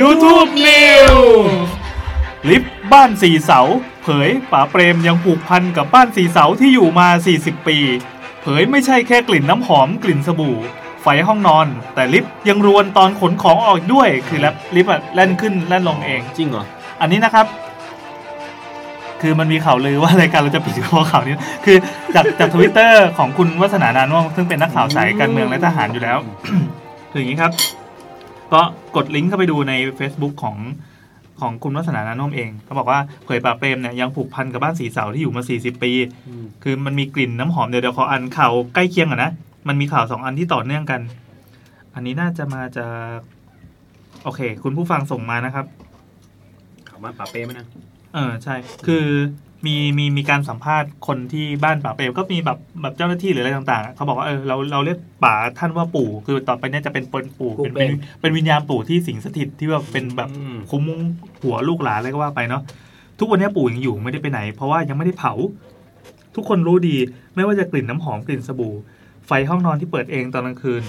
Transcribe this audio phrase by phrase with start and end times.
[0.00, 1.14] YouTube New
[2.48, 3.60] ลิฟต์บ้านสี่เสา
[4.02, 7.78] เผยป๋าเปรมยังผูกพันกับบ้านสี่เสาที่อยู่มา 40 ปี
[8.42, 10.56] เผยไม่ใช่แค่กลิ่นน้ำหอมกลิ่นสบู่
[11.02, 16.64] ไฟห้องนอน แต่ลิฟต์ยังรวนตอนขนของออกด้วยคือแล้วลิฟต์อะแล่นขึ้นแล่นลงเอง จริงเหรอ
[17.00, 17.46] อันนี้นะครับ
[19.22, 21.76] คือมันมีข่าวลือว่ารายการเราจะปิดเพราะข่าวนี้ คือ
[22.14, 26.18] จากจากทวิตเตอร์ของคุณวัฒนานานว่องซึ่งเป็นนักข่าวสายการเมืองและทหารอยู่แล้ว
[27.12, 27.52] คืออย่างนี้ครับ
[28.54, 28.62] ก็
[28.96, 30.56] กดลิงก์เข้าไปดูใน Facebook ของ
[31.40, 35.92] ของคุณวัฒนานานุ่มเองเขาบอกว่าเผยป่าเปรมเนี่ยยังผูกพันกับบ้านสีเสาที่อยู่มา 40 ปี
[36.28, 39.32] อืมคือมันมีกลิ่นน้ำหอมเดี๋ยวเดี๋ยวขออันข่าวใกล้เคียงก่อนนะ
[39.68, 41.00] มันมีข่าวสองอันที่ต่อเนื่องกัน
[41.94, 43.16] อันนี้น่าจะมาจาก
[44.24, 45.66] โอเค คุณผู้ฟังส่งมานะครับ
[46.88, 47.66] ข่าวบ้านป่าเป้ไหมนะ
[48.14, 48.54] เออใช่
[48.86, 49.06] คือ
[49.66, 60.84] มีมีมีการสัมภาษณ์คนที่บ้านป่าเปรมก็มีแบบแบบเจ้าหน้าที่หรืออะไรต่างๆ เขาบอกว่าเออเราเราเรียกป่าท่านว่าปู่ คือต่อไปเนี่ยจะเป็นเป็นปู่เป็นเป็น เป็นวิญญาณปู่ที่สิงสถิตที่แบบเป็นแบบอืม คุ้ม
[61.42, 62.62] หัวลูกหลานอะไรก็ว่าไปเนาะ
[63.18, 65.32] ทุกวันนี้ปู่ยังอยู่ไม่ได้ไปไหน เพราะว่ายังไม่ได้เผา
[66.34, 66.96] ทุกคนรู้ดี
[67.34, 68.74] ไม่ว่าจะกลิ่นน้ำหอมกลิ่นสบู่
[69.26, 70.82] ไฟห้องนอนที่เปิดเองตอนกลางคืน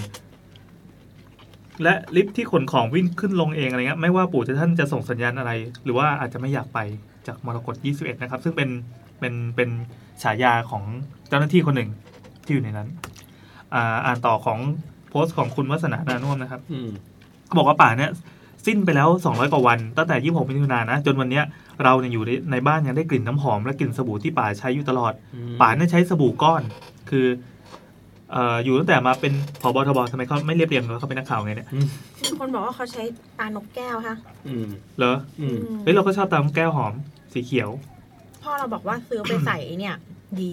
[1.82, 5.52] และลิฟต์ที่ขนของวิ่งขึ้นลงเองอะไรเงี้ยไม่ว่าปู่จะท่านจะส่งสัญญาณอะไร
[5.84, 6.78] หรือว่าอาจจะไม่อยากไป
[7.26, 8.68] จากมรกต21 นะครับ ซึ่งเป็น
[9.20, 9.70] เป็นเป็น
[10.22, 10.82] ฉายาของ
[11.28, 11.90] เจ้าหน้าที่คนหนึ่ง
[12.44, 12.88] ที่อยู่ในนั้น
[13.74, 14.58] อ่าอ่านต่อของ
[15.10, 16.90] โพสต์ของคุณวัฒนานานุ่วมนะครับอืม
[17.46, 18.10] เขาบอกว่าป่าเนี่ย
[18.66, 21.44] สิ้นไปแล้ว 200 กว่าวัน ตั้งแต่ 26 มิถุนายนนะ จนวันเนี้ย
[21.84, 26.62] เราเนี่ยอยู่ในในบ้านยังได้กลิ่นน้ำหอม และกลิ่นสบู่ที่ป่าใช้อยู่ตลอดอืมป่าเนี่ยใช้สบู่ก้อน
[27.10, 27.26] คือ
[28.32, 31.68] เอ่ออยู่ตั้งแต่มาเป็นผบทบทำไมเขาไม่เรียบเรียงเลยเขาเป็นนักข่าวไงเนี่ย
[32.22, 33.02] มีคนบอกว่าเขาใช้
[33.38, 34.16] ตานกแก้วค่ะ
[34.48, 36.94] อืมเหรออืมเฮ้ยเราก็ชอบตามแก้วหอม
[37.34, 37.70] สีเขียว
[38.42, 39.96] พ่อเราบอกว่าซื้อไปใส่เนี่ย
[40.40, 40.52] ดี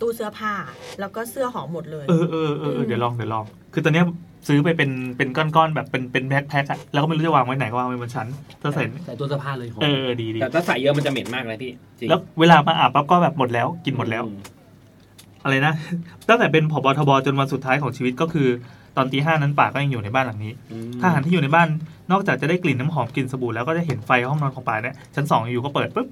[0.00, 0.52] ตู้เสื้อผ้า
[1.00, 4.06] แล้วก็เสื้อหอมหมดเลยเออเออเออเออเดี๋ยวลองเดี๋ยวลอง คือตอนเนี้ย
[4.48, 8.26] ซื้อไปเป็นเป็นก้อนๆแบบเป็นเป็นแพ็คแพ็คอะแล้วก็ไม่รู้จะวางไว้ไหนก็วางไว้บนชั้น
[8.62, 14.32] ถ้าใส่ใส่ตัวเสื้อผ้าเลยหอมเออเออดีดีแต่ถ้าใส่เยอะมันจะเหม็นมากเลยพี่จริงแล้วเวลามาอาบปั๊บก็แบบหมดแล้วกินหมดแล้วอื
[15.44, 15.74] อะไรนะ
[16.28, 18.48] ตั้งแต่เป็นผบทบจนวันสุดท้ายของชีวิตก็คือ
[18.96, 21.68] ตอนตีห้านั้นป่าก็ยังอยู่ในบ้านหลังนี้อืมทหารที่อยู่ในบ้าน
[22.12, 26.06] นอกจากจะได้กลิ่นน้ำหอมกลิ่นสบู่แล้วก็จะเห็นไฟห้องนอนของป่าเนี่ยชั้นสองอยู่ก็เปิดปุ๊บ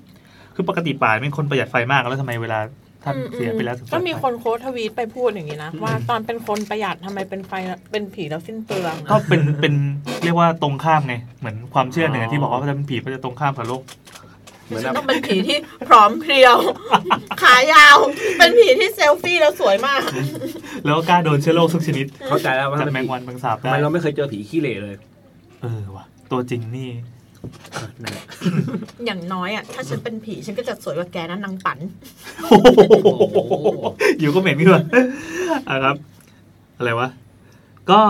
[0.54, 2.58] คือปกติป่าเป็นคนประหยัดไฟมากแล้วทำไมเวลา
[3.04, 7.52] ท่านอืมเสียไปแล้วถึงก็เปิดมีไฟคนโค้ดทวีตไปพูดอย่างนี้นะ ว่าตอนเป็นคนประหยัดทำไมเป็นไฟ
[7.90, 9.74] เป็นผีแล้วสิ้นเปลืองก็เป็นเป็น
[10.24, 14.29] เรียกว่าตรงข้ามไงเหมือนความเชื่อหนึ่งอะที่บอกว่าถ้าเป็นผีก็จะตรงข้ามกับโลกเหมือน
[14.70, 15.58] ฉันแบบต้องเป็นผีที่
[15.88, 16.56] พร้อมเพรียว
[17.42, 17.96] ขายาว
[18.38, 20.02] เป็นผีที่เซลฟี่แล้วสวยมาก
[20.84, 24.96] แล้วก็กล้าโดนเชื้อโรคทุกชนิด เข้าใจแล้วว่าจากทำไมแมงวันแมงสาบทำได้ไมเราไม่เคยเจอผีขี้เหร่เลย
[25.62, 26.90] เออว่ะตัวจริงนี่
[27.72, 28.24] เออนั่นแหละ
[29.06, 31.78] อย่างน้อยอะ ถ้าฉันเป็นผีฉันก็จะสวยกว่าแกนะนางปัน
[32.42, 32.78] โอ้โห
[34.20, 34.82] อยู่ก็เหม็นขึ้นมา
[35.68, 35.96] อะครับ
[36.76, 37.08] อะไรวะ
[37.90, 38.00] ก็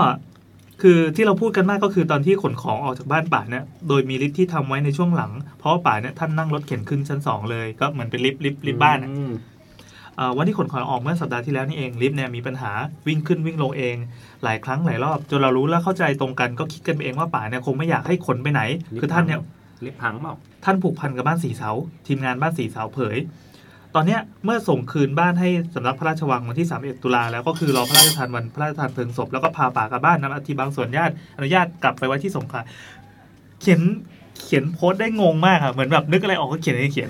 [0.83, 9.33] คือที่เราพูดกันมากก็คือตอนที่ขนของออกจากบ้านป่าเนี่ยโดยมีลิฟท์ที่ทำไว้ในช่วงหลัง เพราะว่าป่าเนี่ยท่านนั่งรถเข็นขึ้นชั้นสองเลยก็เหมือนเป็นลิฟต์ลิฟต์ลิฟต์บ้านอะอืม
[10.17, 12.73] เอ่อวันที่ขนของออกเมื่อสัปดาห์ที่แล้วนี่เองลิฟต์เนี่ยมีปัญหา
[13.07, 13.97] วิ่งขึ้นวิ่งลงเอง
[14.45, 18.63] หลายครั้งหลายรอบจนเรารู้และเข้าใจตรงกันก็คิดกันไปเองว่าป่าเนี่ยคงไม่อยากให้ขนไปไหน
[19.01, 19.41] คือท่านเนี่ย
[19.85, 21.71] ลิฟต์พังเปล่าท่านผูกพันกับบ้านสีเสา
[22.07, 23.17] ทีมงานบ้านสีเสาเผย
[23.95, 32.61] ตอนเนี้ยเมื่อส่งคืนบ้านให้สำนักพระราชวังวันที่ 31 ตุลาแล้วก็คือรอพระราชทานวันพระราชทานเพลิงศพแล้วก็พาป่ากลับบ้านนำอาทิบางส่วนญาติอนุญาตกลับไปไว้ที่สงขลา
[33.61, 33.81] เขียน
[34.45, 37.09] เขียนโพสต์ได้งงมากอะเหมือนแบบนึกอะไรออกก็เขียนอะไรเขียน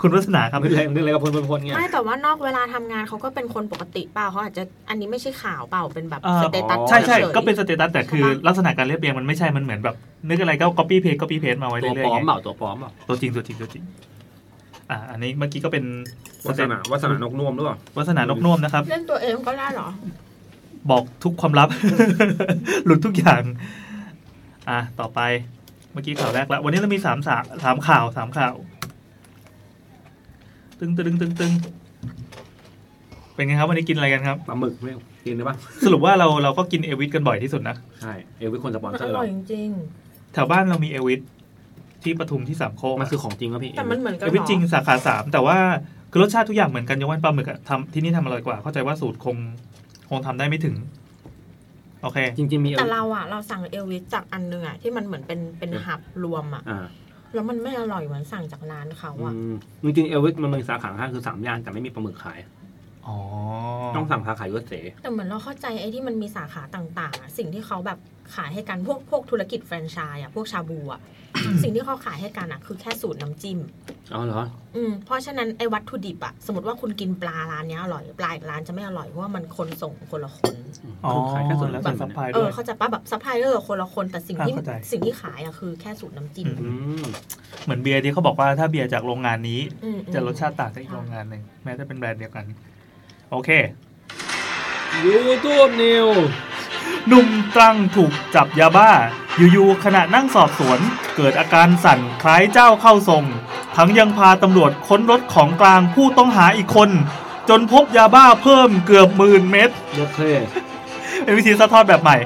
[0.00, 9.96] คุณวัฒนาครับนึกอะไรนึกอะไรก็พ่นพ่นพ่นเงี้ยไม่แต่ว่านอกเวลาทำงานเขาก็เป็นคนปกติเปล่าเขาอาจจะอันนี้ไม่ใช่ข่าวเปล่าเป็นแบบเอ่อสเตตัสใช่ใช่ฉยๆก็เป็นสเตตัสแต่คือใช่ปะลักษณะการเรียบเรียงมันไม่ใช่มันเหมือนแบบ
[10.28, 13.82] นึกอะไรก็ copy paste copy paste มาไว้ตัวเรื่อยปลอๆมไงเปล่าตัวปลอมเปล่าตัวจริงตัวจริงตัวจริง
[14.92, 15.84] อ่าอันนี้เมื่อกี้ก็เป็น
[16.48, 19.88] วัฒนาวัฒนานกน่วมหรือเปล่าวัฒนานกน่วมนะครับ เล่นตัวเองก็ได้เหรอ
[20.90, 21.68] บอกทุกความลับ
[22.86, 23.42] หลุดทุกอย่าง
[24.68, 25.20] อะต่อไป
[25.92, 28.54] เมื่อกี้ข่าวแรกแล้ว วันนี้เรามีสามสามสามข่าวสามข่าว
[30.78, 31.52] ตึงตึงตึงตึง
[33.34, 34.92] เป็นไงครับ วันนี้กินอะไรกันครับปลาหมึกไม่
[35.26, 39.68] กินได้ปะสรุปว่าเราเราก็กินเอวิสกันบ่อยที่สุดนะ ใช่ เอวิคนสปอนมันเซออร์ร่เราอยจริง
[40.32, 41.20] แถวบ้านเรามีเอวิส
[42.04, 45.56] ที่ปทุมที่สามโคกมันคือของจริงครับพี่ๆแต่มันเหมือนกันเอเหวิรสอจริงสาขาสามแต่ว่า
[46.10, 49.36] คือรสชาติทุกอย่างเหมือนกันยกเว้นปลาหมึกอะทำที่นี่ทำอร่อยกว่า เข้าใจว่าสูตรคง
[50.10, 50.76] คงทำได้ไม่ถึง
[52.02, 56.86] โอเค จริงๆมีเอแต่วิเราอะเราสั่งเอลวิสจากอันหนึงอะที่มันเหมือนเป็นเป็นหับรวมอะอ่า
[57.34, 62.61] แล้วมันไม่อร่อยเหมือนสั่งจากร้านเขาอะอืมจริงๆเอลวิสมันมีสาขาข้างคือสามย่านแต่ไม่มีปลาหมึกขายอ๋อ
[63.96, 67.98] ต้องสั่งสาขายุทธเสแต่เหมือนเราเข้าใจไอ้ที่มันมีสาขาต่างๆอะสิ่งที่เขาแบบ
[68.34, 71.00] ขายให้กันพวกพวกธุรกิจแฟรนไชส์อะพวกชาบูอะ
[71.62, 73.58] สิ่งที่เขาขายให้กันอะคือแค่สูตรน้ำจิ้ม
[74.14, 74.42] อ๋อเหรอ
[74.76, 80.54] อืมเพราะฉะนั้นไอ้วัตถุดิบอะสมมติว่าคุณกินปลาร้านเนี้ยอร่อยปลาอีกร้านจะไม่อร่อยเพราะว่ามันคนส่งคนละคน
[81.04, 86.72] อ๋อคือขายแค่ส่วนแล้วแบ่แต่งซัพพลายเอด้อวยเขาใจะป้าแบบซัพพลายเออร์คนละคนแต่สิ่งที่อ่าเข้าใจสิ่งที่ขายอะคือแค่สูตรน้ำจิ้มอือื
[87.02, 87.04] ม
[87.64, 92.44] เหมือนเบียร์ที่เขาบอกว่าถ้าเบียร์จากโรงงานนี้อืมจะรสชาติต่างจากอีกโรงงานหนึ่งแม้จะเป็นแบรนด์เดียวกัน
[93.32, 93.50] โอเค
[95.04, 96.06] ยูทูบ news
[97.08, 98.90] หนุ่มตรังถูกจับยาบ้า
[99.36, 100.78] อยู่ๆขณะนั่งสอบสวน
[101.16, 103.24] เกิดอาการสั่นคล้ายเจ้าเข้าทรง
[103.76, 106.90] ทั้งยังพาตำรวจค้นรถของกลางผู้ต้องหาอีกคน
[107.48, 110.20] จนพบยาบ้าเพิ่มเกือบหมื่นเม็ดโอเค
[111.22, 112.16] เป็นวิธีสะท้อนแบบใหม่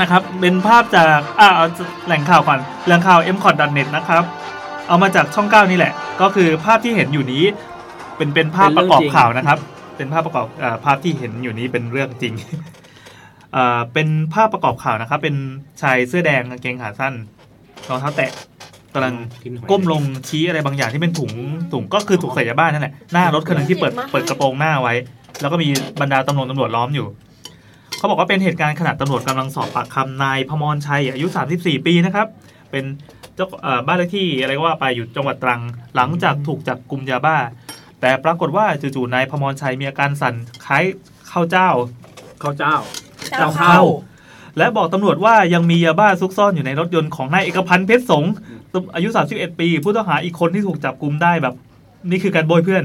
[0.00, 1.66] นะครับ เป็นภาพจากอ่าเอา
[2.06, 4.24] แหล่งข่าวก่อนแหล่งข่าว m c o t n e t นะครับ
[4.88, 7.44] เอามาจากช่องเก้านี่แหละ ก็คือภาพที่เห็นอยู่นี้
[8.16, 9.58] เป็นเป็นภาพประกอบข่าวนะครับ
[9.96, 12.34] เป็นภาพประกอบอ่าภาพที่เห็นอยู่นี้เป็นเรื่องจริง
[13.56, 15.36] อ่าเป็นภาพประกอบข่าวนะครับ เป็น
[15.82, 17.14] ชายเสื้อแดงกางเกงขาสั้น
[17.88, 18.30] รองเท้าแตะ
[18.94, 19.14] กำลัง
[19.44, 21.32] กินหอยก้มลงชี้อะไรบางอย่างที่เป็นถุง
[21.72, 24.94] ถุงก็คือถุงใส่ยาบ้านนั่นแหละหน้ารถคันหนึงที่เปิดเปิดกระโปรงหน้าไว้
[25.40, 25.68] แล้วก็มี
[26.00, 27.06] บรรดาตำรวจตำรวจล้อมอยู่
[27.98, 31.26] เขาบอกว่าเป็นเหตุการณ์ขณะตำรวจกำลังสอบปากคำนายพมรชัยอายุ
[31.56, 32.26] 34 ปีนะครับ
[32.70, 32.84] เป็น
[33.34, 35.60] เจ้าเอ่อบ้านเลขที่อะไรก็ว่าไปอยู่จังหวัดตรัง
[35.96, 37.36] หลังจากถูกจับกลุ่มยาบ้า
[38.04, 40.34] แต่ปรากฏว่าจู่ๆนายพมรชัยมีอาการสั่น
[40.66, 40.84] คล้าย
[41.30, 41.70] ข้าวเจ้า
[42.42, 42.74] ข้าวเจ้า
[43.38, 43.82] เจ้าเข้าเข้า
[44.58, 48.32] และบอกตำรวจว่ายังมียาบ้าซุกซ่อนอยู่ในรถยนต์ของนายเอกพันธ์เพชรสงฆ์
[48.94, 51.54] อายุ 31 ปี ผู้ต้องหาอีกคนที่ถูกจับกลุมได้แบบ
[52.10, 52.84] นี่คือการโบยเพื่อน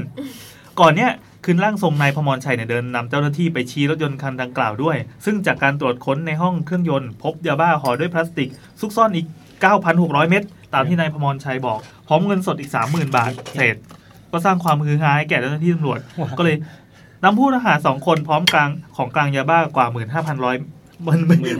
[0.80, 1.10] ก่อนเนี้ย
[1.44, 8.50] คืนร่างทรงนายพมรชัยเนี่ยเดินนำเจ้าหน้าที่ไปชี้รถยนต์คันดังกล่าวด้วย ซึ่งจากการตรวจค้นในห้องเครื่องยนต์ พบยาบ้าห่อด้วยพลาสติก
[8.80, 9.26] ซุกซ่อนอีก
[9.78, 10.42] 9,600 เม็ด
[10.74, 13.76] ตามที่นายพมรชัยบอก พร้อมเงินสดอีก 30,000 บาทเศษ
[14.32, 16.00] ก็สร้างความฮือฮาให้แก่เจ้าหน้าที่ตำรวจ
[16.38, 16.56] ก็เลย
[17.24, 20.56] นำผู้ต้องหาสองคนพร้อมกลางของกลางยาบ้ากว่า15,000ร้อย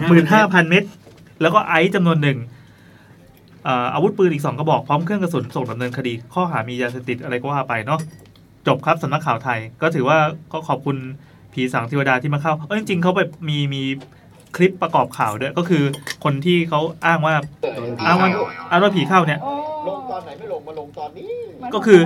[0.08, 0.82] หมื่นห้าพันเม็ด
[1.40, 2.38] แล้วก็ไอซ์จำนวนหนึ่ง
[3.64, 8.00] เอ่ออาวุธปืนอีกสองกระบอกพร้อมเครื่องกระสุนส่งดำเนินคดี ข้อหามียาเสพติดอะไรก็ว่าไปเนาะ
[8.66, 10.18] จบครับสำนักข่าวไทย ก็ถือว่า
[10.52, 10.96] ก็ขอบคุณ
[11.52, 13.82] ผีสางเทวดาที่มาเข้าเออจริงๆเขาไปมีมี
[14.56, 15.82] คลิปประกอบข่าวด้วยก็คือ
[16.24, 17.34] คนที่เขาอ้างว่า
[18.06, 18.28] อ้างว่า
[18.70, 19.40] อ้างว่าผีเข้าเนี่ย
[19.88, 21.32] ลงตอนไหนไม่ลงมาลงตอนนี้
[21.74, 22.00] ก็คือ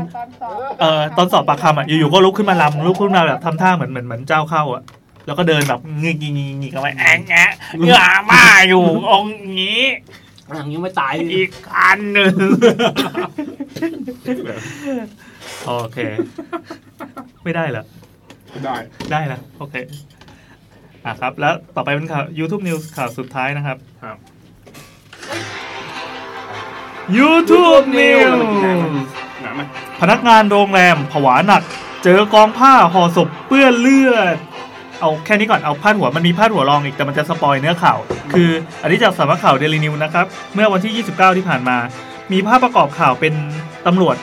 [0.80, 4.82] เอ่อตอนสอบปากคำอะอยู่ๆก็ลุกขึ้นมาลำลุกขึ้นมาแบบทำท่าเหมือนเหมือนเหมือนเจ้าเข้าอะ
[5.26, 9.82] แล้วก็เดินแบบงิกงิกงิกงิกเอาไว้แองแงะเหงื่อมาอยู่องค์นี้
[10.56, 12.34] ยังยังไม่ตายอีกอันหนึ่ง
[15.66, 15.98] โอเค
[17.44, 17.84] ไม่ได้เหรอ
[18.64, 18.76] ได้
[19.10, 19.74] ได้นะโอเค
[21.04, 24.16] อะครับ แล้วต่อไปเป็นข่าว YouTube News ข่าวสุดท้ายนะครับ ครับ
[27.18, 28.38] YouTube News
[29.42, 29.62] หนาไหม
[30.00, 31.62] พนักงานโรงแรมผวาหนัก
[32.04, 34.36] เจอกองผ้าห่อศพเปื้อนเลือด
[35.00, 37.98] เอาแค่นี้ก่อนเอาพาดหัวมันมีพาดหัวรองอีกแต่มันจะสปอยเนื้อข่าว
[38.32, 38.50] คือ
[38.82, 41.76] อันนี้จากสำนักข่าวเดลินิวนะครับ เมื่อวันที่ 29 ที่ผ่านมา
[42.32, 43.34] มีภาพประกอบข่าวเป็น
[43.86, 44.16] ตำรวจ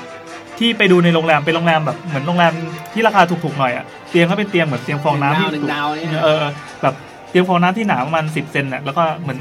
[0.60, 2.54] ที่ไปดูในโรงแรมเป็นโรงแรมแบบเหมือนโรงแรม
[2.94, 6.44] ที่ราคาถูกๆหน่อยอะเตียงก็เป็นเตียงเหมือนเตียงฟองน้ำที่หนึ่งดาวเนี่ยเออ
[6.82, 6.96] แบบ
[7.30, 9.40] เตียงฟองน้ำที่หนาประมาณ10เซนน่ะแล้วก็เหมือน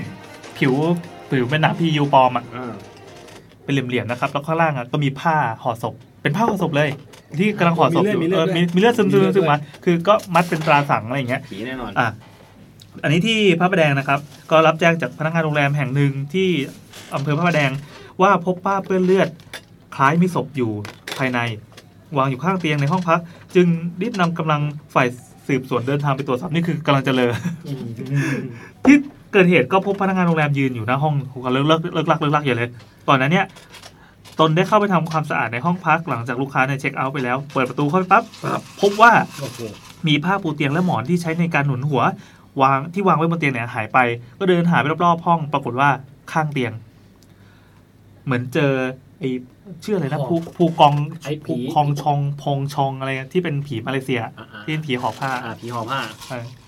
[0.59, 0.73] ผิว
[1.29, 2.73] ผิวเป็นหนาพียูปลอมอะอ่า
[3.75, 6.89] เป็นเหลี่ยมๆนะครับแล้วข้างล่างอะก็มีผ้าห่อศพ เป็นผ้าห่อศพเลย
[7.39, 12.09] ที่กำลังห่อศพอยู่เออมีมีเลือดซึมๆซึมๆมาคือก็มัดเป็นตราสังอะไรอย่างเงี้ยผีแน่นอนอะ
[13.03, 14.21] อันนี้ที่พระประแดงนะครับ
[14.51, 16.49] ก็รับแจ้งจากพนักงานโรงแรมแห่งหนึ่งที่
[17.15, 17.71] อำเภอพระประแดง
[18.23, 19.29] ว่าพบป้าเปื้อนเลือด
[19.95, 20.71] คล้ายมีศพอยู่
[21.19, 21.39] ภายใน
[22.17, 23.21] วางอยู่ข้างเตียงในห้องพัก
[23.55, 23.67] จึง
[24.01, 24.61] รีบนำกำลัง
[24.95, 25.09] ฝ่าย
[25.49, 27.33] สืบสวนเดินทางไปตรวจสอบนี่คือกำลังจะเลอ
[28.85, 28.97] ที่
[29.33, 31.15] เกิดเหตุก็พบพนักงานโรงแรมยืนอยู่หน้าห้อง
[31.45, 32.71] กันเลิกเลิกเลิกลักเลิกลักอยู่เลย
[33.09, 33.47] ตอนนั้นเนี่ย
[34.41, 38.25] ตนได้เข้าไปทำความสะอาดในห้องพักหลังจากลูกค้าเนี่ยเช็คเอาท์ไปแล้ว เปิดประตูเข้าไปปั๊บ
[38.81, 39.59] พบว่าโอ้โห
[40.07, 42.03] มีผ้าปูเตียงและหมอนที่ใช้ในการหนุนหัว
[42.63, 43.99] วางที่วางไว้บนเตียงเนี่ยหายไป
[44.39, 45.91] ก็เดินหาไปรอบๆห้อง ปรากฏว่า
[46.33, 46.73] ข้างเตียง
[48.25, 48.73] เหมือนเจอ
[49.19, 49.31] ไอ้
[49.85, 56.01] ชื่ออะไรนะผู้ผู้กองไอ้ผีผู้คองชองพองชองอะไรที่เป็นผีมาเลเซียอ่าอ่าที่เป็นผีห่อผ้าอ่าผีห่อผ้า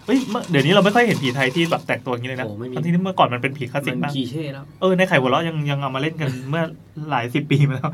[0.06, 6.64] เออเฮ้ยเมื่อเดี๋ยวนี้เราไม่ค่อยเห็นผีไทยที่แบบแต่งตัวอย่างนี้เลยนะโอ้ไม่มีทั้งที่เมื่อก่อนมันเป็นผีคลาสสิกมันมากคีเช่แล้วเออในไข่หัวเราะยังยังเอามาเล่นกันเมื่อ
[7.11, 7.92] หลายสิบปีมาแล้ว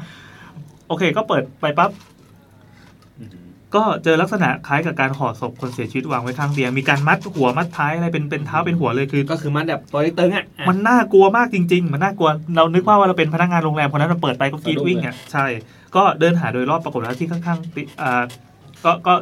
[0.88, 1.90] โอเค ก็เปิดไปปั๊บ
[3.74, 15.46] ก็เจอลักษณะคล้ายกับการห่อศพคนเสียชีวิตวางไว้ข้างเตียงมีการมัดหัวมัดท้ายอะไรเป็นเป็นเท้าเป็นหัวเลยคือ ก็คือมันแบบตัวเตึงๆอะอะมันน่ากลัวมากจริง ๆ มันน่ากลัวเรานึกว่าว่าเราเป็นพนักงานโรงแรมคนนั้นเราเปิดไปก็กรีดสะดุ้งวิ่งอะใช่
[15.96, 18.22] ก็เดินหาโดยรอบปรากฏว่าที่ข้างๆติอ่า
[18.84, 19.14] ก็ก็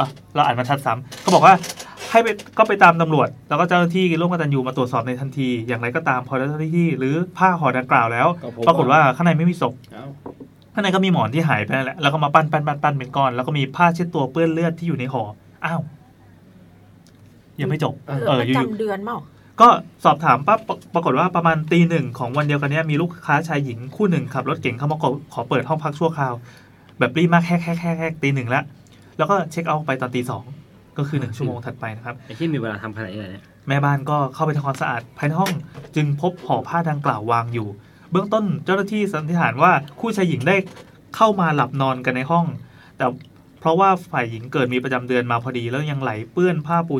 [0.00, 1.54] อะเราอ่านมาชัดซ้ำเขาบอกว่า
[2.10, 10.06] ให้ไปก็ไปตามตำรวจ แล้วก็เจ้าหน้าที่ร่วมกตันยูมาตรวจสอบในทันที อย่างไรก็ตามพอเจ้าหน้าที่ หรือผ้าห่อดังกล่าวแล้วพบปรากฏว่าข้างในไม่มีศพเอ้า
[10.74, 15.22] ข้างในก็มีหมอนที่หายไปนั่นแหละ แล้วก็มาปั้นปั้นปั้นปั้นเป็นก้อน แล้วก็มีผ้าเช็ดตัวเปื้อนเลือดที่อยู่ในห่อ
[15.64, 15.80] อ้าว
[17.60, 19.68] ยังไม่จบเหลือเออประอยู่จำเดือนเปล่าๆก็
[20.04, 26.34] สอบถามปั๊บปรปรากฏว่าประมาณตีหนึ่งของวันเดียวกันเนี้ยมีลูกค้าชายหญิงคู่หนึ่งขับรถเก่งเข้ามาขอขอเปิดห้องพักชั่วคราว
[26.98, 28.64] แบบรีบมากแค่แค่แค่แค่ตีหนึ่งแล้ว
[29.18, 30.44] แล้วก็เช็คเอาท์ไปตอนตีสอง
[30.98, 35.52] ก็คือหนึ่งชั่วโมงถัดไปนะครับไอ้ที่มีเวลาทำขนาดนี้เลยเนี่ยแม่บ้านก็เข้าไปทำความสะอาดภายในห้อง
[35.96, 37.68] จึงพบห่อผ้าดังกล่าววางอยู่
[38.10, 40.56] เบื้องต้นเจ้าหน้าที่สันนิษฐานว่าคู่ชายหญิงได้
[41.16, 42.46] เข้ามาหลับนอนกันในห้อง
[42.98, 43.06] แต่
[43.60, 46.94] เพราะว่าฝ่ายหญิงเกิดมีประจำเดือนมาพอดี แล้วยังไหลเปื้อนผ้าปู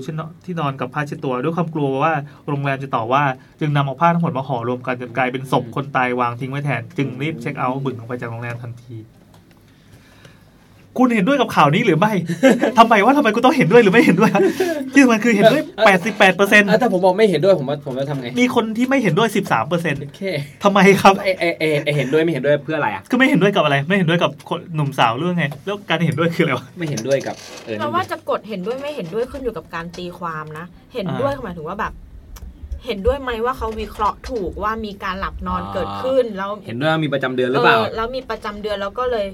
[0.44, 2.12] ที่นอนกับผ้าเช็ดตัว ด้วยความกลัวว่า
[2.48, 3.24] โรงแรมจะต่อว่า
[3.60, 8.96] จึงนำเอาผ้าทั้งหมดมาห่อรวมกันจนกลายเป็นศพคนตายวางทิ้งไว้แทน จึงรีบเช็คเอาท์บึ่งออกไปจากโรงแรมทันที
[10.98, 12.12] คุณเห็นด้วยกับข่าวนี้หรือไม่
[12.78, 14.30] ทำไมว่าทำไมกูต้องเห็นด้วยหรือไม่เห็นด้วย
[14.94, 20.22] ที่มันคือเห็นด้วยแปดสิบแปดเปอร์เซ็นต์อะถ้าผมบอกไม่เห็นด้วยผมว่าผมจะทำไง มีคนที่ไม่เห็นด้วย 13เปอร์เซ็นต์โอเค
[20.64, 27.34] ทำไมครับไอไอไอไอเห็นด้วยไม่เห็นด้วยเพื่ออะไรอะก็ไม่เห็นด้วยกับอะไร ไม่เห็นด้วยกับคนหนุ่มสาวเรื่องไง แล้วการเห็นด้วยคืออะไรวะ ไม่เห็นด้วยกับ
[27.64, 31.94] เออเราว่าจะกดเห็นด้วยไม่เห็นด้วยขึ้นอยู่กับการตีความนะ เห็นด้วยหมายถึงว่าแบบ
[32.86, 39.26] เห็นด้วยไหมว่าเขาวิเคราะห์ถูกว่ามีการหลับนอนเกิดขึ้นแล้วเห็นด้วยว่ามีประจำเดือนหรือเปล่าแล้วมีประจำเดือนแล้วก็เลย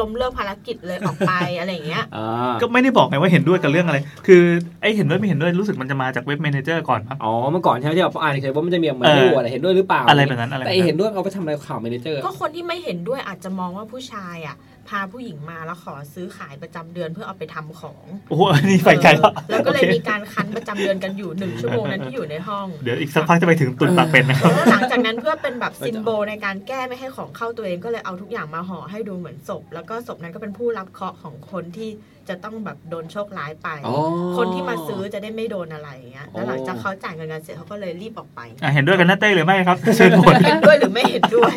[0.00, 4.42] ล้มเลิกภารกิจเลยออกไปอะไรอย่างเงี้ยอ่าก็ไม่ได้บอกไงว่าเห็นด้วยกับเรื่องอะไร คือ
[4.82, 31.90] ไอ้เห็นด้วยไม่เห็นด้วยรู้สึกมันจะมาจากเว็บ m ม n เจอร์ก่อนมั้งอ๋อเมื่อก่อนใช่ไหมที่เราอ่านเคยว่ามันจะมีเหมือนเออไม่รู้อะไรเห็นด้วยหรือเปล่าอะไรแบบนั้นอะไรแบบแต่นั้นไอเห็นด้วยเอาไปทำอะไรข่าวเมนเจอร์ก็คนที่ไม่เห็นด้วยอาจจะมองว่าผู้ชายอะพาผู้หญิงมาแล้วขอซื้อขายประจำเดือนเพื่อเอาไปทำของโอ้โหอันนี้ไปไกลแล้วเออแล้วก็เลยโอคมีการคันประจำเดือนกันอยู่หนึ่งชั่วโมงนั้นที่อยู่ในห้อง เดี๋ยวอีกสักพักจะไปถึงตุนปากเป็นนะครับแล้วหลังจากนั้นเพื่อเป็นแบบซิมโบลในการแก้ไม่ให้ของเข้าตัวเองก็เลยเอาทุกอย่างมาห่อให้ดูเหมือนศพ แล้วก็ศพนั้นก็เป็นผู้รับเคราะห์ของคนที่
[32.28, 33.96] จะต้องแบบโดนโชคร้ายไปอ๋อ
[34.36, 41.54] คนที่มาซื้อจะได้ไม่โดนอะไรอย่างเงี้ยแล้วหลังจากอ๋อเขาจ่ายเงินกันเสร็จเขาก็เลยรีบออกไปอะเห็นด้วยกันนะเต้หรือไม่ครับเชิญโหวตเห็นด้วยหรือไม่เห็นด้วย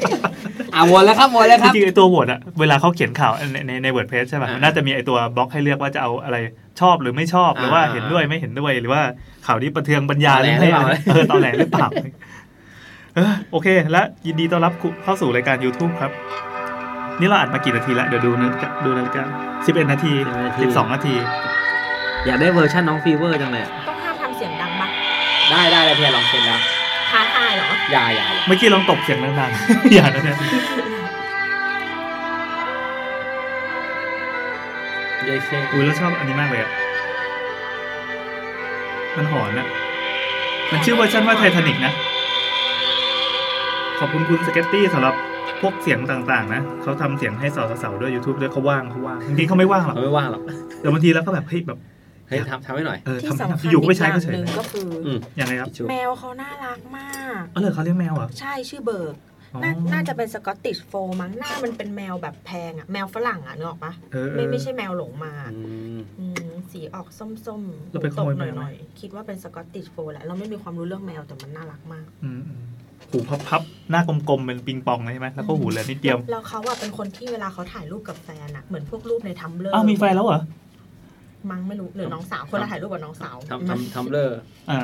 [0.75, 6.37] อ่าวนแล้วครับวนแล้วครับจริงๆไอ้ตัวโหวตอะเวลาเขาเขียนข่าวในในในเวิร์ดเพจใช่ป่ะอ่ามันน่าจะมีไอ้ตัวบล็อกให้เลือกว่าจะเอาอะไร
[6.81, 9.01] ชอบหรือไม่ชอบหรือว่าอ่าเห็นด้วยไม่เห็นด้วยหรือว่า
[9.47, 11.87] ข่าวนี้ประเทืองปัญญาตอแหลหรือหรือเปล่าเออตอแหลหรือเปล่า
[13.15, 16.11] เออโอเค และยินดีต้อนรับเข้าสู่รายการ YouTube ครับ
[17.19, 19.23] นี่เราอัดมากี่นาทีแล้วเดี๋ยวดูนาฬิกาดูนาฬิกา
[19.65, 20.13] สิบเอ็ดนาที
[20.61, 21.15] สิบสองนาที
[22.25, 24.87] อยากได้เวอร์ชันน้องฟีเวอร์จังเลยอะต้องห้ามทำเสียงดังปะ
[25.51, 26.59] ได้ได้เลยเพียรลองเซ็นแล้ว
[27.11, 30.37] ท้าทายเหรออย่าอย่าอย่าเมื่อกี้ลองตบเสียงดังๆอย่านะเนี่ย
[35.23, 36.71] เย้เคอุ้ยแล้วชอบอันนี้มากเลยอะ
[39.17, 39.67] มันหอนอะ
[40.71, 41.93] มันชื่อเวอร์ชันว่าไททานิกนะ
[43.99, 45.15] ขอบคุณคุณสเก็ตตี้สำหรับ
[45.61, 50.43] พวกเสียงต่างๆ นะเขาทำเสียงให้สาวๆด้วย YouTube ด้วยเขาว่างเขาว่างจริงๆเขาไม่ว่างหรอกเขาไม่ว่างหรอก
[50.79, 51.79] แต่บางทีแล้วก็แบบเฮ้ยแบบ
[52.27, 59.15] เฮ้ยทำทำให้หน่อยเออที่ทำสำคัญอยู่ก็ไม่ใช้อีก็กอเฉย่างยหนึ่งก็คืออมยังไงครับแมวเขาน่ารักมากเออเหรอเขาเลี้ยงแมวเหรอใช่ชื่อเบิร์ก
[59.53, 65.61] อ๋อนาน่าจะเป็นสกอตติชโฟล์มั้งหน้ามันเป็นแมวแบบแพงอะแมวฝรั่งอะนึกออกปะเออเอไม่อไม่ใช่แมวหลงมาอื
[65.95, 72.61] มอืมสีออกส้มๆเราไปขโมยหแมวไหมน่อยๆคิดว่าเป็นสกอตติชโฟล์แหละเราไม่มีความรู้เรื่องแมวแต่มันน่ารักมากอืมอืม
[73.15, 80.41] หูพับๆหน้ากลมๆเป็นปิงปองเลยใช่ไหมแล้วก็หูเหลือนิดเดียวแล้วเขาอะเป็นคนที่เวลาเขาถ่ายรูปกับแฟนอะเหมือนพวกรูปในทัมเบลอร์อ้าวมีแฟนแล้วเหรอ
[81.51, 84.79] มั้งไม่รู้หรือน้องสาวคนละถ่ายรูปกับน้องสาวทำทำทำเลอร์อ่า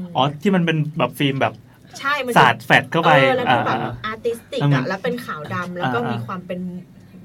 [0.00, 1.54] มอ๋อที่มันเป็นแบบฟิล์มแบบ
[1.98, 6.60] ใช่มันจะสาดแฟดเข้าไปเออแล้วดูแบบอ่าอาร์ติสติกอ่าอะแล้วเป็นขาวดำแล้วก็อ่ามีมีความเป็น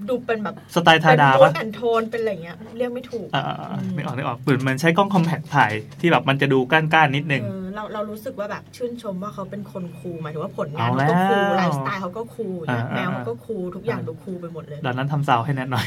[0.10, 5.72] ดูเป็นแบบสไตล์ทาดาเป็นปะแอนโทนเป็นอะไรเงี้ยเรียกไม่ถูกอ่าๆๆนึกออกนึกออกเหมือนมันใช้กล้องคอมแพคถ่าย
[6.02, 15.86] ที่แบบมันจะดูก้านๆนิดนึงเออเราเรารู้สึกว่าแบบชื่นชมว่าเขาเป็นคน cool หมายถึงว่าผลงานเอาเขาก็ cool แล้วไลฟ์สไตล์เขาก็ cool อย่างเงี้ยอ่าแมวเขาอ่าก็ cool ทุกอย่างดู cool ไปหมดเลยดังนั้นทำซาวให้แนทหน่อย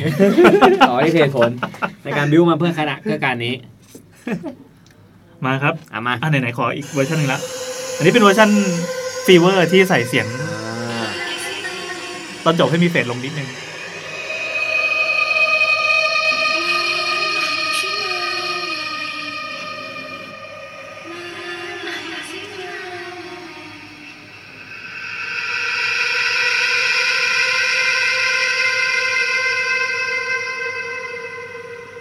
[0.88, 1.50] อ๋อนี่คือเหตุผล
[2.04, 3.54] ในการบิวมาเพื่อคณะเพื่อการนี้
[5.44, 7.40] มาครับอะมาอะไหนๆขออีกเวอร์ชันหนึ่งละ
[7.96, 8.50] อันนี้เป็นเวอร์ชัน
[9.26, 10.26] ฟีเวอร์ที่ใส่เสียง
[10.90, 11.08] อ่า
[12.44, 13.48] ตอนจบให้มี fade ลงนิดนึง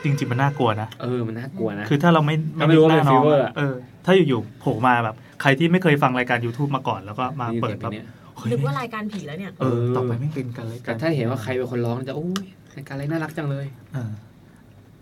[0.10, 3.74] จริงๆมันน่ากลัวนะเออมันน่ากลัวนะคือถ้าเราไม่ถ้าไม่รู้ว่าเป็นหน้าน้อง fever อะอะเออ
[4.06, 8.06] ถ้าอยู่ๆโผล่มาแบบ ใครที่ไม่เคยฟังรายการ YouTube มาก่อน แล้วก็มาเปิดแบแบบบนี้ย
[8.38, 12.46] เฮ้ยนึกว่ารายการผีแล้วเนี่ยเออต่อไปไม่เป็นกันเลยแต่ถ้าเห็นว่าใครเป็นคนร้องจะโอ้ย
[12.76, 14.12] รายการอะไรน่ารักจังเลยเออ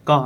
[0.09, 0.17] ก็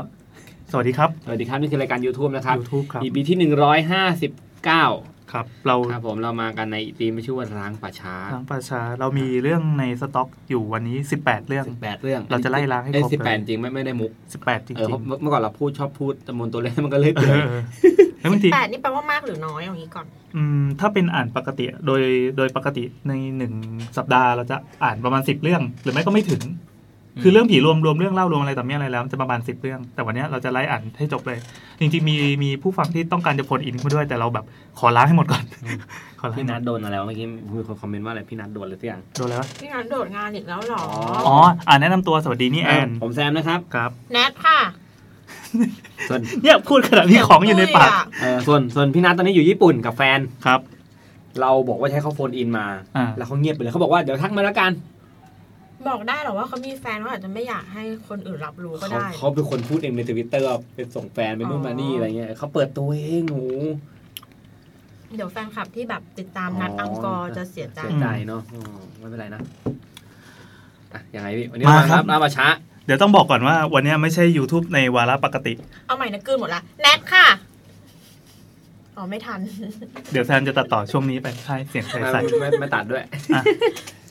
[0.71, 14.12] สวัสดีครับ สวัสดีครับ นี่คือรายการ YouTube นะครับ YouTube ครับ EP ที่159 ครับเราครับผมเรามากันในทีมที่ชื่อว่าร้างป่าช้าทางประชาเรามีเรื่องในสต็อกอยู่วันนี้ 18 เรื่อง 18 เรื่อง เราจะไล่ล้างให้ครบเอ้ยเลย18จริงไม่ไม่ได้มุก
[14.39, 17.53] 18 จริงเออๆเพราะเมื่อก่อนเราพูดชอบพูดจำนวนตัวเลขมันก็เลยเอเกินอ
[18.19, 20.05] แล้วบางทีแปดนี่แปลว่ามากหรือน้อยเอางี้ก่อน
[20.36, 22.01] อืมถ้าเป็นอ่านปกติโดย
[22.38, 23.53] โดยปกติในหนึ่ง
[23.98, 26.41] สัปดาห์เราจะอ่านประมาณสิบเรื่อง หรือไม่ก็ไม่ถึง
[27.21, 31.37] คือเรื่องผีรวมรวมเรื่องเล่ารวมอะไรต่อมีอะไรแล้วมันจะประมาณสิบเรื่อง แต่วันเนี้ยเราจะไล่อ่านให้จบเลย
[31.79, 34.45] จริงๆมีมีผู้ฟังที่ต้องการจะโฟนอินมาด้วยแต่เราแบบ
[34.79, 35.43] ขอล้างให้หมดก่อน
[36.19, 37.25] ขอล้างพี่ให้หมนัดทโดนอะไรวะเมื่อกี้
[37.55, 40.81] มีคนคอมเมนต์ว่าอะไรพี่นัทโดนอะไรสักอย่างโดนแล้วพี่นันโดดงานอีกแล้วเหรอ
[41.27, 41.37] อ๋อ
[41.67, 44.59] อ่านแนะนำตัวสวัสดีนี่แอนผมแซมนะครับครับแนทค่ะ
[46.09, 50.59] ส่วนเนี่ยพูดขนาดนี้ของอยู่ในปากตุ้ะเออส่วนส่วนพี่นัทตอนนี้อยู่ญี่ปุ่นกับแฟนครับ
[51.41, 52.65] เราบอกว่าใช้เขา phone in มา
[52.97, 54.71] อ่าแล้วเขาเงียบไปเลยเขาบอกว่าเดี๋ยวทักมาแล้วกัน
[55.88, 63.43] บอกได้เหรอว่าเขามีแฟนเขาอาจจะไม่อยากให้คนอื่นรับรู้ก็เขาได้ เขาเป็นคนพูดเองในทวิตเตอร์เป็นส่งแฟนไปนู่นมานี่อะไรเงี้ยเขาเปิดตัวเองหนู
[65.15, 69.41] เดี๋ยวแฟนคลับที่แบบติดตามนัดอังกอร์จะเสียใจเสียใจเนาะอืมไม่เป็นไรนะ
[70.93, 72.48] อะยังไงพี่วันนี้มามาคครัรับบรับมาช้า
[72.86, 75.53] เดี๋ยวต้องบอกก่อนว่าวันเนี้ยไม่ใช่ YouTube ในวาระปกติ
[75.88, 77.25] เอาใหม่นะกลืนหมดละแนทค่ะ
[78.98, 79.39] อ๋อไม่ทัน
[80.12, 83.03] เดี๋ยวแทนจะตัดต่อช่วงนี้ไปใช่เสียงใส่ไม่ใส่ไม่ไม่ตัดด้วย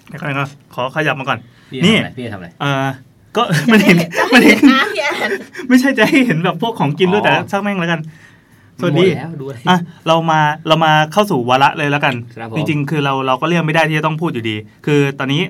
[0.09, 1.38] เดี๋ยวก่อนนะขอขยับมาก่อน
[1.73, 2.88] พี่นี่ทำอะไรพี่ทำอะไรเออ
[3.37, 5.31] ก็มันเห็นจะมันให้เห็เห็นนหน้าพี่แอน
[5.69, 8.00] ไม่ใช่จะให้เห็นแบบพวกของกินด้วยอ๋อแต่ช่างแม่งแล้วกัน
[8.81, 15.43] สวัสดีหมแล้วดูอะไรอะเรามาเรามาเข้าสู่วาระเลยแล้วกันครับผมจริงๆ คือเราเราก็เลี่ยงไม่ได้ที่จะต้องพูดอยู่ดี คือตอนนี้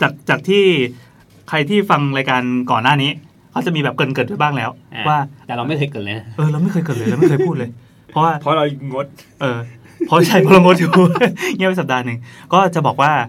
[0.00, 0.64] จากจากที่
[1.48, 3.10] ใครที่ฟังรายการก่อนหน้านี้
[3.52, 4.70] เขาจะมีแบบเกรินเกิดไว้บ้างแล้ว
[5.08, 7.70] ว่าแต่เราไม่เคยเกิดเลยนะเออเราไม่เคยเกิดเลยเราไม่เคยพูดเลย
[8.12, 9.06] เพราะว่าเพราะเรางด
[9.40, 9.58] เออ
[10.06, 10.90] เพราะใช่เพราะเรางดอยู่
[11.56, 12.18] เงียบไปสัปดาห์หนึ่ง
[12.52, 13.22] ก็จะบอกว่าอ่า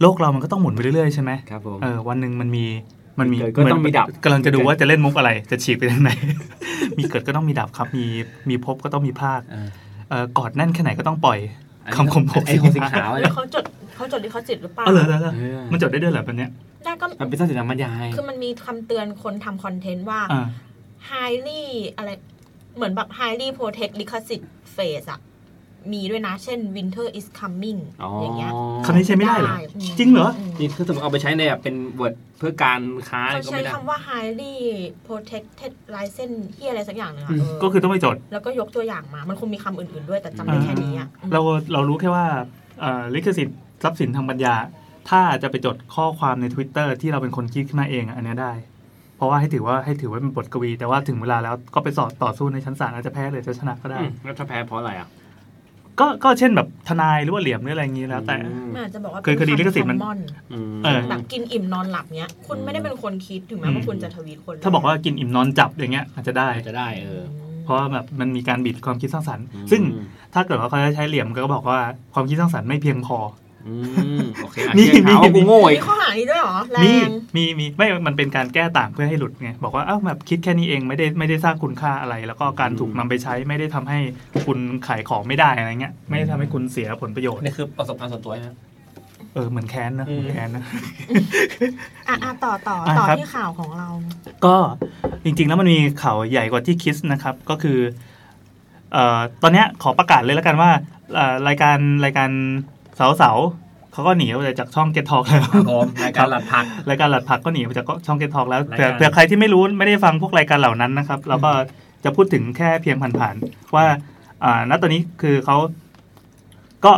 [0.00, 2.64] โลกเรามันก็ต้องหมุนไปเรื่อยๆใช่ไหมครับผมเออวันหนึ่งมันมี
[3.20, 6.10] มันมีเกิดก็ต้องมีดับกำลังจะดูว่าจะเล่นมุกอะไร จะฉีกไปทางไหน
[6.98, 8.04] มีเกิดก็ต้องมีดับครับ มี
[8.48, 9.68] มีพบก็ต้องมีพลาดเออ
[10.10, 11.38] เออกอดแน่นแค่ไหนก็ต้องปล่อย
[11.84, 13.64] อันนี้คำคมผมไอ้คนสีขาวหรืเนี่อยเขาจด
[13.96, 16.50] เขาจดลิขสิทธิ์หรือเปล่าเออเหรอเหรอเหรอเออมันจดได้ด้วยเหรอแบบเนี้ย
[16.84, 20.46] ได้ก็มันเป็นทรัพย์สินทางปัญญาคือมันมีคำเตือนคนทำคอนเทนต์ว่าอ่า
[21.10, 21.62] highly
[21.96, 22.10] อะไร
[22.76, 25.20] เหมือนแบบ highly protect ลิขสิทธิ์เฟสอะ
[25.92, 28.52] มีด้วยนะ เช่น winter is coming อ๋อออย่างเงี้ย
[28.84, 34.54] คำนี้ใช้ไม่ได้เหรออืมจริงเหรอมนี่ถ้าสมมติเอาไปใช้ในแบบเป็นบทเพื่อการค้าเขาก็ใช้ไม่ได้คำว่า highly
[35.06, 41.40] protected license ที่อะไรสักอย่างหนึงอะอืมเออก็คือต้องไปจด แล้วก็ยกตัวอย่างมา มันคงมีคำอื่นๆด้วยแต่จำได้แค่นี้อะอืมเรา
[41.72, 42.26] เรารู้แค่ว่า
[42.80, 44.54] เอ่อลิขสิทธิ์ทรัพย์สินทางปัญญา
[45.10, 48.52] ถ้าจะไปจดข้อความใน Twitter ที่เราเป็นคนคิดขึ้นมาเองอะอันเนี้ยได้
[49.16, 55.08] เพราะว่าให้ถือว่าให้ถือว่าเป็นบทกวี แต่ว่าถึงเวลาแล้วก็ไปสอบต่อสู้ในชั้นศาลอาจจะแพ้หรือจะชนะก็ได้อืมแล้วถ้าแพ้เพราะอะไรอะ
[56.00, 60.18] ก็ก็เช่นแบบทนายหรือว่าเหลี่ยมหรืออะไรอย่างนี้แล้ว แต่อืมมันอาจจะบอกว่าเคยคดีลิขสิทธิ์มันมอน
[60.52, 67.22] อืมเออแบบกินอิ่มนอนหลับเนี้ย คุณไม่ได้เป็นคนคิดถึงแม้อืว่ามคุณจะทวีตคน ถ้าบอกว่ากินอิ่มนอนจับอย่างเงี้ยอาจจะได้จะได้เออ
[67.64, 69.82] เพราะว่าแบบมันมีการบิดความคิดสร้างสรรค์อืมซึ่ง
[70.34, 71.78] ถ้าเกิดว่าเขาจะใช้เหลี่ยมก็บอกว่า
[72.14, 73.43] ความคิดสร้างสรรค์ไม่เพียงพออืมโอเคอะ
[74.76, 83.98] นี่เชี่ยขาวนี่กูโง่มีอีกข้อหานี้ด้วยเหรอแรมีงมีมีไม่มันเป็นการแก้ต่างเพื่อให้หลุดไงบอกว่าเอ้าแบบคิดแค่นี้เองไม่ได้ไม่ได้สร้างคุณค่าอะไร แล้วก็การถูกนำไปใช้ไม่ได้ทำให้
[84.46, 88.56] คุณขายของไม่ได้อะไรเงี้ย ไม่ได้ทำให้คุณเสียผลประโยชน์นี่คือประสบการณ์ส่วนตัวนะ
[89.34, 90.64] เออเหมือนแค้นนะอืมเหมือนแค้นนะ
[92.08, 93.88] อะอะต่อต่ออะต่อครับที่ข่าวของเรา
[94.44, 94.56] ก็
[95.24, 97.78] จริง ๆ แล้วมันมีข่าวใหญ่กว่าที่คิดนะครับ ก็คือ
[98.92, 100.70] เอ่อตอนเนี้ยขอประกาศเลยแล้วกันว่า
[101.14, 102.30] เอ่อรายการรายการ
[102.96, 111.50] เสาเสาๆเขาก็หนีออกจากช่อง Get Talk แล้วครับผมรายการหลัดผักรายการหลัดผักก็หนีมาจากช่อง Get Talk แล้วรายเผื่อการเผื่อใครที่ไม่รู้ไม่ได้ฟังพวกรายการเหล่านั้นนะครับ เราก็
[112.04, 113.86] จะพูดถึงแค่เพียงผ่านๆว่า
[114.44, 115.56] อ่าณตอนนี้คือเขา
[116.84, 116.92] ก็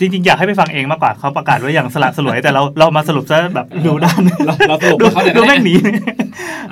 [0.00, 5.74] จริงๆ อยากให้ไปฟังเองมากกว่าเขาประกาศไว้อย่างสละสลวย แต่เราเรามาสรุปซะแบบดูด้านเราเราสรุปดูว่าเขาเนี่ยดูแม่งหนี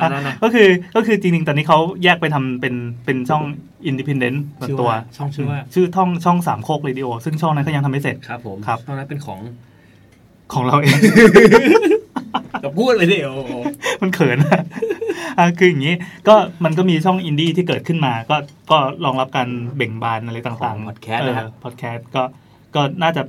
[0.00, 3.42] อันนั้นนะก็คือก็คือจริงๆ ตอนนี้เขาแยกไปทำเป็นเป็นช่อง
[3.86, 9.40] อินดิพ n เดนต์ส่วนชื่อตัวว่าช่องชื่อว่าชื่อท่องช่องสามโคกเรดิโอซึ่งช่องนั้นก็ยังทำไม่เสร็จครับผมครับช่องนั้นเป็นของ
[10.52, 10.96] ของเราเอง
[12.64, 13.52] จะพูดเลยดิโอ้โห
[14.00, 14.62] มันเขินอะ
[15.38, 15.94] อะคืออย่างนี้
[16.28, 18.36] ก็มันก็มีช่องอินดี้ที่เกิดขึ้นมา ก็
[18.70, 22.22] ก็รองรับการเบ่งบานอะไรต่างๆพอดแคสต์นะครับพอดแคสต์ก็
[22.74, 23.22] ก็น่าจะ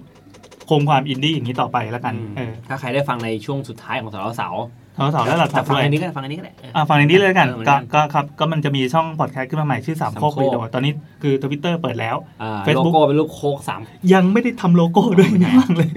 [0.69, 4.55] คงความอินดี้อย่างนี้ต่อไปแล้วกันเออถ้าใครได้ฟังในช่วงสุดท้ายของสาวสาว
[4.95, 13.81] เสาเสาและหลับแต่ผักฟังด้วยอันนี้ก็ได้ฟังอันนี้ก็ได้เอออะฟังในนี้เลยกันเออเหมือนก็กันก็ครับก็มันจะมีช่องพอดแคสต์ขึ้นมาใหม่ชื่อสามสามโคกโคกเรดิโอตอนนี้คือทวิตเตอร์เปิดแล้วอ่า Facebook โลโก้เป็นรูปโคกสาม
[14.13, 15.89] ยังไม่ได้ทำโลโก้ด้วยไม่ได้นะเลย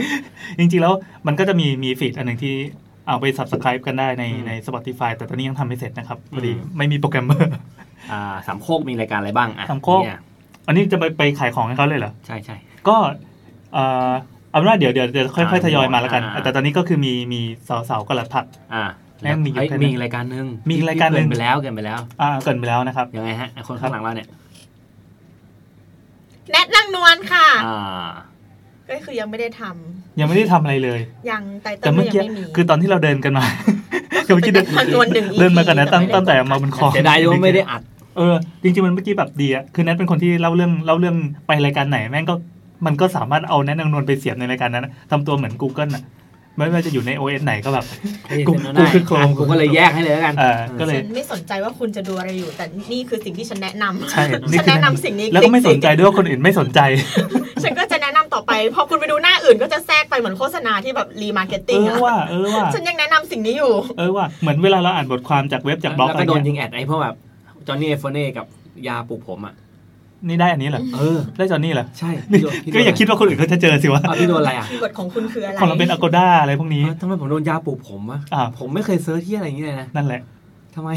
[0.58, 0.94] จริงๆแล้ว
[1.26, 2.54] มันก็จะมีมีฟีดอันหนึ่งที่
[3.08, 7.50] เอาไป subscribe กันได้ในอืมใน Spotify แต่ตอนนี้ยังทำไม่เสร็จนะครับพอดีอืมไม่มีโปรแกรมเมอร์
[8.12, 10.20] อ่าสามโคกมีรายการอะไรบ้างอะสามโคกเนี่ย
[10.66, 12.56] อันนี้จะไปไปขายของให้เขาเลยเหรอใช่ใช่
[12.88, 12.96] ก็
[13.74, 14.10] เอ่อ
[14.50, 18.84] เอาเป็นว่าเดี๋ยวเดี๋ยวเดี๋ยวค่อยๆอ่าทยอยมาแล้วกันอ่าแต่ตอนนี้ก็คือมีมีเสาเสากระลัดผักอ่า
[19.20, 24.28] แม่งมีอยู่เฮ้ยแค่นั้นมีอีกรายการหนึ่งมีอีกรายการหนึ่งเกินไปแล้วเกินไปแล้ว อ่าเกรินไปแล้วนะครับยังไงฮะไอ้คนข้างหลังเราเนี่ย
[26.50, 28.08] แนทนางนวลค่ะอ่า
[28.88, 33.44] ก็คือยังไม่ได้ทำยังไม่ได้ทำอะไรเลยยังไตเติ้แต่ลเมื่ก็อยังกี้ไม่มีคือตอนที่เราเดินกันมา
[34.26, 37.82] คือเมื่อกี้เดินนางนวลหนึ่งเดินมากันนะตั้งแต่ไม่ได้ตั้งแต่มาบนคอเสียดายที่ว่าไม่ได้อัด
[38.16, 42.34] เออจริงๆมันเมื่อกี้แบบดีอะคือแนทเป็นคนที่เล่าเรื่องเล่าเรื่องไปรายการไหนแม่งก็
[42.86, 46.04] มันก็สามารถเอาแนทนางนวลไปเสียบในรายการนั้นนะทำตัวเหมือน Google อะ
[46.56, 47.84] ไม่ว่าจะอยู่ใน OS ไหนก็แบบ
[48.46, 56.80] กูกูคือโครงกูก็เลยแยกให้เลยแล้วกันเออก็เลยฉันไม่สนใจว่าคุณจะดูอะไรอยู่ แต่นี่คือสิ่งที่ฉันแนะนำใช่นี่ฉันคือแนะนำสิ่งนี้แล้วก็ไม่สนใจด้วยว่าคนอื่นไม่สนใจ
[57.62, 67.16] ฉันก็จะแนะนำต่อไป พอคุณไปดูหน้าอื่นก็จะแทรกไปเหมือนโฆษณาที่แบบ remarketing ออะว่าเออว่าฉันยังแนะนำสิ่งนี้อยู่ เออว่าเหมือนเวลาเราอ่านบทความจากเว็บจากบล็อกแล้วอะไรก็โดนยิเงี้ยไอ้พวกแบบ
[67.66, 68.46] จอห์นนี่เอฟเน่กับ
[68.88, 69.54] ยาปลูกผมอะ
[70.28, 80.20] นี่ได้อันนี้เหรอเออ ได้จอนนี่เหรอใช่นี่พี่โดนก็อย่าคิดว่าคนอื่นเขาจะเจอสิวะอ้าวพี่โดนอะไรอะ keyword ของคุณคืออะไรของเราเป็นอ g โกด้าอะไรพวกนี้เออทำไมผมโดนยาปลูกผมวะอ่า ผมไม่เคย search ที่อะไรอย่างเงี้ยเลยนะนั่นแหละ
[80.74, 80.90] ทำไม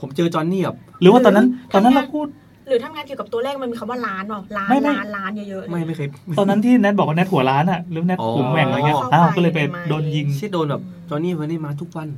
[0.00, 2.26] ผมเจอจอห์นนี่แบบหรือว่าตอนนั้นตอนนั้นเราพูด
[2.68, 6.08] หรือทำงานเกี่ยวกับตัวเลขมันมีคำว่าล้านเนาะล้านไม่ไม่ ล้านล้านเยอะๆ ไม่เลยไม่เคย
[6.38, 12.08] ตอนนั้นที่แนทบอกว่าแนทหัวร้านอะหรือแนทอ๋อหุ่มแหว่งอะไรเงี้ยเข้าไปอ้าวก็เลยไปทำไมโดนยิง เชี่ยโดนแบบจอห์นนี่เอฟเน่มาทุกวัน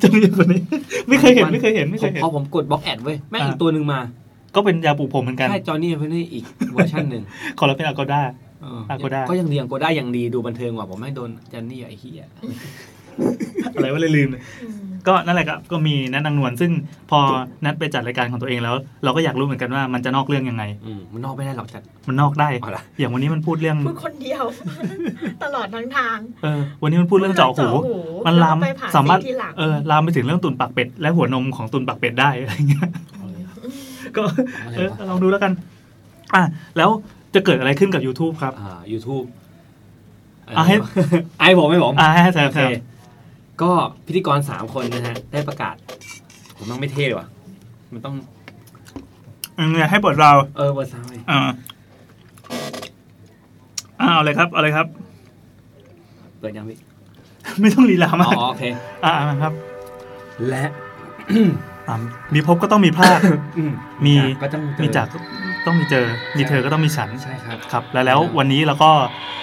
[0.00, 0.60] จนคนนี้
[1.08, 3.98] ไม่เคยเห็นไม่เคยเห็นไม่เคยเห็น พอผมกดบล็อกแอดเว้ยแม่งอ่า อีกตัวหนึ่งมา
[4.54, 7.22] ก็เป็นยาปลูกผมเหมือนกัน ใช่จอห์นนี่เอฟเน่อีกเวอร์ชันหนึ่ง
[7.58, 8.22] ของเราเป็นอ g โกด้า
[8.62, 12.26] เออ Agoda ก็ยังดียังโกได้ยังดีดูบันเทิงกว่าผมไม่งโดนจอห์นนี่ไอ้เหี้ย
[13.74, 14.28] อะไรวะเลยลืม
[14.62, 16.72] อืมก็นั่นแหละครับก็มีนัทนางนวลซึ่ง
[17.10, 17.18] พอ
[17.64, 24.44] นัดไปจัดรายการของตัวเองแล้ว เราก็อยากรู้เหมือนกันว่ามันจะนอกเรื่องยังไงอืมมันนอกไม่ได้หรอกจัดมันนอกได้เอาละอย่างวันนี้มันพูดเรื่องพูดคนเดียว
[25.42, 27.68] ตลอดทั้งทางเออวันนี้มันพูดเรื่องเจาะหู
[28.26, 32.88] มันลามแล้วไปผ่สามารถซีนที่หลังเออลามไปถึงเรื่องตุนปากเป็ดและหัวนมของตุนปากเป็ดได้อะไรเงี้ย
[34.16, 34.22] ก็
[34.64, 35.52] อะไรเออวะลองดูแล้วกัน
[36.34, 36.42] อะ
[36.76, 36.90] แล้ว
[37.34, 39.26] จะเกิดอะไรขึ้นกับ YouTube ครับ อ่า YouTube
[40.56, 40.76] อะให้
[41.38, 42.60] ไอ้ผมไม่ผมอ่าให้แซโอมเค
[43.62, 43.70] ก็
[44.06, 45.74] พิธีกรสามคนนะฮะ ได้ประกาศ
[46.56, 47.28] ผมต้องไม่เท่เลยว่ะ
[47.92, 48.14] มันต้อง
[49.72, 51.40] เนี่ยให้บทเรา เออเบอร์สามเลยอ่า
[54.00, 54.86] อ่าเอาเลยครับเอาเลยครับ
[56.38, 56.78] เปิดยังพี่
[57.60, 58.64] ไม่ต้องลีลาอ๋มากอโอเค
[59.04, 59.52] อ่าครับ
[60.48, 60.64] และ
[61.30, 61.50] อ่า
[62.34, 63.18] มีพบก็ต้องมีภาค
[63.58, 63.72] อืม
[64.06, 65.06] มีก็ต้องเจอมีจาก
[65.66, 68.90] ต้องมีเจอ มีเธอก็ต้องมีฉันใช่ครับครับ แล้วแล้ววันนี้เราก็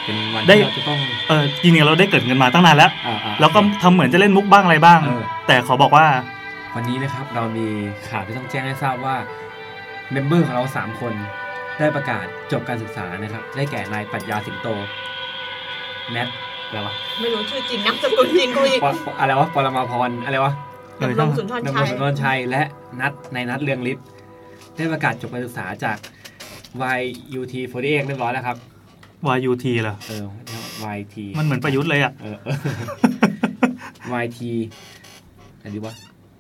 [0.05, 0.99] เป็นวันได้ที่เราจะต้อง
[1.29, 6.07] เออจริงๆเราได้เกริ่นกันมาตั้งนานแล้วอ่าอ่าแล้วก็ทำเหมือนจะเล่นมุกบ้างอะไรบ้างเออแต่ขอบอกว่า
[6.75, 7.67] วันนี้นะครับเรามี
[8.09, 9.15] ข่าวที่ต้องแจ้งให้ทราบว่า
[10.11, 11.13] member ของเราสามคน
[11.77, 14.67] ได้ประกาศจบการศึกษานะครับ ได้แก่นายปรัชญาสิงโต
[16.11, 16.27] แนท
[16.67, 20.68] อะไรวะไม่รู้ชื่อจริงนามสกุลจริงกูอีกปอปออะไรวะปรมาพรอะไรวะเออ
[21.01, 22.61] ดำรงสุนทรดำรชังยสุนทรชัยและ
[23.01, 24.05] นัดในนัดเรืองฤทธิ์
[24.75, 25.97] ได้ประกาศจบการศึกษาจาก
[27.33, 28.57] YUT 48 เรียบร้อยแล้วครับ
[29.37, 30.25] YUT เหรอเออ
[30.97, 32.55] YT มันเหมือนประยุทธ์เลยอะเออเออ
[34.23, 34.39] YT
[35.57, 35.93] อะไรดีวะ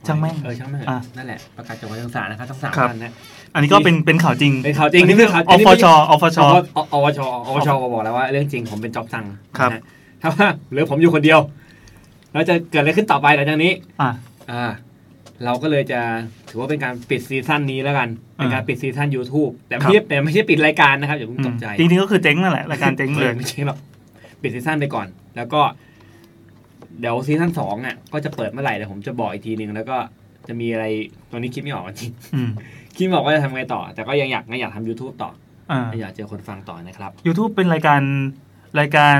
[0.07, 3.13] ช่างแม่งเออช่างแม่งอะนั่นแหละประกาศจบการศึกษานะครับทั้งสามครับท่านนะ
[3.53, 6.45] อันนี้ก็เป็นเป็นข่าวจริงเป็นข่าวจริงอันนี้นี่คือข่าวอฟชอฟชอ
[6.93, 9.25] อวชอวชบอกแล้วว่าเรื่องจริงผมเป็นจ็อบสั่ง
[9.59, 9.81] ครับนะฮะ
[10.21, 11.39] ถ้าว่าเหลือผมอยู่คนเดียว
[12.33, 14.09] เราจะเกิดอะไรขึ้นต่อไปหลังจากนี้ อะ
[14.51, 14.65] อ่า
[15.45, 16.01] เราก็เลยจะ
[16.49, 23.79] ถือว่าเป็นการปิดซีซั่นนี้แล้วกันเป็นการอ่าปิดซีซั่น YouTube แต่ครัไม่บแต่ไม่ใช่ปิดรายการนะครับอย่าเพิ่งตกใจจริงๆก็คือเจ๊งนั่นแหละรายการเจ๊งเลยไม่ใช่หรอก
[24.41, 25.07] ปิดซีซั่นไปก่อน
[25.37, 25.61] แล้วก็
[26.99, 29.97] เดี๋ยวซีซั่นสองอะ ก็จะเปิดเมื่อไหร่เดี๋ยวผมจะบอกอีกทีหนึ่งแล้วก็
[30.47, 30.85] จะมีอะไร
[31.31, 32.49] ตอนนี้คิดไม่ออกจริงอืม
[32.95, 35.29] คิดไม่ออกว่าจะทำไงต่อ แต่ก็ยังอยากยังอยากทำ YouTube ต่อ
[35.71, 38.01] อ่ายังอยากเจอคนฟังต่อนะครับ YouTube เป็นรายการ
[38.79, 39.19] รายการ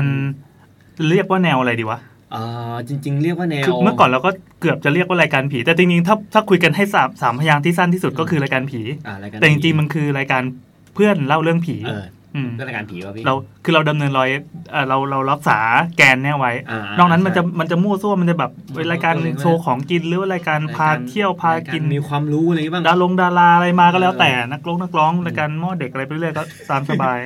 [1.08, 1.98] เรียกว่าแนวอะไรดีวะ
[2.34, 10.42] อ่าจริง ๆ เรียกว่าแนวคือเมื่อก่อนเราก็เกือบจะเรียกว่ารายการผี แต่จริงๆถ้าถ้าคุยกันให้สามสามพยางค์ที่สั้นที่สุดก็คือรายการผีอ่ารายการแต่จริงๆมันคือรายการ
[10.94, 12.04] เพื่อนเล่าเรื่องผีเออ
[12.36, 14.28] อืมก็รายการผีวะพี่เราคือเราดำเนินรอย
[14.72, 15.58] เอ่อเราเรารักษา
[15.96, 27.18] แกนเนี่ยไว้อ่านอกนั้นมันจะใช่มันจะมั่วซั่วมันจะแบบเป็นรายการเออโชว์ของกินหรือว่ารายการพาเที่ยวพากินรยมีความรู้อะไรอย่างงี้บ้างดารงดาราอะไรมาก็แล้วเออแต่นักร้องนักร้องรายการหม้อเด็กอะไรไปเรื่อยก็ตามสบาย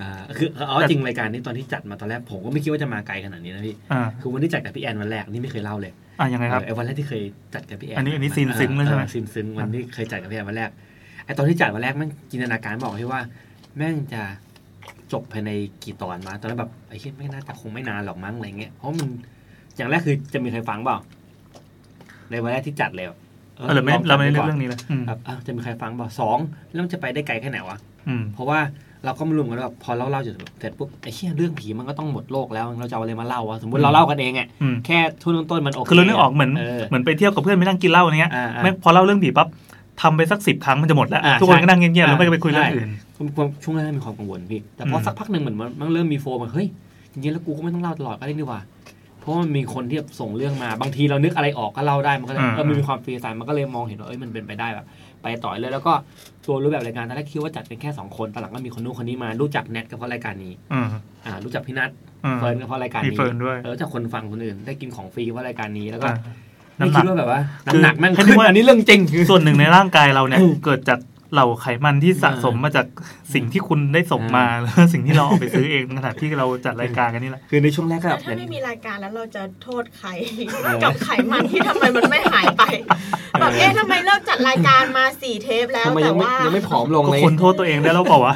[0.00, 7.22] อ่าคือเอาแต่จริงรายการนี้ตอนที่จัดมาตอนแรกผมก็ไม่คิดว่าจะมาไกลขนาดนี้นะพี่อ่าคือวันที่จัดกับพี่แอนวันแรกนี่ไม่เคยเล่าเลยอ่ายังไงครับเออไอ้วันแรกที่เคย
[7.54, 10.70] จัดกับพี่แอนอันนี้อันนี้ซีนซึ้งเลยใช่ไหมออซีนซึ้งวันที่เคยจัดกับพี่แอนวันแรก
[11.24, 13.20] ไอ้ตอนที่จัดวันแรกแม่งจินตนาการบอกที่ว่า
[13.76, 14.22] แม่งจะ
[15.12, 15.50] จบภายใน
[15.82, 19.08] กี่ตอนมาตอนนั้นแบบไอ้เหี้ยไม่น่าจะคงไม่นานหรอกมั้งอะไรเงี้ยเพราะมัน
[19.76, 20.98] อย่างแรกคือจะมีใครฟังเปล่า
[22.30, 23.16] ในวันแรกที่จัดเลยอะ
[23.56, 26.38] เออเราไม่ลองจัเราไม่ได้ปเลือกก่เรื่องนี้เลยอืมแบบอ้าวจะมีใครฟังเปล่าสอง
[26.72, 27.78] แล้วมันจะไปได้ไกลแค่ไหนวะ
[28.08, 28.58] อืมเพราะว่า
[29.06, 39.48] เราก็ไม่รู้เหมือนกันว่าพอเราเล่าจบเสร็จปุ๊บไอ้เหี้ยเรื่องผีมันก็ต้องหมดโลกแล้วเราจะเอาอะไรมาเล่าวะสมมติเราเล่ากันเองอะอืมแค่ช่วงต้นๆมันโอเคคือเรานึกออกเหมือนเออเหมือนไปเที่ยวกับเพื่อนไปนั่งกินเหล้าอย่างเงี้ยอ่าอ่าไม่พอเล่าเรื่องผีปั๊บ
[40.02, 42.90] ทำไปสักสิบครั้งมันจะหมดแล้วอ่าทุกคนใช่ก็นั่งเงียบๆแล้วไม่อ่าไปคุยเรื่องใช่อื่น
[43.36, 46.66] ผมช่วงแรกมีความกังวลพี่แต่พออมสักพักหนึ่งเหมือนมันมันเริ่มมีโฟมอะเฮ้ย
[47.12, 48.75] จริงๆแล้วกูก็ไม่ต้องเล่าตลอดก็ได้นี่หว่าเพ
[49.26, 54.86] ราะว่ามันมีคนที่แบบส่งเรื่องมาบางทีเรานึกอะไรออกก็เล่าได้มันก็เลยอ่าเออมันมีความฟรีสไตล์มันก็เลยมองเห็นว่าเอ้ยมันเป็นไปได้แบบ
[55.22, 55.92] ไปต่อเลยแล้วก็
[56.46, 60.86] ตัวรูปแบบรายการตอนแรกคิดว่าจัดเป็นแค่สองคนตอนหลังก็มีคนนู้นคนนี้มารู้จักแนทก็เพราะรายการนี้อืม
[61.26, 61.90] อ่ารู้จักพี่นัท
[62.24, 66.16] อืมเฟิร์นก็เพราะรายการมีนี้เฟิร์นด้วยเออจากคนฟังคนอื่นได้กินของฟรีเพราะรายการนี้แล้วก็อ่า
[66.78, 67.40] ไม่น้ำหนัคิกดว่าแบบว่า
[67.72, 70.98] คือน้ำหนักแม่งให้นึขึ้นว่าอันนี้เรื่องจริงส่วนหนึ่งในร่างกายเราเนี่ยอืมเกิดจาก
[71.32, 72.86] เหล่าไขมันที่สะสมอ่ามมาจาก
[73.34, 80.08] สิ่งที่คุณได้ส่งมาอ่าแล้วสิ่งที่เราเอาไปซื้อเองขณะที่เราจัดรายการกันนี่แหละคือในช่วงแรกก็แบแต่ถ้าไม่มีรายการแล้วเราจะโทษใคร
[80.62, 82.62] เออกับไขมันที่ทำไมมันไม่หายไป
[83.40, 88.34] แบบเอ๊ะทำไมเลิกจัดรายการมาสี่เทปแล้วทำไมแต่ยังไม่ว่ายังไม่ผอมลงก็เลยคนโทษตัวเองได้แล้วเปล่าวะ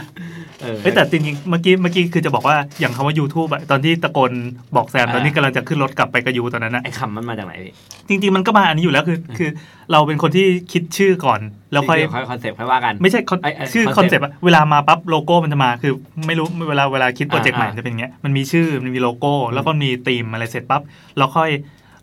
[0.62, 4.32] เออเฮ้ยแต่จริงๆเมื่อกี้เมื่อกี้คือจะบอกว่าอย่างคำว่า YouTube อะตอนที่ตะโกน
[4.76, 7.72] บอกแซมอ่าตอนนี้กำลังจะขึ้นรถกลับไปกับยูตอนนั้นนะไอ้คำมันมาจากไหนพี่
[8.08, 9.50] จริง ๆ มันก็มาอันนี้อยู่แล้วคือ คือ
[9.92, 11.40] เราเป็นคนที่คิดชื่อก่อน
[11.72, 15.92] แล้วค่อยเดี๋ยวค่อยคอนเซ็ปต์ค่อยว่ากัน ไม่ใช่คอนไอ้ไอ้ชื่อ concept อะเวลามาปั๊บโลโก้มันจะมาคือ
[16.26, 20.82] ไม่รู้เวลาเวลาคิด project ใหม่อ่าจะเป็นอย่างเงี้ยมันมีชื่อมันมีโลโก้ แล้วก็มีธีมอะไรเสร็จปั๊บ
[21.18, 21.50] เราค่อย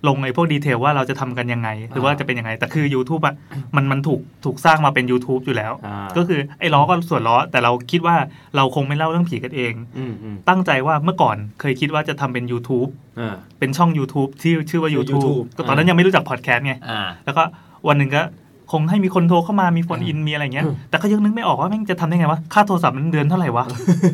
[0.07, 3.35] ลงไอ้พวกดีเทลว่าเราจะทำกันยังไง หรือว่าจะเป็นยังไง แต่คือ YouTube อะ
[3.75, 8.15] มันมันถูกถูกสร้างมาเป็น YouTube อยู่แล้วอ่าก็คือไอ้ล้อก็ส่วนล้อ แต่เราคิดว่า
[8.55, 17.43] เราคงไม่เล่าเรื่องผีกันเองอืมอืมตั้งใจว่าเมื่อก่อนเคยคิดว่าจะทำเป็น YouTube อ่าเป็นช่อง YouTube ที่ชื่อว่าชื่อ YouTube YouTube ก็ตอนนั้นยังไม่รู้จักพอดแคสต์ไงอ่าแล้วก็
[17.87, 18.23] วันหนึ่งก็
[18.71, 23.65] คงให้มีคนโทรเข้ามามีโฟนอินมีอะไรเงี้ยอืมแต่ก็ยังนึกไม่ออกว่าแม่งจะทำได้ไงวะค่าโทรศัพท์มันเดือนเท่าไหร่วะ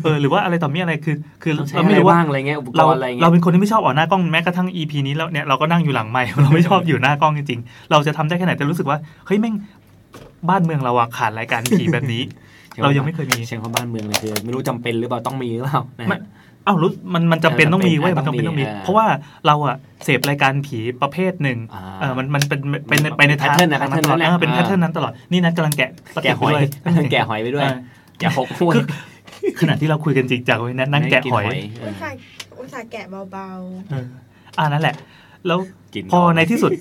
[0.04, 9.56] เออหรือว่าอะไรต่อมีอะไรคือคือต้องใช้เราอะไม่ไรรู้ว่าบ้างอะไรเงี้ยอุปกเรารณ์อะไรเงี้ยเราเป็นคนที่ไม่ชอบออกหน้ากล้องแม้กระทั่ง EP นี้แล้วเนี่ยเราก็นั่งอยู่หลังไมค์เราไม่ชอบอยู่หน้ากล้องจริงๆเราจะทำได้แค่ไหนแต่รู้สึกว่าเฮ้ยแม่ง
[10.50, 12.22] บ้านเมืองเราอะขาดรายการผีแบบนี้
[12.84, 16.18] เรายังไม่เคยมีเชียงของบ้านเมืองเลยคือไม่รู้จำเป็นหรือเปล่าต้องมีหรือเปล่านะฮะไม่
[16.67, 19.06] อ้าวรู้มันมันจำเป็นต้องมีเว้ยมันจำเป็นต้องมีต้องมีเพราะว่า
[19.47, 27.76] เราอะเสพรายการผีประเภทหนึ่งอ่าเออมันมันเป็นเป็นไปในทาง pattern นะทางนั้นตลอด pattern นั้นแหละเออเป็นอ่าแพทเทิร์นนั้นตลอดนี่นัดกำลังแกะสแกะหอยเต็ปไปด้วยแกะหอยไปด้วยเออ
[28.19, 28.84] แกะหกห้วยคือ
[29.62, 31.45] ขณะที่เราคุยกันจริงจังเว้ยนัดนั่งแกะหอย
[31.80, 32.17] เออุอตส่าห์
[32.60, 33.47] อุตส่าห์แกะเบา
[33.89, 34.06] เออ
[34.58, 34.95] อ่านั่นแหละ
[35.47, 35.60] แล้ว
[35.93, 36.71] กินพอในที่สุด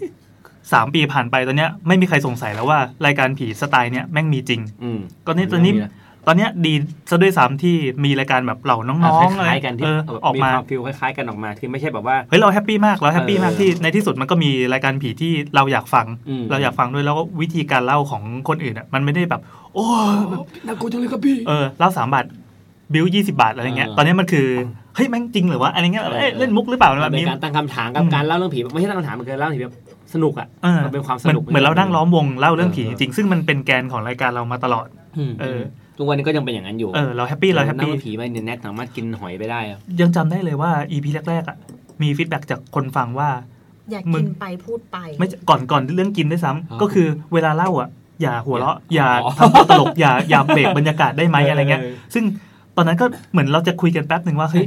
[0.72, 5.72] สามปีผ่านไปตอนเนี้ยไม่มีใครสงสัยแล้วว่ารายการผีสไตล์เนี้ยแม่งมีจริงอืมตอนนี้ตอนนี้
[6.26, 6.72] ตอนเนี้ยดี
[7.10, 19.40] ซะด้วยซ้ำที่มีรายการแบบเหล่าน้องๆอะไรคล้ายๆกันที่เออออกมาความ feel คล้ายๆกันออกมาคือไม่ใช่แบบว่า เฮ้ยเรา happy มากเรา happy มากเออที่ในที่สุดมันก็มีรายการผีที่เราอยากฟัง อืม เราอยากฟังด้วยแล้วก็วิธีการเล่าของคนอื่นอะมันไม่ได้แบบ
[19.74, 19.84] โอ้
[20.30, 22.24] แบบน่ากลัวจังเลยครับพี่ เออเล่าสามบาท
[22.92, 24.46] build ยี่สิบบาทอะไรเงี้ยเออ ตอนนี้มันคือ
[24.94, 29.76] เฮ้ยแม่งจริงเหรือวะอะไรเงี้ยเอ้ยเล่นมุกหรือเปล่าแบบเป็นนี้ การตั้งคำถามกับอืม การเล่าเรื่องผีไม่ใช่ตั้งคำถามมันคือเล่าเรื่องผีแบบ
[30.14, 34.86] สนุกอะเออมันเป็นความสนุกเหมือน เหมือนเรานั่งล้อมวงเล่าเรื่องผีเออจริงๆซึ่งมันเป็นแกนของรายการเรามาตลอด
[35.18, 35.60] อืมเออ
[35.98, 41.56] ทุกวันนี้ก็ยังเป็นอย่างนั้นอยู่เออเรา happy เรา happy นั่งเรื่องผีไปเนี่ยแน็กสามารถกินหอยไปได้อะยังจำได้เลยว่า EP แรกๆอะ
[42.02, 47.88] มี feedback จากคนฟังว่าๆอยากมึกิงนไปพูดไปไม่ก่อนก่อนเรื่องกินด้วยซ้ำอ๋อก็คือเวลาเล่าอะ
[48.22, 52.24] อย่าหัวเราะอย่าอ๋อทำตัวตลกอย่าอย่าเบรกบรรยากาศได้ไหมอะไรเงี้ยเออซึ่ง
[52.76, 54.66] ตอนนั้นก็เหมือนเราจะคุยกันแป๊บหนึ่งว่าเฮ้ย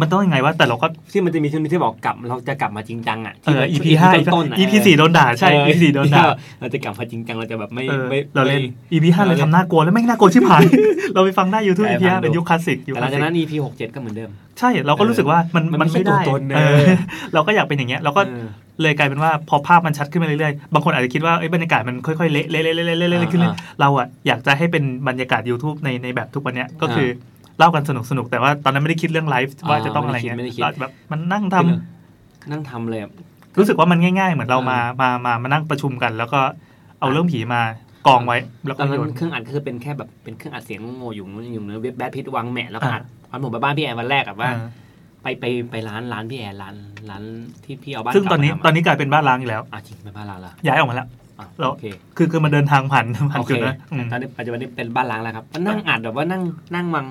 [0.00, 6.24] มันต้องยังไงวะแต่เราก็ที่มันจะมีช่วงนี้ที่บอกกลับเราจะกลับมาจริงจังอะเออที่ EP ห้าต้นๆะ EP สี่โดนด่าใช่เออ EP สี่โดนด่า
[6.60, 10.62] เราจะกลับมาจริงจังเราจะแบบไม่เออไม่เราเล่นไม่ EP ห้าเลยเราเล่นทำน่ากลัวแล้วแม่งน่ากลัวชิบหาย
[11.14, 16.78] เราไปฟังได้ YouTube ไป EP ห้าฟังดูเป็นยุคคลาสสิกยุคแต่คหลัลางสจากสิกนั้น EP หกเจ็ดก็เหมือนเดิม ใช่เราก็รู้สึกว่ามันมันมันไม่ไม่ได้ใช่ตัวตนนะเออ
[17.34, 18.46] เราก็อยากเป็นอย่างเงี้ยเราก็เออ
[18.82, 27.08] เลยกลายเป็นว่าพอภาพมันชัดขึ้นมาเรื่อยๆ บางคนอาจจะคิดว่าเอ้ยบรรยากาศมันค่อยๆเละเละเละเละเละเละเละขึ้นเรื่อยอ่าเราอะอยากจะให้เป็นบรรยากาศ YouTube ในในแบบทุกวันเนี้ยก็คือ
[27.58, 33.10] เล่ากันสนุกสนุกๆแต่ว่าตอนนั้นไม่ได้คิดเรื่องไลฟ์ว่าจะต้องอะไรเงี้ยไม่ได้คิดเราแบบมันนั่งทำนั่งทำเลยอะ
[33.58, 36.40] รู้สึกว่ามันง่าย ๆ เหมือนเราอ่ามมามามามานั่งประชุมกัน แล้วก็
[37.00, 37.60] เอาเรื่องผีมา
[38.06, 44.68] กองไว้ แล้วตก็อนนั้โยนนเครื่องอัดก็คือเป็นแค่แบบเป็นเครื่องอัดเสียงโง่อยู่นู้นอยู่เนื้อเว็บแบทพิทวางแหมะแล้วก็อ่าอัดวันผมไปบ้านพี่แอนวันแรกอะว่าอ่า
[45.22, 46.74] ไปไปไปร้านร้านพี่แอนร้าน
[47.10, 47.22] ร้าน
[47.64, 56.42] ที่พี่เอาบ้านซึ่งตอนนี้เก่ามาตอนนี้กลายเป็นบ้านล้างอีกแล้วอะจริงไปบ้านร้างละย้ายออกมาแล้วอะแล้วโอเคคือคือมันเดินทางผ่านผ่านโอเคจุดนะอืมตอนนี้ปัจจุบันนี้เป็นบ้านล้างแล้วครับก็นั่งอัดแบบว่านั่ง
[56.74, 57.06] นั่งวัง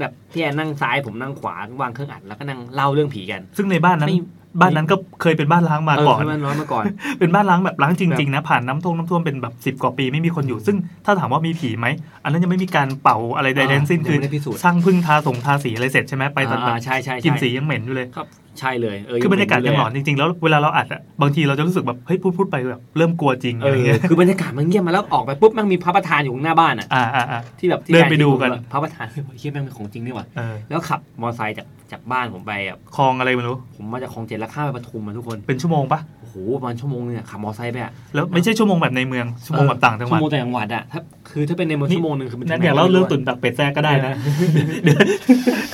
[0.00, 4.20] แบบพี่แอนนั่งซ้ายผมนั่งขวาวางเครื่องอัดแล้วก็นั่งเล่าเรื่องผีกัน ซึ่งในบ้านนั้นไม่
[4.60, 6.84] บ้านนั้นก็เคยเป็นบ้านล้างมาเออก่อนที่บ้านน้อยมาก่อน
[7.18, 11.86] เป็นบ้านล้างแบบล้างจริงๆนะผ่านน้ำท่วมน้ำท่วมเป็นแบบสิบ10กว่าปีไม่มีคนอยู่ ซึ่งถ้าถามว่ามีผีไหม
[12.22, 18.26] อันนั้นยังไม่มีการเป่าอะไรใดอ่าๆทั้งสิ้นยังคือไม่ได้พิสูจน์ช่างพึ่งทาสงทาสีอะไรเสร็จใช่ไหมไปตอนแบอ่าบใช่ใช่ใช่กลินสียังเหม็นอยู่เลยครับ
[18.60, 36.25] ใช่เลยเออคือบรรยากาศยังหลอนเลจริงๆ แล้วเวลาเราอัดอะบางทีเราจะรู้สึกแบบเฮ้ยพูดพูดไปแบบเริ่มกลัวจริงเออะไรอเงี้ยคือบรรยากาศมันเงียบมาแล้วออกไปปุ๊บแมันมีพระประธานอยู่ข้างหน้าบ้านอะอ่าอ่าอ่าที่แบบที่เดินไปดูกันพระประธานเฮ้ยเฮียแม่งเป็นของจริงนี่หว่าเออแล้วขับมอเตอร์ไซค์จากจากบ้านผมไปอะคลองอะไรไม่รู้ผมมาจากคลองเจ็ดแล้วข้ามไปปทุมมาทุกคนเป็นชั่วโมงปะโอ้โห
[36.56, 44.12] ประมาณชั่วโมงนึงอะขับมอเตอร์ไซค์ไปอะแล้วไม่ใช่ชั่วโมงแบบในเมืองชั่วโมงแบบต่างจังหวัดชั่วโมงแต่างจังหวัดอะถ้าคือถ้าเป็นในเมืองนี่ชั่วโมงนึงคือมันนั่นอยากเล่าเรื่องตุ่นตักเป็ดแท้ก็ได้นะ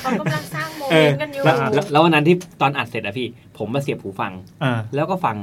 [0.01, 5.37] เขากำลังสร้างโมเอเมอนต์กันอยู่แล้วแล้วแล้ววันนั้นที่ตอนอัดเสร็จอะพี่ ผมมาเสียบหูฟังเออแล้วก็ฟัง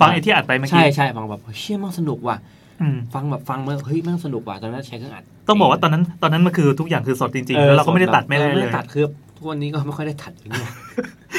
[0.00, 2.36] ฟังไอ้ที่อัดไปเมื่อใช่กี้ใช่ฟังแบบเชี่ยมันสนุกว่ะ
[2.82, 9.04] อืมฟังแบบฟังมาเฮ้ยมันสนุกว่ะตอนนั้นใช้เครื่องอัดต้องบอกว่าตอนนั้นตอนนั้นมันคือทุกอย่างคือสดจริงๆแล้วเราก็ไม่ได้ตัดไม่ได้ออเลยตัดคือ
[9.36, 10.70] ทุกวันนี้ก็ไม่ค่อยได้ตัดอย่างเงี้ย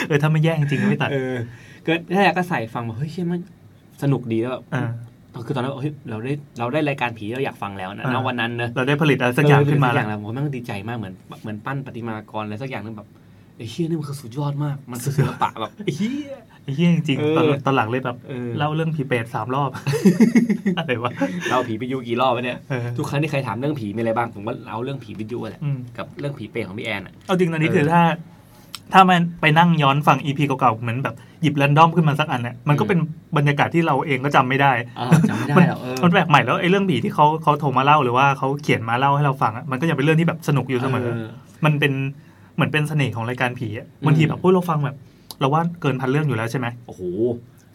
[0.07, 1.35] เออถ้าไม่แย่งจริงๆก็ไม่ตัดเออ
[1.87, 3.41] ก็แรกก็ใส่ฟังแบบเฮ้ยเชี่ยมัน
[4.03, 4.89] สนุกดีแล้วแบบเออ
[5.45, 13.07] คือตอนนั้นเฮ้ยเราได้เราได้รายการผีที่เราอยากฟังแล้วนะอ่าณวันนั้นเนอะเราได้ผลิตอะไรสักอย่างขึ้นมาเออแล้วสักอย่างแล้วผมแม่งดีใจมากเหมือนเหมือนปั้นประติมากรอะไรสักอย่างนึงแบบ
[13.57, 19.69] ไอ้เชี่ยนี่มันคือสุดยอดมาก มันคือศิลปะแบบไอ้เหี้ยไอ้เหี้ยจริงเออ ๆตอนตอนหลังเลยแบบ เออเล่าเรื่องผีเปรตสามรอบ
[20.77, 21.11] อะไรวะ
[21.49, 28.01] เราผีวิทยุกี่รอบวะเนี่ย เออทุกครั้งที่ใครถามเรื่องผีมีอะไรบ้าง ผมก็เอาเรื่องผีวิทยุแหละอืมกับเรื่องผีเปรตของพี่แอนอะ เอาจริงตอนนี้เออ คือถ้า
[28.93, 32.99] ถ้ามันไปนั่งย้อนฟังอีพีเก่าๆเหมือนแบบหยิบแรนดอมขึ้นมาสักอันเนี่ยมันก็อืมเป็น
[33.37, 41.07] บรรยากาศที่เราเองก็จำไม่ได้อ่าจำไม่ได้หรอกเออมันแปลกใหม่แล้วไอ้เรื่องผีที่เขาเขาโทรมาเล่าหรือว่าเขาเขียนมาเล่าให้เราฟังอะมันก็ยังเป็นเรื่องที่แบบสนุกอยู่เสมอ
[41.65, 41.93] มันเป็น
[42.55, 44.95] เหมือนเป็นเสน่ห์ของรายการผีอะบางทีแบบพูดเราฟังแบบ
[45.39, 47.01] เราว่าเกินพันเรื่องอยู่แล้วใช่ไหมโอ้โห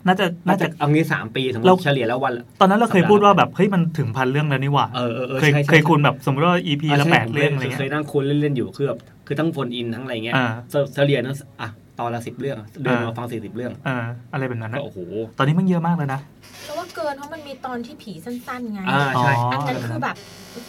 [0.06, 13.96] น่าจะน่าน่าจะจะเอางี้สามปีสมมเราติเฉลี่ยแล้ววันละตอนนั้นเราเคยพูดว่าแบบเฮ้ยมันถึงพันเรื่องแล้วนี่หว่าเออเออเออเคยใช่ใช่เคยคูณแบบสมมติว่า EP ละใช่แปดผมเรื่องคยอะไรเคเงี้ยยนั่งคูณเล่นๆอยู่คือแบบ คือทั้งโฟนอินทั้งอะไรเงี้ยอ่าเฉเฉลี่ยนั้นอะตอนละสิบเรื่องเดือนอ่ามมาฟังสี่สิบเรื่องอ่า
[14.32, 14.98] อะไรแบบนั้นก็นะโอ้โห
[15.38, 16.20] ตอนนี้มันเยอะมากเลยนะ
[16.64, 20.16] แต่ว่าเกินเพราะมันมีตอนที่ผีสั้นๆไงอ่าใช่อันนั้นคือแบบ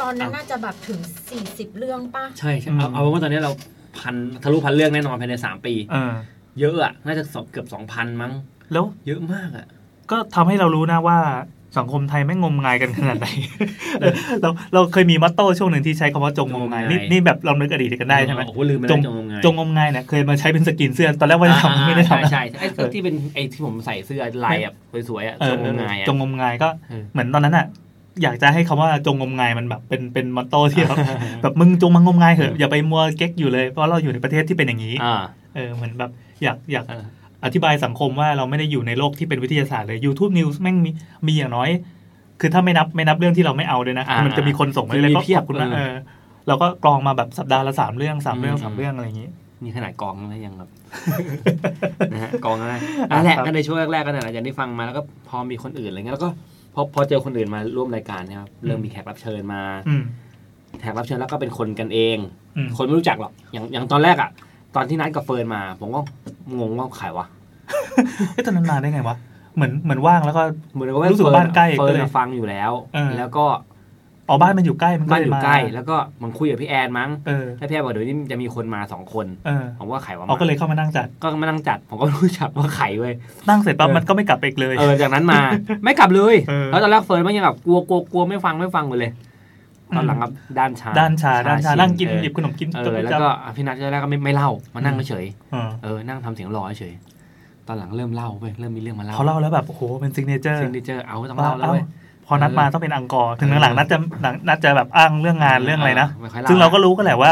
[0.02, 1.00] ตอนนั้นน่าจะแบบถึง
[1.40, 3.52] 40เรื่องป่ะใช่ใช่เอาเอาเป็นว่าตอนนี้เรา
[4.00, 6.14] พันทะลุพันเรื่องแน่นอนภายในสามปีเออ
[6.60, 8.32] เยอะอะน่าจะสองเกือบสองพันมั้ง
[8.72, 9.66] แล้วเยอะมากอะ
[10.12, 11.20] ก็ทำให้เรารู้นะว่า
[11.78, 13.28] สังคมไทยไม่งมงายกันขนาดไหน
[14.42, 24.76] เราเราเคยมีมัตโต้ช่วงหนึ่งที่ใช้คำว่าจงงมงายนี่จงงมงายนี่แบบเรานึกอดีตกันได้ใช่ไหมโอ้โหลืมไปจแล้วงจงงมงายจงงมงายเนี่ยเคยมาใช้เป็นสกินเสื้อตอนแรกว่าจะทำไม่ได้ทำใช่นะใช่ใช่ไอ้ที่เป็นไอ้ที่ผมใส่เสื้อลายแบบ
[25.10, 27.66] สวยๆอะเอจองงมงายอะจงงมงายก็เออเหมือนตอนนั้นอะ
[28.24, 30.98] อยากจะให้คำว่าจงงมงายมันแบบเป็นเป็นมอตโต้ที่แบบ
[31.42, 35.16] แบบมึงจงมางมงายเหอะอย่าไปมัวเก๊กอยู่เลยเพราะเราอยู่ในประเทศที่เป็นอย่างนี้อ่า
[35.56, 36.12] เออเหมือนแบบ
[36.44, 40.92] อยากอยากเอออธิบายสังคมว่าเราไม่ได้อยู่ในโลกที่เป็นวิทยาศาสตร์เลย YouTube News แม่งมี
[41.28, 41.70] มีอย่างน้อย
[42.42, 45.94] คือถ้าไม่นับไม่นับเรื่องที่เราไม่เอาเลยนะ อ่ามัมันจะมีคนส่งมาเลยมีก็เพียบขอบคุณมากเออ เออ
[46.48, 49.30] เราก็กรองมาแบบสัปดาห์ละสามเรื่องสามเรื่องอืม สามเรื่องอะไรอย่างนี้
[49.64, 50.70] นี่ขนาดกองแล้วยังแบบ
[52.14, 52.74] นะฮะกองอะไร
[53.10, 56.30] นั่นแหละครับก็ในช่วงแรกๆก็นั่นแหละอย่างที่ฟังมาแล้วก็พอมีคนอื่นอะไรเงี้ยแล้วก็
[56.74, 60.04] พอพอเจอคนอื่นมาร่วมรายการเนะครับเริ่มมีแขกรับเชิญมา อืม
[60.80, 62.18] แขกรับเชิญแล้วก็เป็นคนกันเอง
[62.58, 64.30] อืม คนไม่รู้จักหรอกอย่างอย่างตอนแรกอะ
[64.76, 66.00] ตอนที่นัดกับเฟิร์นมา ผมก็
[66.60, 67.26] งงว่าใครวะ
[68.34, 69.16] เอ๊ะตอนนั้นมาได้ไงวะ
[69.56, 70.42] เหมือนเหมือนว่างแล้วก็
[70.74, 73.46] เหมือนกับว่ารู้สึกว่าบ้านใกล้เฟิร์นก็เลยอะฟังอยู่แล้วเออแล้วก็
[74.30, 83.14] อ๋อบ้านมันอยู่ใกล้มันก็บ้านอยู่ใกล้เลยมา แล้วก็มันคุยกับพี่แอนมั้งเออแล้วพี่แอนบอกเดี๋ยวนี้จะมีคนมาสองคนเออผมว่าใครวะเอาก็เลยเข้ามานั่งจัดก็มานั่งจัดผมก็ไม่รู้จักว่าใครเว้ย
[83.50, 85.40] นั่งเสร็จปั๊บเออมันก็ไม่กลับไปอีกเลยเออจากนั้นมา
[85.84, 89.12] ไม่กลับเลยเออแล้วตอนแรกเฟิร์นมันยังแบบกลัวกลัวกลัวไม่ฟังไม่ฟังหมดเลย
[89.98, 96.94] ตอนหลังกับด้านชาด้านชาด้านชาชินนั่งกินเออหยิบขนมกินเออจบไปแล้วจับก็พี่นัทตอนแรกก็ไม่ไม่เล่ามานั่งเฉยเออเออนั่งทำเสียงรอเฉย
[97.68, 101.84] ตอนหลังเริ่มเล่าเว้ยเริ่มมีเรื่องมาเล่าเขาเล่าแล้วแบบโอ้โหเป็น signature single เอาต้องว่าเล่าแล้วเว้ย
[102.26, 107.32] พอนัดมาต้องเป็น encore ถึงหลังๆนัดจะหลังนัดจะแบบอ้างเรื่องงานเรื่องอะไรนะไม่ค่อยเล่าซึ่งเราก็รู้กันแหละว่า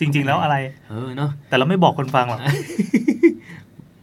[0.00, 0.56] จริง ๆ แล้วอะไร
[0.90, 2.40] เออเนาะแต่เราไม่บอกคนฟังหรอก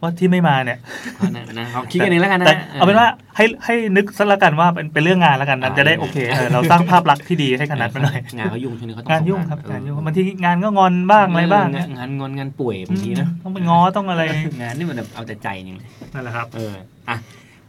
[0.02, 0.78] ว่าที่ไม่มาเนี่ย
[1.16, 14.22] เอานะนะเอาคิดกันเองแล้วกันนะแต่เอาเป็นว่าให้ให้นึกซะละกันว่าเป็นเป็นเรื่องงานละกันนั้นจะได้โอเคเออเราสร้างภาพลักษณ์ที่ดีให้คณะไปหน่อยงานเขายุ่งช่วงนี้เขาต้องงานยุ่งครับเอองานยุ่งบางทีงานก็งอนบ้างอะไรบ้างเงานงอนงานป่วยบางทีนะต้องไปง้อต้องอะไร
[14.60, 15.78] งานนี่มันแบบเอาแต่ใจจริง
[16.14, 16.72] นั่นแหละครับ เออ
[17.08, 17.16] อะ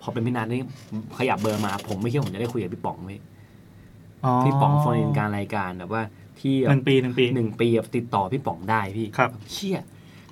[0.02, 0.60] พอเป็นพี่นัทนี่
[1.18, 3.20] ขยับเบอร์มา ผมไม่คิดว่าผมจะได้คุยกับพี่ป๋องเว้ย
[4.44, 6.04] พี่ป๋องโฟนอินการรายการแบบว่า
[6.40, 9.80] ที่หนึ่งปีหนึ่งปีหนึ่งปีแบบติดต่อพี่ป๋องได้พี่ครับเชี่ย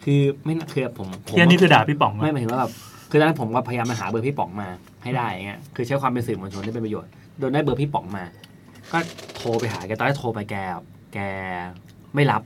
[0.04, 2.74] คือไม่น่าคือผมผมเที่ยนี่คือด่าพี่ป๋องเหรอไม่หมายถึงว่าแบบ
[3.10, 4.68] คือตอนนั้นผมก็พยายามมาหาเบอร์พี่ป๋องมา
[5.04, 8.24] ให้ได้อย่างเงี้ยคือใช้ความเป็นสื่อมวลชนได้เป็นประโยชน์โดนได้เบอร์พี่ป๋องมา
[8.92, 9.00] ก็
[9.38, 10.56] โทรไปหาแกตอนแรกโทรไปแก
[11.14, 11.20] แก
[12.16, 12.42] ไม่รับ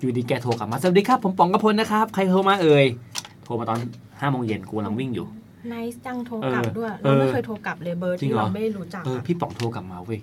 [0.00, 2.84] อยู่ดีแกโทรกลับมาสวัสดีครับผมป๋องกระพลนะครับ ใครโทรมาเอ่ย
[3.44, 3.78] โทรมาตอน
[4.20, 5.26] ห้าโมงเย็นกูกำลังวิ่งอยู่
[5.68, 10.20] nice จังโทรกลับด้วยเอเราไม่เคยโทรกลับเลยจริงเหรอเบอร์จริที่เราไม่ได้รู้จักเอออะพี่ป๋องโทรกลับมาเว้ย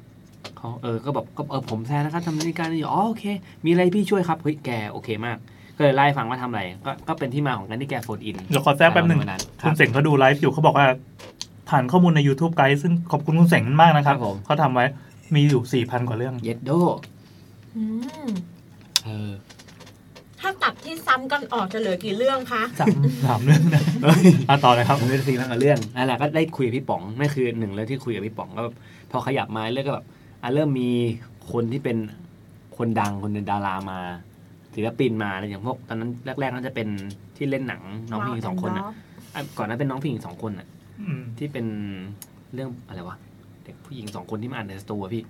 [0.57, 3.25] เขาเออก็แบบก็เออผมแซนนะครับทำรายการนี้อยู่อ๋อโอเค
[3.65, 5.37] มีอะไรพี่ช่วยครับเฮ้ยแกโอเคมาก
[5.77, 10.87] ก็เลยไล่าให้ฟังว่าทำอะไรก็ก็เป็นที่มาของการที่แก phone in เดี๋ยวขอแทรกแป๊บหนึ่งวันนั้นครับคุณเสงเขาดูไลฟ์อยู่เขาบอกว่า
[11.69, 14.85] ฐานข้อมูลใน YouTube ไกด์ซึ่งขอบคุณคุณเสงมากนะครับครับผมเขาทำไว้
[15.35, 16.71] มีอยู่สี่พันกว่าเรื่องเย็ดโด
[17.75, 17.83] อื
[18.25, 18.27] ม
[19.05, 19.31] เออ
[20.39, 23.81] ถ้าตัดที่ซ้ำกันออกจะเหลือกี่เรื่องคะสามสามเรื่องนะ
[24.49, 28.75] อะต่อเลยครับผมเป็นซีมากกับเรื่องนั่นแหละก็ได้คุยกับพี่ป๋องนั่นคือหนึ่งเรื่องที่คุยกับพี่ป๋องก็แบบ
[29.11, 30.05] พอขยับมาเรื่องก็แบบ
[30.41, 30.89] อะเริ่มมี
[31.51, 31.97] คนที่เป็น
[32.77, 33.99] คนดังคนเป็นดารามา
[34.75, 36.87] ศิลปินมาอะไรอย่างพวกตอนนั้นแรกๆน่าจะเป็น
[37.37, 38.85] ที่เล่นหนังน้องผู้หญิงสองคนอะ
[39.33, 40.67] อะก่อนนั้นเป็นน้องผู้หญิงสองคนอะ
[41.01, 41.65] อืมที่เป็น
[42.53, 43.17] เรื่องอะไรวะ
[43.63, 45.23] เด็กผู้หญิงสองคนที่มาอ่านในสตูอะพี่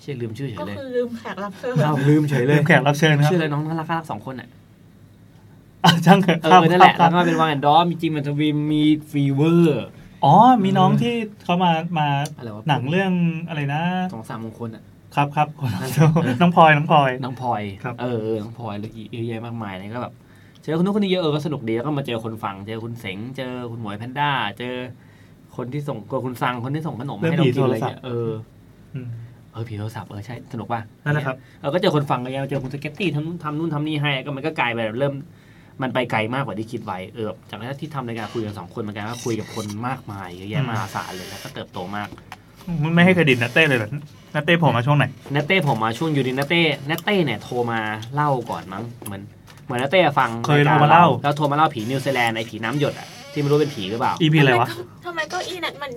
[0.00, 4.48] เชื่อลืมชื่อเฉก็ยเลยคือลืมแขกรับเชิญอ้าวลืมเฉยเลเรื่ยองแขกรับเชิญครับชื่ออะไรน้องน่ารักน่ารักสองคนอะ
[5.84, 9.86] อะช่างเถอะเอครับอนั่นแหละครัแล้บวก็เป็นวางแอนดอมมีจิมมันทวีมมีฟีเวอร์
[10.24, 13.12] อ๋อมีน้องที่เขามามาอะไรวะหนังเรื่อง
[13.48, 14.82] อะไรนะสองสามมงคลอะ
[15.16, 15.48] ครับครับ
[16.40, 20.14] น้องพลอยน้องพลอยน้องพลอยครับเออเออน้องพลอยแล้วอีกเยอะแยะมากมายเลยก็แบบ
[20.62, 24.74] เจอคนนู้นคนนี้เยอะเออก็สนุกดีแล้วก็มาเจอคนฟังเจอคุณเสงเจอคุณหมวยแพนด้า เจอ
[25.56, 28.30] คนที่ส่งตัวคุณซังคนที่ส่งขนมมาให้เรากินอะไรเงี้ยเออ
[28.94, 29.08] อืม
[29.52, 35.14] เออผีโทรศัพท์เออใช่สนุกป่ะนั่นแหละครับเออก็เจอคนฟังกันเยอะเจอคุณสเก็ตตี้ทำนู่นทำนู่นทำนี่ให้ก็มันก็กลายไปแบบเริ่ม
[35.82, 42.08] มันไปไกลมากกว่าที่คิดไว้เออจากนั้นที่ทำรายการคุยกันสองคนมันกลายว่าคุยกับคนมากมายเยอะแยะมหาศาลเลยแล้วก็เติบโตมาก
[42.82, 43.90] มันไม่ให้เครดิตนัตเต้เลยเหรอ
[44.34, 47.80] นัตเต้ผมมาช่วงไหนเนตเต้ผมมาช่วงอยู่ดีเนตเต้เนตเต้เนี่ยโทรมา
[48.14, 49.22] เล่าก่อนมั้งเหมือน
[49.64, 54.68] เหมือนเนตเต้ฟังเคยโทรมาเล่าแล้วโทรมาเล่าผีนิวซีแลนด์ไอ้ผีน้ำหยดอะที่ไม่รู้เป็นผีหรือเปล่า EP อะไรวะ
[55.04, 55.90] ทำไมเก็อีนั้นมัน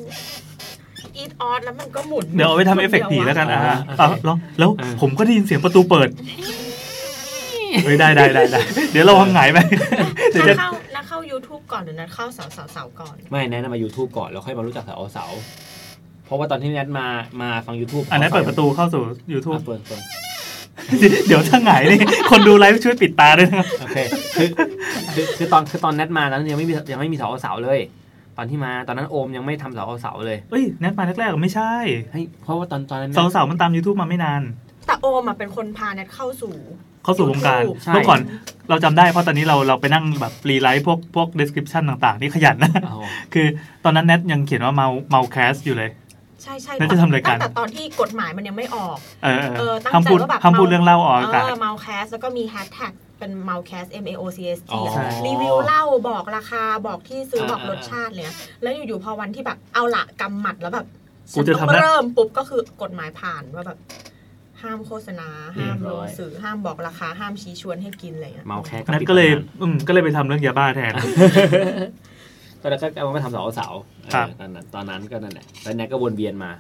[1.18, 6.10] อีทออสแล้วมันก็หมุนเดี๋ยวเอาไปทำเอฟเฟกต์ผีแล้วกันอ่าอ่าโอเคเอาแล้วแล้วเออผมก็ได้ยินเสียงประตูเปิด
[7.86, 8.60] เฮ้ยได้ได้ได้ได้
[8.92, 9.58] เดี๋ยวเราวางไหนไป
[10.32, 15.26] เดี๋ยวนัจะดเข้านัดเข้า YouTube ก่อนหรือนัดเข้าเสาเสาเสาก่อน ไม่แนะนำมา YouTube ก่อนแล้วค่อยมารู้จักเสาเสา
[16.26, 17.08] เพราะว่าตอนที่แนทมา
[17.42, 19.04] มาฟัง YouTube อันนั้นเปิดประตูเข้าสู่
[19.34, 20.02] YouTube อะเปิดเปิด
[21.28, 22.00] เดี๋ยวถ้าไหนนี่
[22.32, 23.98] คนดูไลฟ์ช่วยปิดตาด้วยนะครับโอเค
[24.36, 24.48] คือ
[25.14, 27.80] คือคือตอนคือตอนแนทมานั้นยังไม่มียังไม่มีเสาเสาเลย
[28.38, 31.72] ตอนที่มาตอนนั้นโอมยังไม่ทำเสาเสาเลยเอ้ยแนทมาแรกๆไม่ใช่
[32.12, 34.42] เฮ้ยเพราะว่าตอนตอนนั้นเสาเสามันตาม YouTube มาไม่นาน
[34.88, 36.54] แต่โอมอะเป็นคนพานัดเข้าสู่
[37.04, 38.20] เข้าสู่วงการ YouTube ใช่เมื่อก่อน
[38.70, 42.98] เราจำได้เพราะตอนนี้เราเราไปนั่งแบบ rewrite พวกพวก description ต่างๆ นี่ขยันนะอ๋อ
[43.34, 43.48] คือ
[43.84, 45.90] ตอนนั้นแนทยังเขียนว่าเมาเมาแคสอยู่เลย
[46.46, 60.86] ใช่ใช่แล้วจะทำรายการตั้งแต่ตอนที่กฎหมายมันยังไม่ออกเออเอเอออตั้งห้ามใจพูดว่าแบบห้ามพูดเรื่องเล่าออกอากาศเออ Mouse แล้วก็มีแฮชแท็กเป็น Mouse M A O C S T อ๋อใช่รีวิวเหล้าบอกราคาบอกที่ซื้ออ่าบอกรสชาติเลยนะแล้วอยู่ๆพอวันที่แบบเอาละกำหมัดแล้วแบบ
[61.34, 63.80] กูจะฉันต้องทำได้เริ่มปุ๊บก็คือกฎหมายผ่านว่าแบบ
[64.62, 69.30] ห้ามโฆษณา ห้ามเรีลยบร้งอยสื่อห้ามบอกราคาห้ามชี้ชวนให้กินอะไรเงี้ยเมาแค่แนทก็เลย
[69.62, 70.94] อืมก็เลยไปทำเรื่องยาบ้าแทน
[72.66, 73.68] ก็แล้วก็เอามาทำเสาเสา
[74.14, 76.52] ครับเออตอนนั้นตอนนั้นก็นั่นแหละแล้วแนทก็วนเวียนมา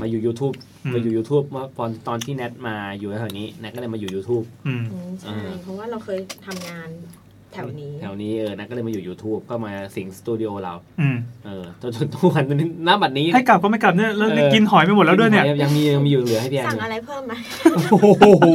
[0.00, 0.54] มาอยู่ YouTube
[0.84, 6.88] อืมมาอยู่ YouTube เมื่อตอนตอนที่แนทมาอยู่แถวนี้แนทก็เลยมาอยู่ YouTube อืม อืมใช่อ่าเพราะว่าเราเคยทำงาน
[7.54, 17.32] แถวนี้ แถวนี้เออแนทก็เลยมาอยู่ YouTube ก็มาสิงสตูดิโอเราอืม เออจนจนทุกวันนี้ณบัดนี้ ให้กลับก็ไม่กลับเนี่ยแล้วเออ กินหอยไปหมดแล้วด้วยเนี่ยยังมียังมีอยู่เหลือให้พี่แอนสั่งอยู่อะไรเพิ่มไหม
[17.92, 18.46] โอ้โห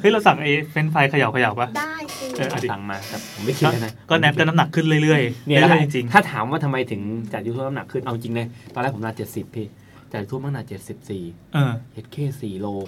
[0.00, 1.91] เฮ้ยเราสั่งไอ้เฟรนช์ฟรายเขย่าเขย่าปะได้สิ
[2.36, 7.00] เออสั่งมาแต่ผมไม่คิดเลยนะก็แนทก็น้ำหนักขึ้นเรื่อยๆเนี่ยเรื่อยๆจริงถ้าถามว่าทำไมถึง
[7.32, 9.66] จากยูทูบน้ำหนักขึ้นเอาจริงเลยตอนแรกผมน้ำหนักเจ็ดสิบพี่
[10.12, 12.86] จากยูทูบน้ำหนักเจ็ดสิบสี่ๆเออเฮดเคสี่โลก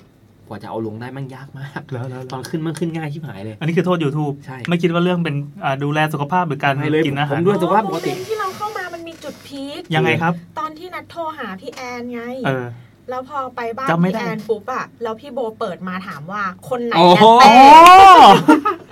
[0.50, 12.66] ว่าจะเอาลงได้มันยากมากแล้วแล้วตอนขึ้นมันขึ้นง่ายชิบหายเลย อันนี้คือโทษ YouTube ใช่ ไม่คิดว่าเรื่องเป็นอ่าดูแลสุขภาพหรือการกินอาหารด้วยสุขภาพปกติไม่เลยผมโมเมนต์ที่เราเข้ามามันมีจุดพีคยังไงครับ ตอนที่นัดโทรหาพี่แอนไงเออ
[13.10, 17.52] แล้วพอไปบ้านจำไม่พี่ได้แอนปุ๊บอะแล้วพี่โบเปิดมาถามว่าคนไหนโอ้แอนโหเต้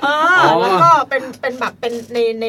[0.04, 2.46] อ๋อเอออ๋อแล้วก็เป็นเป็นแบบเป็นในใน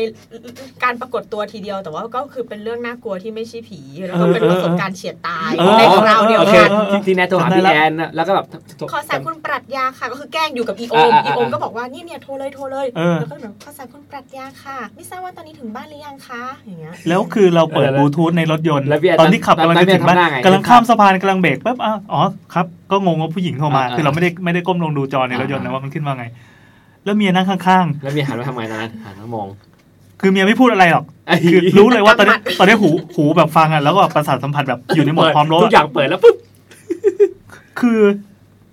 [0.83, 8.45] การปรากฏตัวทีเดียวแต่ว่าก็คือเป็นเรื่องน่ากลัวที่ไม่ใช่ผีแล้วก็เป็นประสบการณ์เฉียดตายเออในคราวเดียวโอเคกันที่ที่แนทโทรหาจำได้พี่ละแอนน่ะแล้วก็แบบ
[8.91, 22.21] ขอสายคุณปรัชญาค่ะก็คือแกล้งอยู่กับอีโอมอ่าอ่าอีโอมอ่าก็บอกว่านี่เนี่ยโทรเลยโทรเลยเออแล้วก็แบบขอสายคุณปรัชญาค่ะไม่ทราบว่าตอนนี้ถึงบ้านหรือยังคะอย่างเงี้ยแล้วคือเราเปิดเออแล้วบลูทูธในรถยนต์แล้วพี่แอนตอนที่ขับกำลังจะถึงบ้านทำหน้าไงกำลังข้ามสะพานกำลังเบรกปุ๊บอะอ๋อ
[22.53, 26.25] ครับ ก็งงว่าผู้หญิงโทรมาอ่าคือเราไม่ได้ไม่ได้ก้มลงดูจอในรถยนต์นะอ่าว่ามันขึ้นมาไง
[27.03, 31.05] แล้วเมียนั่งข้างแล้วมีหันมาทำไมตอนนั้นหันมามองๆคือเมียไม่พูดอะไรหรอก
[31.43, 36.35] คือรู้เลยว่าตอนนี้ตอนนี้หูหูแบบฟังอะแล้วก็ประสาทสัมผัสแบบอยู่ในโหมดพร้อมรบทุกอย่างเปิดแล้วปุ๊บ
[37.79, 37.99] คือ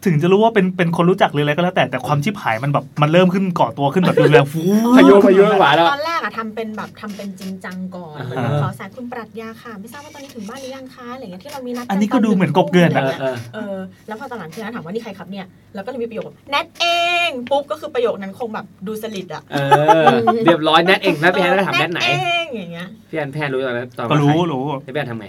[0.04, 4.62] ถึงจะรู้ว่าเป็นเป็นคนรู้จักหรืออะไรก็แล้วแต่แต่ความชิบหายมันแบบมันเริ่มขึ้นก่อตัวขึ้นแบบรุนแรงฟู
[4.96, 13.76] พายุพายุหวานแล้วตอนแรกอะทำเป็นแบบทำเป็นจริงจังก่อนอ่าเหมือนแบบขอสายคุณปรัชญาค่ะ ไม่ทราบว่าตอนนี้ถึงบ้านหรือยังคะอะไรเงี้ยที่เรามีนัดอันนี้ก็ดูเหมือนกบเกลื่อนเออะอเออเออ
[14.08, 16.86] แล้วพอตอนหลังที่นัดถามว่านี่ใครครับเนี่ยแล้วก็เลยมีประโยคแบบแนทเอ
[17.28, 19.56] งปุ๊บก็คือประโยคนั้นคงแบบดูสลิดอะเอ
[20.04, 20.06] อ
[20.44, 22.12] เรียบร้อยแนทเองแล้วพี่แอนก็ถามแนทไหนเอ
[22.44, 25.26] งอย่างเงี้ยพี่แอนแพนรู้ตอนนั้นตอนก็รู้รู้แล้วพี่แอนทำไง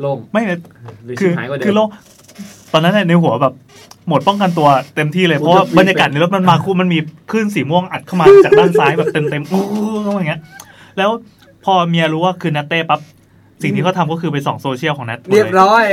[0.00, 0.42] โล่งไม่
[1.04, 1.92] หรือคืชิอบหายกว่าเดิคือมโลกต
[2.76, 3.54] อนนั้นน่ะในหัวแบบ
[4.06, 6.98] โหมดป้องกันตัวเต็มที่เลยโอ้เพราะว่าจะบรรยากาศในรถมันมาคู่มันมี
[7.30, 9.62] คลื่นสีม่วงอัดเข้ามาจากด้านซ้ายแบบเต็มเต็มๆอู้
[10.02, 10.40] เข้ามาอย่างเงี้ย
[10.98, 11.10] แล้ว
[11.64, 13.00] พอเมียรู้ว่าคือนัตเต้ปั๊บ
[13.62, 15.84] สิ่งที่เขาทำก็คือไปส่องโซเชียลของนัทหมดเรียบเลยร้อย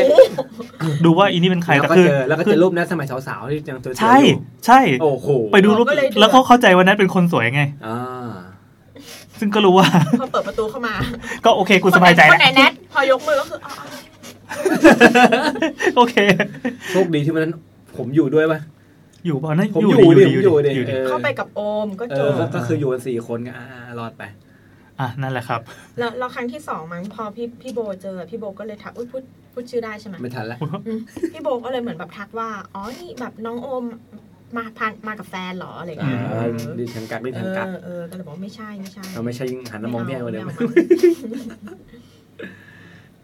[1.06, 8.32] ดูว่าอีนี่เป็นใครแล้วแต่ก็คือเจอแล้วก็เจอรูปแนทสมัยสาวๆที่ยังเจอๆใช่อยู่ใช่โอ้โหไปดูรูปก็เลยเดือดแล้วเขาเข้าใจว่านัทเป็นคนสวยไงอ่า
[9.40, 9.88] ซึ่งก็รู้ว่า
[10.22, 10.94] พอเปิดประตูเข้ามา
[11.46, 13.86] ก็โอเคกูสบายใจคแล้วนไหนแนทพอยกมือก็คืออ๋ออ๋อ
[15.98, 16.16] โอเค
[16.92, 17.54] โชคดีที่วันนั้น
[17.98, 18.60] ผมอยู่ด้วยป่ะ
[19.26, 23.66] อยู่ป่ะนั่นผมอยู่อยู่ดิดิอยู่ผมอยู่ดิดิอยู่ดิเออเข้าไปกับโอมก็เอจอบก็ก็คืออยู่กันสี่คนก็อ่า
[24.00, 24.24] รอดไป
[25.00, 25.62] อะนั่นแหละครับ
[26.00, 29.24] แล้วแล้วครั้งที่สองมั้งพอพี่พี่โบเจอพี่โบก็เลยทักอุ้ยพูด
[29.54, 31.00] พูดชื่อได้ใช่ไหมไม่ทันละอืม
[31.34, 33.86] พี่โบก็เลยเหมือนแบบทักว่าอ๋อนี่แบบน้องโอม
[34.58, 40.54] มาพามากับแฟนเหรออะไรอย่างอ่าเงี้ยดิฉันกักดิเอฉันกักอเออก็เลยบอกว่าไม่ใช่ไม่ใช่เราไม่ใช่ยิงหันมามองพี่แอนคนเดิมไา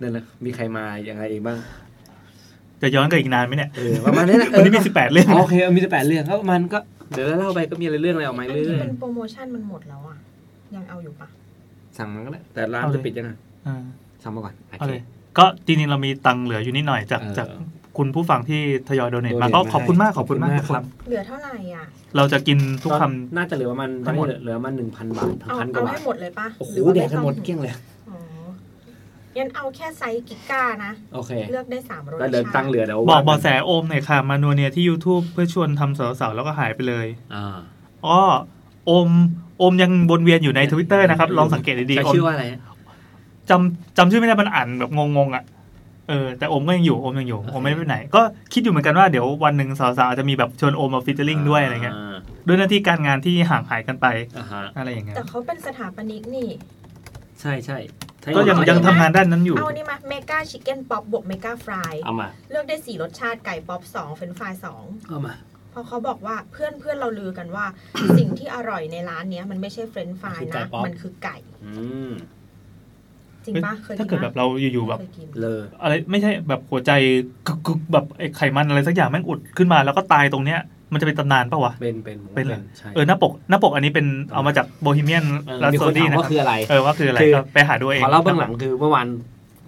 [0.02, 1.58] นั่นแหละมีใครมาอย่างไรเองบ้าง
[2.82, 6.80] จะย้อนกันอีกนานไหมเนี่ยเออประมาณนี้แหละวันนี้มีสิบแปดเรื่องโอเคมีแต่แปดเรื่องก็มันก็
[7.16, 10.16] เดี๋ยวเล่าไปก็มีอะไรเรื่องอะไรออกมาอันเรื่ที่อยเป็นโปรโมชั่นมันหมดแล้วอะ
[10.76, 13.32] ยังเอาอยู่ปะๆสั่งมันก็ได้แต่ร้านเอาเลยจะปิดยังไง
[13.68, 13.76] อ่า
[14.24, 15.02] สั่งมาก่อนโอเอาเคเลย
[15.38, 17.48] ก็จริงๆเรามีตังค์เหลืออยู่นิดหน่อยจากเออจาก
[17.98, 21.86] คุณผู้ฟังที่ทยอยโดเนทมา donate ก็มาขอบคุณมากให้ขอบคุณมากทุกขคอบคุณมากครันบเหลือเท่าไหร่อะ
[22.16, 27.99] เราจะกินทุกคำน่าจะเหลือประมาณทั้งหมดเหลือประมาณหนึ่งพันบาทเอาพันกเอาว่าบาให้ทหมดเลยปะโอ้โหรือว่าแดไม่กกันต้องหมดเกลี้ยงเลยอ๋อ
[29.40, 37.58] งั้นเอาแค่ไซส์กิก้านะ โอเค เลือกได้สามรสแล้วเดินชาตังติค์เหลือเดี๋ยวบอกว่าบอแสโอมหน่อยค่ะ มานัวเนียที่ YouTube เพื่อชวนทำสาวๆแล้วก็หายไปเลยอ่า
[38.06, 38.20] อ้อ
[38.86, 39.10] โอม
[39.60, 42.46] โอมยังวนเวียนอยู่ในทวิตเตอร์นะครับ ลองสังเกตดีๆใช้โอมชื่อว่าอะไร
[43.50, 45.44] จำจำชื่อไม่ได้มันอ่านแบบงงๆอะ
[46.10, 48.22] เออแต่โอมก็ยังอยู่โอมยังอยู่โอมไม่ได้ไปไหน ก็
[48.54, 51.96] คิดอยู่เหมือนกันว่าเดี๋ยววันหนึ่งสาวๆอาจจะมีแบบชวนโอมมาฟิชเชอร์ลิงด้วยอะไรเงี้ย
[52.48, 56.48] ด้วยหน้าที่การงานที่ห่างหายกันไปอ่าฮะอะไรอย่างเงี้ยแต่เขาเป็นสถาปนิกนี่
[57.42, 65.36] ใช่ใช่ใช่ ก็ยังเอายังดีนะทำงานด้านนั้นอยู่ เอานี่มา mega chicken pop บวก mega fries เอามา เลือกได้สี่รสชาติไก่ป๊อปสองเฟรนช์ฟรายสองเอามา
[65.72, 67.66] เพราะเขาบอกว่าเพื่อนเพื่อนเราลือกันว่า
[68.18, 71.72] สิ่งที่อร่อยในร้านเนี้ยมันไม่ใช่เฟรนช์ฟรายคือไก่นะป๊อปมันคือไก่อื
[72.10, 72.12] ม
[73.46, 76.92] จริงปะเคยกินถ้าเกิดแบบเราอยู่ๆแบบเคยกินเลออะไรไม่ใช่แบบหัวใจ
[77.48, 80.60] กึกกึกแบบไอ้ไขมันอะไรสักอย่างแม่งอุดขึ้นมาแล้วก็ตายตรงเนี้ย
[80.94, 89.08] มันจะเป็นตำนานปะวะ เป็นเป็นผมเป็นเหรอใช่เออหน้าปกหน้าปกอันนี้เป็นเอามาจากโบฮีเมียนเออลามีโซคนดี้ถามนะคว่ารับคืออะไรเออว่าคืออะไรคือก็ไปหาดูเองขอเล่าเบื้องหลังคือเมื่อวาน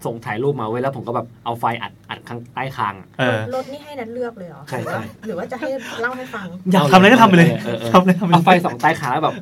[0.05, 5.69] ส่งถ่ายรูปมาไว้แล้วผมก็แบบเอาไฟอัดอัดข้างใต้คางอะเออรถนี่ให้นัดเลือกเลยเหรอใช่หรือว่าใช่หรือว่าจะให้
[6.01, 9.36] เล่าให้ฟัง อยากทำอะไรก็ทำไปเลยออออทำเลยทำไปเลเอายไฟสองใต้ขาแล้วแบบ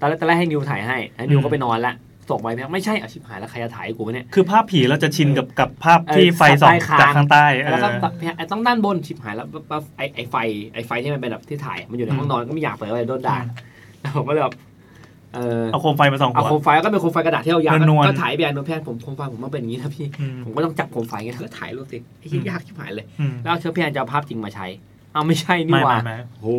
[0.00, 1.94] ตอนแรกตอนแรกให้นิวถ่ายให้แล้วนิวอืมก็ไปนอนละ
[2.30, 8.06] ส่งไปไม่ใช่อาชิบหายแล้วใครจะถ่ายให้กูวะเนี่ย คือภาพผีเราจะชินกับกับภาพเออที่ไฟส่องใต้คางจากข้างใต้เอแล้วก็อ
[8.36, 10.36] ไอ้ต้องด้านบนชิบหายแล้วปั๊บไอ้ไอ้ไฟ
[10.74, 13.38] ไอ้ไฟที่มันเป็นแบบที่ถ่ายมันอยู่ในห้องนอนก็ไม่อยากเปิดเลยโดนด่า
[14.00, 14.54] แล้วผมก็เลยแบบ
[15.34, 24.66] เออเอาโคมไฟมาส่องเอาหัวโคมไฟก็เป็นโคมไฟกระดาษที่เรายาวนวลๆก็ถ่ายไปอันนู้นแพทย์ผมโคมไฟผมมาเป็นอย่างนี้นะพี่อืมผมก็ต้องจับโคมไฟอย่างเงี้ยแล้วก็ถ่ายรูปสิไอ้ที่ยากชิบหายเลยอืมแล้วเอาเชื้อพี่แอนจะเอาภาพจริงมาใช้
[25.14, 26.56] เอาไม่ใช่นี่ไม่หว่าไม่ไม่โอ้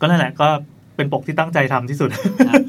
[0.00, 0.48] ก็นั่นแหละก็
[0.96, 2.08] เป็นปกที่ตั้งใจทำที่สุด
[2.48, 2.62] ครับ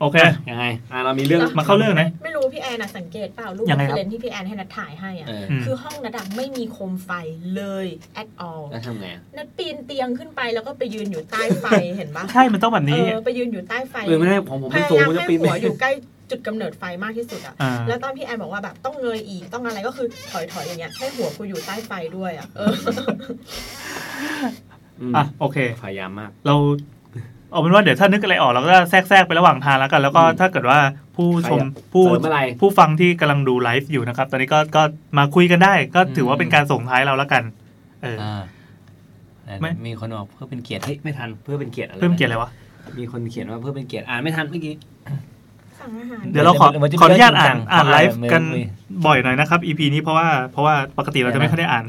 [0.00, 0.16] โอเค
[0.50, 7.10] ยังไงอะเรามีเรื่องมาเข้าเรื่องนะไม่รู้พี่แอนนะสังเกตเปล่ารูปยังไงครับ เลนที่พี่แอนให้นัดถ่ายให้อะ เออมคือห้องนัดอะไม่มีโคมไฟ
[7.56, 7.86] เลย
[8.22, 15.92] at all แล้วทำไงอะนัดปีนเตียงขึ้นไปแล้วก็ไปยืนอยู่ใต้ไฟ เห็นปะใช่มันต้องแบบเอนี้ อไปยืนอยู่ใต้ไฟเออไม่ได้ผมผมพไม่ยาสูงยามมันจะให้ปีนหัวอยู่ใกล้
[16.30, 22.72] จุดกำเนิดไฟมากที่สุดอะ อ่า แล้วตอนพี่แอนบอกว่าแบบต้องเงยอีกต้องอะไรก็คือถอยๆอย่างเงี้ยให้หัวกูอยู่ใต้ไฟด้วยอะเออ
[25.14, 26.54] มอะโอเค พยายามมาก เรา
[27.50, 30.78] เอาเป็นว่าเดี๋ยวถ้านึกอะไรออกเราก็จะแทรกแทรกไประหว่างทางแล้วกัน แล้วก็อืมถ้าเกิดว่า
[31.16, 34.82] ผู้ชมใครอะผู้เสริมอะไรผู้ฟังที่กำลังดูไลฟ์อยู่นะครับ ตอนนี้ก็ก็
[35.18, 37.42] มาคุยกันได้ ก็ถือว่าเป็นการส่งท้ายเราแล้วกัน
[38.02, 38.42] เอออ่า
[39.60, 42.50] ไม่มีคนบอกเพื่อเป็นเกียรติเฮ้ยไม่ทันเพื่อเป็นเกียรติอะไรเพิ่มเกียรติอะไรวะ
[42.98, 44.74] มีคนเขียนว่าเพื่อเป็นเกียรติอ่านไม่ทันเมื่อกี้
[45.78, 48.62] สั่งอาหารเดี๋ยวเราขอเดี๋ยวมันจะขออนุญาตอ่านเรื่องจริงจังอ่านไลฟ์กันไม่
[49.06, 51.84] บ่อยหน่อยนะครับ EP นี้เพราะว่าเพราะว่าปกติเราจะไม่ค่อยได้อ่าน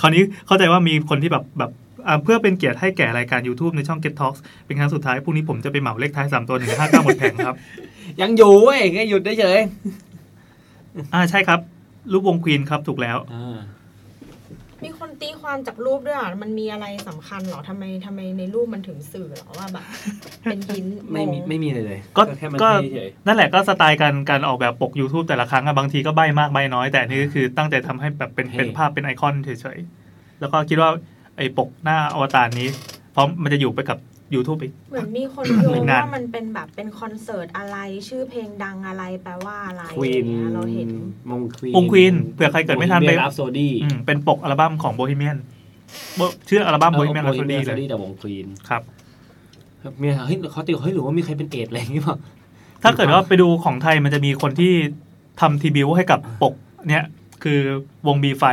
[0.00, 1.83] คราวนี้เข้าใจว่ามีคนที่แบบแบบอ่า
[2.22, 7.56] เพื่อเป็นเกียรติให้แก่รายการ YouTube ในช่อง Get Talks เป็นครั้งสุดท้ายพรุ่งนี้ผมจะไปเหมาเลขท้ายสามตัวหนึ่งห้าเก้าหมดแผงครับ
[8.22, 9.60] ยังอยู่เว้ยแค่หยุดได้เฉย
[11.14, 11.60] อ่าใช่ครับ
[12.12, 13.58] รูปวงควีนครับถูกแล้วอ่า
[14.84, 19.84] มีคนตีความจากรูปด้วยอะมันมีอะไรสำคัญเหรอทำไมทำไมในรูปมันถึงสื่อเหรอว่าแบบ
[20.42, 30.90] เป็นหินไม่มีงงไม่มีเลยเลยก็แค่มันก็ เฉยนั่นแหละก็สไตล์การการออกแบบปก YouTube แต่ละครั้งอะบางทีก็ใบมากใบน้อย แต่อันนี่ก็คือตั้งใจทำให้แบบเป็นเป็นภาพเป็นไอคอนเฉยๆ แล้วก็คิดว่า
[31.36, 32.68] ไอ้ปกหน้าอวตารนี้
[33.14, 33.98] พร้อมมันจะอยู่ไปกับ
[34.34, 37.76] YouTube อีก เหมือนมีคนโยอีงกนานว่ามันเป็นแบบเป็นคอนเสิร์ตอะไร
[38.08, 40.88] ชื่อเพลงดังอะไรแปลว่าอะไรควีนอะไรเงี้ยเราเห็น
[41.30, 45.36] วงควีนวง Queen เผื่อใครเกิดไม่ทันไปอัพโซดี้อืมเป็นปกอัลบั้มของโบฮีเมียน
[46.48, 48.82] ชื่ออัลบั้มโบฮีเมียนโบลาฮีโซเมีดี้ยนเลยแต่วงควีนครับ
[50.00, 52.16] มีเฮ้ยเขาติวเฮ้ยหรือว่ามีใครเป็นเอดส์อะไรอย่างงี้เปล่า
[52.82, 54.72] ถ้าเกิดว่าไปดูของไทยมันจะมีคนที่
[55.40, 56.54] ทำทีบิวให้กับปก
[56.88, 57.04] เนี้ย
[57.42, 57.58] คือ
[58.06, 58.44] วง B5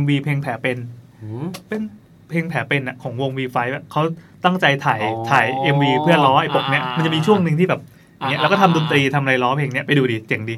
[0.00, 0.78] MV เพลงแผลเป็น
[1.20, 1.82] หืมเป็น
[2.30, 4.02] เพลงแผลเป็นอะของวง V5 อะเขา
[4.44, 7.80] ตั้งใจถ่ายอ๋อถ่าย MV เพื่อล้อไอ้ปกเนี้ยอ่ามัมันจะมีช่วงหนึ่งที่แบบ
[8.18, 10.54] อย่างเงี้ยอ่าแล้วก็ทำดนตรีทำอะไรล้อเพลงเนี้ยไปดูดิเจ๋งดี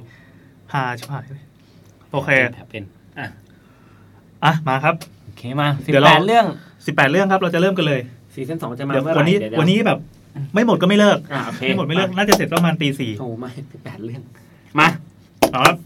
[0.72, 1.44] ฮาชิบหายเลย
[2.12, 2.82] โอเคแผลเป็น
[3.18, 3.26] อะ
[4.44, 4.94] อะมาครับ
[5.26, 6.46] โอเคมาสิบเดี๋ยวแปเราดเรื่อง
[6.78, 8.00] 18เรื่องครับเราจะเริ่มกันเลย
[8.34, 9.98] ซีซั่นสองจะมาเดี๋ยวเมื่อไหวันร่นี้เดี๋ยวันนี้แบบ
[10.54, 14.22] ไม่หมดก็ไม่เลิกอะโอเคไม่หมดไม่เลิกน่าจะเสร็จประมาณตีสี่โอ้ไม่สิบแปดเรื่อง
[14.78, 14.88] มา
[15.54, 15.76] ครับ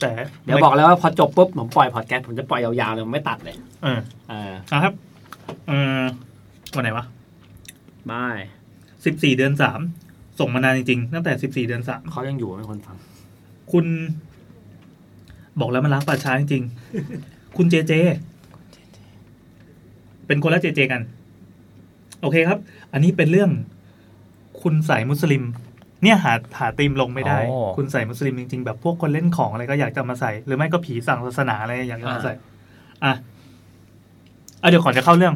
[0.00, 0.10] แต่
[0.44, 4.92] เดี๋ยวบอกแล้วว่าพอจบปุ๊บผมปล่อยพอดแคสต์ผมจะปล่อยยาวๆเลยไม่ตัดเลยเอออ่านะครับ
[5.68, 6.02] เออ
[6.74, 7.04] วันไหนวะ
[8.10, 8.38] บาย
[8.86, 9.80] 14เดือนสาม
[10.38, 12.96] ส่งมานานจริงๆตั้งแต่14เดือนสามเขายังอยู่ไหมคนฟัง
[13.72, 13.86] คุณ
[15.60, 17.92] บอกแล้วมันล้างป่าช้าจริงๆคุณเจเจ
[20.26, 21.02] เป็นคนละเจเจกัน
[22.20, 22.58] โอเคครับ
[22.92, 23.50] อันนี้เป็นเรื่อง
[24.62, 25.42] คุณไสยมุสลิม
[26.02, 32.32] เนี่ยหาหาตีมลงไม่ได้ อ๋อ คุณไสยมุสลิมจริงๆ แบบพวกคนเล่นของอะไรก็อยากจะมาใส่ หรือไม่ก็ผีต่างศาสนาอะไรอยากจะมาใส่
[33.04, 33.12] อะ
[34.62, 35.34] อะเดี๋ยวก่อนจะเข้าเรื่อง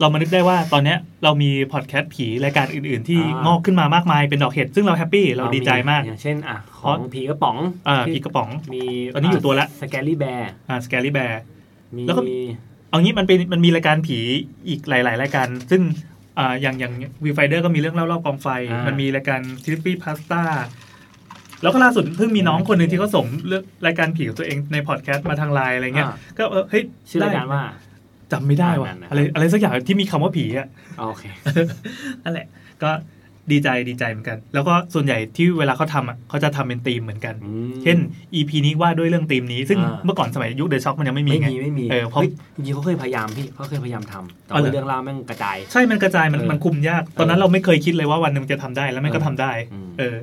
[0.00, 7.56] เรามานึกได้ว่าตอนเนี้ยเรามีพอดแคสต์ผีรายการอื่นๆ ที่อ่าง งอกขึ้นมามากมายเป็นดอกเห็ดซึ่งเรา happy เราดีใจมาก อย่างเช่นอะของผีกระป๋อง
[7.88, 8.82] อ่าที่ผีกระป๋อง มี
[9.14, 11.40] ตอนนี้อยู่ตัวละ Scary Bear อ่า Scary Bear
[11.96, 12.22] มี แล้วก็
[12.90, 14.18] เอางี้มันเป็นมันมีรายการผี
[14.68, 15.82] อีกหลาย ๆ รายการ ซึ่ง
[16.38, 16.92] อ่าอย่างอย่าง
[17.24, 20.42] วีไฟเดอร์ก็มีเรื่องเล่ารอบกองไฟอ่ามัมันมีรายการทิฟฟี่พาสต้า
[21.62, 27.62] แล้วก็ล่าสุดเพิ่งมีน้องคนหนึ่งที่เขาส่งเรื่องรายการผีของตัวเองในพอดแคสต์มาทางไลน์อะไรเงี้ยอ่าก็เออเฮ้ยชื่อรายการว่า
[28.32, 30.68] จำไม่ได้ว่ะอ่านั่นๆอะไรอะไรสักอย่างที่มีคำว่าผีอะ
[31.08, 31.24] โอเค
[32.22, 32.46] นั่นแหละ
[32.82, 32.90] ก็
[33.52, 37.98] ดีใจดีใจเหมือนกัน แล้วก็ส่วนใหญ่ที่เวลาเขาทำอะเขาจะทำเป็นธีมเหมือนกันอืมเช่น
[38.34, 50.16] EP นี้ว่าด้วยเรื่องธีมนี้ ซึ่งอ่าเมื่อก่อนสมัยยุคเดอะช็อคมันยังไม่มีไม่ไงมีไม่มีเออเพราะฮ้ยจริงๆเขาเคยพยายามพี่เขาเคยพยายามทำแต่เอาเหรว่าอเรื่องราวแม่งกระจาย ใช่มันกระจายมันเออมันคุมยาก ตอนนั้นเราไม่เคยคิดเลยว่าวันหนึ่งมันจะทำได้แล้วมันก็ทำได้อืมเออ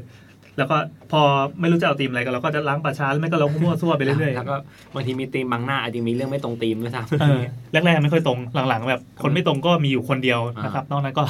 [0.57, 0.77] แล้วก็
[1.11, 1.21] พอ
[1.59, 4.55] ไม่รู้จะเอาธีมอะไรก็เราก็จะล้างป่าช้าแล้วไม่ก็เรามั่วซั่วไปเรื่อยแล้วก็
[4.93, 7.41] บางทีมีธีมบางหน้าอาจจะมีเรื่องไม่ตรงธีมด้วยซ้ำๆเออ
[7.71, 8.39] แรกๆไม่ค่อยตรง
[8.69, 11.23] หลังๆ แบบ คนไม่ตรงก็มีอยู่คนเดียวอ่านนะครับนอกนั้นก็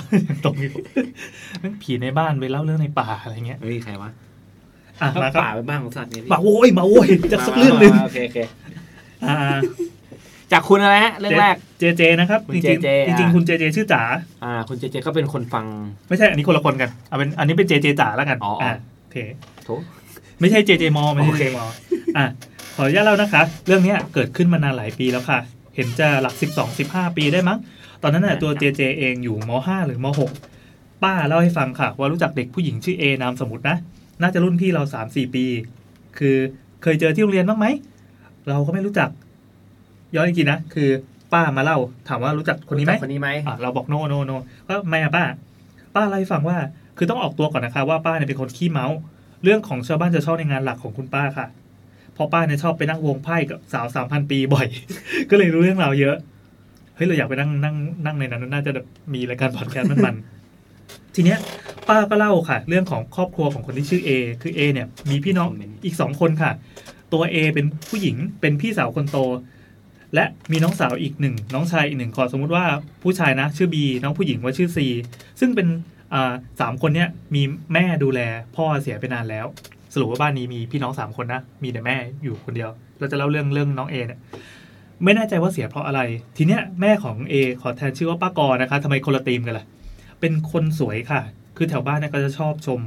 [0.46, 0.74] ตรงอยู่
[1.64, 4.10] นั่นผีในบ้านไปเล่าเรื่องในป่าอะไรเงี้ยเฮ้ยใครวะ
[5.02, 8.40] อะมาครับป่าไปบ้างของสัตว์เนี่ยพี่มาโว้ยมาโว้ยจากสักเรื่องหนึ่งโอเคโอเค
[9.28, 9.38] อ่า
[10.52, 14.02] จากคุณอะไรฮะเรื่องแรกเจเจนะครับคุณจริง JJ ๆจริงอะๆคุณเจเจชื่อจ๋า
[14.44, 15.66] อ่าคุณเจเจก็เป็นคนฟัง
[16.08, 19.18] ไม่ใช่อันนี้คนละคนกันเอาเป็นอันนี้เป็นเจเจจ๋าแล้วกันอ๋ออ่อ่าโอ เค
[19.64, 19.70] โถ
[20.40, 21.66] ไม่ใช่เจเจมอไม่ใช่โอเจเคมอ
[22.18, 22.26] อะ
[22.76, 25.40] ขออนุญาตเล่านะคะ เรื่องเนี้ยเกิดขึ้นมานานหลายปีแล้วค่ะ
[25.76, 27.60] เห็นจะหลัก 12 15 ปีได้มั้ง
[28.02, 30.08] ตอนนั้นน่ะตัวเจเจเองอยู่ม 5 หรือม
[30.56, 33.78] 6 ป้าเล่าให้ฟังค่ะ ว่ารู้จักเด็กผู้หญิงชื่อเอนามสมมตินะ
[34.22, 35.46] น่าจะรุ่นพี่เรา 3 4 ปี
[36.18, 36.38] คือ
[36.82, 37.66] เคยเจอที่โรงเรียนบ้างไหม
[38.48, 39.10] เราก็ไม่รู้จัก
[40.16, 40.90] ย้อนอีกทีนะ คือ
[41.34, 44.32] ป้ามาเล่าถามว่ารู้จักคนนี้ไหมคนนี้ไหมอะเราบอกโนโนโน
[44.70, 45.24] ก็ไม่อะป้า
[45.96, 46.58] ป้าเล่าให้ฟังว่า
[46.98, 48.88] คือต้องออกตัวก่อนนะคะว่าป้าเนี่ยเป็นคนขี้เมา
[49.44, 51.48] เรื่องของชาวบ้านจะชอบในงานหลักของคุณป้าค่ะ
[52.14, 54.68] เพราะป้าเนี่ยชอบไปนั่งวงไพ่กับสาวสามพันปีบ่อย
[55.30, 56.16] ก็เลยรู้เรื่องราวเยอะ
[56.96, 57.76] เฮ้ยเราอยากไปนั่งนั่ง
[58.06, 58.72] นั่งในนั้นน่าจะ
[59.14, 61.40] มีรายการพอดแคสต์มันๆทีเนี้ย
[61.88, 64.10] ป้าก็เล่าค่ะ เรื่องของครอบครัวของคนที่ชื่อเอ
[64.42, 65.48] คือเอเนี่ย มีพี่น้อง
[65.86, 66.52] อีกสองคนค่ะ
[67.14, 69.18] ตัวเอเป็นผู้หญิงเป็นพี่สาวคนโต
[70.16, 72.66] และมีน้องสาวอีกหนึ่งน้องชายอีกหนึ่งขอสมมุติว่า
[73.04, 74.88] ผู้ชายนะ ชื่อบีน้องผู้หญิงว่าชื่อซี
[75.40, 75.68] ซึ่งเป็น
[76.62, 77.42] สามคนเนี้ยมี
[77.74, 78.20] แม่ดูแล
[78.56, 79.46] พ่อเสียไปนานแล้ว
[79.94, 84.20] สรุปว่าบ้านนี้มีพี่น้องสามคนนะ มีแต่แม่อยู่คนเดียว เราจะเล่าเรื่องเรื่องน้องเอเนี่ย
[85.04, 86.02] ไม่แน่ใจว่าเสียเพราะอะไร
[86.38, 89.66] ทีเนี้ยแม่ของเอขอแทนชื่อว่าป้ากอนะคะทำไมคนละตีมกันล่ะ
[90.20, 91.22] เป็นคนสวยค่ะ
[91.58, 92.80] คือแถวบ้านเนี่ยก็จะชอบชม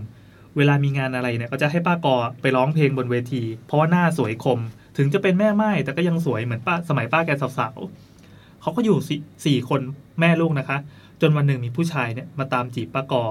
[0.57, 4.59] เวลามีงานอะไรเนี่ยก็จะให้ป้ากอไปร้องเพลงบนเวที เพราะว่าหน้าสวยคม
[4.97, 9.81] ถึงจะเป็นแม่ไม้แต่ก็ยังสวยเหมือนป้าสมัยป้าแกสาวๆเขาก็อยู่สี่สี่คน
[10.21, 10.79] แม่ลูกนะคะ
[11.21, 13.25] จนวันหนึ่งมีผู้ชายเนี่ยมาตามจีบป้ากอ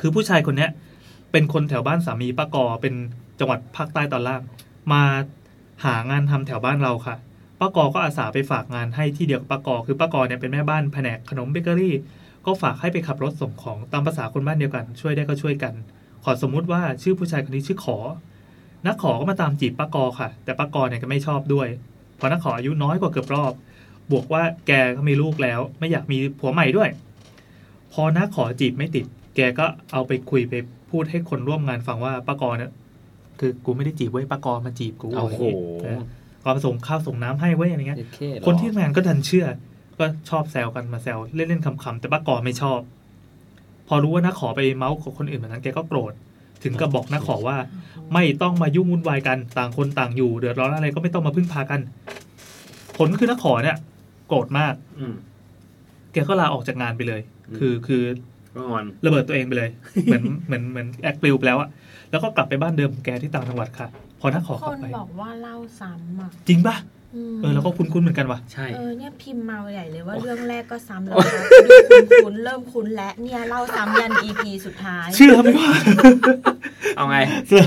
[0.00, 0.70] คือผู้ชายคนเนี้ย
[1.32, 2.94] เป็นคนแถวบ้านสามีป้ากอ เป็น
[3.38, 4.42] จังหวัดภาคใต้ตอนล่าง
[4.92, 5.02] มา
[5.84, 7.16] หางานทำแถวบ้านเราค่ะ
[7.60, 11.94] ป้ากอก็อาสาไปฝากงานให้ที่เดียวกับป้ากอ คือป้ากอเนี่ยเป็นแม่บ้านแผนกขนมเบเกอรี่
[12.46, 15.74] ก็ฝากให้ไปขับรถส่งของตามภาษาคนบ้านเดียวกัน ช่วยได้ก็ช่วยกัน
[16.24, 17.98] ขอสมมุติว่าชื่อผู้ชายคนนี้ชื่อขอ
[18.86, 21.68] นักขอก็มาตามจีบป้ากอค่ะ แต่ป้ากอเนี่ยก็ไม่ชอบด้วย
[22.16, 23.52] เพราะนักขออายุน้อยกว่าเกือบรอบ
[24.12, 26.90] บวกว่าแกก็มีลูกแล้ว ไม่อยากมีผัวใหม่ด้วย
[27.92, 30.54] พอนักขอจีบไม่ติด แกก็เอาไปคุยไป
[30.90, 32.72] พูดให้คนร่วมงานฟังว่าป้ากอเนี่ย
[33.40, 35.42] คือกูไม่ได้จีบเว้ยป้ากอมาจีบกูโอ้โห
[35.84, 36.00] เออ
[36.42, 39.46] ก็มาส่งข้าวส่งน้ำให้เว้ยอะไรเงี้ยเจ็ดเคเหรอคนที่ทำงานก็ดันเชื่อ
[39.98, 42.80] ก็ชอบแซวกันมาแซวเล่นๆขำๆแต่ป้ากอไม่ชอบ
[43.88, 46.12] พอรู้ว่านักขอไปเมาส์กับคนอื่นแบบนั้นแกก็โกรธ
[46.64, 47.56] ถึงกับบอกนักขอว่า
[48.14, 51.80] ไม่ต้องมายุ่งวุ่นวายกันต่างคนต่างอยู่ เดือดร้อนอะไรก็ไม่ต้องมาพึ่งพากัน
[52.96, 53.76] ผลคือนักขอเนี่ย
[54.28, 55.14] โกรธมาก อืม
[56.12, 58.02] แกก็ลาออกจากงานไปเลย อืม คือคือ
[58.54, 59.70] ก็งอนระเบิดตัวเองไปเลย
[60.04, 61.68] เหมือนเหมือนเหมือนแอคปลิวไปแล้วอะ
[62.10, 63.88] แล้วก็กลับไปบ้านเดิมของแกที่ต่างจังหวัดค่ะ
[64.20, 66.76] พอนักขอกคลับนไป บอกว่าเล่าซ้ำอะจริงปะ
[67.34, 75.70] มเออแล้วก็คุ้นๆเหมือนกันว่ะ ใช่ เออเนี่ยพิมพ์มาใหญ่เลยว่าเรื่องแรกก็ซ้ำแล้วครับดูคุ้นๆเริ่มคุ้นและเนี่ยเล่าซ้ำยัน EP สุดท้าย เชื่อไหมว่า
[76.96, 77.16] เอาไง
[77.46, 77.64] เชื่อ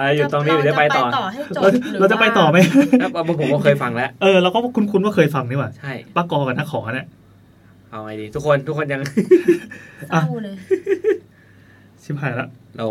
[0.00, 2.58] อะไรอยู่ตรงนี้หรือจะไปต่อเราจะไปต่อให้จบเราหรือเราจะไปต่อไหม
[3.00, 7.06] แล้วผมก็เคยฟังแล้ว เออเราก็คุ้นๆว่าเคยฟังนี่หว่าใช่ป้ากอกับนักขอเนี่ย
[7.90, 9.02] เอาไงดี ทุกคนทุกคนยัง
[10.08, 10.56] เศร้าเลย
[12.02, 12.86] ชิบหายละเรา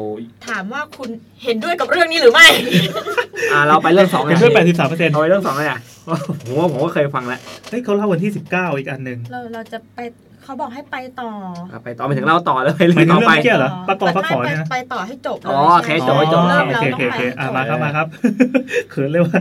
[0.47, 1.09] ถามว่าคุณ
[1.43, 2.47] เห็นด้วยกับเรื่องนี้หรือไม่
[3.51, 5.79] อ่าเราไปเรื่องสองเห็นด้วยแปดสิบสามเปอร์เซ็นต์เอาไปเรื่องสองเลยอะ
[6.43, 7.39] ผมว่าผมก็เคยฟังแล้ว
[7.69, 9.99] เฮ้ยเขาเล่าวันที่สิบเก้าอีกอันหนึ่งเราเราจะไป
[10.43, 11.31] เขาบอกให้ไปต่อ
[11.71, 18.07] อะไปต่อไปถึงเล่าต่อเลยหมายถึงต่อเรื่องไปเมื่อกี้เหรอป้ากอป้าขอเนี่ยนะไปต่อให้จบเลยอ๋อโอเคจบให้จบเริ่มโอแล้วเคต้โอองเคไปโอเคให้อะจบมาครับมาครับ
[18.91, 19.39] เขินเลยว่ะ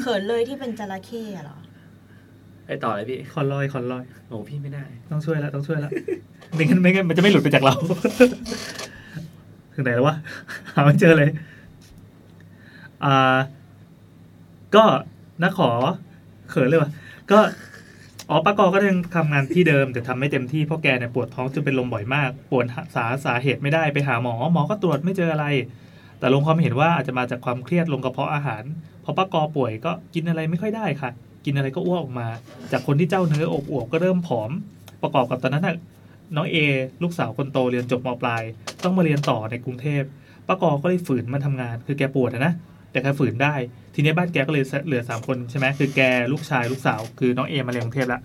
[0.00, 1.56] เขินเลยที่เป็นจระเข้เหรอ
[2.66, 5.90] ไปต่อเลยพี่ขอลอยขอลอยโอ้พี่ไม่ได้ ต้องช่วยแล้วต้องช่วยแล้ว
[6.54, 7.74] ไม่งั้นไม่งั้นมันจะไม่หลุดไปจากเรา
[9.74, 10.16] ถึงไหนแล้ววะ
[10.74, 11.30] หาไม่เจอเลย
[13.04, 13.36] อ่า
[14.74, 14.84] ก็
[15.42, 15.70] นักขอ
[16.50, 16.90] เขินเลยว่ะ
[17.30, 17.38] ก็
[18.30, 25.46] อ๋อป้ากอก็ยังทำงานที่เดิมแต่ทำไม่เต็มที่เพราะแกเนี่ยปวดท้องจนเป็นลมบ่อยมาก ปวดสาสาเหตุไม่ได้ไปหาหมอ หมอก็ตรวจไม่เจออะไร
[26.18, 28.62] แต่ลงความเห็นว่าอาจจะมาจากความเครียดลงกระเพาะอาหาร
[29.04, 31.10] พอป้ากอป่วยก็กินอะไรไม่ค่อยได้ค่ะ
[31.44, 32.28] กินอะไรก็อ้วกออกมา
[32.72, 34.50] จากคนที่เจ้าเนื้ออบอวบก็เริ่มผอม
[35.02, 35.76] ประกอบกับตอนนั้นน่ะ
[36.36, 36.56] น้องเอ
[37.02, 38.42] ลูกสาวคนโตเรียนจบมปลาย
[38.82, 40.02] ต้องมาเรียนต่อในกรุงเทพ
[40.48, 42.54] ป้ากอก็เลยฝืนมาทำงาน คือแกปวดนะ
[42.94, 43.54] แต่แกฝืนได้
[43.94, 46.00] ทีนี้บ้านแกก็เลยเหลือสามคนใช่ไหมคือแก
[46.32, 48.20] ลูกชายลูกสาว คือน้องเอมาเรียนกรุงเทพละ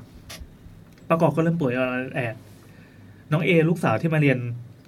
[1.08, 1.74] ป้ากอก็เริ่มป่วย
[2.16, 2.36] และ
[3.32, 4.38] น้องเอลูกสาวที่มาเรียน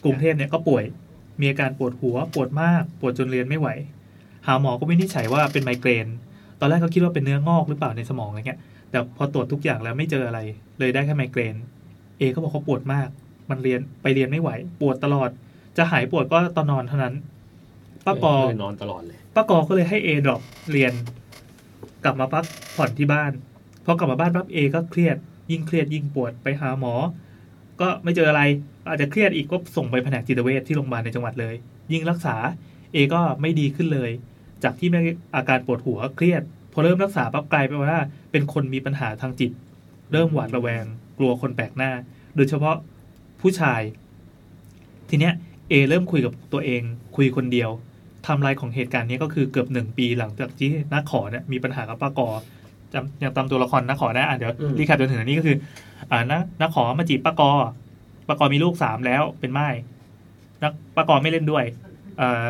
[0.03, 0.83] กรุงเทพเนี่ยก็ป่วย
[1.39, 3.69] มีอาการปวดหัวปวดมาก ปวดจนเรียนไม่ไหว
[4.47, 6.07] หาหมอก็วินิจฉัยว่าเป็นไมเกรน
[6.59, 8.59] ตอนแรกเขาคิดว่าเป็นเนื้องอกหรือเปล่าในสมองอะไรเงี้ย
[8.89, 10.39] แต่พอตรวจทุกอย่างแล้วไม่เจออะไร
[10.79, 11.55] เลยได้แค่ไมเกรน
[12.19, 13.07] เอก็บอกเขาปวดมาก
[13.49, 14.49] มันเรียนไปเรียนไม่ไหว
[14.81, 15.29] ปวดตลอด
[15.77, 17.13] จะหายปวดก็ตอนนอนเท่านั้น
[18.05, 20.93] ป้ากอนอนตลอดเลย ป้ากอก็เลยให้เอ drop เรียน
[22.03, 23.31] กลับมาพักผ่อนที่บ้าน
[23.85, 25.17] พอกลับมาบ้านปั๊บเอก็เครียด
[25.51, 26.93] ยิ่งเครียดยิ่งปวดไปหาหมอ
[27.81, 28.41] ก็ไม่เจออะไร
[28.89, 31.55] อาจจะเครียดอีกก็ส่งไปแผนกจิตเวชที่โรงพยาบาลในจังหวัดเลย
[31.91, 32.35] ยิ่งรักษา
[32.93, 34.11] เอก็ไม่ดีขึ้นเลย
[34.63, 34.99] จากที่มี
[35.35, 36.41] อาการปวดหัวเครียด
[36.73, 37.97] พอเริ่มรักษาปั๊บกลายเป็นว่า
[38.31, 39.51] เป็นคนมีปัญหาทางจิต
[40.11, 40.85] เริ่มหวาดระแวง
[41.17, 41.91] กลัวคนแปลกหน้า
[42.35, 42.75] โดยเฉพาะ
[43.41, 43.81] ผู้ชาย
[45.09, 45.33] ทีเนี้ย
[45.69, 46.81] เอเริ่มคุยกับตัวเอง
[47.15, 47.69] คุยคนเดียว
[48.27, 52.29] ทำลายของเหตุการณ์นี้ก็คือเกือบหนึ่งปีหลังจากที่นักขอเนี่ยมีปัญหากับป้ากอ
[52.93, 55.57] จำยังตามตัวละครนักขอได้อะเดี๋ยวอืม recap จนถึงอันนี้ก็คือ
[56.11, 57.51] อ่านักนักขอมาจีบป้ากอ
[58.27, 59.67] ป้ากอมีลูกสามแล้วเป็นหม้าย
[60.63, 61.63] นักป้ากอไม่เล่นด้วย
[62.17, 62.43] เอ่อ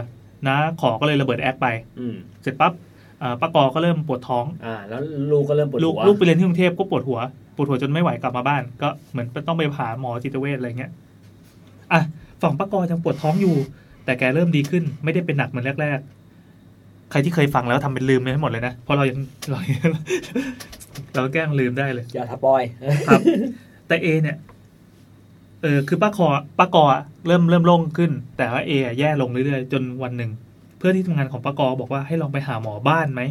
[0.47, 1.67] นะขอก็เลยระเบิดแอคไป
[1.99, 2.73] อืมเสร็จปั๊บ
[3.21, 5.01] อ่าป้ากอก็เริ่มปวดท้องอ่าแล้ว
[5.31, 7.19] ลูกก็เริ่มปวดลูกหัวลูกไปเรียนที่กรุงเทพก็ปวดหัว
[7.55, 10.91] ปวดหัวจนไม่ไหวกลับมาบ้าน ก็เหมือนต้องไปหาหมอจิตเวชอะไรเงี้ย
[11.91, 12.01] อะ
[12.41, 13.55] ฝั่งป้ากอยังปวดท้องอยู่
[14.05, 15.99] แต่แกเริ่มดีขึ้นไม่ได้เป็นหนักเหมือนแรก
[16.55, 19.19] ๆ ใครที่เคยฟังแล้วทำเป็นลืมไปให้หมดเลยนะเพราะเรายัง
[19.51, 19.91] เรายัง
[21.15, 22.63] เราแกล้งลืมได้เลย อย่าทับปอย
[23.07, 23.21] ครับ
[23.87, 24.37] แต่เอเนี่ย
[25.61, 26.27] เออคือป้าคอ
[26.59, 26.85] ป้ากอ
[27.27, 30.31] เริ่มเริ่มโล่งขึ้น แต่ว่าเออะแย่ลงเรื่อยๆจนวันหนึ่ง
[30.77, 33.21] เพื่อนที่ทำงานของป้ากอบอกว่าให้ลองไปหาหมอบ้านไหม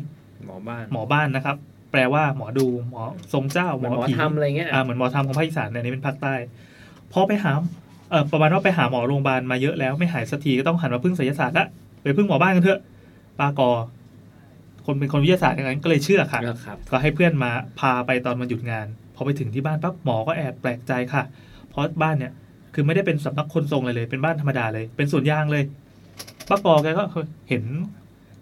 [0.47, 1.57] หมอบ้าน หมอบ้านนะครับ
[1.93, 3.03] แปลว่าหมอดูหมอ
[3.33, 6.35] ทรงเจ้าเหมือนหมอผีทำอะไรเงี้ยอ่าเหมือนหมอทำของภาคอีสานเนี่ยอันนี้เป็นภาคใต้
[7.13, 7.61] พอไปหาเออ
[8.33, 11.67] ประมาณว่าไปหาหมอโรงพยาบาลมาเยอะแล้วไม่หายสักทีก็ต้องหันมาพึ่งไสยศาสตร์ละ
[12.03, 12.81] ไปพึ่งหมอบ้านกันเถอะ
[13.39, 13.71] ป้ากอ
[14.87, 17.51] คนเป็นคนวิทยาศาสตร์อย่างนั้นก็เลยเชื่อค่ะครับก็ให้เพื่อนมา
[17.81, 21.23] พาไปตอนวันหยุดงาน พอไปถึงที่บ้านปั๊บหมอก็แอบแปลกใจค่ะ
[21.71, 22.33] เพราะบ้านเนี่ย
[22.75, 25.65] คือไม่ได้เป็นสำนักคนทรงอะไรเลย เป็นบ้านธรรมดาเลย เป็นสวนยางเลย
[26.49, 27.05] ป้ากอแกก็
[27.49, 27.65] เห็น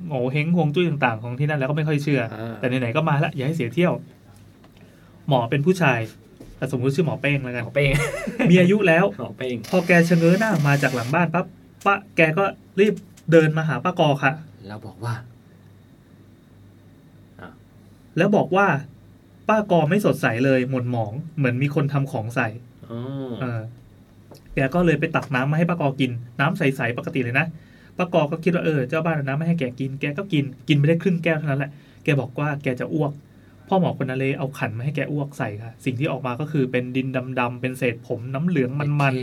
[0.07, 3.93] โง่เฮงฮวงจุ้ยต่างๆ ของที่นั่นแล้วก็ไม่ค่อยเชื่ออ่าแต่ไหนๆก็มาละอย่าให้เสียเที่ยว
[5.29, 6.28] หมอเป็นผู้ชายแต่
[6.73, 7.91] สมมติชื่อหมอเป้งแล้วหกันมอเป้ง
[8.51, 11.47] มีอายุแล้วหมอเป้งพอแกชะเง้อหน้ามาจากหลังบ้านปั๊บ
[11.87, 12.45] ป้าแกก็
[12.81, 12.95] รีบ
[13.33, 14.33] เดินมาหาป้ากอค่ะ
[14.67, 15.15] แล้วบอกว่า
[18.17, 18.67] แล้วบอกว่า
[19.49, 22.49] ป้ากอไม่สดใสเลยหม่นหมองเหมือนมีคนทำของใส่
[22.91, 23.01] อ๋อ
[23.41, 23.61] เออ
[24.55, 27.47] แกก็เลยไปตักน้ำมาให้ป้ากอกิน น้ำใสๆปกติเลยนะ
[27.99, 31.71] ป้ากอก็คิดว่าเออเจ้าบ้านเอาน้ำมาให้แกกิน แกก็กินกินไปได้ครึ่งแก้วเท่านั้นแหละ
[32.05, 33.13] แกบอกว่าแกจะอ้วก
[33.69, 37.09] พ่อหมอคนนั้นเลยเอาขันมาให้แกอ้วกใส่ค่ะ สิ่งที่ออกมาก็คือเป็นดิน
[37.41, 39.15] ดำๆเป็นเศษผมน้ำเหลืองมัน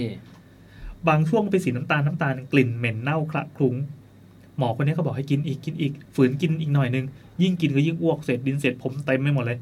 [0.50, 3.76] ๆบางช่วงเป็นสีน้ำตาลน้ำตาลกลิ่นเหม็นเน่าคละคลุ้ง
[4.58, 7.06] หมอคนนี้ก็บอกให้กินอีกกินอีก ฝืนกินอีกหน่อยนึง
[7.42, 9.60] ยิ่งกินก็ยิ่งอ้วกเศษดินเศษผมเต็มไปหมดเลย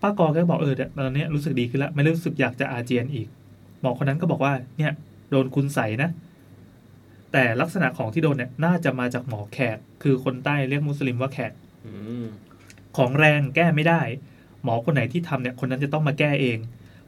[0.00, 3.28] ป้ากอแกก็บอกเออเดี๋ยวตอนนี้รู้สึกดีขึ้นแล้วไม่รู้สึกอยากจะอาเจียนอีก
[3.80, 4.92] หมอคนนั้นก็บอกว่า เนี่ย
[5.30, 6.10] โดนคุณใส่นะ
[7.32, 11.52] แต่ลักษณะของที่โดนเนี่ย น่าจะมาจากหมอแขก คือคนใต้เรียกมุสลิมว่าแขก
[11.86, 11.92] อื
[12.24, 12.26] ม
[13.00, 14.00] ของแรงแก้ไม่ได้
[14.64, 16.58] หมอคนไหนที่ทำเนี่ยคนนั้นจะต้องมาแก้เอง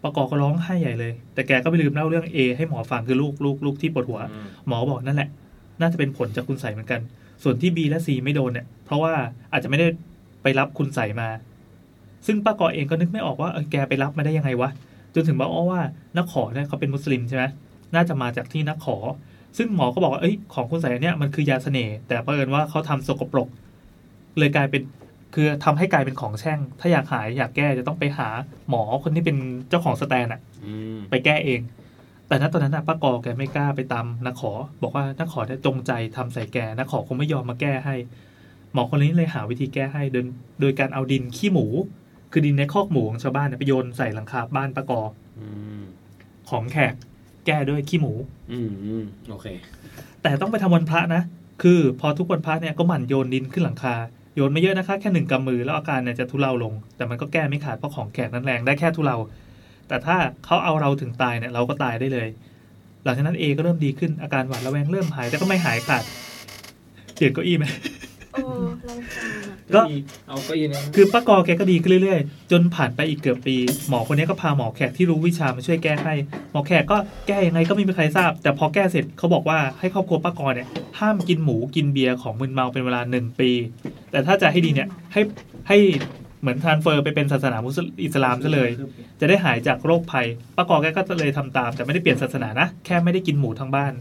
[0.02, 5.28] ปากอก็ร้องไห้ใหญ่เลย แต่แกก็ไม่ลืมเล่าเรื่อง A ให้หมอฟังคือลูกลูกลูกที่ปวดหัวอืมหมอบอกนั่นแหละ
[5.80, 7.00] น่าจะเป็นผลจากคุณใส่เหมือนกัน
[7.42, 9.12] ส่วนที่ B และ C ไม่โดนเนี่ย เพราะว่า
[9.52, 9.86] อาจจะไม่ได้
[10.42, 11.28] ไปรับคุณใส่มา
[12.26, 14.70] ซึ่งป้ากอเองก็นึกไม่ออกว่าเออแกไปรับมาได้ยังไงวะ
[15.14, 15.80] จนถึงบอกว่า
[16.16, 17.44] นักขอเนี่ยเขาเป็นมุสลิมใช่ไหม
[17.94, 18.96] น่าจะมาจากที่นักขอ
[19.58, 23.48] ซึ่งหมอก็บอกว่าเอ้ยของคุณใส่อันเนี่ยมันคือยาเสน่ห์แต่เผอิญว่าเขาทำสกปรก
[24.38, 24.82] เลยกลายเป็น
[25.34, 28.28] คือทำให้กลายเป็นของแช่ง ถ้าอยากหายอยากแก้จะต้องไปหา
[28.68, 29.36] หมอคนที่เป็น
[29.68, 31.60] เจ้าของสแตนอะอืมไปแก้เอง
[32.28, 34.52] แต่ณตอนนั้นนะป้ากอแกไม่กล้าไปตามนักขอ
[34.82, 37.94] บอกว่านักขอเนี่ยจงใจทำใส่แกนักขอคงไม่ยอมมาแก้ให้
[38.72, 40.24] หมอคนนี้เลยหาวิธีแก้ให้โดย
[40.60, 41.66] โดยการเอาดินขี้หมู
[42.32, 45.02] คือดินในคอกหมูของชาวบ้านเนี่ยไปโยนใส่หลังคาบ้านป้ากอ
[45.38, 45.46] อื
[45.80, 45.82] ม
[46.50, 46.94] ของแขก
[47.46, 48.12] แก้ด้วยขี้หมู
[48.52, 49.46] อืมอืมโอเค
[50.22, 51.22] แต่ต้องไปทำวันพระนะ
[51.62, 53.94] คือพอทุกวันพระเนี่ยก็หมั่นโยนดินขึ้นหลังคา
[54.34, 59.16] โยนไม่เยอะนะคะแค่หนึ่งกำมือแล้วอาการเนี่ยจะทุเลาลง แต่มันก็แก้ไม่ขาดเพราะของแขกนั้นแรงได้แค่ทุเลา
[59.88, 62.28] แต่ถ้าเขาเอาเราถึงตายเนี่ยเราก็ตายได้เลย
[63.04, 66.04] หลังจากนั้นเอก็เริ่มดีขึ้นอาการหวาดระแวงเริ่มหายแต่ก็ไม่หายขาด
[67.14, 67.64] เปลี่ยนเก้าอี้ไหม
[68.32, 68.42] โอ้
[68.84, 69.80] เราจำอะก็
[70.28, 73.56] เอาก็ยินนะคือป้ากอแกก็ดีขึ้นเรื่อยๆ จนผ่านไปอีกเกือบปี
[73.88, 76.14] หมอคนนี้ก็พาหมอแขกที่รู้วิชามาช่วยแก้ให้
[76.52, 76.96] หมอแขกก็
[77.28, 80.68] แก้ยังไงก็ไม่มีใครทราบ แต่พอแก้เสร็จเขาบอกว่าให้ครอบครัวป้ากอเนี่ย
[81.00, 83.50] ห้ามกินหมูกินเบียร์ของมึนเมาเป็นเวลาหนึ่งปี
[84.10, 85.20] แต่ถ้าจะให้ดีเนี่ยให้
[85.68, 85.78] ให้
[86.40, 88.70] เหมือนทรานเฟอร์ไปเป็นศาสนามุสลิมอิสลามซะเลย
[89.20, 90.26] จะได้หายจากโรคภัย
[90.56, 93.92] ป้ากอแกก็เลยทำตาม แต่ไม่ได้เปลี่ยนศาสนานะ แค่ไม่ได้กินหมูทั้งบ้าน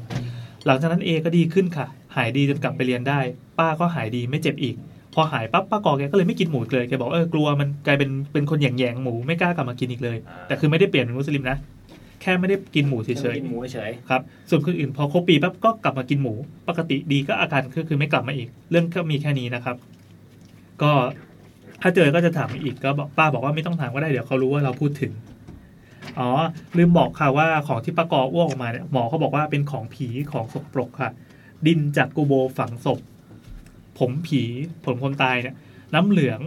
[0.66, 3.20] หลังจากนั้นเอก็ดีขึ้นค่ะ หายดีจนกลับไปเรียนได้
[3.60, 4.76] ป้าก็หายดีไม่เจ็บอีก
[5.14, 11.58] พอหายปั๊บป้ากอแกก็เลยไม่กินหมูอีกเลยแกบอกเออกลัวมันกลายเป็นเป็นคนแยงๆหมูไม่กล้ากลับมากินอีกเลย แต่คือไม่ได้เปลี่ยนเป็นมุสลิมนะ
[12.22, 16.34] แค่ไม่ได้กินหมูเฉยกินหมูเฉยๆครับส่วนคนอื่นพอครบปีปั๊บก็กลับมากินหมู
[16.68, 19.76] ปกติดีก็อาการก็คือไม่กลับมาอีก เรื่องก็มีแค่นี้นะครับ
[20.82, 20.92] ก็
[21.82, 25.12] ถ้าเจอก็จะถามอีกก็บอกป้าบอกว่าไม่ต้องถามก็ได้เดี๋ยวเขารู้ว่าเราพูดถึง
[26.20, 26.30] อ๋อ
[26.78, 31.12] ลืมบอกค่ะว่าของที่ป้ากออ้วกออกมาเนี่ยหมอเขาบอกว่าเป็นของผีของสกปรกค่ะ
[31.68, 33.00] ดินจากกูโบฝังศพ
[34.00, 34.42] ผมผี
[34.86, 35.56] ผมคนตายเนี่ย
[35.94, 36.42] น้ำเหลือง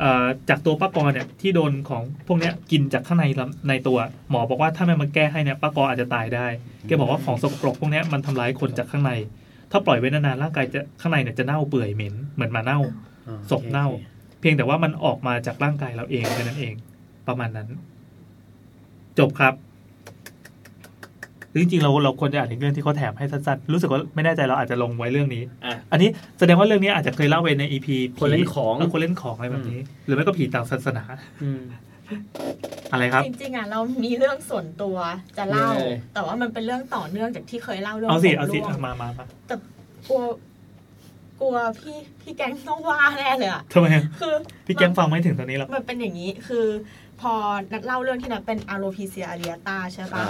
[0.00, 3.98] เอ่อจากตัวป้ากอเนี่ยที่โดนของพวกเนี้ยกินจากข้างในลำในตัว
[4.30, 6.46] หมอบอกว่าถ้าไม่มาแก้ให้เนี่ยป้ากออาจจะตายได้
[6.86, 9.12] แกบอกว่าของสกปรกพวกเนี้ยมันทำร้ายคนจากข้างใน
[9.70, 13.86] ถ้าปล่อยไว้นานๆร่างกายจะข้างในเนี่ยจะเน่าเปื่อยเหม็นเหมือนหมาเน่าๆศพเน่า
[14.40, 16.74] เพียงแต่ว่ามันออกมาจากร่างกายเราเองแค่นั้นเอง
[17.28, 17.68] ประมาณนั้น
[19.18, 19.54] จบครับ
[21.52, 31.04] หรือจริงๆเราเราควรจะอ่านถึงเรื่องที่เขาแถมให้สั้นๆรู้สึกว่าไม่แน่ใจเราอาจจะลงไว้เรื่องนี้ อะ อันนี้แสดงว่าเรื่องนี้อาจจะเคยเล่าไปในอีพีคนเล่นของคนเล่นของอะไรแบบนี้ หรือไม่ก็ผีต่างศาสนา
[31.42, 31.60] อืม
[32.92, 34.96] อะไรครับ จริงๆอะเรามีเรื่องส่วนตัว
[35.38, 39.54] จะเล่าเรื่องอะไรแต่ว่ามันเป็นเรื่องต่อเนื่องจากที่เคยเล่าเรื่องเอาสิผมเอาสิร่วงเอามามามา แต่
[40.08, 40.22] กลัว
[41.40, 43.86] กลัวพี่พี่แก๊งต้องว่าแน่เลยอะทำไม
[44.20, 44.34] คือ
[44.66, 46.66] พี่แก้งฟังไม่ถึงตอนนี้หรอก มันเป็นอย่างนี้คือ
[47.22, 47.34] พอ
[47.72, 50.22] นัดเล่าเรื่องที่นัดเป็นอโรพีเซียอารียตาใช่ปะ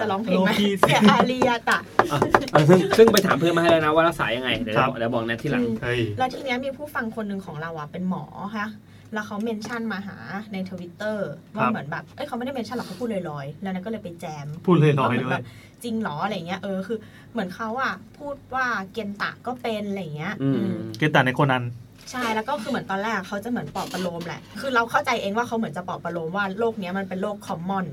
[0.00, 1.78] จะร้องเพลงไหม Alopecia เซียอารียตา
[2.12, 2.18] อะ
[2.54, 8.24] อะซึ่งซึ่งไปถามเพื่อนมาให้แล้วนะว่ารักษายังไงเดี๋ยวครับเดี๋ยวบอกแนทที่หลังเฮ้ยแล้วทีเนี้ยมีผู้ฟังคนหนึ่งของเราอะเป็นหมอ
[8.56, 8.66] ค่ะ
[9.12, 10.16] แล้วเขา mention มาหา
[10.52, 15.46] ในทวิตเตอร์ครัว่าเหมือนแบบ เอ้ยเขาไม่ได้ mention หรอกเขาพูดลอยๆ แล้วนันก็เลยไปแจม พูดเลยลอยว่าเหมืด้วย
[15.84, 16.98] จริงเหรออะไรเงี้ย เออคือ
[17.32, 21.62] เหมือนเขาอะพูดว่าเกนตะก็เป็นอะไรเงี้ยอืมอืมเกตตาในโคนัน
[22.10, 27.86] ใช่แล้วก็คือเหมือนตอนแรกเขาจะเหมือนปลอบประโลมแหละ คือเราเข้าใจเองว่าเขาเหมือนจะปลอบประโลมว่าโรคเนี้ยมันเป็นโรค common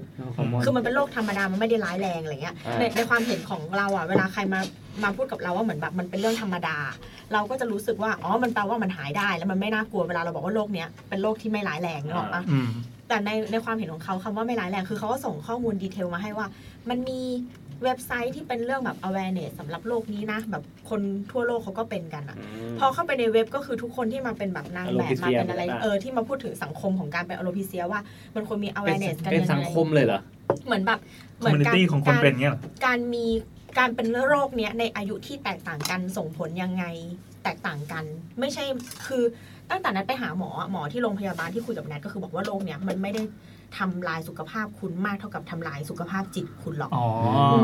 [0.63, 4.59] คือมันเป็นโรคธรรมดามันไม่ได้ร้ายแรงอะไรเงี้ยอ่าในในความเห็นของเราอะเวลาใครมา
[5.03, 6.77] มาพูดกับเราว่าเหมือนแบบมันเป็นเรื่องธรรมดา
[7.33, 12.69] เราก็จะรู้สึกว่าอ๋อมันแปลว่ามันหายได้ แล้วมันไม่น่ากลัวเวลาเราบอกว่าโรคเนี้ยเป็นโรคที่ไม่ร้ายแรงนึกออกปะอืม
[13.07, 16.47] แต่ในในความเห็นของเขาคำว่าไม่ร้ายแรงคือเขาก็ส่งข้อมูลดีเทลมาให้ว่า
[16.89, 17.19] มันมี
[17.83, 21.01] เว็บไซต์ที่เป็นเรื่องแบบ awareness สำหรับโลกนี้นะ แบบคน
[21.31, 22.37] ทั่วโลกเขาก็เป็นกันอะ
[22.79, 27.99] พอเข้าไปในเว็บก็คือทุกคนที่มาเป็นแบบนางแบบ มา Alopecia เป็นอะไรต่างๆเออที่มาพูดถึงสังคมของการเป็นอโลพิเซียว่า
[28.35, 30.19] มันควรมีเป็น awareness กันเป็นยังไงสังคมเลยเหรอ
[30.65, 30.99] เหมือนแบบ
[31.43, 33.25] community ของคนเป็นเงี้ยเหรอการมี
[33.79, 36.85] การเป็นโรคเนี้ยในอายุที่แตกต่างกันส่งผลยังไง
[37.43, 38.03] แตกต่างกัน
[38.39, 38.63] ไม่ใช่
[39.07, 39.23] คือ
[39.69, 43.21] ตั้งแต่นั้นไปหาหมอหมอที่โรงพยาบาลที่คุยกับแนทก็คือบอกว่าโรคเนี้ยมันไม่ได้
[43.77, 47.05] ทำลายสุขภาพคุณมากเท่ากับทำลายสุขภาพจิตคุณหรอกอ๋อ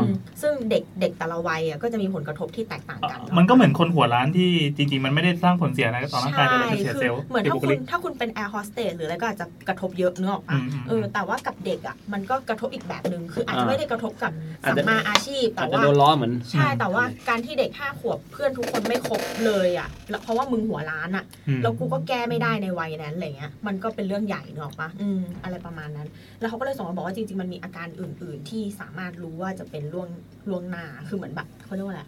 [0.02, 0.04] ม
[0.42, 14.32] ซึ่งเด็กเด็กแต่ละวัยอะก็จะมีผลกระทบที่แตกต่างกัน มันก็เหมือนคนหัวล้านที่จริง ๆ มันไม่ได้สร้างผลเสียอะไรต่อร่างกายแต่มันใช่จะเสีย self คือเหมือนเสียถ้าบุคลิกคุณ้าคุณเป็นแอร์โฮสเตสหรืออะไรก็อาจจะกระทบเยอะเนื้อออกอืปะมอืมเออแต่ว่ากับเด็กอะมันก็กระทบอีกแบบหนึ่งคืออาจจะอ่าไม่ได้กระทบกับ
[14.64, 25.97] อาจสัจะมมาอาชีพแต่อาจจะว่าโดนล้อเหมือนใช่แต่ว่าการที่เด็กห้าขวบเพื่อนทุกคนไม่ครบเลยอะแล้วเพราะว่ามึงหัวล้านอะอืมแล้วกูก็แก้ไม่ได้ในวัยนั้นอะไรเงี้ยมันก็เป็นเรื่องใหญ่เนกอะปะอืมอะไรประมาณนั้น
[26.40, 30.08] แล้วเขาก็เลยส่งมาบอกว่าจริงๆมันมีอาการอื่น ๆ ที่สามารถรู้ว่าจะเป็นล่วง
[30.50, 32.04] ล่วงหน้าคือเหมือนแบบเขาเรียกว่าอะไร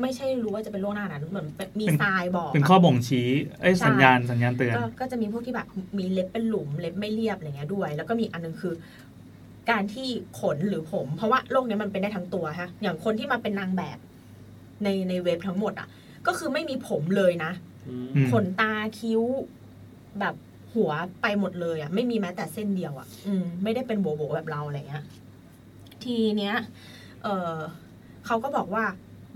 [0.00, 1.46] ไม่ใช่รู้ว่าจะเป็นล่วงหน้านะเหมือน
[1.80, 3.28] มีเป็นทรายบอกเป็นอะข้อบ่งชี้
[3.60, 5.66] เอ้ยใช่สัญญาณสัญญาณเตือนก็ก็จะมีพวกที่แบบ
[5.98, 8.74] มีเล็บเป็นหลุมเล็บไม่เรียบอะไรเงี้ยด้วย แล้วก็มีอันนึงคือ
[9.70, 10.08] การที่
[10.40, 13.98] ขนหรือผม เพราะว่าโรคเนี้ยมันเป็นได้ทั้งตัวฮะอย่างคนที่มาเป็นนางแบบ
[14.84, 15.88] ในในเว็บทั้งหมดอะ
[16.26, 17.52] ก็คือไม่มีผมเลยนะ
[17.88, 19.22] อืมขนตาคิ้ว
[20.20, 20.34] แบบ
[20.74, 20.90] หัว
[21.22, 25.04] ไปหมดเลยอะไม่มีแม้แต่เส้นเดียวอะ อืมไม่ได้เป็นโบโบแบบเราอะไรเงี้ย
[26.04, 26.56] ทีเนี้ย
[27.22, 27.56] เออ
[28.26, 28.84] เขาก็บอกว่า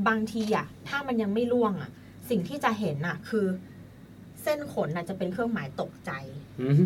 [0.09, 1.91] บางทีอะถ้ามันยังไม่ล่วงอะ
[2.31, 3.47] สิ่งที่จะเห็นอะ คือ
[4.43, 6.11] เส้นขนน่ะจะเป็นเครื่องหมายตกใจ
[6.61, 6.83] อืม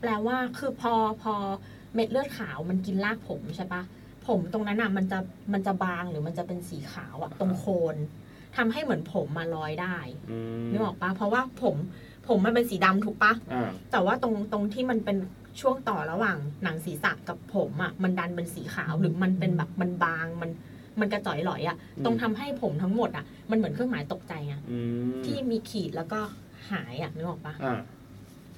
[0.00, 1.34] แปลว่าคือพอพอ
[1.94, 3.82] เม็ดเลือดขาวมันกินรากผมใช่ปะ
[4.26, 5.18] ผมตรงนั้นอะ มันจะ
[5.52, 7.96] มันจะบางหรือมันจะเป็นสีขาวอะ ตรงโคน
[8.56, 9.96] ทำให้เหมือนผมมาลอยได้
[10.30, 11.76] อืมนึกออกปะเพราะว่าผม
[12.28, 15.16] ผมมันเป็นสีดำถูกปะอ่าแต่ว่าตรงตรงที่มันเป็น
[15.60, 20.50] ช่วงต่อระหว่างหนังศีรษะกับผมอะมันดันเป็นสีขาวหรือมันเป็นแบบมันบางมัน
[21.00, 24.78] มันกระจ่อยหลอยอะตรงทำให้ผมทั้งหมดอะมันเหมือนเครื่องหมายตกใจอะอื
[25.10, 26.20] มที่มีขีดแล้วก็
[26.70, 27.80] หายอะนึกออกปะอ่า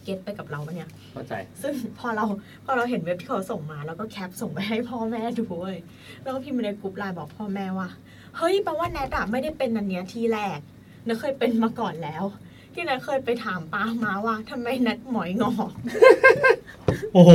[0.04, 2.24] เก็ตไปกับเราปะเนี่ยเข้าใจ ซึ่งพอเรา
[2.64, 5.78] พอเราเห็นเว็บที่เขาส่งมา แล้วก็แคปส่งไปให้พ่อแม่ดูเว้ย
[6.22, 7.88] แล้วก็พิมพ์ในกลุ่มไลน์บอกพ่อแม่ว่า
[8.36, 10.58] เฮ้ยแปลว่าแนทอะไม่ได้เป็นอันเนี้ยทีแรก
[11.04, 12.24] เนยเคยเป็นมาก่อนแล้ว
[12.74, 15.70] ที่เนยเคยไปถามป้ามาว่าทำไมนัดหมอยงอก
[17.14, 17.30] โอ้โห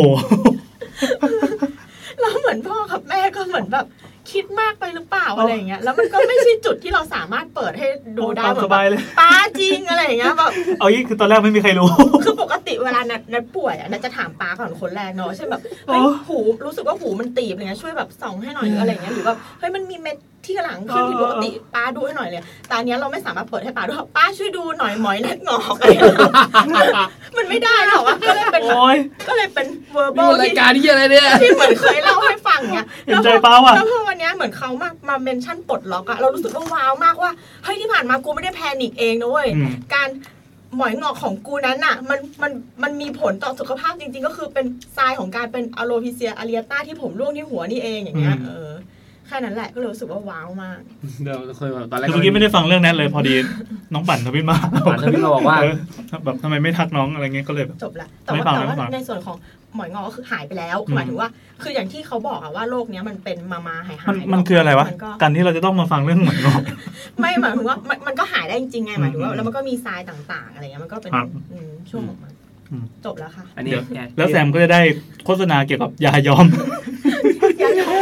[2.20, 3.86] แล้วเหมือนพ่อกับแม่ก็เหมือนแบบ
[4.32, 11.88] คิดมากไปหรือเปล่าอะไรอย่างเงี้ย แล้วมันก็ไม่ใช่จุดที่เราสามารถเปิดให้ดูได้ตามเหมืสอนแบบบายเลยป้าจริงอะไรอย่างเงี้ยแบบเอายี่คือตอนแรกไม่มีใครรู้
[12.24, 26.14] คือปกติเวลานัดนัดป่วยอะนัดจะถามป้าก่อนคนแรกเนาะเช่นแบบเฮ้ยอ๋อหูรู้สึกว่าหูมันตีบอะไรเงี้ยช่วยแบบส่องให้หน่อยหรืออะไรเงี้ยหรือแบบเฮ้ยมันมีเม็ด ที่หลังขึ้นผิดปกติป้าดูให้หน่อยเลยแต่อันเนี้ยเราไม่สามารถเปิดให้ป้าดูป้าช่วยดูหน่อยหมอยนัดงอกอะไรเงี้
[27.06, 37.32] ยมันไม่ได้หรอกว่าก็เลยเป็นแบบโอ้ยก็เลยเป็นเวอร์บนี่อมันรายที่การที่อะไรเนี่ยที่เหมือนเคยเล่าให้ฟังเนี้ยเห็นใจป้าว่ะแล้วพอวันเนี้ยเหมือนเขามามา mention ปลดล็อกอะเรารู้สึกว่า wow มากว่า
[37.64, 40.10] เฮ้ยที่ผ่านมากูไม่ได้ panic เองนะเว้ยอืมการ
[40.76, 42.52] หมอยงอกของกูนั้นน่ะมันมัน
[42.84, 44.66] มันมีผลต่อสุขภาพจริง ๆ ก็คือเป็น
[44.98, 48.72] sign ของการเป็น alopecia areata ที่ผมร่วงที่หัวนี่เองอย่างเงี้ยอืมเออ
[49.28, 50.80] แค่นั้นแหละก็เลยรู้สึกว่าว้าวมาก
[51.24, 53.36] เดี๋ยวเคยแบบตอนแรกคือเมื่อกี้ไม่ได้ฟังเรื่องนั้นเลย พอดี
[53.94, 55.74] น้องปั่นทวิตมาผ่านทวิตมาบอกว่าเออ
[56.26, 59.38] แบบทำไมไม่ทักน้องอะไรเงี้ยก็เลยแบบจบละแต่ไม่ว่าฟังแต่ไม่ฟัว่างในส่วนของ
[59.76, 61.30] หมอยงอกก็คือหายไปแล้วอืมหมายถึงว่า
[61.64, 66.62] คืออย่างที่เขาบอกอะว่าโรคเนี้ยมันเป็นมามาหายหายมันมันคืออะไรวะมันก็การที่เราจะต้องมาฟังเรื่องเหมือนงอก
[67.20, 72.34] ไม่หมายถึงว่ามันมันก็หายได้จริงๆไงหมายถึงว่าอืมแล้วมันก็มีทรายต่างๆอะไรเงี้ยมันก็เป็นครับอืมช่วงของมัน
[72.72, 74.82] อืมจบแล้วค่ะอันนี้เดี๋ยวไงแล้วแซมก็จะได้
[75.26, 76.46] โฆษณาเกี่ยวกับยาย้อม
[77.14, 77.15] ยา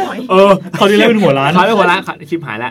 [0.04, 1.98] หน่อย เออเขาที่เล่นเป็นหัวร้านเขาไม่หัวละ
[2.30, 2.70] คลิปหายละ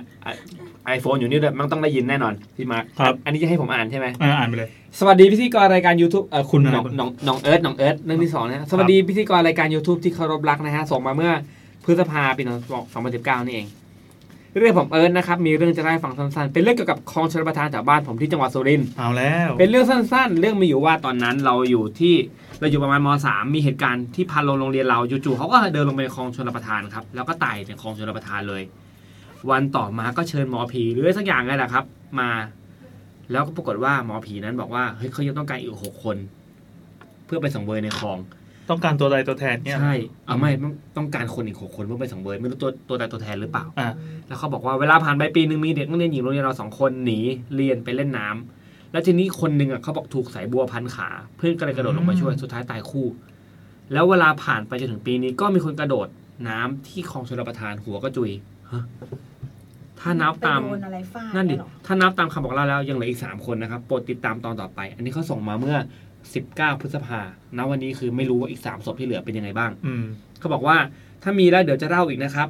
[0.85, 4.69] ไอโฟนอยู่นี่ด้วยมันต้องได้ยินแน่นอนพี่มาร์คครับ อันนี้จะให้ผมอ่านใช่ไหมอ่าอ่านไปเลย
[4.99, 11.31] สวัสดีพิธีกรรายการ YouTube เอ่อคุณคุณอะไรน้องคุณน้องน้องเอิร์ธน้องเอิร์ธเรื่องที่สองนะฮะสวัสดีพิธีกรรายการ YouTube ที่เคารพรักนะฮะส่งมาเมื่อ
[11.85, 12.43] พฤษภาปี
[12.95, 13.67] 2019นี่เอง
[14.59, 22.15] เรื่องผมเอิร์ธนะครับมีเรื่องจะได้ฟังสั้นๆ เป็นเรื่องเกี่ยวกับคลองชลประทานแถวบ้านผมที่จังหวัดสุรินทร์เอาแล้ว เป็นเรื่องสั้นๆ เรื่องมีอยู่ว่าตอนนั้นเราอยู่ที่
[22.59, 28.63] เราอยู่ประมาณม .3 มีเหตุการณ์ที่พาลงโรงเรียนเราจู่ๆเขาก็เดินลงไปในคลองชลประทานครับแล้วก็ไต่ในคลองชลประทานเลย
[29.51, 31.85] วันต่อมาก็เชิญหมอผีหรืออะไรสักอย่างไงแหละครับ
[32.19, 32.29] มา
[33.31, 36.17] แล้วก็ปรากฏว่าหมอผีนั้นบอกว่าเฮ้ยเขายังต้องการอีกหกคน
[37.25, 38.17] เพื่อไปสังเวยในคลอง
[38.69, 39.95] ต้องการตัวใดตัวแทนเนี่ยใช่
[40.25, 43.89] เอาไม่ต้องต้องการคนอีกหกคนเพื่อไปสังเวยไม่รู้ตัวตัวใดตัวแทนหรือเปล่าอะ
[44.27, 47.19] แล้วเขาบอกว่าเวลาผ่านไปปีหนึ่งมีเด็กนักเรียนหญิงโรงเรียนเราสองคนหนี
[47.55, 53.07] เรียนไปเล่นน้ำแล้วทีนี้คนหนึ่งอะเขาบอกถูกสายบัวพันขา เพื่อนก็เลยกระโดดลงมาช่วยสุดท้ายตายคู่
[53.93, 56.07] แล้วเวลาผ่านไปจนถึงปีนี้ก็มีคนกระโดด
[56.47, 58.31] น้ำที่คลองชลประทานหัวก็จุย
[58.71, 58.83] ฮะ
[59.99, 65.77] ถ้านับตามไปโดนอะไรฟาดนั่นดิเยเหรอถ้านับตามคำบอกเล่าแล้วยังเหลืออีก3คนนะครับโปรดติดตามตอนต่อไป อันนี้เขาส่งมาเมื่อ
[66.31, 67.19] 19 พฤษภา
[67.57, 70.05] ณวันนี้คือไม่รู้ว่าอีก3ศพที่เหลือเป็นยังไงบ้าง อืม
[70.39, 70.77] เขาบอกว่า
[71.23, 72.47] ถ้ามีแล้วเดี๋ยวจะเล่าอีกนะครับ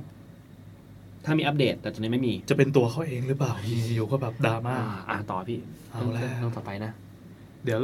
[1.26, 3.52] ถ้ามีอัปเดตแต่ตอนนี้ไม่มีจะเป็นตัวเขาเองหรือเปล่า
[3.96, 5.60] อยู่ๆก็แบบดราม่าอ่า อ่าต่อพี่
[5.92, 6.92] เอาแล้วเรื่องต่อไปนะ
[7.66, 7.80] เดี๋ยว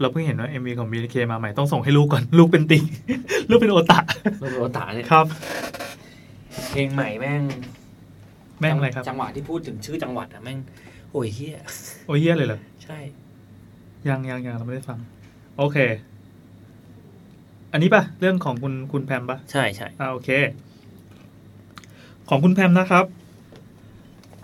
[0.00, 2.84] เราเพิ่งเห็นว่า MV ของ BNK มาใหม่ต้องส่งให้ลูกก่อน ลูกเป็นติง
[3.50, 4.00] ลูกเป็นโอตะ
[4.40, 5.26] เรื่องโรตาเนี่ยครับ
[6.70, 7.42] เพลงใหม่แม่ง
[8.60, 10.58] แม่งอะไรครับ จังหวะที่พูดถึงชื่อจังหวัดอะแม่ง
[11.12, 11.58] โอ้ยเฮีย
[12.06, 12.98] โอ้ยเยี่ยเลยเหรอใช่
[14.08, 14.98] ยังยังยังเราไม่ได้ฟัง
[15.58, 15.78] โอเค
[17.72, 20.30] อันนี้ปะเรื่องของคุณคุณแพมปะใช่ใช่อ่าโอเค
[22.28, 23.04] ของคุณแพมนะครับ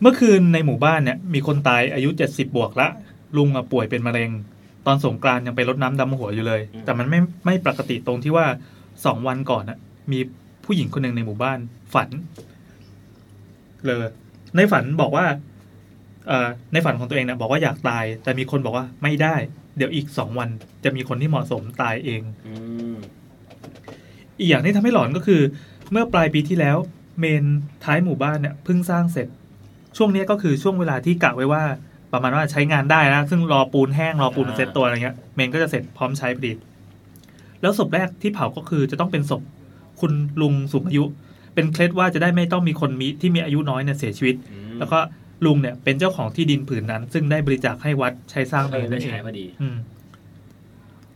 [0.00, 2.88] เมื่อคืนในหมู่บ้านเนี่ย มีคนตายอายุเจ็ดสิบบวกละ
[3.36, 4.30] ลุงอะป่วยเป็นมะเร็ง
[4.86, 8.46] ตอนสงกรานต์ยังไปรดน้ำดำหัวอยู่เลย แต่มันไม่ไม่ปกติตรงที่ว่า
[9.04, 9.78] สองวันก่อนอะ
[10.12, 10.18] มี
[10.64, 11.59] ผู้หญิงคนหนึ่งในหมู่บ้าน
[11.94, 12.09] ฝัน
[13.86, 13.98] เลย
[14.57, 15.26] ในฝันบอกว่า
[16.28, 19.36] เอ่อในฝันของตัวเองเนี่ยบอกว่าอยากตาย แต่มีคนบอกว่าไม่ได้
[19.77, 20.49] เดี๋ยวอีกสองวัน
[20.85, 22.55] จะมีคนที่เหมาะสมตายเองอื
[22.93, 22.97] ม
[24.39, 25.41] อีกอย่างที่ทำให้หลอนก็คือ
[25.91, 26.77] เมื่อปลายปีที่แล้ว
[27.18, 27.45] เมรุ
[27.85, 29.29] ท้ายหมู่บ้านเนี่ยเพิ่งสร้างเสร็จ
[29.97, 31.62] ช่วงเนี้ยก็คือช่วงเวลาที่กะไว้ว่า
[32.12, 36.53] ประมาณว่าใช้งานได้นะ ซึ่งรอปูนแห้งรอปูนเซ็ตตัวอะไรเงี้ยเมรุก็จะเสร็จพร้อมใช้พอดี
[37.61, 39.43] แล้วศพแรกที่เผาก็คือจะต้องเป็นศพ
[40.01, 41.05] คุณลุงสูงอายุ
[41.55, 44.99] เป็นเคล็ดว่าจะได้ไม่ต้องมีคนมีที่มีอายุน้อยเนี่ยเสียชีวิตอืมแล้วก็
[45.45, 49.76] ลุงเนี่ย เป็นเจ้าของที่ดินผืนนั้น ซึ่งได้บริจาคให้วัดใช้สร้างเอเมอนได้นั่นเอใช้งพอดีอืม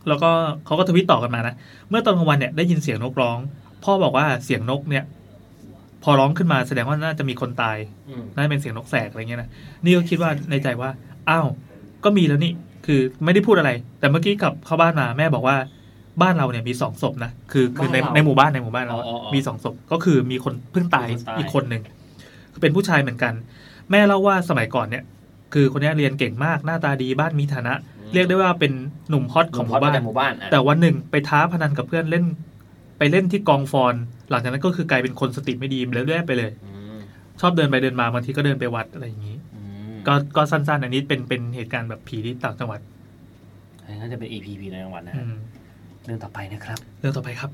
[0.07, 0.29] แล้วก็
[0.65, 1.55] เขาก็ทวิตต่อกันมานะ
[1.89, 3.37] เมื่อตอนกลางวันเนี่ยได้ยินเสียงนกร้อง
[3.83, 5.03] พ่อบอกว่าเสียงนกเนี่ย
[6.03, 7.77] พอร้องขึ้นมาแสดงว่าน่าจะมีคนตาย
[8.09, 9.49] อืมน่าจะเป็นเสียงนกแสกอะไรเงี้ยนะ
[9.83, 10.89] นี่ก็คิดว่าในใจว่า
[11.29, 11.47] อ้าว
[12.03, 12.51] ก็มีแล้วนี่
[12.85, 15.57] คือไม่ได้พูดอะไร แต่เมื่อกี้กลับเข้าบ้านมาแม่บอกว่า
[16.21, 21.07] บ้านเราเนี่ยมีสองศพนะคือคือในในหมู่บ้านในหมู่บ้านเราอะมีสองศพก็คือมีคนเพิ่งตาย
[21.39, 21.83] อีกคนหนึ่ง
[22.53, 23.33] คือเป็นผู้ชายเหมือนกัน
[23.91, 25.03] แม่เล่าว่าสมัยก่อนเนี่ย
[25.53, 27.73] คือคนเนี้ยเรียนเก่งมากหน้าตาดีบ้านมีฐานะ
[28.13, 28.71] เรียกได้ว่าเป็น
[29.09, 32.25] หนุ่มฮอตของหมู่บ้านหมู่บ้านอะแต่วันหนึ่งไปท้าพนันกับเพื่อนเล่น
[32.97, 33.95] ไปเล่นที่กองฟอน
[34.29, 36.97] หลังจากนั้นก็คือกลายเป็นคนสติไม่ดีแล้วเรื่อยๆไปเลยอืม
[37.41, 39.61] ชอบเดินไปเดินมาบางทีก็เดินไปวัดอะไรอย่างนี้อื
[39.91, 42.79] มก็ก็สั้นๆ อันนี้เป็นเป็นเหตุการณ์แบบผีที่ต่างจังหวัด
[43.83, 45.35] อันนี้น่าจะเป็น EP ผีในจังหวัดนะอืฮะม
[46.05, 47.51] เรื่องต่อไปนะครับ เรื่องต่อไปครับ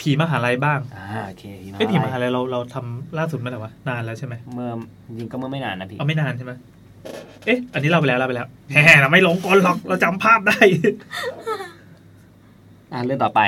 [0.00, 4.70] ผีมหาลัยบ้างอ่าโอเคผีมาไอ้ยผีมหาลัยเราเราทำล่าสุดเมื่อไหร่วะนานแล้วใช่ไหมเมื่อ
[5.18, 6.52] จริงก็เมื่อไม่นานนะพี่เอาไม่นานใช่ไหม
[7.46, 10.58] เอ๊ะ อันนี้เราไปแล้วเราไปแล้วแหมเราไม่ลงก่อนหรอกเราจำภาพได้
[12.92, 13.40] อ่าเรื่องต่อไป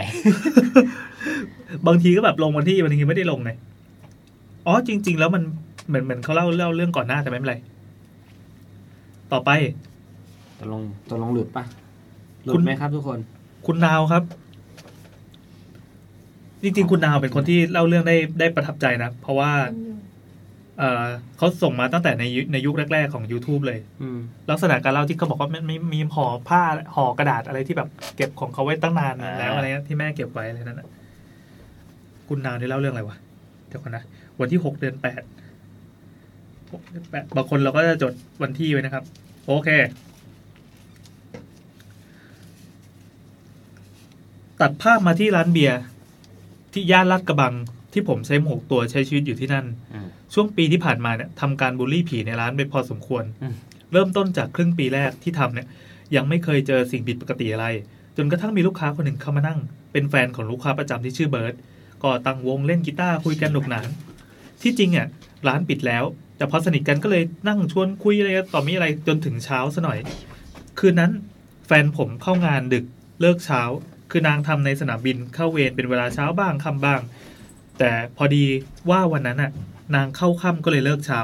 [1.86, 3.50] บางทีก็แบบลงวันที่บางทีไม่ได้ลงไง
[4.66, 5.42] อ๋อจริง ๆ แล้วมัน
[5.88, 7.56] เหมือนเหมือนเขาเล่าเล่าเรื่องก่อนหน้าแต่ไม่เป็นไร
[9.32, 9.50] ต่อไป
[10.58, 11.64] ตกลงตกลงหลุดปะ
[12.44, 13.18] หลุคุดณ ไหมครับทุกคน
[13.66, 14.22] คุณนาวครับ
[16.66, 19.52] จริงๆคุณนาวเป็นคนที่เล่าเรื่องได้ได้ประทับใจนะ เพราะว่า
[20.78, 21.06] เอ่อ
[21.38, 24.18] เขาส่งมาตั้งแต่ในยุในยุคแรก ๆ ของ YouTube เลยอืม
[24.50, 26.62] ลักษณะการเล่าที่เขาบอกว่ามันมีมีห่อผ้า
[26.94, 30.88] ห่อกระดาษอะไรที่แบบเก็บของเขาไว้ตั้งนานอ่าแล้วอะไรเงี้ยที่แม่เก็บไว้อะไรนั่นนะ
[32.28, 33.16] คุณนาวได้เล่าเรื่องอะไรวะ
[33.68, 34.04] เดี๋ยวก่อนนะ
[34.40, 35.22] วันที่หกเดือนแปด
[36.72, 38.12] หกเดือนแปดบางคนเราก็จะจด
[38.42, 39.04] วันที่ไว้นะครับ
[39.46, 39.68] โอเค
[44.60, 45.78] ตัดภาพมาที่ร้านเบียร์
[46.76, 47.54] ที่ย่านลาดกระบัง
[47.92, 53.54] ที่ผมใช้หมวกตัวใช้ชีวิตอยู่ที่นั่นอืมช่วงปีที่ผ่านมาเนี่ยทำการบูลลี่ผีในร้านไปพอสมควรอืม
[53.92, 55.66] เริ่มต้นจากครึ่งปีแรกที่ทำเนี่ย
[56.16, 57.66] ยังไม่เคยเจอสิ่งผิดปกติอะไร
[58.16, 59.58] จนกระทั่งมีลูกค้าคนหนึ่งเข้ามานั่ง
[59.92, 61.54] เป็นแฟนของลูกค้าประจำที่ชื่อเบิร์ต
[62.02, 63.88] ก็ตั้งวงเล่นกีตาร์คุยกันหนุกหนาน
[64.62, 65.06] ที่จริงอะ
[65.48, 66.04] ร้านปิดแล้ว
[66.36, 69.98] แต่พอสนิทกันก็เลยนั่งชวนคุยอะไรต่อมีอะไรจนถึงเช้าซะหน่อย
[70.78, 71.12] คืนนั้น
[71.66, 72.84] แฟนผมเข้างานดึก
[73.20, 73.62] เลิกเช้า
[74.10, 77.00] คือนางทำในสนามบินเข้าเวรเป็นเวลาเช้าบ้างค่ำบ้าง
[77.78, 78.44] แต่พอดี
[78.90, 79.50] ว่าวันนั้นน่ะ
[79.94, 81.20] นางเข้าค่ำก็เลยเลิกเช้า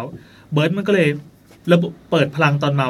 [0.53, 1.09] เบิร์ตมันก็เลย
[1.73, 2.89] ระบบเปิดพลังตอนเมา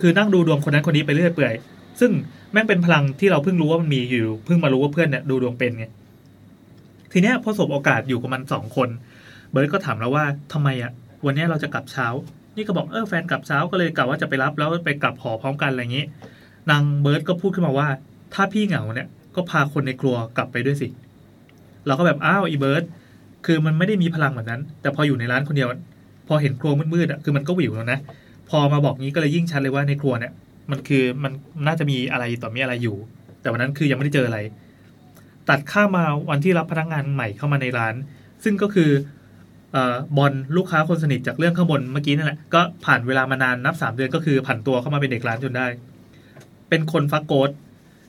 [0.00, 1.54] คือนั่งดูดวงคนนั้นคนนี้ไปเรื่อยเปื่อย
[2.00, 2.10] ซึ่ง
[2.52, 5.86] แม่งเป็นพลังที่เราเพิ่งรู้ว่ามันมีอยู่ เพิ่งมารู้ว่าเพื่อนเนี่ยดูดวงเป็นไง
[7.12, 8.88] ทีเนี้ยพอสบโอกาสอยู่กับมันสองคน
[9.50, 10.92] เบิร์ตก็ถามแล้วว่าทำไมอะ
[11.26, 12.06] วันนี้เราจะกลับเช้า
[12.56, 16.06] นี่ก็บอกเออแฟนกลับเช้าก็เลยกะว่าจะไปรับแล้วไปกลับหอพร้อมกันอะไรอย่างนี้
[16.70, 17.88] นางเบิร์ตก็พูดขึ้นมาว่า
[18.34, 19.08] ถ้าพี่เหงาเนี่ย
[19.38, 20.88] ก็พาคนในครัวกลับไปด้วยสิ
[21.86, 22.84] เราก็แบบอ้าวอีเบิร์ต
[23.46, 25.68] คือมันไม่ได้มีพลังแบบนั้น แต่พออยู่ในร้านคนเดียว
[26.28, 27.98] พอเห็นครัวมืดๆอะคือมันก็หวิวแล้วนะ
[28.50, 30.32] พอมาบอกงี้ก็เลยยิ่งชัดเลยว่าในครัวเนี่ย
[30.70, 31.32] มันคือมัน
[31.66, 32.96] น่าจะมีอะไรต่อมีอะไรอยู่
[33.40, 34.38] แต่วันนั้นคือยังไม่ได้เจออะไร
[35.48, 37.94] ตัดข้ามาวันที่รับพนักงานใหม่เข้ามาในร้าน
[38.44, 38.90] ซึ่งก็คือ
[39.76, 39.78] อ
[40.16, 45.66] บอลลูกค้าคนสนิทจากเรื่องข้างบนเมื่อกี้นั่นแหละก็ผ่านเวลามานานนับสามเดือนก็คือผ่านตัวเข้ามาเป็นเด็กร้านจนได้
[46.68, 47.50] เป็นคนฟักโกด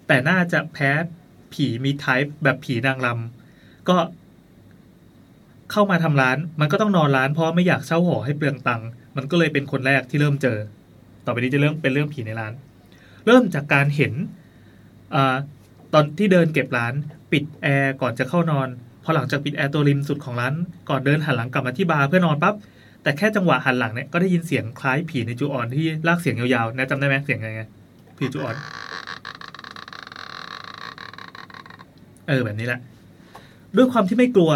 [0.07, 0.91] แต่น่าจะแพ้
[1.53, 3.95] ผีมีไทป์แบบผีนางรำก็
[5.71, 10.57] เข้ามาทำร้าน มันก็ต้องนอนร้านเพราะไม่อยากเช่าหอให้เปลืองตังค์มันก็เลยเป็นคนแรกที่เริ่มเจอ
[11.25, 12.53] ต่อไปนี้จะเริ่มเป็นเรื่องผีในร้าน
[13.25, 14.13] เริ่มจากการเห็น
[15.15, 15.17] อ
[15.93, 16.93] ตอนที่เดินเก็บร้าน
[17.31, 18.67] ปิดแอร์ก่อนจะเข้านอน
[19.03, 20.53] พอหลังจากปิดแอร์ตัวริมสุดของร้าน
[20.89, 22.55] ก่อนเดินหันหลังกลับมาที่บาร์เพื่อนอนปั๊บ
[23.03, 27.63] แต่แค่จังหวะหันหลังเนี่ยก็ได้ยินเสียงคล้ายผีในจูออนที่ลากเสียงยาวๆนะจำได้ไหมเสียงไงไง
[28.17, 28.55] ผีจูออน
[32.29, 32.79] เออแบบนี้แหละ
[33.75, 34.51] ด้วยความที่ไม่กลัว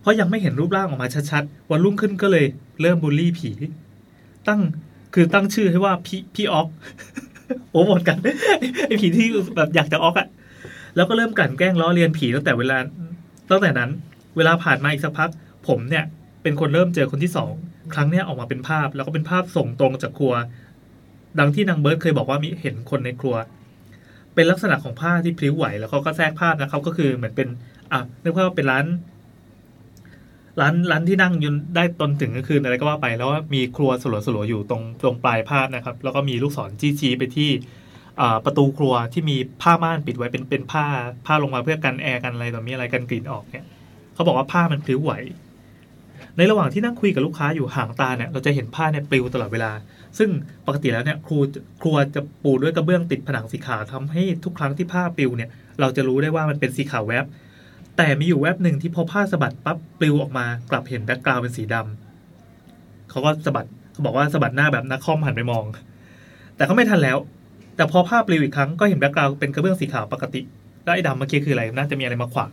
[0.00, 2.46] เพราะยังไม่เห็นรูปร่างออกมาชัดๆวันรุ่งขึ้นก็เลย
[2.80, 3.50] เริ่มบูลลี่ผี
[4.48, 4.60] ตั้ง
[5.14, 6.66] คือตั้งชื่อให้ว่าพี่พี่ออก
[7.70, 8.18] โอ้หมดกัน
[8.86, 10.26] ไอผีที่แบบอยากจะออกอะ
[10.96, 12.76] แล้วก็เริ่มกลั่นแกล้งล้อเลียนผีตั้งแต่เวลา
[13.50, 13.90] ตั้งแต่นั้น
[14.36, 15.30] เวลาผ่านมาอีกสักพัก
[15.68, 16.04] ผมเนี่ย
[16.42, 17.52] เป็นคนเริ่มเจอคนที่สอง
[17.94, 20.34] ครั้งเนี้ยออกมาเป็นภาพ แล้วก็เป็นภาพส่งตรงจากครัว
[21.38, 23.36] ดังที่นางเบิร์ดเคยบอกว่ามีเห็นคนในครัว
[24.34, 27.48] เป็นลักษณะของผ้าที่พลิ้วไหว แล้วเขาก็แทรกภาพนะครับก็คือเหมือนเป็น
[27.92, 28.86] อะนึกว่าเป็นร้าน
[30.60, 37.50] ร้านร้านที่นั่งยืนได้ตนถึงกลางคืนอะไรก็ว่าไป แล้วว่ามีครัวสลัวๆอยู่ตรงตรงปลายภาพนะครับ แล้วก็มีลูกศรจี้ชี้ไปที่
[38.44, 40.84] ประตูครัวที่มีผ้าม่านปิดไว้เป็นเป็นผ้า
[41.26, 43.66] ผ้าลงมาเพื่อกันแอร์กันอะไรต่อมีอะไรกันกลิ่นออกเนี่ย
[44.14, 45.12] เขาบอกว่าผ้ามันพลิ้วไหว
[46.36, 49.72] ในระหว่างที่นั่งคุยกับลูกค้าอยู่ห่างตาเนี่ยเราจะเห็นผ้าเนี่ยปลิวตลอดเวลา
[50.18, 50.30] ซึ่ง
[50.66, 51.38] ปกติแล้วเนี่ยครู
[51.80, 55.50] ครัวจะปูด้วยกระเบื้องติดผนังสีขาวทำให้ทุกครั้งที่ผ้าปลิวเนี่ย
[55.80, 57.24] เราจะรู้ได้ว่ามันเป็นสีขาวแวบ
[57.96, 65.64] แต่มีอยู่แวบหนึ่งที่พอผ้าสะบัดปั๊บปลิวออกมากลับเห็น background เป็นสีดำเขาก็สะบัดเขาบอกว่าสะบัดหน้าแบบนักคอมหันไปมอง
[66.56, 67.18] แต่เขาไม่ทันแล้ว
[67.76, 70.40] แต่พอผ้าปลิวอีกครั้งก็เห็น background เป็นกระเบื้องสีขาวปกติ
[70.84, 72.50] แล้วไอ้ดำเมื่อกี้คืออะไรน่าจะมีอะไรมาขวาง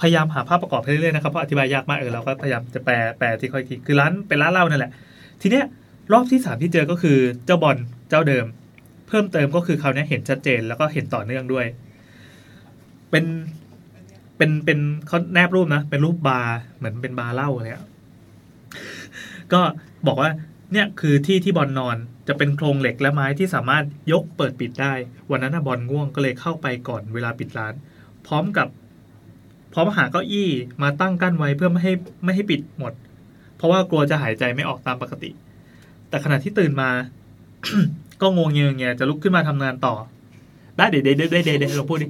[0.00, 4.92] พยายามหาภาพประกอบให้เรื่อยๆนะครับเพราะอธิบายยากมากเออเราก็พยายามจะแปลแปลที่ค่อยทีคือร้านเป็นร้านเหล้านั่นแหละ
[5.42, 5.64] ทีเนี้ย
[6.12, 7.76] รอบที่สามที่เจอก็คือเจ้าบอล
[8.10, 8.46] เจ้าเดิม
[9.08, 11.66] เพิ่มเติมก็คือคราวเนี้ยเห็นชัดเจนแล้วก็เห็นต่อเนื่องด้วย
[13.10, 13.24] เป็น
[14.36, 17.84] เป็นเป็นเขาแนบรูปนะ เป็นรูปบาร์เหมือนเป็นบาร์เหล้าเลยอะ
[19.52, 19.60] ก็
[20.06, 20.30] บอกว่า
[20.72, 21.96] เนี่ยคือที่ที่บอลนอน
[22.28, 24.92] จะเป็นโครงเหล็กและไม้ที่สามารถยกเปิดปิดได้
[25.30, 27.74] วันนั้นนะบอลง่วงก็เลยเข้าไปก่อนเวลาปิดร้าน
[28.26, 28.68] พร้อมกับ
[29.72, 30.50] พร้อมหาเก้าอี้
[30.82, 31.92] มาตั้งกั้นไว้เพื่อไม่ให้
[32.24, 32.92] ไม่ให้ปิดหมด
[33.56, 35.30] เพราะว่ากลัวจะหายใจไม่ออกตามปกติ
[36.08, 36.90] แต่ขณะที่ตื่นมา
[38.22, 39.94] ก็งงเงียเงียจะลุกขึ้นมาทำงานต่อ
[40.76, 42.06] ได้เดี๋ยวเดี๋ยวเดี๋ยวเดี๋ยวเดี๋ยวลองพูดดิ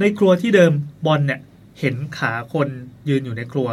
[0.00, 0.72] ในครัวที่เดิม
[1.06, 1.40] บอลเนี่ย
[1.80, 2.68] เห็นขาคน
[3.08, 3.68] ยืนอยู่ในครัว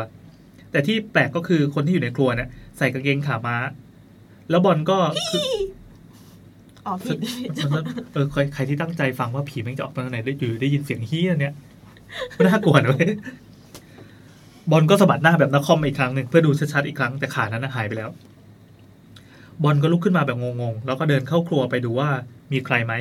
[0.72, 3.57] แต่ที่แปลกก็คือคนที่อยู่ในครัวเนี่ยใส่กางเกงขาม้า
[4.49, 4.97] แล้วบอลก็
[5.34, 5.43] คือ
[6.85, 7.18] อ๋อผิด
[7.73, 7.84] มัน
[8.14, 11.53] เออใครใครที่ตั้งใจฟังว่าผีแม่งจะออกมาทางไหนได้อยู่ได้ยินเสียงเฮี้ยเนี่ย
[12.45, 13.10] น่ากลัวนะเลย
[14.72, 18.10] บอลก็สะบัดหน้าแบบนักคอมอีกครั้งหนึ่งเพื่อดูชัดๆอีกครั้งแต่ขานั้นหายไปแล้ว
[19.64, 22.10] บอลก็ลุกขึ้นมาแบบงงๆแล้วก็เดินเข้าครัวไปดูว่า
[22.52, 22.94] มีใครไหม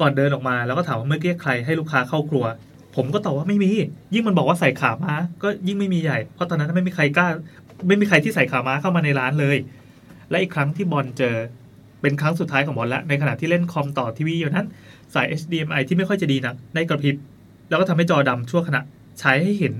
[0.00, 2.44] ก่อนเดินออกมาแล้วก็ถามว่าเมื่อกี้ใครให้ลูกค้าเข้าครัว
[2.96, 3.70] ผมก็ตอบว่าไม่มี
[4.14, 7.28] ยิ่งมันบอกว่าใส่ขาม้าก็ยิ่งไม่มีใหญ่ เพราะตอนนั้นไม่มีใครกล้า
[7.88, 9.56] ไม่มีใครที่ใส่ขาม้าเข้ามาในร้านเลย
[10.30, 11.36] และอีกครั้งที่บอลเจอ
[12.02, 14.66] เป็นครั้งสุดท้ายของบอลแล้วในขณะที่เล่นคอมต่อทีวีอยู่นั้น
[15.14, 17.16] สาย HDMI ที่ไม่ค่อยจะดีนักได้กระพริบ
[17.68, 18.80] แล้วก็ทำให้จอดำชั่วขณะ
[19.20, 19.74] ใช้ให้เห็น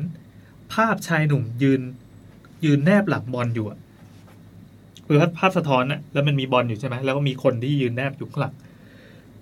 [0.75, 1.81] ภาพชายหนุ่มยืน
[2.65, 3.79] ยืนแนบหลังบอลอยู่อะ
[5.07, 8.55] คือภาพสะท้อนอะแล้วมันมีบอลอยู่ใช่ไหมแล้วก็มีคนที่ยืนแนบอยู่ข้างหลัง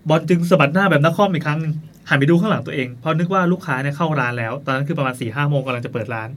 [0.08, 1.60] บอลจึงสะบัดหน้าแบบนักคอมอีกครั้ง
[2.08, 6.28] หันไปดูข้างหลังตัวเองเพราะนึกว่าลูกค้าเนี่ยเข้าร้านแล้ว ตอนนั้นคือประมาณสี่ห้าโมงกำลังจะเปิดร้าน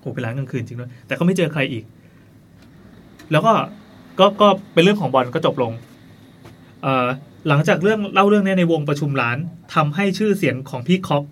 [0.00, 1.84] โหเป็นร้านกลางคืนจริงด้วยแต่ก็ไม่เจอใครอีก
[3.32, 3.52] แล้วก็
[4.18, 5.72] ก็ก็เป็นเรื่องของบอลก็จบลง
[6.82, 7.06] เอ่อ
[7.48, 9.38] หลังจากเรื่องเล่าเรื่องนี้ในวงประชุมร้าน
[9.74, 11.24] ทำให้ชื่อเสียงของพี่คอก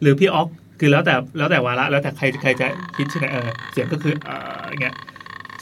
[0.00, 0.48] หรือพี่ออก
[0.80, 2.66] คือแล้วแต่แล้วแต่วาระแล้วแต่ใครใครจะ
[2.96, 4.94] คิดใช่ไหมเออเสียงก็คือเอออย่างเงี้ย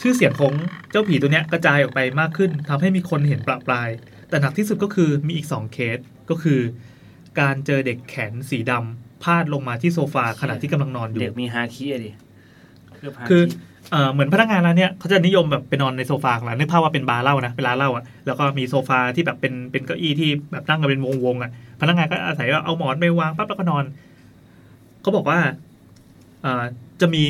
[0.01, 0.53] ชื่อเสียงของ
[0.91, 3.89] เจ้าผีตัวเนี้ยกระจายออกไปมากขึ้นทำให้มีคนเห็นประปราย
[4.29, 5.97] แต่หนักที่สุดก็คือมีอีกสองเคส
[6.29, 6.59] ก็คือ
[7.39, 12.11] การเจอเด็กแขนสีดำพาดลงมาที่โซฟาขณะที่กำลังนอนอยู่เด็กมีฮาคิอะดิ
[12.95, 13.55] เครือบฮาคือคิ
[13.91, 21.51] เอ่อเหมือนพนักงานร้านเนี้ยเขาจะนิยมแบบไปนอนในโซฟาของร้านนึกภาพว่าเป็นบาร์เหล้านะเป็นร้านเหล้าอะแล้วก็มีโซฟาที่แบบเป็นเป็นเก้าอี้ที่แบบนั่งกันเป็นวงๆอะ
[21.81, 23.83] พนักงานก็อาศัยว่าเอาหมอนไปวางปั๊บแล้วก็นอน
[25.01, 25.39] เขาบอกว่า
[26.41, 26.63] เอ่อ
[27.01, 27.23] จะมี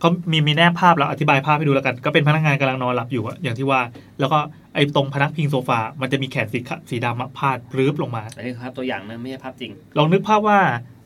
[0.00, 3.80] เขามีมีแนบภาพแล้วอธิบายภาพให้ดูแล้วกัน ก็เป็นพนักงานกำลังนอนหลับอยู่อะอย่างที่ว่า
[4.20, 4.38] แล้วก็
[4.74, 10.58] ไอ้ตรงพนักพิงโซฟา มันจะมีแขนสีขะสีดำอะพาดปรื้บลงมาอันนี้ครับตัวอย่างนะไม่ใช่ภาพจริง ลองนึกภาพว่า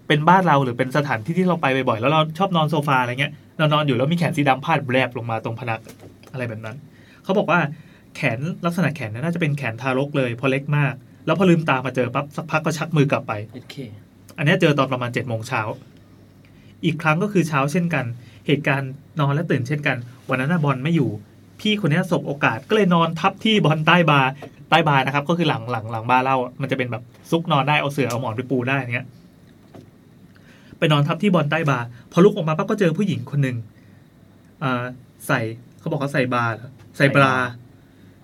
[0.08, 5.80] เป็นบ้านเราหรือเป็นสถานที่ที่เราไปบ่อยๆแล้วเราชอบนอนโซฟาอะไรเงี้ยเรานอนอยู่แล้วมีแขนสีดำพาดแบลบลงมาตรงพนัก
[6.32, 6.76] อะไรแบบนั้น
[7.24, 7.60] เขาบอกว่า
[8.16, 10.94] แขนลักษณะแขนเนี่ยน่าจะเป็นแขนทารกเลยเพราะเล็กมาก
[11.26, 13.76] แล้วพอลืมตามาเจอปั๊บสักพักก็ชักมือกลับไปโอเค
[14.38, 15.60] อันเนี้ยเจอตอนประมาณเจ็ดโมงเช้า
[16.85, 18.05] อีกครั้งก็คือเช้าเช่นกัน
[18.47, 19.97] เหตุการณ์นอนและตื่นเช่นกัน
[20.28, 21.11] วันนั้นนะบอลไม่อยู่
[21.61, 24.31] พี่คนเนี้ยสบโอกาสก็เลยนอนทับที่บอลใต้บาร์
[24.70, 29.07] ใต้บาร์นะครับ ก็คือหลังหลังหลังบาร์เหล้าอะมันจะเป็นแบบซุกนอนได้เอาเสื่อเอาหมอนไปปูได้อย่างเงี้ย
[30.78, 33.57] ไปนอนทับที่บอลใต้บาร์พอลุกออกมาปั๊บก็เจอผู้หญิงคนหนึ่ง
[34.62, 34.85] อ่า
[35.27, 35.40] ใส่
[35.78, 37.35] เขาบอกเขาใส่บาร์เหรอใส่บรา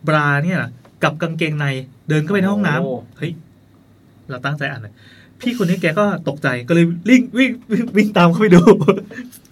[0.09, 0.61] บราเนี่ย
[1.03, 1.67] กับกางเกงใน
[2.09, 3.33] เดินเข้าไปในห้องน้ำโอ้เฮ้ย
[4.31, 4.95] เราตั้งใจอ่านเลย
[5.41, 8.61] พี่คนนี้แกก็ตกใจก็เลยวิ่งวิ่งวิ่งวิ่งตามเข้าไปดู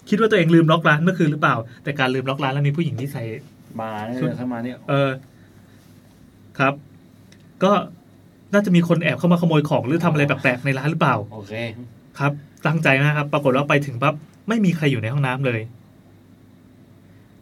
[0.09, 3.23] คิดว่าตัวเองลืมล็อกร้านเมื่อคืนหรือเปล่า แต่การลืมล็อกร้านแล้วมีผู้หญิงที่ใส่
[3.79, 5.11] บาร์เนี่ยเดินเข้ามาเนี่ยเออ
[6.59, 6.73] ครับ
[7.63, 7.71] ก็
[8.53, 11.53] น่าจะมีคนแอบเข้ามาขโมยของหรือทำอะไรแปลกๆในร้านหรือเปล่าโอเค
[12.19, 12.31] ครับ
[12.65, 14.15] ตั้งใจมากครับ ปรากฏว่าไปถึงปั๊บ
[14.47, 15.61] ไม่มีใครอยู่ในห้องน้ำเลย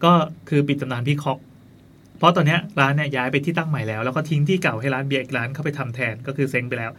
[0.03, 0.11] ก็
[0.49, 1.37] คือปิดตำนานพี่คอก
[2.17, 6.91] เพราะตอนเนี้ยร้านเนี่ยย้ายไปที่ตั้งใหม่แล้ว แล้วก็ทิ้งที่เก่าให้ร้านเบียร์อีกร้านเข้าไปทำแทนก็คือเซ็งไปแล้ว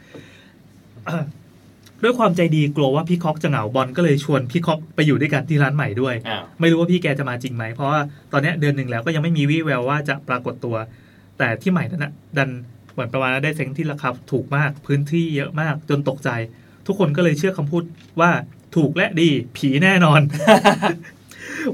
[2.03, 8.01] ด้วยความใจดีกลัวว่าพี่คอกจะเหงาบอลก็เลยชวนพี่คอกไปอยู่ด้วยกันที่ร้านใหม่ด้วยอ้าวไม่รู้ว่าพี่แกจะมาจริงไหม เพราะว่า
[8.33, 10.77] ตอนเนี้ยเดือนหนึ่งแล้วก็ยังไม่มีวี่แววว่าจะปรากฏตัว
[11.39, 12.51] แต่ที่ใหม่นั้นนะดัน
[12.93, 16.31] เหมือนประมาณว่าได้เซ็งที่ราคาถูกมากพื้นที่เยอะมากจนตกใจ
[16.87, 17.83] ทุกคนก็เลยเชื่อคำพูด
[18.21, 18.31] ว่า
[18.77, 20.21] ถูกและดีผีแน่นอน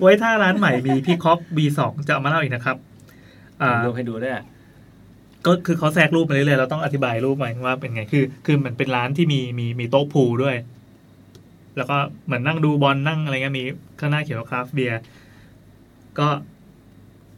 [0.01, 2.77] ไว้ถ้าร้านใหม่มีพี่คอก B2 จะเอามาเล่าอีกนะครับ
[3.63, 4.35] อ่าดูให้ดูด้วย
[5.47, 10.57] ก็คือเขาแทรกรูปมาเรื่อยๆเราต้องอธิบายรูปใหม่ว่าเป็นไงคือ คือเหมือนเป็นร้านที่มีมีมีโต๊ะพูลด้วย
[11.77, 11.97] แล้วก็
[12.27, 13.65] เหมือนนั่งดูบอลนั่งอะไรเงี้ยมี
[14.01, 15.01] ข้างหน้าเขียนว่าคราฟเบียร์
[16.19, 16.29] ก็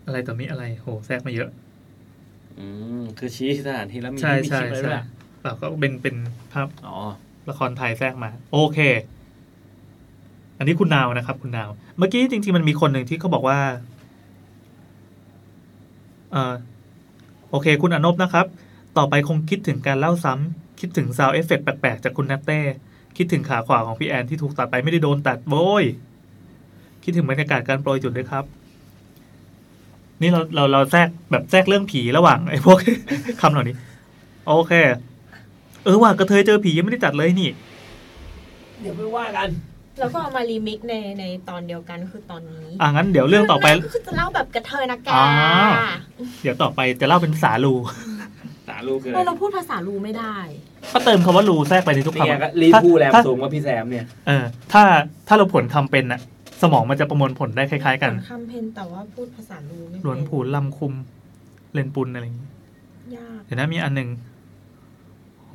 [0.07, 1.51] อะไรต่อมีอะไรโหแทรกมาเยอะ
[2.59, 2.67] อื
[3.01, 5.05] มคือชี้สถานที่แล้วมีใช่มีใช่คลิปอะไรใช่ด้วย
[5.41, 6.17] เปล่าก็เป็นเป็น
[6.53, 6.97] ภาพอ๋อ
[7.49, 8.79] ละครไทยแทรกมา โอเค
[10.59, 13.59] อันนี้คุณนาวนะครับ คุณนาว เมื่อกี้จริง ๆ มันมีคนหนึ่งที่เขาบอกว่า
[16.33, 16.53] เออ
[17.53, 18.47] โอเค คุณอนบนะครับ
[18.97, 22.61] ต่อไปคงคิดถึงการเล่าซ้ำคิดถึง sound effect แปลกๆ จากคุณนัตเต้
[23.17, 25.85] คิดถึงขาขวาของพี่แอนที่ถูกตัดไปไม่ได้โดนตัดโว้ย
[27.05, 28.45] คิดถึงบรรยากาศการโปรยจุดด้วยครับ
[30.21, 32.79] นี่เราเราเราแทรกแบบแทรกเรื่องผีระหว่างไอ้พวก
[33.41, 33.77] คำเหล่านี้
[34.47, 34.73] โอเค
[35.85, 37.51] เออว่ากระเทยเจอผียังไม่ได้ตัดเลยนี่
[38.81, 39.49] เดี๋ยวไปว่ากัน
[39.99, 45.29] แล้วก็เอามารีมิกซ์ในในตอนเดียวกันคือตอนนี้ อะงั้นเดี๋ยวเรื่องต่อไปก็คือจะเล่าแบบกระเทยนะแกอ่า
[46.43, 47.75] เดี๋ยวต่อไปจะเล่าเป็นภาษาลู
[48.69, 50.37] สาลูกคืออะเอไรอเราพูดภาษาลูไม่ได้
[50.93, 54.83] ก็เติมคำว่าลูแทรกไปในทุกนี่ไงคำก็อะรีพูแรมถ้าสูงกว่าพี่แซมเนี่ยเออถ้า
[55.29, 56.21] ถ้าเราผลคำเป็นอะ
[56.63, 60.93] สมองมันจะประมวลผลได้คล้าย ๆ กันคำเพนแต่ว่าพูดภาษาลูไม่หลวนผูนลำคุม
[61.73, 62.49] เลนปุนอะไรอย่างงี้
[63.17, 64.09] ยากเดี๋ยวนะมีอันหนึ่ง
[65.49, 65.55] โห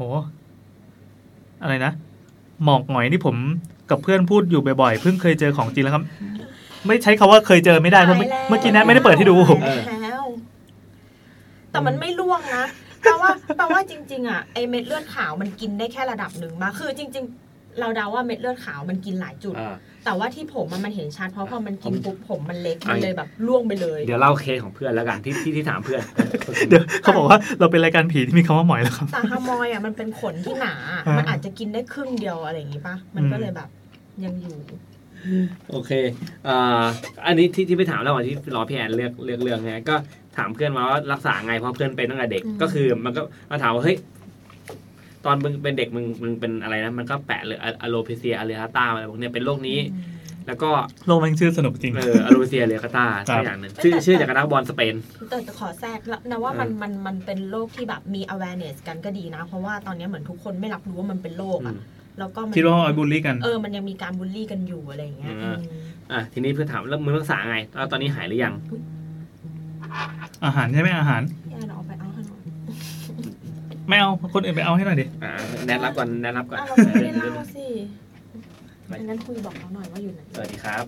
[1.61, 1.91] อะไรนะ
[2.63, 3.35] หมอกหงอยนี่ผม
[3.89, 6.03] กับเพื่อนพูดอยู่บ่อยๆเพิ่งเคยเจอของจริงแล้วครับ
[6.87, 9.35] ไม่ใช้คาว่าเคยเจอไม่ได้เพราะเมื่อเมื่อกี้นะไม่ได้เปิดให้ดู
[10.03, 10.25] แล้ว
[11.71, 12.65] แต่มันไม่ล่วงนะ
[13.01, 26.01] แปลว่าแปลว่าจริง ๆ อะไอเม็ดเลือดขาวมันกินได้แค่ระดับหนึ่งมาคือจริง ๆ เราเดาว่าเม็ดเลือดขาวมันกินหลายจุด อ่า แต่ว่าที่ผมอะมันเห็นชัดเพราะพอมันกินปุ๊บผมมันเล็กไอ้มันเลยแบบล่วงไปเลย เดี๋ยวเล่าเคสของเพื่อนแล้วกันที่ที่ที่ถามเพื่อน
[26.69, 30.73] เดี๋ยวเขาบอกว่าเราเป็นรายการผีที่มีคำว่าหมอยแล้วครับ แต่ฮามอยอะมันเป็นขนที่หนา
[31.07, 33.69] อ่ามัมันอาจจะกินได้ครึ่งเดียวอะไรอย่างงี้ปะมันก็เลยแบบ
[34.25, 34.55] ยังอยู่
[35.71, 35.91] โอเค
[36.47, 36.83] อ่า
[37.25, 39.95] อันนี้ที่ที่ไปถามแล้วก่อนที่รอพี่แอนเลือกเลือกเรื่องไงก็
[40.37, 43.21] ถามเพื่อนมาว่ารักษาไงเพราะเพื่อนเป็นตั้งแต่เด็กอืมก็คือมันก็
[43.51, 43.97] มาถามว่าเฮ้ย
[45.25, 49.79] ตอนมึงเป็นเด็กมึงมึงเป็นอะไรนะมันก็แปะเลยอะโลเพเซียอะเรฮาตาอะไรพวกเนี้ยเป็นโรคนี้
[50.47, 50.69] แล้วก็
[51.05, 54.95] โลกแม่งชื่อสนุกจริงเอออะโลเพเซียเรฮาตาครัสับกอย่างหนึ่งชื่อชื่อจากนักบอลสเปน
[55.29, 61.79] แต่แต่ขอแทรกแล้วนะว่ามันเออมันมันเป็นโรคที่แบบมี awareness กันก็ดีนะ เพราะว่าตอนนี้เหมือนทุกคนไม่รับรู้ว่ามันเป็นโรคอือะม
[62.19, 65.57] แล้วก็มันคิดว่าเอาไว้บูลลี่กันเออมันยังมีการบูลลี่กันอยู่อะไรอย่างเงี้ยอ่าอืม
[66.11, 68.53] อะทีนี้เพื่อนถามแล้วมึงรักษาไงแล้วตอนนี้หายหรือยัง
[70.45, 72.41] อาหารใช่ไหมอาหารพี่แอนเอาไปเอาให้หน่อย
[73.89, 75.31] ไม่เอาคนอื่นไปเอาให้หน่อยดิอ่า
[75.65, 77.65] แนทรับก่อนแนทรับก่อนอ้าวเราไม่ได้เล่าสิ
[78.99, 80.83] อันนั้นคุยบอกเขาหน่อยว่าอยู่ไหนสวัสดีครับ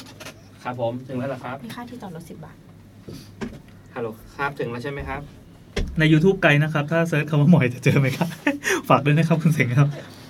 [0.63, 2.57] ครับผมถึงแล้วเหรอครับมีค่าที่จอดรถสิบบาท
[3.95, 4.07] ฮัลโหล
[4.37, 5.21] ครับถึงแล้วใช่ไหมครับ
[5.99, 8.27] ใน YouTube ไกลนะครับ ถ้าเซิร์ชคำว่าหมอยจะเจอไหมครับ
[8.89, 9.87] ฝากด้วยนะครับคุณเสงครับ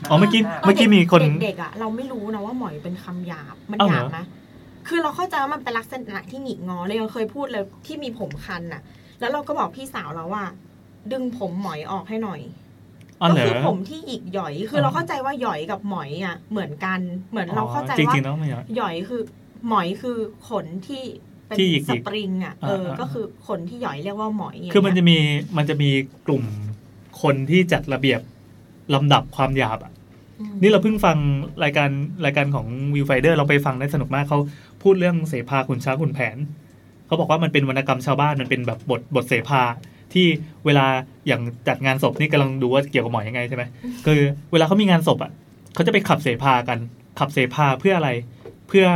[0.09, 4.19] อ๋อเมื่อกี้เมื่อกี้มีคนเด็กๆอะเราไม่รู้นะว่าหมอยเป็นคำหยาบมันอ้าวหเหรยาอบไหม
[4.87, 8.81] คือเราเข้าใจว่ามันเป็นลักษณะที่หงิกงอเลยยังเคยพูดเลยที่มีผมคันน่ะ
[9.19, 10.45] แล้วเราก็บอกพี่สาวเราว่า
[11.11, 12.41] ดึงผมหมอยออกให้หน่อย
[13.21, 16.99] อ๋อก็เหรอคือผมที่หยิกหย่อย คือเราเข้าใจว่าหย่อยกับหมอยอะ เหมือนกัน
[17.31, 19.21] เหมือนเราเข้าใจจว่าริงๆแล้วไม่เหรอหย่อยคือ
[19.67, 20.17] หมอยคือ
[20.49, 21.03] ขนที่
[21.47, 25.17] เป็นที่หยิกๆสปริงอะเอออ่าๆก็คือขนที่หย่อยเรียกว่าหมอยย่างเงี้ยคือมันจะมี
[25.57, 25.89] มันจะมี
[26.27, 26.43] กลุ่ม
[27.21, 28.21] คนที่จัดระเบียบ
[28.95, 29.91] ลำดับความหยาบอะ
[30.39, 31.17] อืมนี่เราเพิ่งฟัง
[31.63, 31.89] รายการ
[32.25, 34.39] รายการของวิวไฟเดอร์เราไปฟังได้สนุกมากเขา
[34.83, 36.37] พูดเรื่องเสภาขุนช้างขุนแผน
[37.07, 39.61] เขาบอกว่ามันเป็นวรรณกรรมชาวบ้านมันเป็นแบบบทบทเสภา
[40.13, 40.27] ที่
[40.65, 40.85] เวลา
[41.27, 43.63] อย่างจัดงานศพนี่กำลังดูว่าเกี่ยวกับหมอยังไงใช่ไหม
[44.05, 44.19] คือ
[44.51, 45.31] เวลาเขามีงานศพอะ
[45.73, 46.79] เขาจะไปขับเสภากัน
[47.19, 48.09] ขับเสภาเพื่ออะไร
[48.67, 48.87] เพื่อ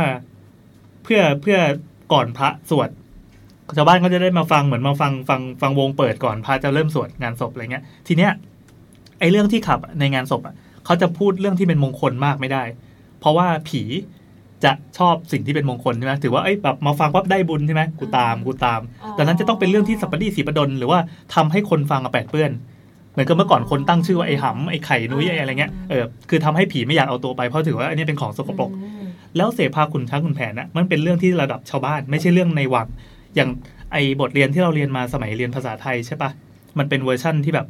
[1.04, 1.58] เพื่อเพื่อ
[2.12, 2.88] ก่อนพระสวด
[3.76, 8.32] ชาวบ้านก็จะได้มาฟังเหมือนมาฟังฟังฟังวงเปิดก่อนพระจะเริ่มสวดงานศพอะไรเงี้ย ทีเนี้ย
[9.20, 10.54] ไอ้เรื่องที่ขับอะในงานศพอะ
[10.84, 12.62] เขาจะพูดเรื่องที่เป็นมงคลมากไม่ได้
[13.20, 13.82] เพราะว่าผี
[14.64, 18.80] จะชอบสิ่งที่เป็นมงคลใช่ไหมถือว่าเอ้ยแบบมาฟังปั๊บได้บุญใช่ไหมกูตามกูตาม
[19.18, 20.98] ดังนั้นจะต้องเป็นเรื่องที่สัปปดีสีประดนหรือว่า
[21.34, 22.50] ทำให้คนฟังอะแปดเปื้อน
[23.12, 29.04] เหมือนกับเมื่อก่อนคนตั้งชื่อว่าไอ้หำไอ้ไข่นุ้ยไอ้อะไรเงี้ยเออคือทำให้ผีไม่อยากเอาตัวไปเพราะถือว่าอันนี้เป็นของสกปรกอืม
[29.36, 32.86] แล้วเสภาขุนช้างขุนแผนน่ะมันเป็นเรื่องที่ระดับชาวบ้าน ไม่ใช่เรื่องในวัง
[33.36, 33.50] อย่าง
[33.92, 36.30] ไอบทเรียนที่เราเรียนมาสมัยเรียนภาษาไทยใช่ปะ
[36.78, 37.66] มันเป็นเวอร์ชั่นที่แบบ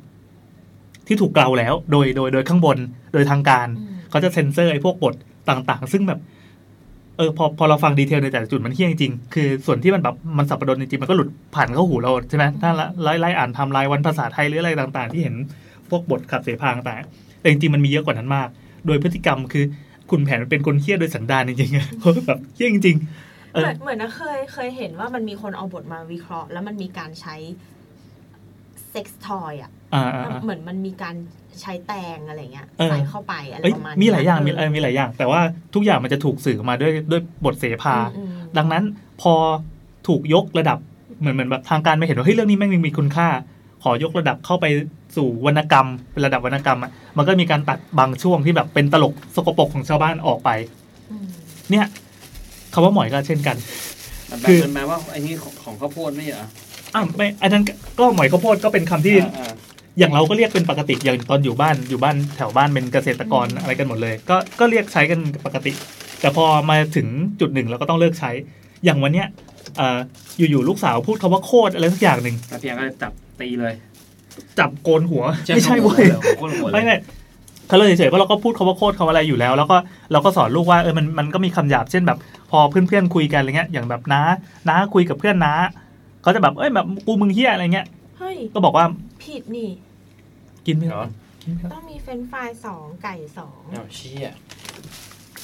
[1.07, 2.79] ที่ถูกเกลาแล้ว โดยโดยโดยข้างบน
[3.13, 5.15] โดยทางการอืมเขาจะเซ็นเซอร์ไอ้พวกบท
[5.49, 6.21] ต่างๆ ซึ่งแบบ
[7.17, 12.71] เออพอพอเราฟัง detail ในแต่ละจุดมันเฮี้ยจริงๆคือส่วนที่มันแบบมันสับปะรดจริงๆมันก็หลุดผ่านเข้าหูเราใช่ไหมถ้า
[13.03, 15.35] ไล่ไล่อ่านไทำลายวันภาษาไทยหรืออะไรต่าง ๆ ที่เห็น
[15.91, 18.49] พวกบทขับเสพาต่างๆแต่จริงๆมันมีเยอะกว่านั้นมาก
[18.87, 19.65] โดยพฤติกรรมคือ
[20.11, 27.35] คุณแผนมันเป็นคนเฮี้ยโดยสันดานจริงๆอะเขาแบบเฮี้ยจริง ๆเอเหอมือนเหมือนนะเคยเคยเห็นว่ามันมีคนเอาบทมาวิเคราะห์ แล้วมันมีการใช้
[28.95, 31.17] เซ็กซ์ทอยอะอ่าอ่าอ่าเหมือนมันมีการ
[31.61, 35.41] ใช้แตงอะไรเงี้ยเออใส่เข้าไปอะไรเอ้ยประมาณมีหลายอย่างมีนี้เออมีหลายอย่าง แต่ว่า
[35.75, 38.85] ทุกอย่างมันจะถูกสื่อมาด้วยด้วยบทเสพาอืมอืมดังนั้น
[39.23, 39.35] พอ
[40.07, 40.79] ถูกยกระดับ
[41.21, 43.29] เหมือนเหมือนแบบทางการไม่เห็นว่าเฮ้ยเรื่องนี้แม่งมีคุณค่า
[43.83, 44.67] ขอยกระดับเข้าไป
[45.17, 50.51] สู่วรรณกรรมเป็นระดับวรรณกรรมอะมันก็มีการตัดบางช่วงที่แบบเป็นตลกสกปรกของชาวบ้านออกไป
[51.11, 51.27] อืม
[51.71, 51.87] เนี่ย
[52.73, 53.57] คำว่าหมอยก็เช่นกัน
[54.29, 56.47] แต่คืแบอบมันแปลว่าไอ้นี่ของของข้าวโพดไม่เหรอ
[56.95, 57.65] อ้าวไม่อันนั้น
[57.99, 59.53] ก็หมอยข้าวโพดก็เป็นคำที่อ่า
[59.99, 65.73] อย่างเราก็เรียกเป็นปกติอย่างตอนอยู่บ้านอยู่บ้านแถวบ้านเป็นเกษตรกรอะไรกันหมดเลย ก็ก็เรียกใช้กันปกติ
[66.21, 67.07] แต่พอมาถึง
[67.41, 68.31] จุดหนึ่งเราก็ต้องเลิกใช้
[68.85, 69.27] อย่างวันเนี้ย
[69.77, 69.99] เอ่อ
[70.39, 73.75] อยู่ๆลูกสาวพูดคำว่าโคตรอะไรสักอย่างหนึ่งแต่เพียงก็จับตีเลย
[74.59, 76.05] จับโกนหัวไม่ใช่เว้ย
[76.39, 76.97] โคตรหัวเลไม่ยไม่
[77.69, 79.77] เขาเลยเฉยๆเพราะเราก็พูดคำว่าโคตรคำอะไรอยู่แล้ว แล้วก็
[80.13, 82.19] เราก็สอนลูกว่าเออมันมันก็มีคำหยาบเช่นแบบ
[82.51, 84.21] พอเพื่อนๆคุยกันอะไรเงี้ยอย่างแบบน้า
[84.69, 85.55] น้าคุยกับเพื่อนน้า
[86.25, 87.87] เขาจะแบบเอ้ยแบบกูมึงเฮียอะไรเงี้ย
[88.19, 88.85] เฮ้ยก็บอกว่า
[89.23, 89.71] ผิดนี่
[90.67, 91.05] กินไม่เหรอ
[91.43, 94.31] กินไม่ต้องมีเฟรนช์ฟรายสองไก่สองอ้าวเชี่ย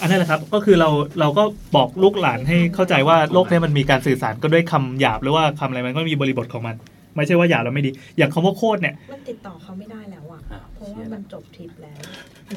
[0.00, 0.88] อันนั้นแหละครับก็คือเรา
[1.20, 1.44] เราก็
[1.76, 6.76] บอกลูกหลานให้เข้าใจว่าโลกเนี้มันมีการสื่อสารก็ด้วยคำหยาบหรือว่าคำอะไรมันก็มีบริบทของมัน
[7.16, 12.00] ไม่ใช่ว่าหยาบแล้วไม่ดี อย่างคำว่าโคตรเนี่ยมันติดต่อเขาไม่ได้แล้วอะอ้าวเพราะว่ามันจบทริปแล้ว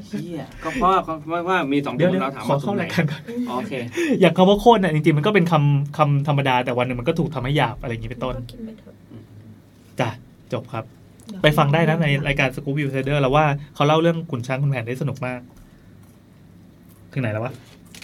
[0.07, 0.99] เชี่ยก็เพราะว่า
[1.31, 3.73] ว่าว่ามีสองเดี๋ยวคนเดี๋ยวเราถามขอว่าตรเข้างไหนรายการก่อนอ๋อโอเค
[4.21, 8.95] อย่างคำว่าโคตรเนี่ยจริงๆมันก็เป็นคำคำธรรมดาแต่วันหนึ่งมันก็ถูกทำให้หยาบอะไรอย่างนี้เป็นต้นก็กินไปเถอะ
[9.99, 10.09] จ้ะ
[10.53, 10.83] จบครับ
[11.27, 15.39] เดี๋ยวไปฟังได้นะในรายการสกู๊ปวิวเซเดอร์เราว่าเขาเล่าเรื่องขุนช้างขุนแผนได้สนุกมาก
[17.13, 17.53] ถึงไหนแล้ววะ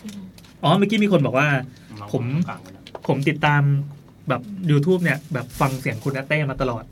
[0.04, 0.22] อืม
[0.64, 1.48] อ๋อเมื่อกี้มีคนบอกว่า
[2.12, 2.24] ผม
[3.08, 3.62] ผมติดตาม
[4.30, 4.42] แบบ
[4.72, 6.84] YouTube เนี่ยแบบฟังเสียงคุณนัตเต้มาตลอด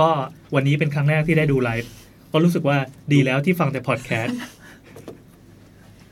[0.00, 0.08] ก็
[0.54, 1.90] วันนี้เป็นครั้งแรกที่ได้ดูไลฟ์
[2.32, 2.78] ก็รู้สึกว่า
[3.12, 4.38] ดีแล้วที่ฟังแต่พอดแคสต์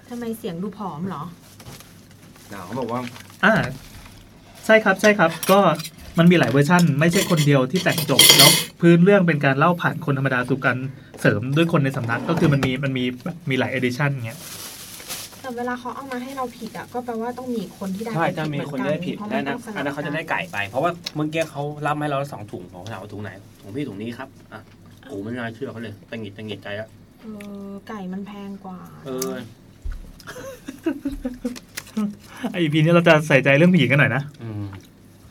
[0.08, 1.22] ทำไมเสียงดูผอมเหรอ
[2.48, 3.00] เดี๋ยวเขาบอกว่า
[3.44, 3.54] อ่า
[4.64, 5.60] ใช่ครับใช่ครับ ก็
[6.18, 8.50] มันมีหลายเวอร์ชั่น ไม่ใช่คนเดียวที่แต่งจบ แล้ว
[8.80, 10.78] พื้นเรื่องเป็นการเล่าผ่านคนธรรมดาสู่การ
[11.20, 13.04] เสริมด้วยคนในสำนัก ก็คือมันมีมันมี
[13.50, 14.38] มีหลายเอดิชันเงี้ย
[15.46, 24.60] แต่เวลาเขาเอามาให้เราผิดอะก็แปลว่าต้องมีคนที่ได้ใช่ไปถ้ามีเหคอนกัได้ผิดเพราะได้มันะต้องสลับอันนั้นเขาจะได้ไก่ไปเพราะว่าเมื่อกี้เขารับมาให้เราสองถุงผมถามว่าถุงไหนถุงพี่ถุงนี้ครับอะ
[25.08, 26.88] โอ้ไม่น่าเชื่อเขาเลยตังหงิดตังหงิดใจอะ
[27.22, 27.26] เอ
[27.68, 29.30] อไก่มันแพงกว่า เออ
[32.52, 34.66] ไอพีนี้เราจะใส่ใจเรื่องผีกันหน่อยนะอืม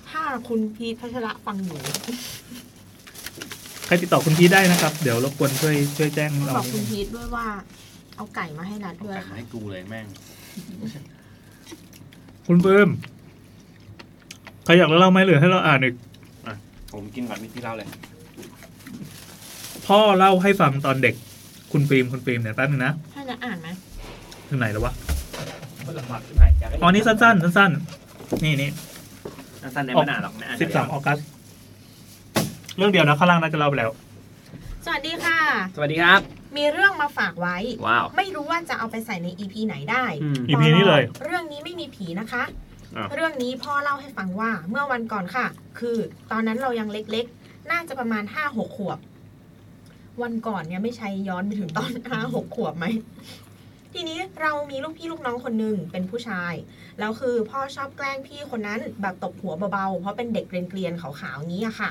[0.09, 1.79] ถ้าคุณพีทพัชระฟังอยู่
[3.85, 7.47] ใครติดต่อคุณพีทได้นะครับ เดี๋ยวรบกวนช่วยช่วยแจ้งบเราอกคุณพีทด้วยว่า
[8.15, 10.05] เอาไก่มาให้นัดเอาด้วยไก่มาค่ะให้กูเลยแม่ง
[12.47, 12.87] คุณเพิ่ม
[14.63, 15.95] ใครอยากเล่าไหมหรือให้เราอ่านอีก
[16.93, 17.87] ผมกินก่อนมีที่เล่าเลย
[19.87, 21.15] พ่อเล่าให้ฟังตอนเด็ก
[21.71, 23.67] คุณฟิล์มคุณฟิล์มเนี่ยแป๊บนึงนะถ้าจะอ่านไหม
[24.49, 24.93] ถึงไหนแล้ววะ
[25.99, 28.69] ลำบากที่ไหนอยากให้อ๋อ นี่สั้นๆ สั้นๆ นี่นี่
[29.61, 31.17] สั้นๆเนี่ยไม่นานหรอกนะสิบสามออกัส
[32.77, 33.91] เรื่องเดียวนะข้างล่างน่าจะเล่าไปแล้ว
[34.87, 35.39] สวัสดีค่ะ
[35.75, 36.19] สวัสดีครับ
[36.57, 42.43] มีเรื่องมาฝากไว้ ว้าว ไม่รู้ว่าจะเอาไปใส่ในอีพีไหนได้ อืม EP นี้เลย เรื่องนี้ไม่มีผีนะคะ
[42.97, 45.45] อะเรื่องนี้พ่อเล่าให้ฟังว่าเมื่อวันก่อนค่ะ
[45.79, 45.97] คือ
[46.31, 48.99] ตอนนั้นเรายังเล็กๆ น่าจะประมาณห้าหกขวบ
[50.21, 52.85] วันก่อนเนี่ยไม่ใช่ย้อนไปถึงตอน ห้าหกขวบไหม
[53.93, 56.53] ทีนี้เรามีลูกพี่ลูกน้องคนหนึ่งเป็นผู้ชาย
[56.99, 61.89] แล้วคือพ่อชอบแกล้งพี่คนนั้นแบบตบหัวเบาๆ เพราะเป็นเด็กเกรียนๆขาวๆนี้อะค่ะ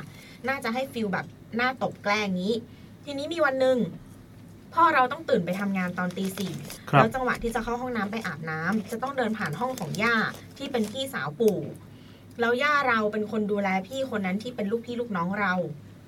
[0.49, 1.27] น่าจะให้ฟิลแบบ
[1.57, 2.53] หน้าตบแกล้งนี้
[3.05, 3.79] ทีนี้มีวันหนึ่ง
[4.75, 6.53] พ่อเราต้องตื่นไปทำงานตอนตีสี่
[6.91, 10.17] ครับแล้วจังหวะที่จะเข้าห้องน้ำไปอาบน้ำจะต้องเดินผ่านห้องของย่า
[10.59, 11.59] ที่เป็นพี่สาวปู่
[12.41, 15.55] แล้วย่าเราเป็นคนดูแลพี่คนนั้นที่เป็นลูกพี่ลูกน้องเรา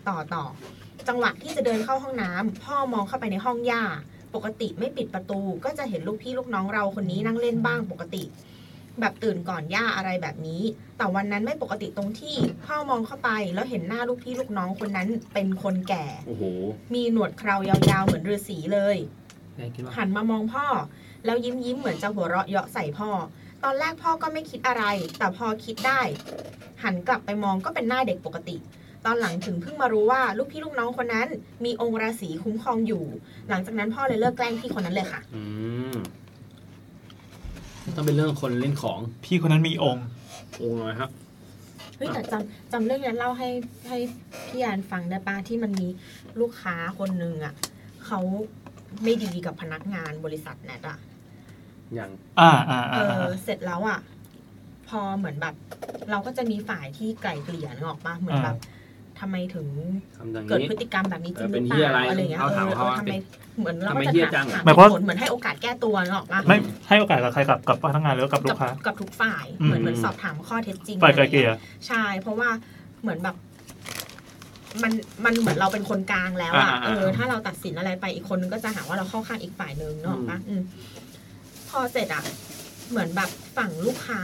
[0.08, 0.44] ต่อต่อ
[1.08, 3.84] จังหวะที่จะเดินเข้าห้องน้ำพ่อมองเข้าไปในห้องย่า
[4.34, 8.22] ปกติไม่ปิดประตู ก็จะเห็นลูกพี่ลูกน้องเราคนนี้นั่งเล่นบ้างปกติ
[9.00, 10.62] แบบตื่นก่อนย่าอะไรแบบนี้
[10.96, 12.36] แต่วันนั้นไม่ปกติตรงที่
[12.66, 16.44] พ่อมองเข้าไปแล้วเห็นหน้าลูกพี่ลูกน้องคนนั้นเป็นคนแก่ โอ้โห
[16.94, 18.96] มีหนวดเคราวยาวๆเหมือนฤาษีเลย
[19.56, 20.66] แม่คิดว่าหันมามองพ่อ
[21.24, 23.10] แล้วยิ้มยิ้มๆเหมือนจะหัวเราะเยาะใส่พ่อ
[23.64, 24.84] ตอนแรกพ่อก็ไม่คิดอะไร
[25.18, 26.00] แต่พอคิดได้
[26.82, 28.56] หันกลับไปมองก็เป็นหน้าเด็กปกติ
[29.04, 31.28] ตอนหลังถึงเพิ่งมารู้ว่าลูกพี่ลูกน้องคนนั้น
[31.64, 33.04] มีองค์ราศีคุ้มครองอยู่
[33.48, 35.42] หลังจากนั้นพ่อเลยเลิกแกล้งพี่คนนั้นเลยค่ะ อื
[35.92, 35.96] ม
[37.94, 40.06] ต้องเป็นเรื่องคนเล่นของพี่คนนั้นมีองค์
[40.56, 41.10] โอ้ยครับ
[41.96, 43.48] เฮ้ยแต่จำจำเรื่องนั้นเล่าให้
[43.88, 43.98] ให้
[44.48, 45.88] พี่แอนฟังได้ปะที่มันมี
[46.40, 47.54] ลูกค้าคนหนึ่งอะ
[48.06, 48.20] เขา
[49.02, 50.98] ไม่ดีกับพนักงานบริษัทแนทอะ
[51.94, 52.10] อย่าง
[52.40, 53.98] อ่าอ่าเออ่าออ่าเสร็จแล้วอะ
[54.88, 55.54] พอเหมือนแบบ
[56.10, 58.56] เราก็จะมีฝ่ายที่ไกล่เกลี่ยนึกออกปะเหมือนแบบ
[59.20, 59.68] ทำไมถึง
[60.16, 63.14] ทำอย่างเกิดนี้พฤติกรรมแบบนี้จริงเออหเป็รืนอเหี้เปยอะไรล่าอะไรเงี้ยเอาเอถามอเขาเออว่าทำไม
[63.60, 66.56] เหมือนเราทำไมก็จะเหี้ยถามจังถามหมายความเหตุผลเหมือนให้โอกาสแก้ตัวนึกออกปะไม่
[66.88, 72.48] ให้โอกาสกับใครกับกับพนักงานหรือกับลูกับกค้ากับทุกฝ่ายอืมเหมือนเหมือนสอบถามข้อเท็จจริงฝ่ายไกลเกลี่ยอะไรงี้ใช่เพราะว่า
[73.02, 73.36] เหมือนแบบ
[74.82, 74.92] มัน
[75.24, 80.62] มันเหมือนเราเป็นคนกลางแล้วอะอ่าอ่าเอออ่าถ้าเราตัดสินอะไรไปอีกคนนึงก็จะหาว่าเราเข้าข้างอีกฝ่ายนึงเนกอะปะอืม
[81.68, 82.24] พอเสร็จอะ
[82.90, 84.20] เหมือนแบบฝั่งลูกค้า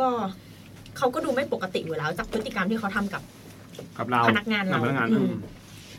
[0.00, 0.08] ก็
[0.96, 3.22] เขาก็ดูไม่ปกติอยู่แล้วจากพฤติกรรมที่เขาทำกับ
[3.98, 5.34] กับเราพนักงานเราพนักงานอือืมม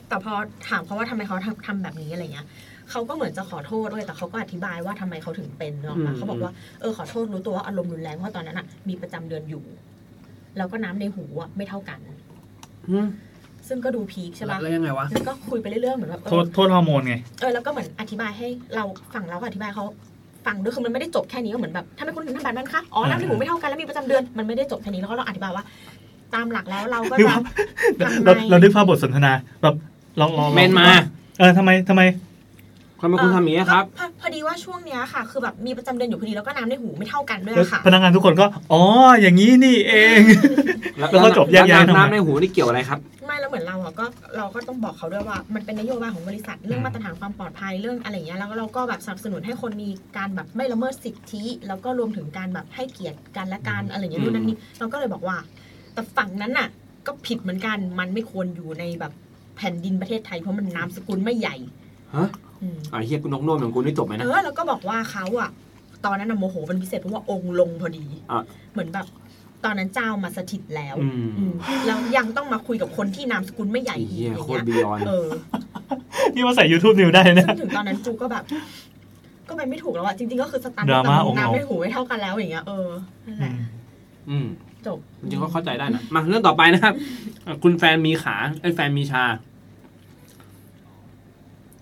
[0.09, 0.33] แต่พอ
[0.69, 2.47] ถามเขาว่าทำไมเขาทำทำแบบนี้อะไรเงี้ย
[2.91, 6.51] เขาก็เหมือนจะขอโทษด้วยแต่เขาก็อธิบายว่าทำไมเขาถึงเป็นเนาะอืมเขาบอกว่า
[6.81, 9.63] เออขอโทษรู้ตัวว่าอารมณ์รุนแรงเพราะตอนนั้นอะมีประจำเดือนอยู่
[10.57, 11.99] แล้วก็น้ำในหูอะไม่เท่ากัน
[12.89, 13.07] อืม
[13.67, 18.83] ซึ่งก็ดูพีคใช่ปะแล้วยังไงวะแล้วก็คุยไปเรื่อยๆเหมือนแบบเอโทษอโทษฮอร์โมนไงเออแล้วก็เหมือนอธิบายให้เรา
[19.13, 19.85] ฝั่งเราก็อธิบายเขา
[20.45, 25.63] ฟังด้วยคือมันไม่ได้จบแค่นี้ก็เหมือนแบบถ้าไม่คุณถึงทำแบบนั้นคะอ๋อน้ำในหูไม่เท่ากันแล้วมีประจำเดือนมันไม่ได้จบแค่นี้แล้วก็เราอธิบายว่า
[26.35, 27.37] ตามหลักแล้วเราก็นึกจะว่า
[27.99, 29.31] ทำไมเราเรานึกภาพบทสนทนา
[29.61, 29.75] แบบ
[30.19, 30.87] ลองลองลองเมนมา
[31.39, 32.01] เออทำไมทำไม
[33.01, 38.81] ทำไมคุณทำอย่างนี้ครับพอพอดีว่าช่วงเนี้ยค่ะ คือแบบมีประจำเดือนอยู่พอดีแล้วก็น้ำในหูไม่เท่ากันด้วยแล้วค่ะ พนักงานทุกคนก็ อ๋อ
[39.21, 40.19] อย่างนี้นี่เอง
[40.97, 44.05] แล้วก็จบแยกย้ายทำไมน้ำในหูนี่เกี่ยวอะไรครับ ไม่แล้วเหมือนเราอะก็
[44.37, 55.37] เราก็ต้องบอกเขาด้วยว่า มันเป็นนโยบายของบริษัทเรื่องอืมมาตรฐานความปลอดภัยเรื่องอะไรอย่างเงี้ยแล้วก็เราก็แบบสนับสนุนให้คนมีการแบบไม่ละเมิดสิทธิ แล้วก็รวมถึงการแบบให้เกียรติกันและกันอะไรอย่างเงี้ยอืมนู่นนั่นนี่เราก็เลยบอกว่า
[55.93, 56.69] แต่ฝั่งนั้นน่ะ
[57.07, 59.13] ก็ผิดเหมือนกันมันไม่ควรอยู่ในแบบ
[59.57, 61.55] แผ่นดินประเทศไทยเพราะมันนามสกุลไม่ใหญ่
[62.15, 62.27] ฮะ
[62.61, 65.49] อืมอ่าเฮียกูนกโน่นของกูนี่จบไหมเอนะอแล้วก็บอกว่าเขาอะ
[66.05, 68.43] ตอนนั้นน่ะโมโหเป็นพิเศษเพราะว่าองค์ลงพอดีอะ
[68.73, 69.05] เหมือนแบบ
[69.65, 71.53] ตอนนั้นเจ้ามาสถิตแล้วอืมอืม
[71.85, 75.27] แล้วยังต้องมาคุยกับคนที่นามสกุลไม่ใหญ่ไอ้อีกเฮียอย่างโคเงี้ตรยบียอน เออ
[76.35, 78.43] นี่มาใส่ YouTube นิวได้นะซึ่งถึงตอนนั้นจูก็แบบ
[79.47, 82.87] ก็ไปไม่ถูกแล้วอะจริงๆก็คือสตันดราม่าองค์เอาน้ำไม่หูไม่เท่ากันแล้วอย่างเงี้ยเออ
[83.25, 83.53] นั่นแหละ
[84.29, 84.47] อืม
[84.87, 86.93] จบจริงๆก็เข้าใจได้นะมาเรื่องต่อไปนะครับ
[87.45, 89.23] อะคุณแฟนมีขาไอ้ยแฟนมีชา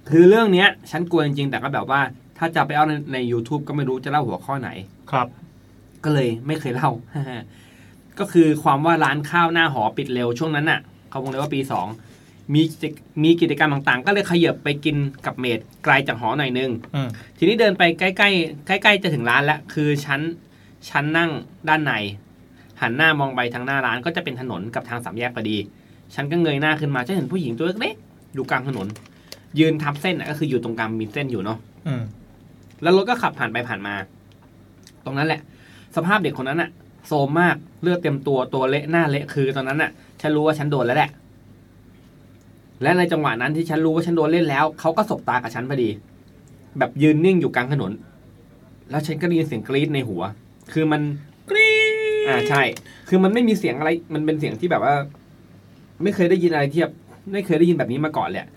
[0.10, 2.02] คือเรื่องเนี้ย ฉันกลัวจริงๆแต่ก็แบบว่า
[2.38, 4.70] ถ้าจะไปเอาในใน YouTube ก็ไม่รู้จะเล่าหัวข้อไหน
[5.12, 5.28] ครับ
[6.04, 6.90] ก็เลยไม่เคยเล่า
[8.20, 10.80] ก็คือความว่าร้านข้าวหน้าหอปิดเร็วช่วงนั้นน่ะ
[11.10, 11.88] เขาบอกเลยว่าปีสอง
[12.54, 12.94] มีกิจ
[13.24, 14.96] มีกิจกรรมต่างๆ ก็เลยขยับไปกิน
[15.26, 20.22] กับเมดไกลจากหอหน่อยนึงอืมทีนี้เดินไปใกล้ๆใกล้ ๆ จะถึงร้านแล้วคือชั้น
[20.90, 21.32] ชั้นนั่ง
[21.70, 21.94] ด้านใน
[22.82, 25.58] หันหน้ามองไปทางหน้าร้านก็จะเป็นถนนกับทางสามแยกพอดี
[26.16, 28.88] ฉันก็เงยหน้าขึ้นมาจะเห็นผู้หญิงตัวเล็กๆอยู่กลางถนน
[29.60, 32.02] ยืนทับเส้นน่ะก็คืออยู่ตรงกลางมีเส้นอยู่เนาะอืม
[32.82, 33.94] แล้วรถก็ขับผ่านไปผ่านมา
[35.06, 35.42] ตรงนั้นแหละ
[35.96, 36.70] สภาพเด็กคนนั้นอะ
[37.08, 39.92] โซมมากเลือดเต็มตัวตัวเละหน้าเละคือตอนนั้นอะ
[40.22, 41.12] ฉันรู้ว่าฉันโดนแล้วแหละ
[42.82, 45.90] และในจังหวะนั้นที่ฉันรู้ว่าฉันโดนเล่นแล้วเขาก็สบตากับฉันพอดี
[46.78, 47.92] แบบยืนนิ่งอยู่กลางถนน
[48.90, 50.22] แล้วฉันก็ได้ยินเสียงกรี๊ดในหัว
[50.74, 51.37] คือมันกรี๊ด
[52.28, 52.62] อ่าใช่
[53.10, 54.96] คือมันไม่มีเสียงอะไร มันเป็นเสียงที่แบบว่า
[56.04, 56.90] ไม่เคยได้ยินอะไรเทียบ
[57.34, 58.50] ไม่เคยได้ยินแบบนี้มาก่อนเลยอะ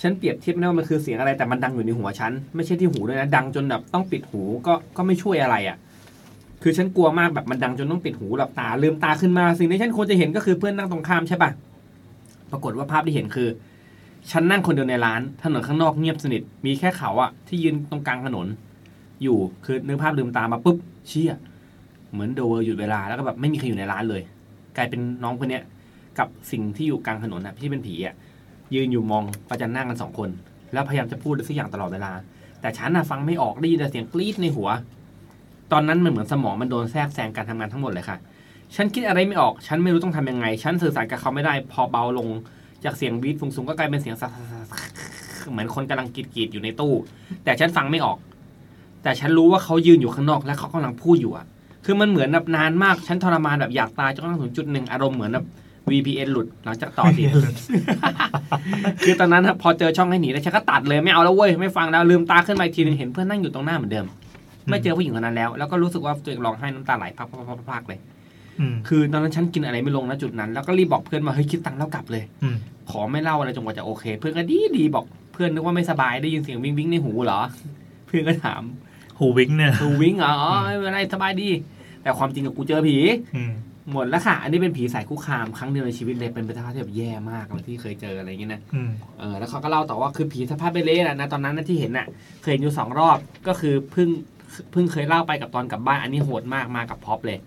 [0.00, 5.76] ฉันเปรียบเทียบไม่ได้ว่ามันคือเสียงอะไรแต่มันดังอยู่ในหัวฉัน ไม่ใช่ที่หูด้วยนะดังจนแบบต้องปิดหูก็ก็ไม่ช่วยอะไรอะ่ะ
[6.62, 11.50] คือฉันกลัวมากแบบมันดังจนต้องปิดหูหลับตาลืมตาขึ้นมา สิ่งที่ฉันควรจะเห็นก็คือเพื่อนนั่งตรงข้ามใช่ปะ
[12.50, 13.48] ปรากฏว่าภาพที่เห็นคือ
[14.30, 18.46] ฉันนั่งคนเดียวในร้าน ถนนข้างนอกเงียบสนิทมีแค่เขาอะที่ยืนตรงกลางถนน
[19.22, 20.76] อยู่คือนึกภาพลืมตามาปุ๊บ
[21.08, 21.34] เชี่ย
[22.12, 24.22] เหมือนโดเวอร์หยุดเวลาแล้วก็แบบไม่มีใครอยู่ในร้านเลย
[24.76, 25.62] กลายเป็นน้องคนเนี้ย
[26.18, 28.14] กับสิ่งที่อยู่กลางถนนอะที่เป็นผีอะ
[28.74, 30.28] ยืนอยู่มองประจันหน้ากันสองคน
[30.72, 32.12] แล้วพยายามจะพูดสักอย่างตลอดเวลา
[32.60, 34.68] แต่ฉันน่ะฟังไม่ออกได้ยินแต่เสียงกรี๊ดในหัว
[35.72, 38.18] ตอนนั้นมันเหมือนสมองมันโดนแทรกแซงการทำงานทั้งหมดเลยค่ะ
[38.76, 42.28] ฉันคิดอะไรไม่ออก ฉันไม่รู้ต้องทำยังไง ฉันสื่อสารกับเขาไม่ได้ พอเบาลง
[42.84, 44.16] จากเสียงบีทสูงๆก็กลายเป็นเสียง
[45.50, 46.92] เหมือนคนกำลังกรีดๆอยู่ในตู้
[47.44, 48.18] แต่ฉันฟังไม่ออก
[49.02, 51.46] แต่ฉันรู้ว่าเขายืนอยู่ข้างนอกและเขากำลังพูดอยู่อะ
[51.90, 55.44] คือมันเหมือนแบบนานมากฉันทรมานแบบอยากตายจนกระทั่งถึงจุดหนึ่งอารมณ์เหมือนแบบ
[55.90, 57.22] VPN หลุดหลังจากต่อสิ
[59.04, 64.06] คือตอนนั้นพอเจอช่องให้หนีแล้วฉันก็ตัดเลยไม่เอาแล้วเว้ยไม่ฟังแล้วลืมตาขึ้นมาอีกทีนึงเห็นเพื่อนนั่งอยู่ตรงหน้าเหมือนเดิม
[64.68, 67.98] ไม่เจอผู้หญิงคนนั้นแล้ว แล้วก็รู้สึกว่าตัวเองร้องไห้น้ำตาไหลพักๆๆเลย
[68.88, 72.24] คือตอนนั้นฉันกินอะไรไม่ลงนะจุดนั้น แล้วก็รีบบอกเพื่อนว่าเฮ้ยคิดตังค์แล้วกลับเลย
[72.90, 77.40] ขอไม่เล่าอะไรจนกว่าจะโอเค เพื่อนก็ดีดีบอกเพื่อนนึกว่าไม่สบายได้ยินเสียงวิงวิงในหูเหรอ
[78.06, 78.62] เพื่อนก็ถาม
[79.18, 81.48] หูวิ้งเนี่ยหูวิ้งเหรออ๋อไม่เป็นไรสบายดี
[82.08, 82.98] แต่ความจริงกับกูเจอผี
[83.36, 83.52] อืม
[83.92, 92.06] หมดแล้วค่ะ อันนี้เป็นผีสายคุกคามครั้งเดียวในชีวิตเลยเป็นสภาพที่แบบแย่มากเลยที่เคยเจออะไรอย่างเงี้ยนะอืมเออแล้วเขาก็เล่าต่อว่าคือผีสภาพเบเละนะนะตอนนั้นนะที่เห็นน่ะ
[92.42, 94.08] เคยเห็นอยู่สองรอบก็คือเพิ่ง
[94.72, 97.38] เพิ่งเคยเล่าไปกับตอนกลับบ้านอันนี้โหดมากมากับพ็อปเลย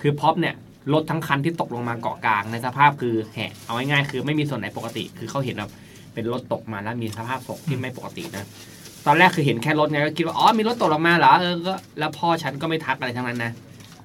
[0.00, 0.54] คือพ็อปเนี่ย
[0.92, 5.70] รถทั้งคันที่ตกลงมาเกาะกลางในสภาพคือแหกเอาง่ายๆคือไม่มีส่วนไหนปกติ คือเขาเห็นแบบ
[6.14, 8.44] เป็นรถตกมาแล้วมีสภาพศพที่ไม่ปกตินะ
[9.06, 13.52] ตอนแรกคือเห็นแค่รถไงก็คิดว่าอ๋อมีรถตกลงมาเหรอเออก็แล้วพ่อฉันก็ไม่ทักอะไรทั้งนั้นนะ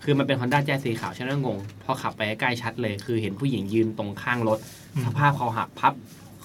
[0.03, 4.59] คือมันเป็น Honda Jazz สีขาวฉันก็งง พอขับไปใกล้ชัดเลย คือเห็นผู้หญิงยืนตรงข้างรถ
[4.95, 5.93] อืมสภาพคอหักพับ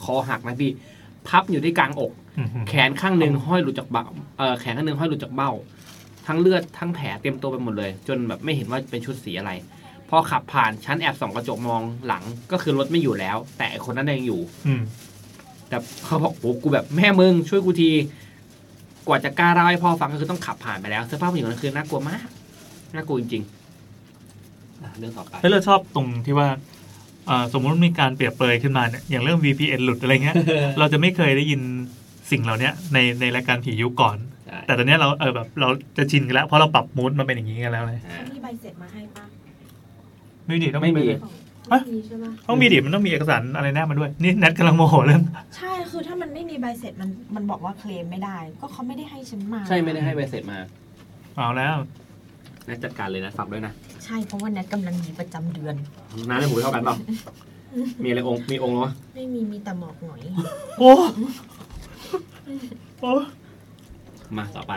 [0.05, 0.73] คอหักนะพี่
[1.29, 4.07] พับอยู่ที่กลางอกอืมแขนข้างหนึ่งห้อยหลุดจากเบ้า
[4.39, 5.51] เออแขนข้างหนึ่งห้อยหลุดจากเบ้า
[6.27, 9.53] ทั้งเลือดทั้งแผลเต็มตัวไปหมดเลย จนแบบไม่เห็นว่าเป็นชุดสีอะไร
[10.09, 12.23] พอขับผ่านชั้นแอบส่องกระจกมองหลัง
[12.53, 14.83] ก็คือรถไม่อยู่แล้ว แต่ไอ้คนนั้นยังอยู่อืม
[15.69, 17.91] แต่เขาบอกโอ้กูแบบแม่มึงช่วยกูที
[19.07, 22.27] กว่าจะกล้าเล่าให้พ่อฟังก็คือต้องขับผ่านไปแล้วเสื้อผ้าผู้หญิงคนนั้นคือน่ากลัวมาก
[22.95, 26.49] น่ากลัวจริงๆอะเรื่องต่อไปแล้วเราชอบตรงที่ว่า
[27.27, 30.37] เอ่อสมมติมีการเปรียบเปรยขึ้นมาเนี่ยอย่างเรื่อง VPN หลุดอะไรเงี้ย
[30.79, 31.61] เราจะไม่เคยได้ยิน
[32.31, 34.17] สิ่งเหล่าเนี้ยในในรายการผียุคก่อน
[34.47, 39.25] ใช่แต่ตอนเนี้ยเราเออแบบเราจะชินกันแล้ว เพราะเราปรับมูดมาเป็นอย่างนี้กันแล้วเลยอ่ามีใบเสร็จมาให้ปะ
[40.47, 41.33] ไม่มีดิต้องไม่มีของ
[41.71, 45.23] เอ๊ะไม่มีใช่ปะต้องมีดิมันต้องมีเอกสารอะไรแนบมาด้วย นี่แนทกำลังโมโหเรื่อง
[45.57, 50.59] ใช่คือถ้ามันไม่มีใบเสร็จมันมันบอกว่าเคลมไม่ได้ ก็เขาไม่ได้ให้ฉันมา ใช่ไม่ได้ให้ใบเสร็จมา
[51.37, 51.77] เอาแล้ว
[52.69, 53.73] นะจัดการเลยนะฝากด้วยนะ
[54.05, 55.75] ใช่เพราะว่าแนทกำลังมีประจำเดือน
[56.29, 56.97] น้ำในหูเท่ากันเปล่า
[58.03, 60.21] มีอะไรองค์มีองค์เหรอไม่มีมีแต่หมอกหน่อย
[60.79, 60.91] โอ้
[63.01, 63.13] โอ้
[64.37, 64.73] มาต่อไป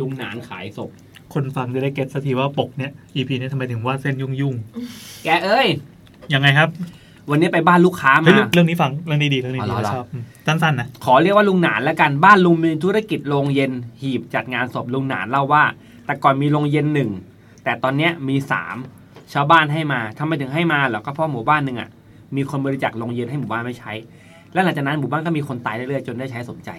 [0.00, 0.90] ลุงหนานขายศพ
[1.34, 4.54] คนฟังจะได้เก็ตสักทีว่าปกเนี้ย EP เนี้ยทำไมถึงว่าดเส้นยุ่งยุ่ง
[5.24, 6.68] แกเอ้ยๆยังไงครับ
[7.30, 13.72] วันนี้ไปบ้านลูกค้าเฮ้ยมาเรื่องเรื่องนี้ฟังเรื่องนี้ดีเรื่องนี้ดีอ๋อเหรอเราชอบอืมสั้นๆนะ ขอเรียกว่าลุงหนานแล้วกัน บ้านลุงมีธุรกิจโรงเย็น
[14.02, 15.64] หีบจัดงานศพลุงหนานเล่าว่า
[16.08, 17.10] แต่ก่อนมีโรงเย็นหนึ่ง
[17.64, 18.76] แต่ตอนนี้มีสาม
[19.32, 21.90] ชาวบ้านให้มาทำไมถึงให้มาเหรอก็เพราะหมู่บ้านหนึ่งอะ
[22.36, 23.92] มีคนบริจาคโรงเย็นให้หมู่บ้านไม่ใช้
[24.52, 26.70] และหลังจากนั้นหมู่บ้านก็มีคนตายเรื่อยๆจนได้ใช้สมใจ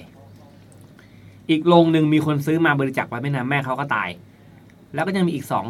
[1.49, 4.10] อีกโรงหนึ่งมีคนซื้อมาบริจาคไว้ไม่นานแม่เขาก็ตาย
[4.93, 5.65] แล้วก็ยังมีอีกสอง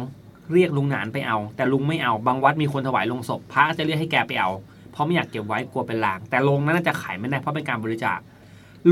[0.52, 4.50] เรียกลุงหนานไปเอา แต่ลุงไม่เอาบางวัดมีคนถวายลงศพพระจะเรียกให้แกไปเอา
[4.92, 8.18] เพราะไม่อยากเก็บไว้กลัวเป็นลาง แต่โรงนั้นน่าจะขายไม่ได้เพราะเป็นการบริจาค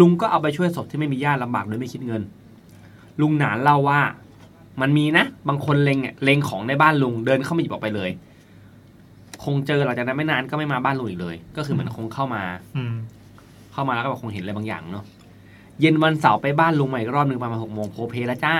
[0.00, 2.22] ลุงก็เอาไปช่วยศพที่ไม่มีญาติลำบากโดยไม่คิดเงิน
[3.20, 4.00] ลุงหนานเล่าว่า
[4.82, 8.10] มันมีนะ บางคนเล็งอะเล็งของในบ้านลุงเดินเข้ามาหยิบออกไปเลย
[9.44, 12.42] คงเจอหลังจากนั้นไม่นานก็ไม่มาบ้านลุงอีกเลย ก็คือเหมือนคงเข้ามา
[12.76, 12.94] อืม
[13.72, 15.04] เข้ามาแล้วก็แบบคงเห็นอะไรบางอย่างเนาะ
[15.80, 18.54] เย็นวันเสาร์ไปบ้านลุงใหม่อีกรอบหนึ่งประมาณหกโมงโพเพแล้วจ้า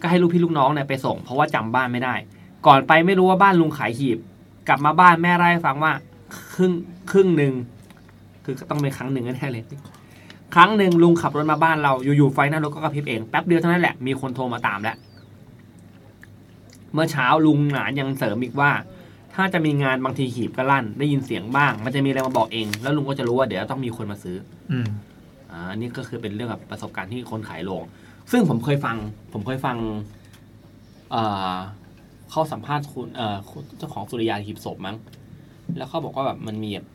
[0.00, 2.14] ก็ให้ลูกพี่ลูกน้องเนี่ยไปส่ง เพราะว่าจำบ้านไม่ได้
[2.66, 4.18] ก่อนไปไม่รู้ว่าบ้านลุงขายหีบ
[4.68, 5.92] กลับมาบ้านแม่ไล่าให้ฟังว่า
[6.54, 6.72] ครึ่ง
[7.10, 7.52] ครึ่งหนึ่ง
[8.44, 9.64] คือก็ต้องเป็นครั้งหนึ่งแน่ๆเลย
[10.54, 14.96] ครั้งหนึ่งลุงขับรถมาบ้านเราอยู่ๆไฟหน้ารถก็กระพริบเองแป๊บเดียวเท่านั้นแหละมีคนโทรมาตามแล้ว
[16.96, 18.70] เมื่อเช้าลุงหนานยังเสริมอีกว่า
[19.34, 24.36] ถ้าจะมีงานบางทีหีบก็ลั่น ได้ยินเสียงบ้าง มันจะมีอะไรมาบอกเอง แล้วลุงก็จะรู้ว่าเดี๋ยวต้องมีคนมาซื้อ
[24.72, 24.88] อืม
[25.50, 27.82] อ่าอันนี้ก็คือเป็นเรื่องแบบประสบการณ์ที่คนขายโรง
[28.30, 28.96] ซึ่งผมเคยฟัง
[29.32, 29.76] ผมเคยฟัง
[31.10, 31.54] เอ่อ
[32.30, 34.96] เขาสัมภาษณ์คุณเอ่อคุณเจ้าของสุริยาหีบศพมั้ง
[35.76, 36.86] แล้วเขาบอกว่าแบบมันมีแบบ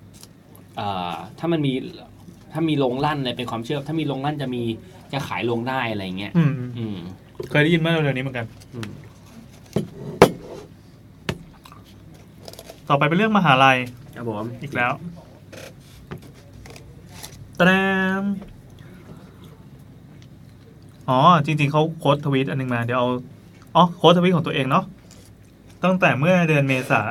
[0.76, 1.74] เอ่อถ้ามันมี
[2.54, 4.64] ถ้ามีโรงลั่นอะไรเป็นความเชื่อ ถ้ามีโรงลั่นจะมี
[5.14, 6.98] จะขายโรงได้อะไรเงี้ยอืม อืม
[7.50, 8.92] เคยได้ยินเมื่อเร็วๆนี้เหมือนกัน อืม
[12.90, 13.78] ต่อไปเป็นเรื่องมหาลัย
[14.16, 14.92] ครับผมอีกแล้ว
[17.58, 17.72] ตะแด
[18.22, 18.24] ม
[21.10, 23.10] อ๋อ จริง ๆเขาโค้ดทวีตอันหนึงมา เดี๋ยวเอา
[23.76, 24.84] อ๋อ โค้ดทวีตของตัวเองเนาะ
[25.84, 27.02] ตั้งแต่เมื่อเดือนเมษา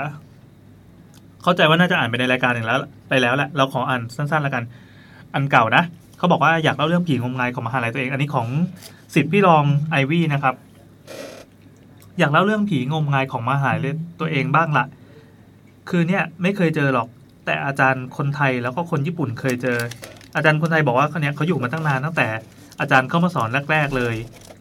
[1.42, 2.78] เข้าใจว่าน่าจะอ่านไปในรายการหนึ่งแล้ว
[3.08, 4.64] ไปแล้วแหละ เราขออ่านสั้นๆแล้วกัน
[5.34, 5.82] อันเก่านะ
[6.18, 8.48] เขาบอกว่าอยากเล่าเรื่องผีงมงายของมหาลัยตัวเอง อันนี้ของ
[9.14, 10.54] สิทธิ์พี่รองไอวี่นะครับ
[12.20, 14.86] อยากเล่าเรื่องผีงมงายของมหาลัยตัวเองบ้างละ
[15.88, 17.08] คือเนี่ยไม่เคยเจอหรอก
[17.46, 19.78] แต่อาจารย์คนไทยแล้วก็คนญี่ปุ่นเคยเจอ
[20.36, 22.28] อาจารย์คนไทยบอกว่าเขาเนี่ยเขาอยู่มาตั้งนานตั้งแต่
[22.80, 24.14] อาจารย์เข้ามาสอนแรกๆเลย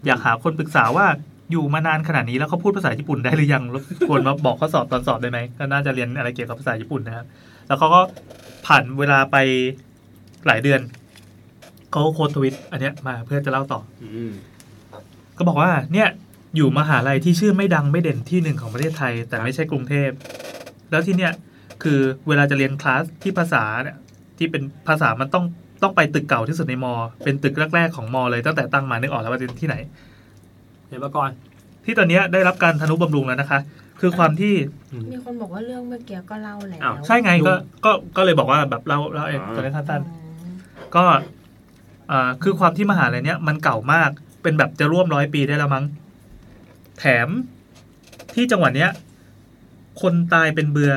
[0.05, 1.05] อยากหาคนปรึกษาว่า
[1.51, 7.25] อยู่มานานขนาดนี้แล้วเขาพูดภาษาญี่ปุ่นได้หรือยังรบกวนมาบอกข้อสอบตอนสอบได้ไหมก็น่าจะเรียนอะไรเกี่ยวกับภาษาญี่ปุ่นนะครับ
[7.67, 8.01] แล้วเขาก็
[8.65, 9.37] ผ่านเวลาไป
[10.47, 10.81] หลายเดือน
[11.91, 14.31] เขาก็โค้ดทวิตอันเนี้ยมาเพื่อจะเล่าต่ออืม
[15.37, 16.07] ก็บอกว่าเนี่ย
[16.55, 20.09] อยู่มหาลัยที่ชื่อไม่ดังไม่เด่นที่หนึ่งของประเทศไทย แต่ไม่ใช่กรุงเทพ
[20.91, 21.33] แล้วที่เนี่ย
[21.83, 23.97] คือเวลาจะเรียนคลาสที่ภาษาเนี่ย
[24.37, 25.45] ที่เป็นภาษามันต้อง
[25.83, 26.93] ต้องไปตึกเก่าที่สุดในมอ
[27.23, 29.75] เป็นตึกแรกๆของมอเลยตั้งแต่ตั้งมานึกออกแล้วว่าเป็นที่ไหน
[30.87, 31.29] เห็นปะก่อน
[31.85, 33.59] ที่ตอนเนี้ยได้รับการทนุบำรุงแล้วนะคะ
[34.01, 34.53] คือความที่
[35.11, 37.53] มีคนบอกว่าเรื่องเมื่อกี้ก็เล่าแล้วอ้าวใช่ไงก็
[37.85, 40.01] ก็ก็เลยบอกว่าแบบเราเราเองอ๋อตอนนี้สั้น
[40.41, 41.03] อืมๆก็
[42.11, 44.09] อ่าคือความที่มหาลัยเนี้ยมันเก่ามาก
[44.43, 45.85] เป็นแบบจะร่วมร้อยปีได้แล้วมั้ง
[46.99, 47.27] แถม
[48.35, 48.91] ที่จังหวัดเนี้ย
[50.01, 50.93] คนตายเป็นเบือ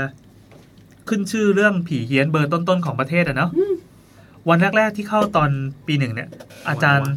[1.08, 3.50] ขึ้นชื่อเรื่องผีเฮี้ยนเบอร์ต้นๆของประเทศอะเนาะ
[4.48, 5.50] วันแรก ๆ ที่เข้าตอน
[5.86, 6.28] ปีหนึ่งเนี่ย
[6.68, 7.10] อาจารย์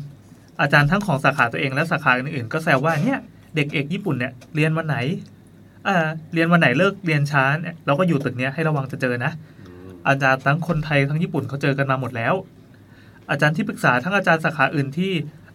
[0.61, 3.19] อาจารย์ทั้งของสาขาตัวเองและสาขาอื่นๆ ก็แซวว่าเนี่ย
[3.55, 4.97] เด็กเอกญี่ปุ่นเนี่ยเรียนวันไหน
[5.87, 9.31] อ่าเรียนวันไหนเลิกเรียนช้าเนี่ยเราก็อยู่ตึกเนี้ยให้ระวังจะเจอนะ
[10.07, 12.33] อาจารย์ทั้งคนไทยทั้งญี่ปุ่นเขาเจอกันมาหมดแล้ว
[13.29, 15.11] อาจารย์ที่ปรึกษาทั้งอาจารย์สาขาอื่นที่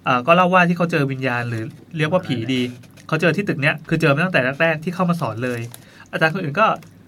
[0.07, 1.65] อ่าก็เล่าว่าที่เขาเจอวิญญาณหรือ
[1.97, 2.63] เรียกว่าผีดี
[3.11, 5.61] เขาเจอที่ตึกเนี้ยคือเจอมาตั้งแต่แรกๆที่เข้ามาสอนเลย
[6.13, 6.67] อาจารย์คนอื่นก็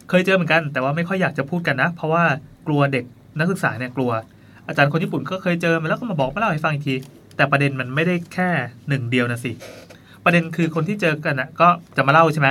[0.09, 2.25] เคยเจอเหมือนกัน แต่ว่าไม่ค่อยอยากจะพูดกันนะ เพราะว่า
[2.67, 3.05] กลัวเด็ก
[3.39, 4.11] นักศึกษาเนี่ยกลัว
[4.69, 6.95] อาจารย์คนญี่ปุ่นก็เคยเจอมาแล้วก็มาบอกมาเล่าให้ฟังอีกที
[7.37, 8.49] แต่ประเด็นมันไม่ได้แค่
[8.89, 9.53] หนึ่งเดียวนะสิ
[10.25, 12.49] ประเด็นคือคนที่เจอกันอะก็จะมาเล่าใช่ไหม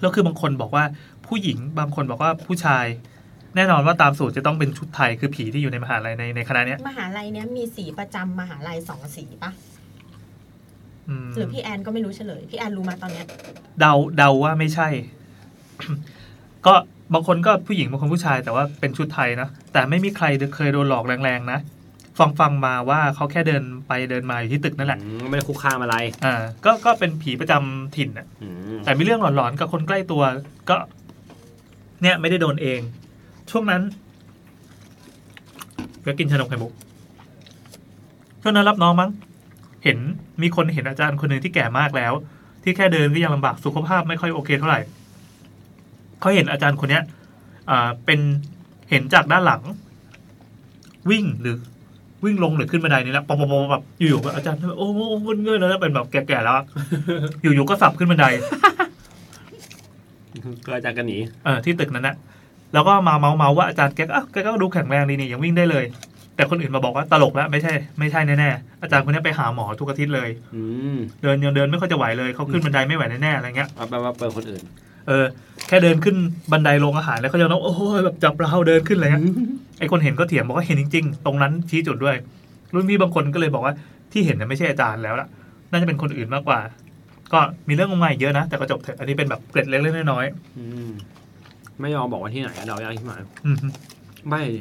[0.00, 0.84] แล้วคือบางคนบอกว่า
[1.26, 2.86] ผู้หญิงบางคนบอกว่าผู้ชาย
[3.56, 9.50] แน่นอนว่าตามสูตรจะต้องเป็นชุดไทยคือผีที่อยู่ในมหาลัยในในคณะเนี้ยมหาลัยเนี้ยมีสีประจำมหาลัยสองสีปะ
[11.36, 13.26] หรือพี่แอนก็ไม่รู้เฉลย พี่แอนรู้มาตอนเนี้ย
[13.80, 14.88] เดาเดาว่าไม่ใช่
[16.66, 16.74] ก็
[17.14, 21.58] บางคนก็ผู้หญิงบางคนผู้ชาย แต่ว่าเป็นชุดไทยนะแต่ไม่มีใครเคยโดนหลอกแรงๆนะ
[22.18, 30.22] ฟังฟังมาว่าเขาแค่เดินไปเดินมาอยู่ที่ตึกนั่นแหละอืมไม่ได้คุกคามอะไรอ่าก็ก็เป็นผีประจำถิ่นน่ะอืมแต่มีเรื่องหลอนๆกับคนใกล้ตัว
[30.68, 30.76] ก็
[32.02, 32.80] เนี่ยไม่ได้โดนเอง
[33.50, 33.82] ช่วงนั้น
[36.06, 36.72] ก็กินชานมไข่มุก
[38.42, 39.10] ช่วงนั้นรับน้องมั้ง
[39.84, 39.98] เห็น
[40.42, 42.12] มีคนเห็นอาจารย์คนหนึ่งที่แก่มากแล้ว
[42.62, 44.80] ที่แค่เดินก็ยังลำบากสุขภาพไม่ค่อยโอเคเท่าไหร่
[46.20, 47.02] เขาเห็นอาจารย์คนเนี้ย
[47.70, 48.20] อ่าเป็น
[48.90, 49.62] เห็นจากด้านหลัง
[51.10, 51.56] วิ่งหรือ
[52.24, 55.00] วิ่งลงหรือขึ้นบันไดนี่แหละปอบๆแบบอยู่ๆก็อาจารย์โอ้โห
[55.42, 56.64] เงื่อนๆแล้วเป็นแบบแก่ๆแล้วอะ
[57.42, 58.26] อยู่ๆก็สับขึ้นบันได
[60.66, 62.16] ก็อาจารย์กันหนีเออที่ตึกนั้นนะ
[62.74, 65.84] แล้วก็มาเมาเมาๆว่าอาจารย์แกก็อะแกก็ดูแข็งแรงดีนี่ยังวิ่งได้เลย
[66.38, 70.62] แต่คนอื่นมาบอกว่าตลกแล้วไม่ใช่ไม่ใช่แน่ๆอาจารย์คนนี้ไปหาหมอทุกอาทิตย์เลยอื
[70.94, 74.62] มเดินยังเดินไม่ค่อยจะไหวเลยเขาขึ้นบันไดไม่ไหวแน่ๆอะไรเงี้ยเอาไปว่าเปิดคนอื่น
[75.08, 75.24] เออ
[75.68, 76.16] แค่เดินขึ้น
[76.52, 79.24] บันไดลงอาหารแล้วเขาจะน้องโอ้ยแบบจับเราเดินขึ้นอะไรเงี้ย
[79.78, 82.16] ไอคนเห็นก็เถียงบอกว่าเห็นจริง ๆ ตรงนั้นชี้จุดด้วย
[82.74, 83.74] รุ่นพี่บางคนก็เลยบอกว่า
[84.12, 85.28] ที่เห็นน่ะไม่ใช่อาจารย์แล้วล่ะ
[85.70, 86.60] น่าจะเป็นคนอื่นมากกว่า
[87.32, 87.38] ก็
[87.68, 90.24] มีเรื่องงมงายเยอะนะแต่ก็จบเถอะอันนี้เป็นแบบเกร็ดเล็กๆน้อย
[90.58, 90.90] อืม
[91.80, 93.56] ไม่ยอมบอกว่าที่ไหนอะเดายากที่หมายๆอืม
[94.28, 94.60] ไม่ดิ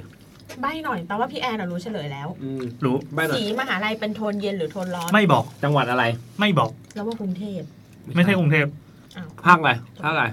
[0.61, 6.03] ใบหน่อยแต่ว่าพี่แอนอะรู้เฉลยแล้ว อืมรู้ไม่หรอกสีมหาลัยเป็นโทนเย็นหรือโทนร้อน ไม่บอกจังหวัดอะไร
[6.39, 7.61] ไม่บอก แล้วว่ากรุงเทพ
[8.15, 8.65] ไม่ใช่กรุงเทพ
[9.17, 9.71] อ้าวภาคอะไร
[10.03, 10.25] ภาคอะไร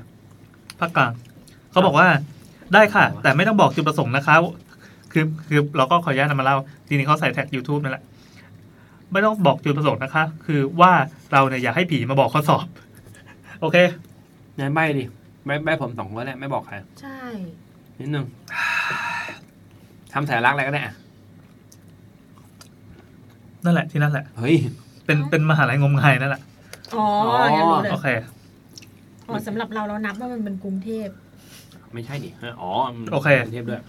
[0.81, 1.13] ภาคกลาง
[1.71, 2.07] เขาบอกว่า
[2.75, 4.37] ได้ค่ะ แต่ไม่ต้องบอกจุดประสงค์นะคะ
[5.13, 6.57] คือคือเราก็ขออนุญาตนำมาเล่า
[6.89, 8.05] ทีนี้เขาใส่แท็ก YouTube นั่นแหละ
[9.13, 10.93] ไม่ต้องบอกจุดประสงค์นะคะ คือว่า
[11.33, 12.67] เราเนี่ยอยากให้ผีมาบอกข้อสอบ
[13.61, 13.77] โอเค
[14.59, 15.05] นายใบดิ
[15.45, 17.21] ใบใบผมสองคนแหละไม่บอกใครใช่
[18.01, 18.27] นิดนึง
[20.15, 20.95] ทำสัญลักษณ์อะไรก็ได้อะ
[23.65, 24.57] นั่นแหละที่นั่นแหละ เฮ้ย
[25.05, 26.43] เป็นเป็นมหาลัยงมงายนั่นแหละ
[26.95, 28.09] อ๋ออ๋องั้นรู้เลยโอเค
[29.29, 31.09] อ๋อสำหรับเราเรานับว่ามันเป็นกรุงเทพ
[31.95, 32.31] ไม่ใช่ดิ
[32.63, 32.71] อ๋อ
[33.13, 33.83] โอเคเทพด้วย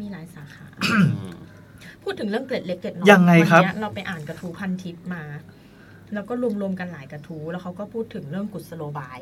[0.00, 0.96] มีหลายสาขาอื
[1.32, 1.34] ม
[2.02, 5.22] พูดถึงเรื่องเกล็ดเล็กเกล็ดน้อยยังไงครับวันเนี้ยเราไปอ่านกระทู้พันทิปมา
[6.14, 9.18] แล้วก็รวมๆกันหลายกระทู้แล้วเขาก็พูดถึงเรื่องกุศโลบาย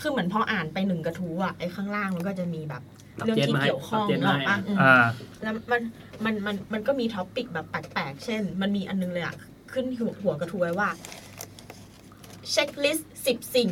[0.00, 4.94] คือเหมือนพออ่านไปหนึ่งกระทู้อะไอ้ข้างล่างมันก็จะมีแบบรับ เรื่องเจนที่มาให้เกี่ยวข้องรับเจนหรมาอกให้ปะอืมอ่า
[5.42, 5.82] แล้วมัน
[6.24, 9.36] มันมันมันก็มี topic แบบแปลกๆ เช่น มันมีอันนึงเลยอะ
[9.72, 10.88] ขึ้นหัวหัวกระทู้ไว้ว่า
[12.50, 13.70] checklist สิบสิ่ง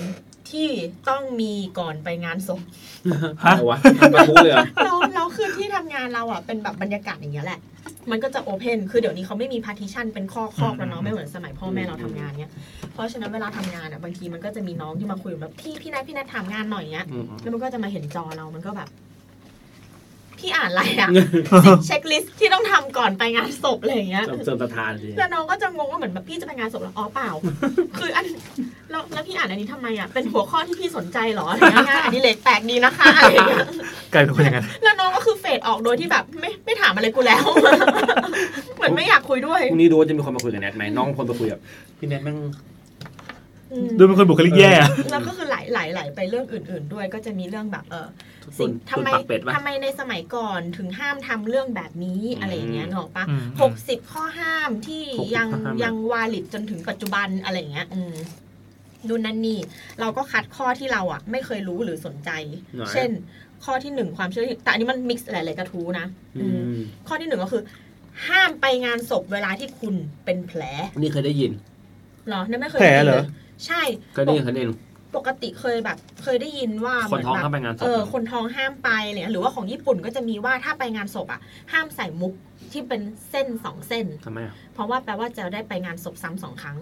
[0.51, 0.69] ที่
[1.09, 2.61] ต้องมีก่อนไปงานศพ
[3.45, 3.79] ฮะอะไรวะ
[4.15, 7.61] มาพูดเลยเหรอเราเราคือที่ทำงานเราอะเป็นแบบบรรยากาศอย่างเงี้ยแหละ
[8.11, 12.53] มันก็จะ open คือเดี๋ยวนี้เขาไม่มี partition เป็นข้อคอกแล้วเนาะไม่เหมือนสมัยพ่อแม่เราทำงานเนี้ย
[12.93, 18.89] เพราะฉะนั้นเวลาทำงานอะบางทีมันก็จะมีน้องที่มาคุยแบบพี่พี่นัทพี่นัทถามงานหน่อยเงี้ยอืมแล้วมันก็จะมาเห็นจอเรา มันก็แบบ
[20.39, 21.09] พี่อ่านอะไรอะ
[21.67, 27.31] สิบเช็คลิสต์ที่ต้องทำก่อนไปงานศพอะไรอย่างเงี้ยเสริมประธานสิแล้วน้องก็จะงงว่าเหมือนแบบพี่จะไปงานศพแล้วอ๋อเปล่า
[27.99, 28.25] คืออัน
[28.91, 33.67] แล้วแล้วพี่อ่านอันนี้ทำไมอะเป็นหัวข้อที่พี่สนใจเหรออะไรเงี้ยงานอันนี้เล็กแปลกดีนะคะอะไรอย่างเงี้ย
[34.13, 37.45] กลายเป็นคนอย่างนั้นแล้วน้องก็คือเฟดออกโดยที่แบบไม่ไม่ถามอะไรกูแล้ว
[38.77, 41.61] เหมือนไม่อยากคุยด้วยพรุ่งนี้ดูว่าจะมีคนมาคุยกับแนทไหมน้องคนมาคุยกับ
[41.99, 42.39] พี่แนทแม่ง
[43.73, 44.73] อืมดูเป็นคนบุคลิกแย่
[45.11, 48.07] แล้วก็คือไหลไหลไหลไปเรื่องอื่น ๆ ด้วยก็จะมีเรื่องแบบเออ
[48.59, 58.15] ส่วนทำส่วนไมปากเป็ดปะทำไมในสมัยก่อนถึงห้ามทำเรื่องแบบนี้อะไรอย่างเงี้ยอืมนึกออกปะอืมหกสิบข้อห้ามที่60ยังข้อห้ามยังวาลิดจนถึงปัจจุบันอะไรอย่างเงี้ยอืม
[59.09, 59.59] ดูนั่นนี่
[60.01, 62.31] เราก็คัดข้อที่เราอะ ไม่เคยรู้หรือสนใจ
[62.77, 63.11] หน่อยเช่น
[63.65, 66.07] ข้อที่หนึ่งความเชื่อแต่อันนี้มันมิกซ์หลาย ๆ กระทู้นะ
[66.39, 67.63] อือืมมข้อที่หนึ่งก็คือ
[68.29, 69.95] ห้ามไปงานศพเวลาที่คุณ
[70.25, 70.61] เป็นแผล
[70.99, 71.53] นี่เคยได้ยิน
[72.29, 73.25] เหรอเนี่ยไม่เคยแผลได้ยินเหรเลอย
[73.67, 73.83] ใช่
[74.15, 74.73] เคยได้ยินเคยได้ยิน
[75.17, 81.41] ปกติเคยแบบ เคยได้ยินว่าคนท้องเหมืเข้าแบบไปงานศพเออคนท้องห้ามไปอะไรเลยหรือว่าของญี่ปุ่นก็จะมีว่าถ้าไปงานศพอะ
[81.73, 82.35] ห้ามใส่มุก
[82.73, 86.79] ที่เป็นเส้นสองเส้นทำไมอะเพราะว่าแปลว่าจะได้ไปงานศพซ้ำสองครั้ง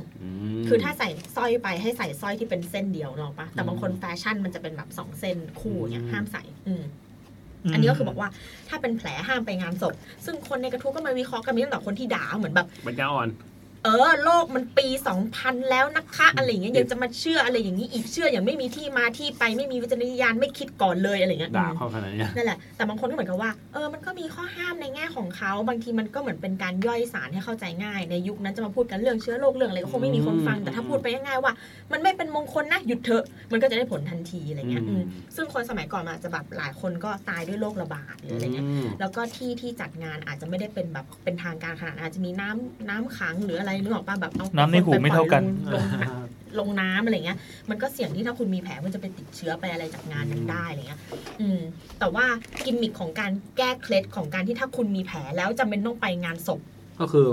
[0.59, 6.83] มคือถ้าใส่สร้อยไปให้ใส่สร้อยที่เป็นเส้นเดียวเนกอะปะแต่บางคนอืมแฟชั่นมันจะเป็นแบบสองเส้นคู่เนี่ยอืมห้ามใส่ อืม
[7.73, 8.29] อันนี้ก็คือบอกว่า
[8.69, 9.95] ถ้าเป็นแผลห้ามไปงานศพ
[10.25, 13.29] ซึ่งคนในกระทู้ก็มาวิเคราะห์กันมีตั้งแต่คนที่ด่าเหมือนแบบปัญญาอ่อน
[13.87, 14.87] เออโลกมันปี
[15.29, 31.53] 2000 แล้วนะคะอะไรอย่างเงี้ยยังจะมาเชื่ออะไรอย่างนี้อีกเชื่ออย่างไม่มีที่มาที่ไปไม่มีวิจารณญาณไม่คิดก่อนเลยอะไรอย่างเงี้ยด่าอืมเขาขนาดนี้นั่นแหละแต่บางคนก็เหมือนกับว่าเออมันก็มีข้อห้ามในแง่ของเขาบางทีมันก็เหมือนเป็นการย่อยสารให้เข้าใจง่าย ในยุคนั้นจะมาพูดกันเรื่องเชื้อโรคเรื่องอะไรก็คงไม่มีคนฟังแต่ถ้าพูดไปง่ายๆว่า
[31.93, 35.05] มันไม่เป็นมงคลนะหยุดเถอะมันก็จะได้ผลทันทีอะไรเงี้ยอืมอืม
[35.37, 45.43] ซึ่งคนสมัยก่อนมันอาจจะแบบหลายคนก็ตายด้วยโรคระบาดหรืออะไรเงี้ยมแล้วก็ที่ที่จัดงานอาจจะไม่ได้เป็นแบบเป็นทางการขนาดนั้นอาจจะมีน้ำน้ำขังหรืออะไรนึกออกป่ะแบบเอาน้ำในหูไม่เท่ากัน
[45.75, 46.13] ลงลง
[46.59, 47.39] ลงน้ำอะไรเงี้ย
[47.71, 51.01] มันก็เสี่ยงที่ถ้าคุณมีแผลมันจะไปติดเชื้อไปอะไรจากงานนั้นได้อะไรเงี้ย
[51.41, 51.61] อืม
[51.99, 52.27] แต่ว่า
[52.65, 56.61] กิมมิคของการแก้เคล็ดของการที่ถ้าคุณมีแผลแล้วจำเป็นต้องไปงานศพ
[57.01, 57.27] ก็คือ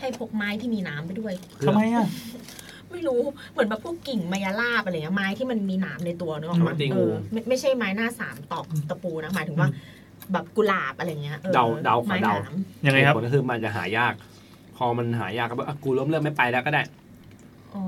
[0.00, 1.32] ให้พกไม้ที่มีน้ำไปด้วย
[1.66, 2.06] ทำไมอะ
[2.92, 9.68] ไม่รู้เหมือนแบบพวกกิ่งมายาลาบอะไรเงี้ยไม้ที่มันมีหนามในตัวเนกอะไม้ตีงูเออไม่ไม่ใช่ไม้หน้าสามตอกตะปูนะหมายถึงว่า
[10.32, 12.54] แบบกุหลาบอะไรเงี้ยออเดาเดาขอไม้หเดานาม
[12.86, 14.31] ยังไงครับเหตุผลก็คือมันจะหายากพ
[14.84, 16.82] อมันหายากก็แบบอะกูล้มเลิกไม่ไปแล้วก็ได้
[17.74, 17.82] อ๋อ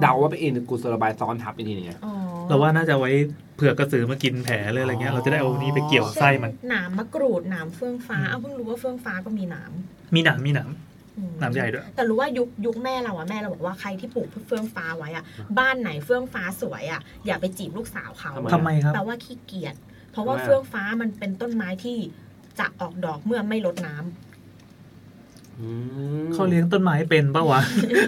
[0.00, 2.14] เดาว่าไปอินกูสระบายซ้อนทับอีกทีหนึงไงอ๋อ
[2.48, 3.10] เราว่าน่าจะไว้
[3.56, 9.72] เผื่อกระสือมากินแผลเลยอะไรเงี้ยเราจะได้เอานี้ไปเกี่ยวไส้มันหนามมะกรูดหนามเฟื่องฟ้าอืมเอาเพิ่งรู้ว่าเฟื่องฟ้าก็มีหนาม
[10.14, 10.70] มีหนามมีหนาม
[11.18, 15.24] อืมหนามใหญ่ด้วยแต่รู้ว่ายุคยุคแม่เราอะแม่เราบอกว่าใครที่ปลูกเฟื่องฟ้าไว้อะ
[15.58, 19.74] บ้านไหนเฟื่องฟ้าสวยอะอย่าไปจีบลูกสาวเขาทำไมครับแปลว่าขี้เกียจ
[20.12, 21.98] เพราะว่าทำไมอะเฟื่องฟ้ามันเป็นต้นไม้ที่
[22.58, 24.29] จะออกดอกเมื่อไม่ลดน้ำอืม
[26.34, 27.60] เขาเลี้ยงต้นไม้เป็นปะวะ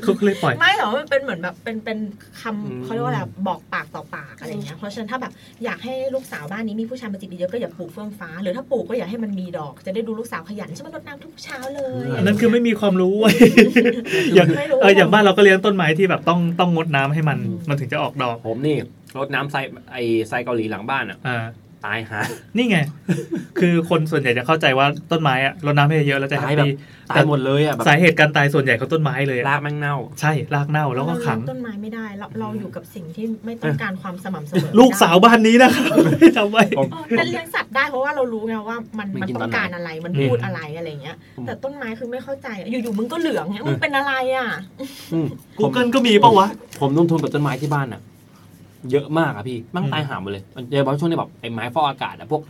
[0.02, 1.98] เขาก็เลยปล่อย ไม่หรอกมันเป็นเหมือนแบบเป็นเป็น
[2.40, 5.32] คำอืมเขาเรียกว่าอะไรบอกปากต่อปากอะไรเงี้ยเพราะฉะนั้นถ้าแบบ
[5.64, 13.34] อยากให้ลูกสาวบ้านนี้มีผู้ชายมาจีบเยอะๆก็อย่าปลูกเฟื่องฟ้า หรือถ้าปลูกก็อย่าให้มันมีดอกจะได้ดูลูกสาวขยันใช่ไหมรดน้ำทุกเช้าเลยอันนั้นคือไม่มีความรู้เว้ย
[14.34, 18.76] อย่างไม่รู้เอออย่างบ้านเราก็เลี้ยงต้นไม้ที่แบบต้องต้องงดน้ำให้มันอืมมันถึงจะออกดอกผมนี่
[19.18, 19.56] รดน้ำไซ
[19.92, 19.96] ไอ
[20.28, 21.44] ไซเกาหลีหลังบ้านอะอ่า
[21.86, 22.20] ตายหา
[22.56, 22.78] นี่ไง
[23.60, 26.72] คือคนส่วนใหญ่จะเข้าใจว่าต้นไม้อะรดน้ำให้เยอะแล้วจะแฮปตายแบบปี้
[27.10, 35.86] ตายหมดเลยอะแบบสาเหตุการตายส่วนใหญ่เขาต้นไม้เลยอะรากแม่งเน่า ใช่รากเน่าแล้วก็ขังเราเลี้ยต้นไม้ไม่ได้เราเราอยู่กับสิ่งที่ไม่ต้องการความสม่ำเสมอลูกสาวบ้านนี้นะครับ
[36.20, 44.48] ไม่ทำไว้ผมเออแต่เลี้ยงสัตว์ได้เพราะว่าเรารู้ไงว่ามันมันมันกินต้ตออนไหนงการอะไรมันอืมพูดอะไรอะไรเงี้ยอืมแต่ต้นไม้คือไม่เข้าใจอะอยู่ๆมึงก็เหลืองเงี้ยมึงเป็นอะไรอะ
[45.12, 45.26] อืม
[45.56, 46.46] ผม Google ก็มีปะวะ
[46.80, 48.00] ผมลงทุนกับต้นไม้ที่บ้านอะ
[48.90, 52.42] เยอะมากอะพี่แมั่งตายหาหมดเลยมันเจอบางช่วงนี้แบบไอ้ไม้ฟอกอากาศอะพวก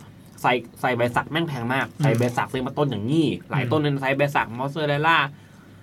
[0.43, 5.19] ใส่ใส่ใบสักแม่งแพงมากใส่ใบสักซื้อมาต้นอย่างนี้ หลายต้นนั้นใส่ใบสักมอสเซอร์เรลล่า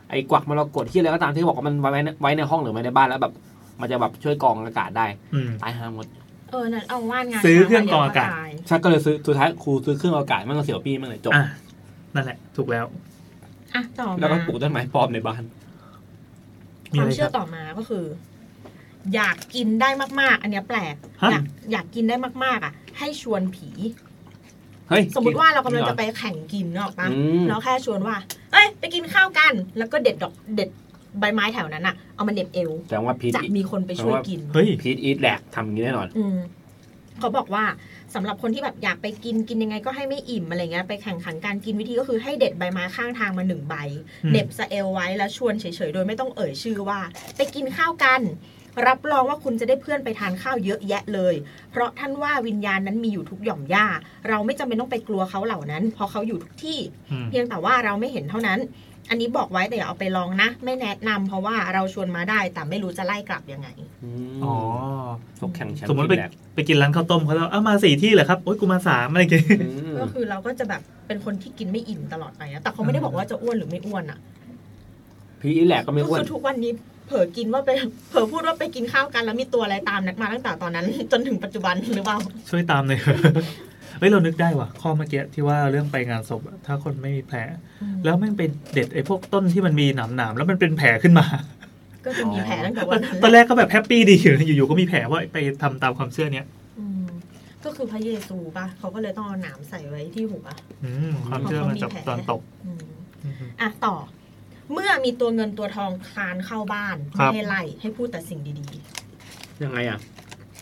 [0.09, 3.34] ไอ้กวักมรกตที่อะไรก็ตามที่บอกว่ามันไว้ในไว้ในห้องหรือไว้ในบ้านแล้วแบบ
[3.80, 6.05] มันจะแบบช่วยกรองอากาศได้อืมตายหาหมด
[6.51, 11.45] เออนั่นเอาว่านงานซื้อเครื่องกรองอากาศยชักก็เลยซื้อสุดท้ายครูซื้อเครื่องอากาศมันก็เสียวปี้มันเลยจบอะ
[12.15, 12.85] นั่นแหละ ถูกแล้ว
[13.76, 15.43] อะต่อแล้วก็มาปลูกต้นไม้ปลอมในบ้าน
[16.93, 18.03] มีคอะวามไรคเชื่รัอบต่อมาก็คือ
[19.15, 19.90] อยากกินได้
[20.22, 23.69] มาก ๆ อันเนี้ยแปลกฮะ อยากอยากกินได้มาก ๆ อะ ให้ชวนผี
[24.90, 28.15] เฮ้ย สมมติว่าเรากำลังจะไปแข่งกินเนกอะปะอืมแล้วแค่ชวนว่า
[28.52, 30.69] เอ้ย ไปกินข้าวกัน แล้วก็เด็ดดอกเด็ด
[31.19, 36.38] ใบไม้แถวนั้นอะ เอามาเหน็บเอว แต่ว่าพีทจะมีคนไปช่วยกิน เฮ้ย พีทอีทแหลกทำอย่างนี้แน่นอน อืม
[37.19, 37.64] เขาบอกว่า
[38.15, 43.76] สำหรับคนที่แบบอยากไปกินกินยังไงก็ให้ไม่อิ่มอะไรเงี้ยไปแข่งขันการกินวิธีก็คือให้เด็ดใบไม้ข้างทางมาหนึ่งใบ
[44.23, 46.99] อืม เหน็บสเอลไว้แล้วชวนเฉยๆ โดยไม่ต้องเอ่ยชื่อว่า
[47.38, 48.22] ไปกินข้าวกัน
[48.88, 51.35] รับรองว่าคุณจะได้เพื่อนไปทานข้าวเยอะแยะเลย
[51.72, 53.85] เพราะท่านว่าวิญญาณนั้นมีอยู่ทุกหย่อมหญ้า
[54.30, 56.80] เราไม่จำเป็นต้องไปกลัวเขาเหล่านั้น เพราะเขาอยู่ทุกที่
[57.11, 58.60] อืมเพียงแต่ว่าเราไม่เห็นเท่านั้น
[59.10, 63.68] อันนี้บอกไว้แต่อย่าเอาไปลองนะ ไม่แนะนำเพราะว่าเราชวนมาได้แต่ไม่รู้จะไล่กลับยังไง
[64.43, 64.56] อ๋อ
[65.39, 74.19] พวกแข่งแชมป์สมมติไปพีทแหลกไปกินร้านข้าวต้มเขาแล้วเอามาสี่ที่เหรอครับโอ๊ยกูมาสามอะไรอย่างเงี้ยอืมก็คือเราก็จะแบบเป็นคนที่กินไม่อิ่มตลอดไปนะแต่เขาไม่ได้บอกว่าจะอ้วนหรือไม่อ้วนอะ
[75.41, 76.72] พีทอีทแหลกก็ไม่ก็อ้วนคือทุกวันนี้
[77.10, 77.69] เผลอกินว่าไป
[78.10, 82.18] เผลอพูดว่าไปกินข้าวกันแล้วมีตัวอะไรตามนักมาตั้งแต่ตอนนั้น จนถึงปัจจุบันหรือเปล่า
[82.49, 83.02] ช่วยตามหน่อย
[83.99, 87.40] เฮ้ยเรานึกได้ว่ะข้อเมื่อกี้ที่ว่าเรื่องไปงานศพอะถ้าคนไม่มีแผล
[88.06, 91.26] แล้วแม่งเป็นเด็ดไอ้พวกต้นที่มันมีหนามหนามๆแล้วมันเป็นแผลขึ้นมา
[92.06, 96.45] ก็จะมีแผลตั้งแต่วันนั้นตอนแรกก็แบบแฮปปี้ดีอยู่นะอยู่ๆก็มีแผลว่าไปทำตามความเชื่อเนี้ย
[96.80, 97.06] อืม
[97.64, 100.45] ก็คือพระเยซูป่ะเขาก็เลยต้องเอาหนามใส่ไว้ที่หัว
[100.84, 102.84] อืมความเชื่อมันจากตอนตกอืม
[103.23, 103.95] อืมอะต่อ
[104.74, 108.68] เมื่อมีตัวเงินตัวทองคลานเข้าบ้านครัไม่บให้ไล่ให้พูดแต่สิ่งดี
[109.64, 110.20] ยังไงอะๆ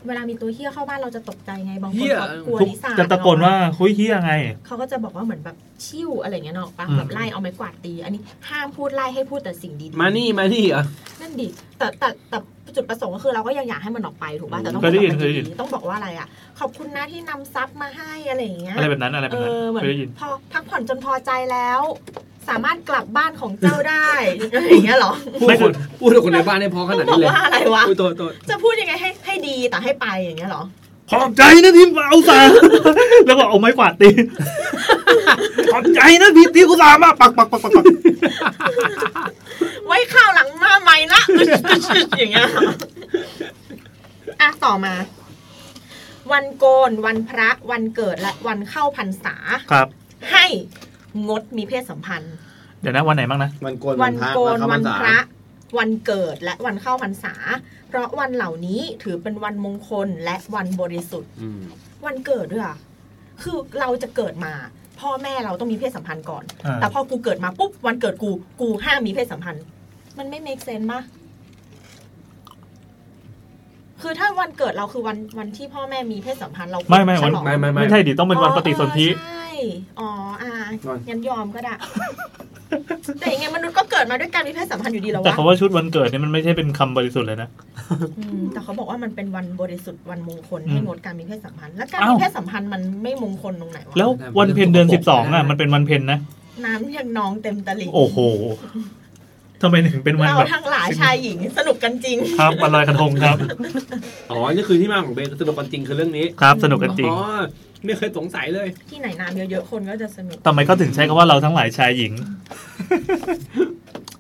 [0.08, 4.34] เวลามีตัวเฮี้ยเข้าบ้านเราจะตกใจไงบางคเหี้นยเขากลัวทุกลิซ่าจะตะโกนว่าคุยเฮียไง
[4.66, 5.56] เขาก็จะบอกว่าเหมือนแบบ
[5.86, 10.84] ชิ่วอะไรเงี้ยเนาะปะอืม แบบไล่เอาไม้กวาดตี อันนี้ห้ามพูดไล่ให้พูดแต่สิ่งดีๆมานี่มานี่เหรอ
[11.22, 11.48] นั่นดิ
[11.78, 12.38] แต่แต่แต่
[12.76, 16.28] จุดประสงค์ก็คือเราก็ยังอยากให้มันออกไปถูกป่ะแต่ต้องเคยได้ยินพูเคยได้ยินดีๆต้องบอกว่าอะไรอะ
[16.60, 21.82] ขอบคุณนะที่นำซับมาให้อะไรอย่างเงี้ยอะไรแบบนั้นอะไรแบเอบนั้นอเหมือเคนยได้ยินพอพักผ่อนจนพอใจแล้ว
[22.50, 24.10] สามารถกลับบ้านของเจ้าได้
[24.54, 30.64] อะไรอย่างเงี้ยเหรอพูดไม่คนพูดกับคนในบ้านได้พอขต้นาอดงบอนี้กเลยว่าอะไรวะอุ้ยตัวตัวจะพูดยังไงให้ให้ดีแต่ให้ไปอย่างเงี้ยเหรอ
[31.12, 32.40] ขอบใจนะที่เอาสา
[33.26, 34.10] แล้วก็เอาไม้กวาดตี
[35.72, 37.86] ขอบใจนะพี่ที่กูสามาปักปักปักปักปัก
[39.86, 41.22] ไว้ข้าวหลังมาใหม่นะ
[42.18, 42.48] อย่างเงี้ย
[44.42, 44.94] อะต่อมา
[46.32, 49.36] วันโกน วันพระ วันเกิดและวันเข้าพรรษา
[49.72, 49.88] ครับ
[50.32, 50.46] ให้
[51.28, 52.36] งดมีเพศสัมพันธ์
[52.82, 55.18] เดี๋ยวนะวันไหนบ้างนะมันโกนวันโกนเข้าวันพรรษาพระ
[55.78, 57.34] วันเกิดและวันเข้าพรรษา
[57.88, 61.62] เพราะวันเหล่านี้ถือเป็นวันมงคลและวันบริสุทธิ์อืม
[62.06, 62.78] วันเกิดด้วยอะ
[63.42, 64.54] คือเราจะเกิดมา
[65.00, 68.32] พ่อแม่เราต้องมีเพศสัมพันธ์ก่อนอ่าแต่พอกูเกิดมาปุ๊บวันเกิดกู
[68.62, 69.64] กูห้ามมีเพศสัมพันธ์
[70.18, 71.02] มันไม่ make sense ปะ
[74.02, 79.47] คือถ้าวันเกิดเราคือวันวันที่พ่อแม่มีเพศสัมพันธ์เราไม่ไม่ฉวันลองไม่ไม่ไม่ไม่ใช่ดิต้องเป็นวันปฏิสนธิอ๋อใช่
[80.00, 80.10] อ๋อ
[80.42, 80.52] อ่า
[80.88, 81.74] วันงั้นยอมก็ได้
[83.20, 87.50] แต่ยังไงมนุษย์ก็เกิดมาด้วยการมีเพศสัมพันธ์อยู่ดีแล้วแต่วะคำว่าชุดวันเกิดเนี่ยมันไม่ใช่เป็นคำบริสุทธิ์เลยนะ
[88.20, 94.10] อืมแต่เขาบอกว่ามันเป็นวันบริสุทธิ์วันมงคลอืมให้งดการมีเพศสัมพันธ์ แล้วการอ้าวมีเพศสัมพันธ์มันไม่มงคลตรงไหนวะแล้ว
[94.40, 96.20] วันเพ็ญเดือนสิบสองอะมันเป็นวันเพ็ญนะ
[96.66, 98.18] น้ำยังนองเต็มตลิ่งโอ้โห
[99.62, 103.38] ทำไมถึงเป็นวันเราแบบทั้งหลายชายหญิงสนุกกันจริง ครับวันลอยกระทงครับ
[104.32, 107.20] อ๋อ นี่คือที่มาของเบนสนุกกันจริงคือเรื่องนี้ ครับสนุกกันจริง อ๋อ
[107.88, 112.14] ไม่เคยสงสัยเลย ที่ไหนน้ำเยอะๆคนก็จะสนุกทำไมเขาถึงใช้คำว่าเราทั้งหลายชายหญิง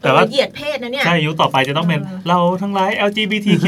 [0.02, 3.65] แต่ว่าเออเหยียดเพศนะเนี่ยใช่ยุคต่อไปจะต้องเป็นเออเราทั้งหลาย LGBTQ+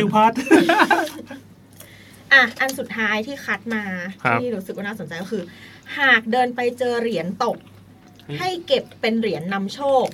[2.33, 3.83] อะอันสุดท้ายที่คัดมา
[4.23, 5.43] ครับที่รู้สึกว่าน่าสนใจก็คือ
[5.99, 7.57] หากเดินไปเจอเหรียญตก
[8.39, 10.05] ให้เก็บเป็นเหรียญนำโชค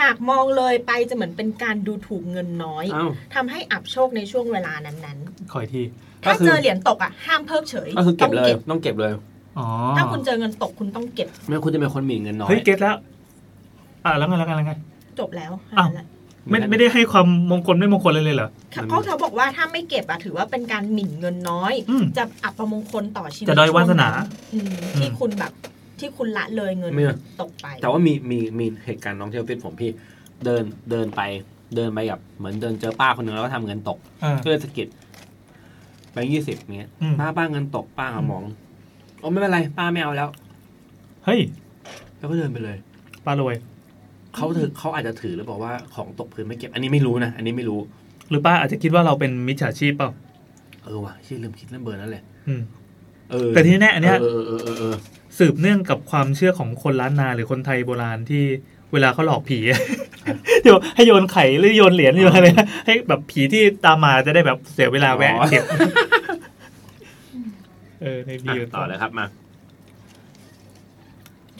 [0.00, 5.18] หากมองเลยไปจะเหมือนเป็นการดูถูกเงินน้อยอ้าวทำให้อับโชคในช่วงเวลานั้น
[5.52, 9.12] ขออีกทีๆ ถ้าก็คือเจอเหรียญตกอะห้ามเพิกเฉยก็คือเก็บเลยต้องต้องเก็บเลย
[9.58, 9.66] อ๋อ
[9.96, 12.96] ถ้าคุณเจอเงินตกคุณต้องเก็บ ไม่งั้นคุณจะเป็นคนหมิ่นเงินน้อยเฮ้ยเก็ตแล้ว
[14.04, 14.72] อะแล้วไงแล้วไงแล้วไง
[15.18, 16.06] จบแล้วอ้าวนั่นแหละ
[16.50, 24.08] ไม่ไม่ได้ให้ความมงคลไม่มงคลเลยเลยเหรอเขาเขาบอกว่าถ้าไม่เก็บอะถือว่าเป็นการหมิ่นเงินน้อยอืมจะอับประมงคลต่อชีวิตจะด้อยวาสนา
[24.52, 25.52] อืมที่คุณแบบ
[26.00, 27.04] ที่คุณละเลยเงินไม่
[27.40, 29.90] ตกไป แต่ว่ามีมีมีเหตุการณ์น้องที่ออฟฟิศผมพี่
[30.44, 31.20] เดินเดินไป
[31.76, 34.86] เดินไปกับเหมือนเดินเจอป้าคนหนึ่งแล้วก็ทำเงินตกอ่าก็เลยสะกิด
[36.12, 38.44] แบงค์ยี่สิบเงี้ยอืม ป้าป้าเงินตกป้าหามอง
[39.20, 40.28] โอ้ไม่เป็นไร ป้าไม่เอาแล้ว
[41.24, 41.40] เฮ้ย
[42.18, 42.76] แล้วก็เดินไปเลย
[43.26, 43.54] ป้ารวย
[44.34, 47.80] เขาถือเขาอาจจะถือหรือเปล่าว่าของตกพื้นไม่เก็บ อันนี้ไม่รู้นะอันนี้ไม่รู้
[48.30, 50.10] หรือป้าอาจจะคิดว่าเราเป็นมิจฉาชีพเปล่า
[50.84, 52.62] เออว่ะที่ลืมคิดเรื่องเบอร์นั่นแหละอืม
[53.30, 54.94] เออแต่ที่แน่ๆอันเนี้ย เออเออเออเออเออ
[55.38, 58.44] สืบเนื่องกับความเชื่อของคนล้านนาหรือคนไทยโบราณที่
[58.92, 59.58] เวลาเขาหลอกผี
[60.62, 65.64] เดี๋ยวให้โยนไข่หรือโยนเหรียญหรืออะไรนะให้แบบผีที่ตามมาจะได้แบบเสียเวลาแวะอ๋อเก็บ
[68.02, 69.26] เออในพีอะต่อเลยครับมา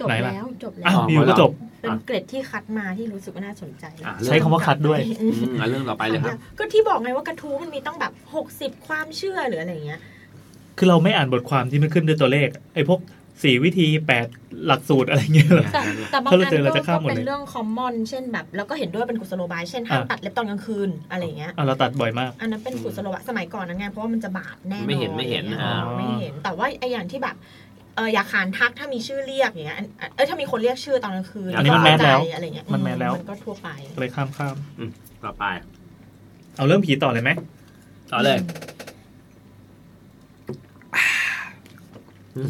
[0.01, 1.51] จบไหนล่ะแล้วจบแล้อ้าววพีก็จบ
[1.81, 10.01] เป็นเกร็ดที่คัดมาที่รู้สึกว่าน่าสนใจอะใช้คำว่าคัดด้วยอืมอะเรื่องต่อไปเลยครับ ก็ที่บอกไงว่ากระทู้มันมีต้องแบบหกสิบความเชื่อหรืออะไรอย่างเงี้ย
[10.79, 13.01] คือเราไม่อ่านบทความที่มันขึ้นด้วยตัวเลขไอ้พวก
[13.43, 14.27] สี่วิธีแปด
[14.67, 27.37] หลักสูตรอะไรเงี้ยหรอแต่แต่บางถ้าเราอันเจอเราก็จะข้ามหมดก็เลยเป็นเรื่องคอมมอนเช่นแบบแล้วก็เห็นด้วยเป็นกุศโลบายเช่นห้ามอะตัดเล็บตอนกลางคืนอะไรอย่างเงี้ยอะเราตัดบ่อยมาก อันนั้นเป็นกุศโลบายสมัยก่อนนะไงเพราะว่ามันจะบาปแน่นอนไม่เห็นไม่เห็นอะไรอ่าเงี้ยไม่เห็น แต่ว่าไออย่างที่แบบ
[27.97, 33.69] เอออย่าขานทักถ้ามีชื่อเรียกอย่างเงี้ยอันเออถ้ามีคนเรียกชื่อตอนกลางคืนอันนี้มัน mass แล้วก็เข้าใจอะไรเงี้ยมัน mass แล้วมันก็ทั่วไป
[33.99, 34.57] เลยข้ามข้าม
[35.25, 35.45] ต่อไป
[36.57, 37.31] เอาเรื่องผีต่อเลยไหม
[38.13, 38.39] ต่อเลย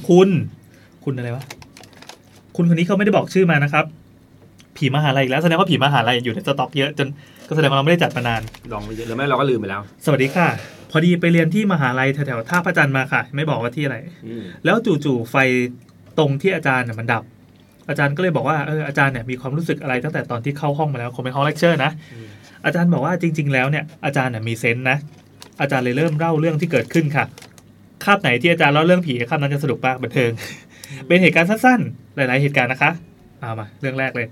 [0.08, 0.28] คุณ
[1.04, 1.44] คุณอะไรวะ
[2.56, 3.84] คุณคนนี้เขาไม่ได้บอกชื่อมานะครับ
[4.76, 7.08] ผีมหาลัยอีกแล้วแสดงว่าผีมหาลัยอยู่ในสต็อกเยอะจน
[7.48, 8.42] ก็แสดงว่าเราไม่ได้จัดมานาน
[8.72, 10.48] ลองไปเยอะหรือไม่เราก็ลืมไปแล้ว สวัสดีค่ะ
[10.90, 13.96] พอดีไปเรียนที่มหาลัยแถวๆท่าพระจันทร์มาค่ะ ไม่บอกว่าที่อะไร
[14.26, 15.36] อืมแล้วจู่ๆไฟ
[16.18, 17.22] ตรงที่อาจารย์น่ะมันดับ
[17.88, 21.90] อาจารย์ก็เลยบอกว่าเอออาจารย์เนี่ยมีความรู้สึกอะไรตั้งแต่ตอนที่เข้าห้องมาแล้วคงเป็นห้องเลคเชอร์นะ
[22.66, 24.98] อาจารย์บอกว่าจริง ๆ แล้วเนี่ยอาจารย์น่ะมี sense นะ
[25.60, 27.24] อาจารย์เลยเริ่มเล่าเรื่องที่เกิดขึ้นค่ะ
[28.04, 30.30] คาบไหนที่อาจารย์เล่าเรื่องผีคาบนั้นจะสนุกมากบันเทิง
[31.06, 32.90] เป็นเหตุการณ์สั้นๆ หลาย ๆ เหตุการณ์นะคะ
[33.40, 34.26] เอามาเรื่องแรกเลย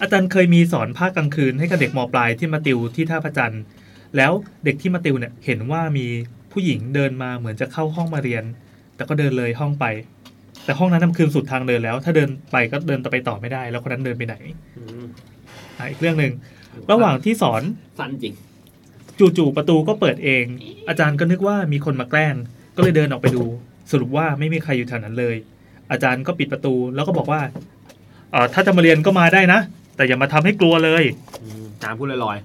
[0.00, 3.62] อาจารย์เคยมีสอนภาคกลางคืนให้กับเด็กมปลายที่มาติวที่ท่าพระจันทร์
[4.16, 4.32] แล้ว
[4.64, 6.06] เด็กที่มาติวเนี่ยเห็นว่ามี
[6.52, 8.44] ผู้หญิงเดินมาเหมือนจะเข้าห้องมาเรียน
[8.96, 9.86] แต่ก็เดินเลยห้องไป
[10.64, 14.36] แต่ห้องนั้นนำคืนสุดทางเดินแล้ว ถ้าเดินไปก็เดินต่อไปต่อไม่ได้ แล้วคนนั้นเดินไปไหน
[14.78, 15.06] อืม
[15.78, 16.32] อะอีกเรื่องหนึ่ง
[16.90, 17.62] ระหว่างที่สอน
[17.98, 18.34] สั้นจริง
[19.36, 20.44] จู่ๆประตูก็เปิดเอง
[20.88, 22.34] อาจารย์ก็นึกว่ามีคนมาแกล้ง
[22.76, 23.44] ก็เลยเดินออกไปดู
[23.90, 25.36] สรุปว่าไม่มีใครอยู่แถวนั้นเลย
[25.90, 27.40] อาจารย์ก็ปิดประตูแล้วก็บอกว่า
[28.30, 29.60] เออถ้าจะมาเรียนก็มาได้นะ
[29.96, 31.04] แต่อย่ามาทำให้กลัวเลย
[31.42, 32.38] อืมจามพูดลอย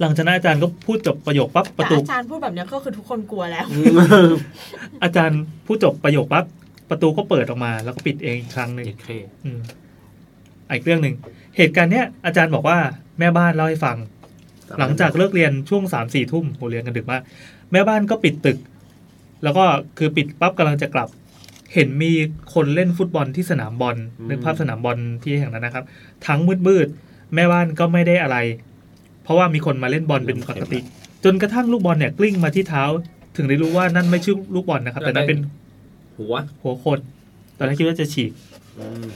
[0.00, 3.82] หลังจากนั้นอาจารย์ก็พูดจบประโยคปั๊บปแต่ระตูอาจารย์พูดแบบเนี้ยก็คือทุกคนกลัวแล้วๆอื
[4.28, 4.30] ม
[5.02, 6.44] อาจารย์พูดจบประโยคปั๊บ
[6.90, 9.08] ประตูก็เปิดออกมาแล้วก็ปิดเองอีกครั้งหนึ่งเจ็ดเค
[9.44, 9.58] อืม
[10.68, 11.14] อะอีกเรื่องหนึ่ง
[11.56, 12.78] เหตุการณ์เนี้ยอาจารย์บอกว่า
[13.18, 13.96] แม่บ้านเล่าให้ฟัง
[14.78, 17.22] หลังจากเลิกเรียนช่วงสามสี่ทุ่มโหเรียนกันดึกมาก
[17.72, 18.58] แม่บ้านก็ปิดตึก
[19.42, 19.64] แล้วก็
[19.98, 21.08] คือปิดปั๊บกำลังจะกลับ
[21.74, 22.12] เห็นมี
[22.54, 23.96] คนเล่นฟุตบอลที่สนามบอล
[24.28, 25.84] นึกภาพสนามบอลที่แห่งนั้นนะครับ
[26.26, 28.36] ทั้งมืดมืดๆแม่บ้านก็ไม่ได้อะไร
[29.22, 30.78] เพราะว่ามีคนมาเล่นบอลเป็นปกติ
[31.24, 32.84] จนกระทั่งลูกบอลเนี่ยกลิ้งมาที่เท้า
[33.36, 35.38] ถึงได้รู้ว่านั่นไม่ใช่ลูกบอลนะครับ แต่นั่นเป็น
[36.16, 36.98] หัวหัวคน
[37.56, 38.32] ตอนแรกคิดว่าจะฉีก
[38.78, 39.06] อืม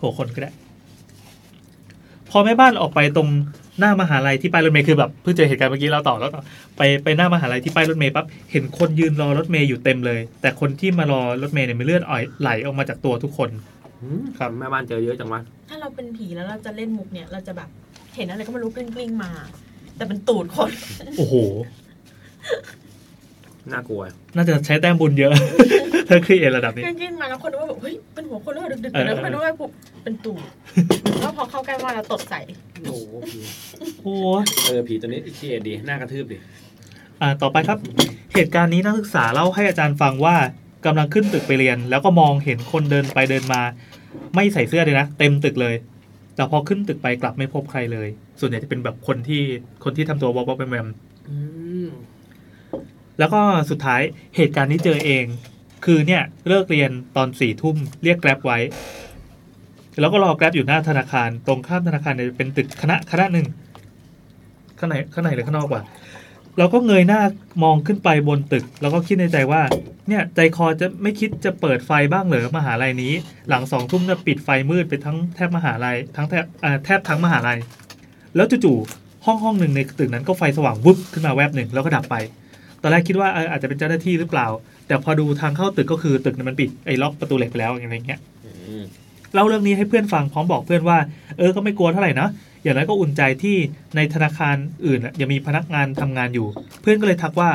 [0.00, 0.50] หัวคนก็ได้
[2.30, 3.28] พอแม่บ้านออกไปตรง
[3.78, 6.42] หน้ามหาลัยที่ป้ายรถเมย์คือแบบเพิ่งเจอเหตุการณ์เมื่อกี้เราต่อแล้วต่อ
[6.76, 13.50] ไปไปหน้ามหาลัยที่ป้ายรถเมย์ปั๊บเห็นคนยืนรอรถเมย์อยู่เต็มเลย แต่คนที่มารอรถเมย์เนี่ยมีเลือดอ่อยไหลออกมาจากตัวทุกคน
[14.02, 17.68] อืมครับแม่บ้านเจอเยอะจังวะถ้าเราเป็นผีแล้วเราจะเล่นมุกเนี่ยเราจะแบบ
[18.16, 19.30] เห็นอะไรก็ไม่รู้กลิ้งกลิ้งๆมา
[19.96, 20.70] แต่เป็นตูดคน
[21.18, 21.34] โอ้โห
[23.72, 24.02] น่ากลัว
[24.36, 25.32] น่าจะใช้แต้มบุญเยอะ
[26.08, 29.70] ถ้า create ระดับนี้กลิ้งกลิ้งๆมาแล้วคนนึกว่าแบบเฮ้ยเป็นหัวคนแล้วเหรอดึกๆเออแล้วคนนึกว่าปุ๊บ
[30.02, 30.42] เป็นตูด
[31.20, 32.40] แล้วพอเข้าใกล้ว่าเราตดใส่
[32.88, 33.40] โอ้โหผี
[34.02, 34.14] โอ้
[34.66, 36.38] เออผีตัวนี้เครียดดีน่ากระทืบดิ
[37.20, 37.78] อ่าต่อไปครับ
[38.34, 40.36] เหตุการณ์นี้นักศึกษาเล่าให้อาจารย์ฟังว่า
[40.86, 43.60] กำลังขึ้นตึกไปเรียน แล้วก็มองเห็นคนเดินไปเดินมา
[44.34, 45.74] ไม่ใส่เสื้อเลยนะเต็มตึกเลย
[46.34, 48.08] แต่พอขึ้นตึกไปกลับไม่พบใครเลย
[48.40, 49.42] ส่วนใหญ่จะเป็นแบบคนที่
[49.84, 51.36] คนที่ทำตัววอบๆแวมๆอื
[51.86, 51.88] ม
[53.18, 53.40] แล้วก็
[53.70, 54.00] สุดท้าย
[54.36, 55.24] เหตุการณ์นี้เจอเอง
[55.84, 58.58] คือเนี่ยเลิกเรียนตอนสี่ทุ่มเรียกแกร็บไว้
[60.00, 63.46] แล้วก็รอแกร็บอยู่หน้าธนาคาร ตรงข้ามธนาคารเนี่ยเป็นตึกคณะคณะหนึ่ง
[64.78, 65.82] ข้างในข้างในหรือข้างนอกวะ
[66.58, 67.20] เราก็เงยหน้า
[67.62, 69.62] มองขึ้นไปบนตึก แล้วก็คิดในใจว่า
[70.08, 73.12] เนี่ยใจคอจะไม่คิดจะเปิดไฟบ้างเหรอมหาลัยนี้
[73.48, 76.44] หลังสองทุ่มจะปิดไฟมืดไปทั้งแทบมหาลัยทั้งแทบ
[76.84, 77.58] แทบทั้งมหาลัย
[78.36, 82.16] แล้วจู่ๆห้องห้องหนึ่งในตึกนั้นก็ไฟสว่างวุบขึ้นมาแวบหนึ่งแล้วก็ดับไป
[82.86, 84.46] อนแรกคิดว่าเอออาจจะเป็นเจ้าหน้าที่หรือเปล่า
[84.86, 88.82] แต่พอดูทางเข้าตึกก็คือตึกนั้นมันปิดไอ้ล็อกประตูเหล็กไปแล้วอะไรเงี้ยอืม
[89.34, 90.98] เล่าเรื่องนี้ให้เพื่อนฟังพร้อมบอกเพื่อนว่า
[91.38, 92.28] เออก็ไม่กลัวเท่าไหร่นะ
[92.62, 93.56] อย่างน้อยก็อุ่นใจที่
[93.96, 94.56] ในธนาคาร
[94.86, 96.46] อื่นน่ะยังมีพนักงานทำงานอยู่
[96.82, 97.50] เพื่อนก็เลยทักว่า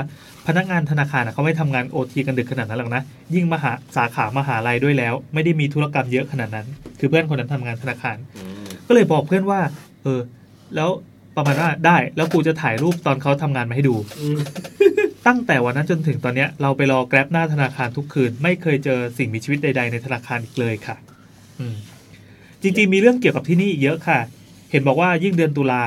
[0.47, 3.01] พนักงานธนาคารน่ะเขาไม่ทำงานโอทีกันดึกขนาดนั้นหรอกนะ
[3.35, 6.67] ยิ่งมหาสาขามหาลัยด้วยแล้ว ไม่ได้มีธุรกรรมเยอะขนาดนั้น
[6.99, 9.59] คือเพื่อนคนนั้นทำงานธนาคารอืมก็เลยบอกเพื่อนว่า
[10.03, 10.19] เออ
[10.75, 10.89] แล้ว
[11.35, 14.37] ประมาณว่าได้ แล้วกูจะถ่ายรูปตอนเขาทำงานมาให้ดูอืม
[15.27, 20.95] ตั้งแต่วันนั้นจนถึงตอนเนี้ยเราไปรอแกร็บหน้าธนาคารทุกคืน ไม่เคยเจอสิ่งมีชีวิตใด ๆ ในธนาคารอีกเลยค่ะ
[21.59, 21.75] อืม
[22.61, 24.19] จริงๆ มีเรื่องเกี่ยวกับที่นี่อีกเยอะค่ะ
[24.71, 25.83] เห็นบอกว่ายิ่งเดือนตุลา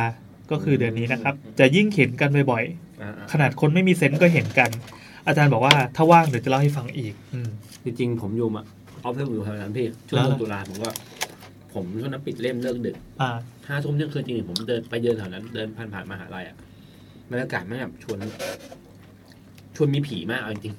[0.50, 2.64] ก็คือเดือนนี้นะครับ จะยิ่งเห็นกันบ่อย
[3.02, 4.70] อ่าๆขนาดคนไม่มีเซนส์ก็เห็นกัน
[5.26, 8.62] อาจารย์บอกว่าถ้าว่างเดี๋ยวจะเล่าให้ฟังอีกอืมๆจริงๆผมอยู่มา
[9.04, 10.90] ออฟเฟอร์อยู่แถวนั้นพี่ช่วงแล้วเดือนตุลาผมก็
[11.74, 13.30] ผมช่วงนั้นปิดเล่มเลิกดึกอ่า
[13.68, 16.56] ห้าทุ่มเที่ยงคืนจริงๆผมเดินไปเดินแถวนั้นเดินผ่านผ่านๆมหาลัยอะ
[17.30, 18.18] บรรยากาศมันแบบชวน
[19.76, 20.74] ชวนมีผีมากเอาจริง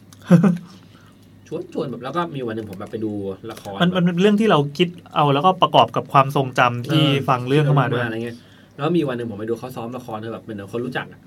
[0.71, 3.11] ๆชวนชวนแบบแล้วก็มีวันหนึ่งผมแบบไปดู
[3.51, 8.37] ละครมันมันเป็นเรื่องที่เราคิดเอาแล้วก็ประกอบกับความทรงจำที่ฟังเรื่องเข้ามาด้วยอะไรเงี้ย
[8.75, 11.21] แล้วมีวันหนึ่งผมไปดูเขาซ้อมละครแบบเหมือนคนรู้จักอะ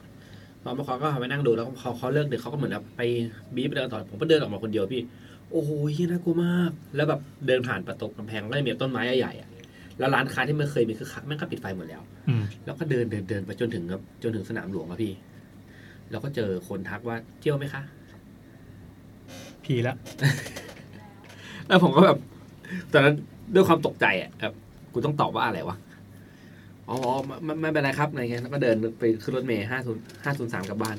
[0.64, 3.00] ซ้อมละครก็ไปนั่งดูแล้วเขาเขาเลิกดึกเขาก็เหมือนแบบไป
[3.54, 5.02] บีบไปเดินต่อผมก็เดินออกมาคนเดียวพี่
[5.52, 9.48] โอ้โหเฮียน่ากลัวมาก แล้วแบบเดินผ่านประตูกำแพงแล้วก็มีต้นไม้ใหญ่ๆอะ
[9.98, 15.12] แล้วร้านค้าที่ไม่เคยมีคือคักแม่งก็ปิดไฟหมดแล้วอืมแล้วก็เดินเดินเดินไปจนถึงครับจนถึงสนามหลวงอะพี่
[16.10, 17.82] แล้วก็เจอคนทักว่าเที่ยวไหมคะ
[19.64, 19.94] ผีละ
[21.68, 22.18] แล้วผมก็แบบ
[22.93, 23.14] ตอนนั้น
[23.55, 24.52] ด้วยความตกใจอะแบบ
[24.93, 25.76] กูต้องตอบว่าอะไรวะ
[26.89, 30.97] อ๋อไม่ไม่ไม่เป็นไรครับอะไรเงี้ยแล้วก็เดินไปขึ้นรถเมย์ห้าศูนย์ห้าศูนย์สามกลับบ้าน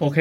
[0.00, 0.18] โอเค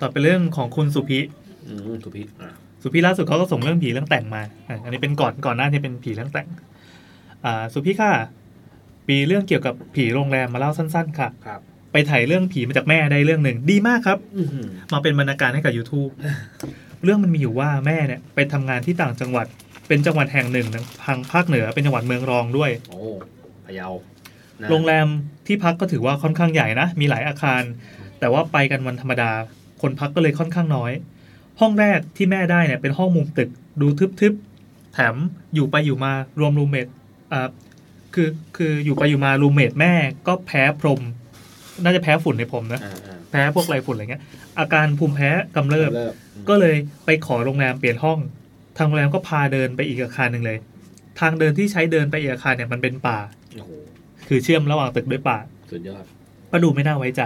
[0.00, 1.20] ต่อไปเรื่องของคุณสุพิ
[1.66, 2.50] อืมถูกพี่อะ
[2.82, 6.48] สุพิล่าสุดเขาก็ส่งเรื่องผีเรื่องแต่งมาอะอันนี้เป็นก่อนก่อนหน้าที่เป็นผีเรื่องแต่ง
[7.44, 8.12] อ่า สุพิค่ะ
[9.10, 11.60] ปีเรื่องเกี่ยวกับผีโรงแรมมาเล่าสั้น ๆ ค่ะครับ
[11.92, 16.10] ไปถ่ายเรื่องผีมาจากแม่ได้เรื่องหนึ่งดีมากครับอื้อหือมาเป็นบรรณาการให้กับ YouTube
[17.04, 19.46] เรื่องมันมีอยู่ว่าแม่เนี่ยไปทำงานที่ต่างจังหวัด
[19.88, 20.66] เป็นจังหวัดแห่งหนึ่ง
[21.04, 23.00] ทางภาคเหนือเป็นจังหวัดเมืองรองด้วย โอ้
[23.66, 23.88] พะเยา
[24.62, 25.06] นะโรงแรม
[25.46, 27.62] ที่พักก็ถือว่าค่อนข้างใหญ่นะ มีหลายอาคาร
[28.20, 29.30] แต่ว่าไปกันวันธรรมดา
[29.82, 30.92] คนพักก็เลยค่อนข้างน้อย
[31.60, 33.48] ห้องแรกที่แม่ได้เนี่ยเป็นห้องมุมตึก
[33.80, 33.86] ดู
[34.20, 35.14] ทึบๆแถม
[35.54, 36.86] อยู่ไปอยู่มารวมรูเมท
[37.32, 37.48] อ่า
[38.14, 39.92] คือคืออยู่ไปอยู่มารูเมทแม่
[40.26, 41.00] ก็แพ้พรม
[41.84, 44.22] น่าจะแพ้ฝุ่นในผมนะอ่าอ่าแพ้พวกไรฝุ่นอะไรเงี้ย
[44.58, 46.14] อาการภูมิแพ้กำเริบเริ่ม
[46.48, 48.18] ก็เลยไปขอโรงแรมเปลี่ยนห้อง
[48.78, 50.58] ทางโรงแรมก็พาเดินไปอีกอาคารหนึ่งเลย
[51.20, 53.18] ทางเดินที่ใช้เดินไปอีกอาคารเนี่ยมันเป็นป่า
[53.56, 53.70] โอ้โห
[54.28, 55.38] คือเชื่อมระหว่างตึกด้วยป่า
[55.70, 56.04] สุดยอด
[56.50, 57.22] ก็ดูไม่น่าไว้ใจ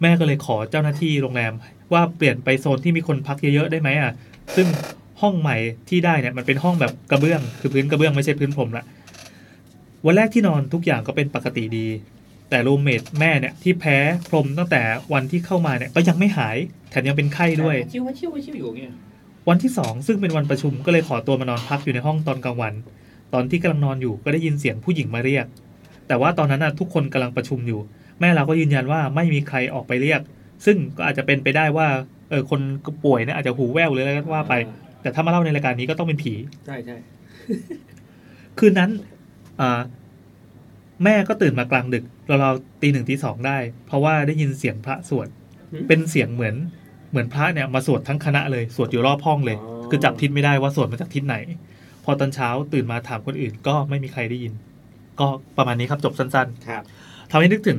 [0.00, 1.52] แม่ก็เลยขอเจ้าหน้าที่โรงแรม
[1.92, 4.12] ว่าเปลี่ยนไปโซนที่มีคนพักเยอะๆได้ไหมอะ
[4.56, 4.66] ซึ่ง
[5.22, 5.56] ห้องใหม่
[5.88, 8.84] ที่ได้เนี่ยมันเป็นห้องแบบกระเบื้อง คือพื้นกระเบื้องไม่ใช่พื้นพรมละ
[10.04, 11.86] วันแรกที่นอนทุกอย่างก็เป็นปกติดี
[12.50, 13.96] แต่รูมเมทแม่เนี่ยที่แพ้
[14.28, 14.82] พรมตั้งแต่
[15.12, 16.56] วันที่เข้ามาเนี่ยก็ยังไม่หาย
[16.90, 18.92] แถมยังเป็นไข้ด้วยชิวชิวชิวอยู่อย่างเงี้ย
[19.48, 22.74] วันที่สองซึ่งเป็นวันประชุมก็เลยขอตัวมานอนพักอยู่ในห้องตอนกลางวัน
[23.34, 25.46] ตอนที่กำลังนอนอยู่ก็ได้ยินเสียงผู้หญิงมาเรียก
[26.08, 27.80] แต่ว่าตอนนั้นน่ะทุกคนกำลังประชุมอยู่
[28.20, 30.20] แม่เราก็ยืนยันว่าไม่มีใครออกไปเรียก
[30.64, 31.88] ซึ่งก็อาจจะเป็นไปได้ว่า
[32.30, 32.60] เออคน
[33.04, 34.54] ป่วยเนี่ยอาจจะหูแว่วหรืออะไรก็ว่าไป
[35.02, 36.34] แต่ถ้ามาเล่าในรายการนี้ก็ต้องเป็นผี
[36.66, 36.96] ใช่ใช่
[38.58, 39.15] คืนนั้นอ่า
[41.04, 45.28] แม่ก็ตื่นมากลางดึกเราๆตีหนึ่งตีสองได้ เพราะว่าได้ยินเสียงพระสวด
[45.88, 46.54] เป็นเสียงเหมือน
[47.10, 49.56] เหมือนพระเนี่ยมาสวดทั้งคณะเลยสวดอยู่รอบห้องเลย
[49.90, 51.36] คือจับทิศไม่ได้ว่าสวดมาจากทิศไหน
[52.04, 54.52] พอตอนเช้าตื่นมาถามคนอื่นก็ไม่มีใครได้ยิน
[55.20, 55.26] ก็
[55.56, 57.78] ประมาณนี้ครับจบสั้นครับๆทำให้นึกถึง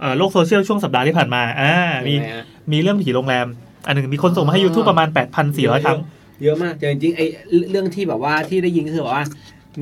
[0.00, 1.72] เอ่อโลกโซเชียลช่วงสัปดาห์ที่ผ่านมาอ่า
[2.06, 3.46] มียังไงฮะมีเรื่องผีโรงแรม
[3.86, 5.08] อันหนึ่งมีคนส่งมาให้ YouTube ประมาณ
[5.46, 5.98] 8,400 ครั้ง
[6.42, 7.26] เยอะมากแต่จริงๆไอ้
[7.70, 9.24] เรื่องที่แบบว่าที่ได้ยินก็คือแบบว่า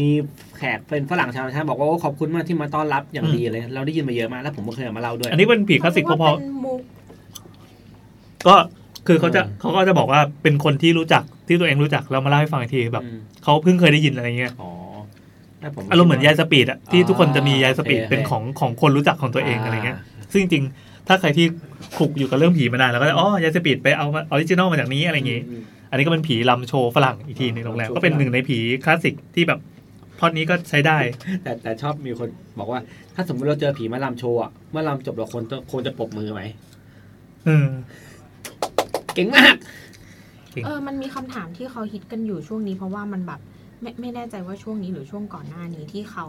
[0.01, 0.09] มี
[0.61, 8.55] แขกเป็นฝรั่งชาวต่างชาติบอกว่าโอ้ขอบคุณมากที่มาต้อนรับอย่างดีเลย เราได้ยินมาเยอะมากแล้วผมก็เคยเอามาเล่าด้วย อันนี้เป็นผีคลาสสิกพว่าอเป็นมุกๆก็
[9.07, 14.71] คือเขาจะอืมเขาก็จะบอกว่าเป็นคนที่รู้จักที่ตัวเองรู้จักแล้วมาเล่าให้ฟังอีกทีแบบอืมเขาเพิ่งเคยได้ยินอะไรเงี้ยอ๋อ
[15.61, 19.99] แล้วผมอารมณ์เหมือนยาย speed อะที่ทุกคนจะมียาย speed โอเคเป็นของของคนรู้จักของตัวเองอะไรเงี้ย
[20.33, 21.47] ซึ่งจริงๆถ้าใครที่
[21.97, 29.59] คลุกอยู่กับเรื่องผีมานานแล้วก็จะอ๋อยาย speed ไปเอา original มาจากนี้อะไรอย่างงี้มอันนี้ก็เป็นผีรำโชว์ฝรั่งอีกทีในโรงแรมลำโชว์ก็เป็นฝรั่งหนึ่งในผีคลาสสิกที่แบบ
[30.21, 30.99] พล็อตนี้ก็ใช้ได้
[31.43, 32.29] แต่แต่ชอบมีคน
[32.59, 32.81] บอกว่า
[33.15, 36.43] ถ้าสมมติเราเจอผีมารำโชว์อะเมื่อรำจบเราควรจะควรจะปรบมือไหม
[37.47, 37.69] อืม
[39.15, 39.55] เก่งมาก
[40.65, 43.41] เออมันมีคำถามที่เขาฮิตกันอยู่ช่วงนี้เพราะว่ามันแบบ
[43.83, 46.27] ไม่ไม่แน่ใจว่าช่วงนี้หรือช่วงก่อนหน้านี้ที่เขา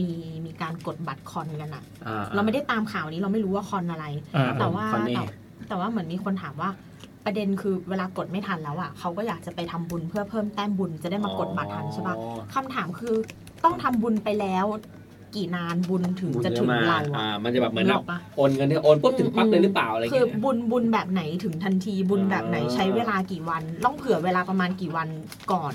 [0.00, 0.10] มี
[0.46, 4.06] มีการกดบัตรคอนกันอะอ่เราไม่ได้ตามข่าวนี้เราไม่รู้ว่าคอนอะไร
[4.36, 5.24] อ่าแต่ว่าคอนเน่แต่
[5.68, 6.70] แต่ว่าเหมือนมีคนถามว่า
[7.24, 13.14] ประเด็นคือเวลากดไม่ทันแล้วอะเขาก็อยากจะไปทำบุญเพื่อเพิ่มแต้มบุญจะได้มากดบัตรทันใช่ปะอ๋อคำถามคือ
[13.64, 14.66] ต้องทำบุญไปแล้ว
[15.34, 25.08] กี่นานบุญถึงจะถึงเราอ่าอะมันจะแบบเหมือนนึกแบอบอกปะโอนเงินเนี่ยโอนปุ๊บถึงปั๊บเลยหรือเปล่าอะไรคือเงี้ยบุญบุญแบบไหนถึงทันทีบุญแบบไหนอ่าใช้เวลากี่วัน ต้องเผื่อเวลาประมาณกี่วัน
[25.52, 25.74] ก่อน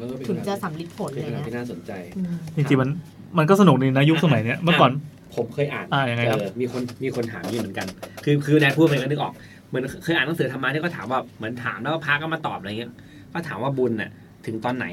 [0.00, 2.90] มันก็เป็นถึงจะสำลิดผลเป็นเลยอะไรนะที่น่าสนใจอืมจริงๆมัน
[3.38, 4.92] มันก็สนุกในนะยุคสมัยเนี้ยเมื่อก่อน
[5.36, 7.86] ผมเคยอ่านอ่ายังไงครับเออมีคนมีคนถามอยู่เหมือนกัน
[8.24, 12.92] คือคือนายพูดไปก็นึกออกเห มือนเคยอ่านหนังสือธรรมะที่เขาถามว่าเหมือนถามแล้วก็พระก็มาตอบอะไรเงี้ย
[13.32, 14.10] ก็ถามว่าบุญน่ะ
[14.46, 14.86] ถึงตอนไหน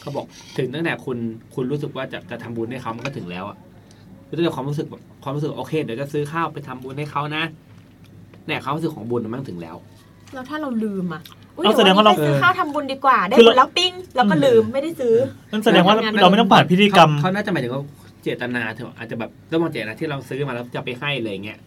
[0.00, 0.26] เขาบอก
[0.58, 1.18] ถึงตั้งแต่คุณ
[1.54, 3.56] คุณรู้สึกว่าจะจะทำบุญให้เขามันก็ถึงแล้วอะ
[4.36, 7.44] รู้สึกความรู้สึกแบบความรู้สึกโอเคเดี๋ยวจะซื้อข้าวไปทำบุญให้เขานะ
[8.46, 9.76] เนี่ยความรู้สึกของบุญมันถึงแล้ว
[10.34, 11.22] แล้วถ้าเราลืมอะ
[11.56, 15.14] อุ๊ยเอาแสดงว่าเราไปซื้อข้าวทำบุญดีกว่า ได้คือบุเราญแล้วปิ้งแล้วก็ลืมไม่ได้ซื้อ
[15.52, 17.82] นั่นแสดงว่าเราไม่ต้องผ่านพิธีกรรมเขาเขาน่าจะหมายถึงว่า
[18.22, 21.58] เจตนาเถอะอาจจะแบบระหว่างเจตนาที่เราซื้อมาแล้วจะไปให้เลยเงี้ย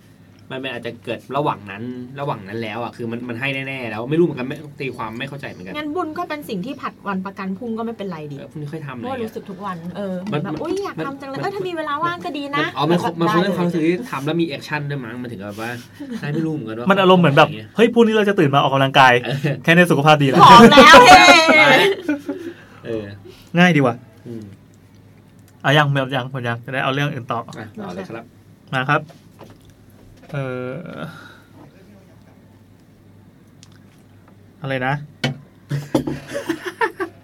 [0.51, 1.83] มันมันอาจจะเกิดระหว่างนั้น
[2.19, 15.69] ระหว่างนั้นแล้วอะคือมันมันให้แน่ๆแล้วไม่รู้เหมือนกันไม่ตีความไม่เข้าใจเหมือนกันงั้นบุญก็เป็นสิ่งที่ผัดวันประกันพรุ่งก็ไม่เป็นไรดิเออพรุ่งนี้ค่อยทำเพอะไรราะว่าเงี้รู้ยสึกทุกวันเออมันแบบมันอุ้ยอยากมันทำจังเลยมันเออถ้ามีเวลาว่างก็ดีนะอ๋อมันมันมันได้เป็นความรู้สึกเลยที่ทำแล้วมีแอคชั่นด้วยมั้งมันถึงแบบว่า
[16.21, 21.73] ได้ไม่รู้เหมือนกันว่ามัมันอารมณ์เหมือนแบบเฮ้ยพรุ่งนี้เราจะตื่นมาออกกำลังกาย เออแค่นี้สุขภาพดีแล้วผอมแล้วเฮ้
[22.85, 23.03] เออ
[23.57, 23.95] ง่ายดีว่ะ
[24.27, 24.43] อืม
[25.63, 28.25] อะยังหมดยังหมดยังจะได้เอาเรื่องอื่นต่ออะต่อเลยครับ
[28.73, 29.01] มาครับ
[30.33, 30.37] เอ
[30.67, 30.71] อ
[34.61, 34.93] อะไรนะ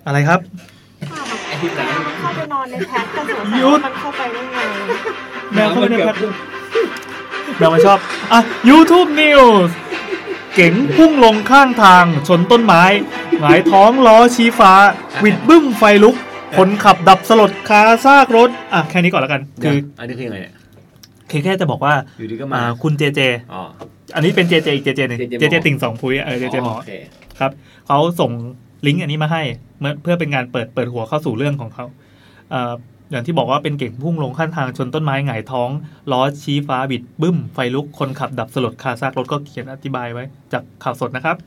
[0.07, 0.39] อะไรครับ
[1.47, 1.81] ไอ้ที่ไหน
[2.21, 4.57] เข้าไปนอนในแพ็คกันสงสัยหยุดว่ามันเข้าไปได้ไง
[5.53, 6.15] แมวเข้าไปในแพ็ค
[7.57, 7.97] แมวมันชอบ
[8.31, 9.69] อะ YouTube News
[10.55, 12.83] เก๋งพุ่งลงข้างทาง ชนต้นไม้
[13.41, 14.73] หงายท้องล้อชี้ฟ้า
[15.23, 16.15] วิดบึ้มไฟลุก
[16.57, 20.53] คนขับดับสลดคาซากรถ อะ แค่นี้ก่อนแล้วกัน คืออันนี้คือยังไงเนี่ย
[21.29, 23.19] แค่แค่จะบอกว่าอยู่ดีก็มาอ่าคุณเจเจ
[23.53, 23.61] อ๋อ
[24.15, 26.93] อันนี้เป็นเจเจอีกเจเจหนึ่ง JJ เจเจหมอติ่งสองพุ้ยเออเจเจหมอโอเค
[27.39, 27.51] ครับ
[27.87, 28.31] เขาส่ง
[28.85, 29.41] ลิงก์อันนี้มาให้
[29.79, 31.85] เมื่อเพื่อเป็นงานเปิดเปิดหัวเข้าสู่เรื่องของเขา
[32.51, 32.73] เอ่อ
[33.11, 35.69] อย่างที่บอกว่าเป็นเก่งพุ่งลงข้างทางชนต้นไม้หงายท้อง
[36.11, 40.23] ล้อชี้ฟ้าบิดบึ้ม ไฟลุกคนขับดับสลดคาซากรถก็เขียนอธิบายไว้
[40.53, 41.37] จากข่าวสดนะครับ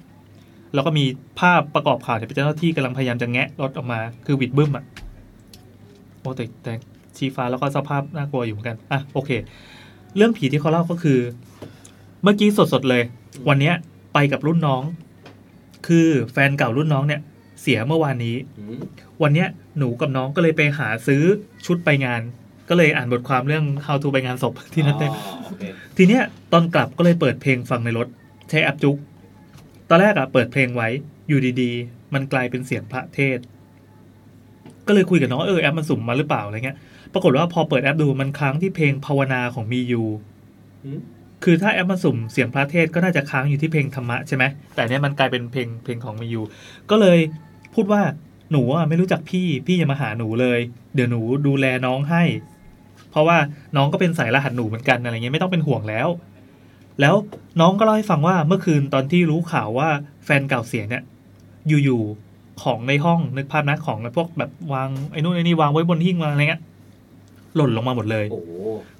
[0.74, 1.04] แล้วก็มี
[1.40, 4.84] ภาพประกอบข่าวเนี่ยเป็นเจ้าหน้าที่กำลังพยายามจะแงะรถออกมาคือบิดบึ้มอะ
[6.20, 6.72] โอ้แต่แต่
[7.16, 9.30] ชี้ฟ้าแล้วก็สภาพน่ากลัวอยู่เหมือนกันอะโอเค
[10.16, 11.18] เรื่องผีที่เขาเล่าก็คือ
[12.22, 13.02] เมื่อกี้สดๆเลย
[13.48, 13.74] วันเนี้ย
[14.14, 14.82] ไปกับรุ่นน้อง
[15.86, 17.20] คือแฟนเก่ารุ่นน้องเนี่ย
[17.60, 18.78] เสียเมื่อวานนี้อืม
[19.22, 19.48] วันเนี้ย
[19.78, 21.22] หนูกับน้องก็เลยไปหาซื้อ
[21.66, 22.20] ชุดไปงาน
[22.68, 25.62] ก็เลยอ่านบทความเรื่อง how to ไปงานศพที่นั่นได้อ๋อโอเค
[25.96, 26.22] ทีเนี้ย
[26.52, 28.06] ตอนกลับก็เลยเปิดเพลงฟังในรถ
[28.50, 28.96] ใช้แอปจุก
[29.88, 30.88] ตอนแรกอะเปิดเพลงไว้
[31.28, 33.38] อยู่ดีๆ มันกลายเป็นเสียงพระเทศ
[34.86, 36.76] ก็เลยคุยกับน้องว่าเออแอปมันสุ่มมาหรือเปล่าอะไรเงี้ย
[37.12, 40.02] ปรากฏว่าพอเปิดแอปดูมันค้างที่เพลงภาวนาของมียู
[40.84, 41.00] อืม
[41.44, 44.44] คือถ้าแอปมันสุ่มเสียงพระเทศก็น่าจะค้างอยู่ที่เพลงธรรมะใช่ไหม
[44.74, 46.42] แต่อันเนี้ยมันกลายเป็นเพลงเพลงของมียู
[46.90, 47.18] ก็เลย
[47.74, 48.02] พูดว่า
[48.52, 50.58] หนูอะไม่รู้จักพี่พี่อย่ามาหาหนูเลย
[50.94, 52.22] เดี๋ยวหนูดูแลน้องให้
[53.10, 53.36] เพราะว่า
[53.76, 56.08] น้องก็เป็นสายรหัสหนูเหมือนกันอะไรเงี้ยไม่ต้องเป็นห่วงแล้ว
[57.00, 57.14] แล้ว
[57.60, 59.88] น้องก็เล่าให้ฟังว่าเมื่อคืนตอนที่รู้ข่าวว่า
[60.24, 61.02] แฟนเก่าเสียเนี่ย
[61.68, 66.62] อยู่ๆของในห้องนึกภาพนะของพวกแบบวางไอ้นู่นไอ้นี่วางไว้บนหิ้งวางอะไรเงี้ย
[67.56, 68.50] หล่นลงมาหมดเลยโอ้โห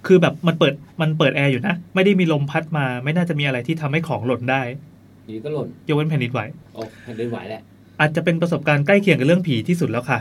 [0.07, 4.63] คือแบบมันเปิดมันเปิดแอร์อยู่นะ ไม่ได้มีลมพัดมา ไม่น่าจะมีอะไรที่ทำให้ของหล่นได้
[5.27, 6.41] อยู่ดีก็หล่นยกเว้นแผ่นดินไหว
[6.75, 7.63] โอ้แผ่นดินไหวแหละ
[8.01, 10.21] อาจจะเป็นประสบการณ์ใกล้เคียงกับเรื่องผีที่สุดแล้วค่ะ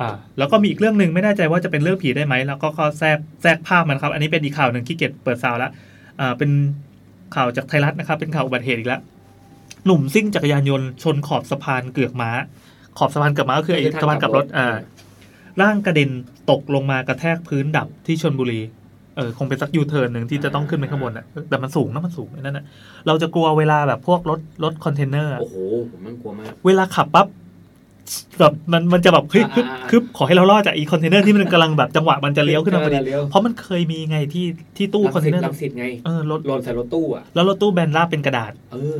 [0.00, 5.70] อ่า แล้วก็มีอีกเรื่องหนึ่งไม่แน่ใจว่าจะเป็นเรื่องผีได้ไหมแล้วก็ก็แทรกแทรกภาพมันครับ อันนี้เป็นอีกข่าวหนึ่งที่ขี้เกียจเปิด sound แล้ว
[6.20, 6.50] อ่าเป็น
[7.34, 9.00] ข่าวจากไทยรัฐนะครับ เป็นข่าวอุบัติเหตุอีกแล้ว
[9.86, 12.30] หนุ่มซิ่งจักรยานยนต์ชนขอบสะพานเกือกม้า
[12.98, 14.74] ขอบสะพานเกือกม้าก็คือไอ้สะพานกลับรถอ่า
[15.62, 16.10] ร่างกระเด็น
[16.50, 18.60] ตกลงมากระแทกพื้นดับที่ชลบุรี
[19.16, 22.64] เออคงเป็นสักยูเทิร์นหนึ่งที่จะต้องขึ้นไปข้างบนอะแต่มันสูงนะมันสูงไอ้นั่นอะ
[23.06, 25.56] เราจะกลัวเวลาแบบพวกรถรถคอนเทนเนอร์อะโอ้โห
[25.90, 27.26] ผมมันกลัวมากเวลาขับปั๊บ
[28.38, 34.46] แบบมันมันจะแบบเฮ้ยคึบอ่าอ่าคึบขอให้เรารอดจากอีคอนเทนเนอร์ที่มันกำลังแบบจังหวะมันจะเลี้ยวขึ้นมาพอดีเลี้ยวเพราะมันเคยมีไงที่
[34.76, 38.98] ที่ตู้คอนเทนเนอร์ลังสิตไงเออรถหล่นใส่รถตู้อะแล้วรถตู้แบนราบเป็นกระดาษ เออ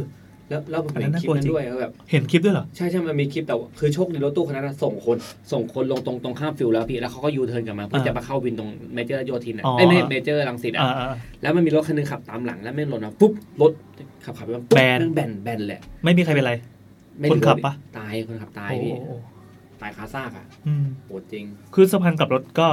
[0.51, 5.17] แล้วแล้วผมอันเห็นั้นนน่าคลิกปลัวนั้จริงนด้วยแล้วแบบเห็นคลิปด้วยเหรอ ใช่ใช่มันมีคลิปแต่ว่าคือโชคดีรถตู้คันนั้นนะส่งคน
[5.53, 13.73] ส่งคนลงตรงตรงข้ามฟิลแล้วพี่แล้วเขาก็ยูเทิร์นกลับมาเพื่ออ่าจะมาเข้าวินตรงเมเจอร์โยธินอะอ๋อไอ้ยไม่เมเจอร์ลังสิตอะอ่าอ่าแล้วมันมีรถคันหนึงขับตามหลังแล้วไม่งหล่นมาปุ๊บรถ
[14.25, 16.53] ขับขับไปปุ๊บแบนม่งแบนแบนแหละไม่มีใครเป็นไร
[17.19, 19.13] ไม่คนขับปะตายคนขับตายโอ้พี่โห
[19.81, 21.45] ตายคาซากอะอืมโหดจริง
[21.75, 22.67] คือสะพานกลับรถก็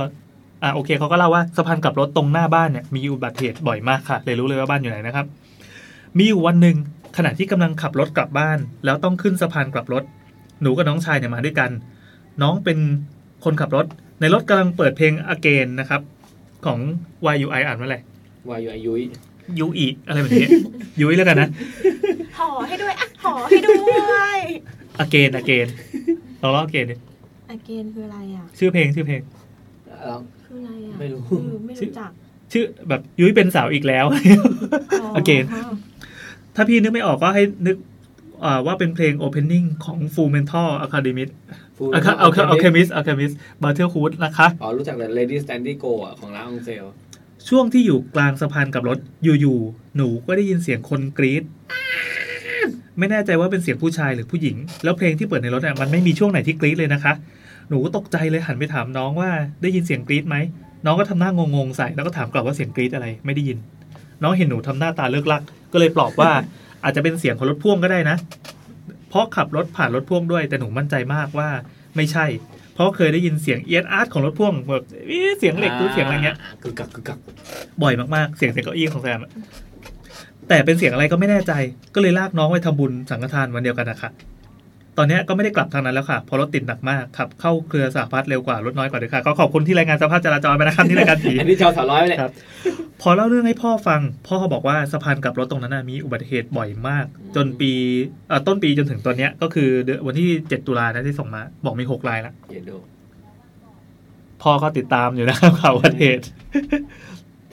[0.64, 5.26] อ่าโอเคเขาก็เล่าว่าสะพานกลับรถตรงหน้าบ้านเนี่ยมีอุบัติเหตุบ่อยมากค่ะ เลยรู้เลยว่าบ้านอยู่ไหนนะครับ
[6.18, 6.76] มีอยู่วันหนึ่ง
[7.18, 10.04] ขณะที่กำลังขับรถกลับบ้าน แล้วต้องขึ้นสะพานกลับรถ
[10.62, 11.72] หนูกับน้องชายเนี่ยมาด้วยกัน
[12.42, 12.78] น้องเป็น
[13.44, 13.86] คนขับรถ
[14.22, 16.02] ในรถกำลังเปิดเพลง Again นะครับ
[16.66, 16.80] ของ
[17.40, 17.98] YUI อ่านว่าอะไร
[18.50, 19.02] วายุอายุย
[19.60, 20.48] ยูอีอะไรแบบนี้
[21.00, 21.50] ยุ้ยแล้วกันนะ
[22.40, 23.74] ห่อให้ด้วยอะห่อให้ด้
[24.14, 24.38] วย
[25.04, 25.68] Again Again
[26.42, 26.96] ลองเล่า Again ดิ
[27.50, 29.22] อเกนคืออะไรอะ ชื่อเพลงชื่อเพลง
[30.06, 32.12] แล้วคืออะไรอะไม่รู้คือไม่รู้จัก
[32.52, 34.06] ชื่อแบบยุ้ยเป็นสาวอีกแล้ว
[35.20, 35.44] Again
[36.60, 37.78] ถ้าพี่นึกไม่ออกก็ให้นึก
[38.44, 41.26] อ่าว่าเป็นเพลง opening ของ Full Metal Academy
[41.92, 43.32] เอาเอาเอาเอาเคมิสเอาเคมิส
[43.64, 46.86] บาเทลฮูดนะคะ อ๋อ รู้จักแต่ Lady Standy Go อะของร้านองเซล
[47.50, 51.44] ช่วงที่อยู่กลางสะพานกับรถ อยู่ๆ หนูก็ได้ยินเสียงคนกรี๊ด
[53.00, 57.14] ไม่แน่ใจว่าเป็นเสียงผู้ชายหรือผู้หญิง แล้วเพลงที่เปิดในรถเนี่ยมันไม่มีช่วงไหนที่กรี๊ดเลยนะคะ
[57.70, 59.30] หนูก็ตกใจเลยหันไปถามน้องว่า
[59.62, 60.36] ได้ยินเสียงกรี๊ดไหม
[60.86, 63.58] น้องก็ทำหน้างงๆใส่แล้วก็ถามกลับว่าเสียงกรี๊ดอะไร ไม่ได้ยิน
[64.24, 65.42] น้องเห็นหนูทำหน้าตาเลิกลัก
[65.74, 66.32] ก็เลยปลอบว่า
[66.84, 68.18] อาจจะเป็นเสียงของรถพ่วงก็ได้นะ
[69.10, 71.50] เพราะขับรถผ่านรถพ่วงด้วย แต่หนูมั่นใจมากว่า
[71.96, 72.26] ไม่ใช่
[72.74, 77.20] เพราะเคยได้ยินเสียงเอียดอาร์ตของรถพ่วงแบบเอ๊ะเสียงเหล็กหรือเสียงอะไรเงี้ยกึกกักกึกกัก
[77.82, 79.32] บ่อยมากๆ เสียงเสียงเก้าอี้ของแซมอะ
[80.50, 81.54] แต่เป็นเสียงอะไรก็ไม่แน่ใจ
[81.96, 84.10] ก็เลยลากน้องไปทำบุญสังฆทานวันเดียวกันนะคะ
[84.98, 92.32] ตอนเนี้ยก็ไม่ได้กลับทางนั้นแล้วค่ะเพราะรถติดหนักมากขับเข้าเครือสาพัฒน์เร็วกว่ารถน้อยกว่าด้วยค่ะก็ขอบคุณที่รายงานสภาพจราจรไปนะครับที่รายการผีอันนี้จอสามร้อยเลยครับ
[93.02, 97.06] พอเล่าเรื่องให้พ่อฟัง พ่อเขาบอกว่าสะพานกลับรถตรงนั้นนะมีอุบัติเหตุบ่อยมาก
[97.36, 97.72] จนปี
[98.30, 102.78] เอ่อต้นปีจนถึงตอนเนี้ยก็คือเดือนวันที่ 7 ตุลานะที่ส่งมา บอกมี6รายแล้วเดี๋ยวดู
[104.44, 106.24] พ่อก็ติดตามอยู่นะครับข่าวอุบัติเหตุ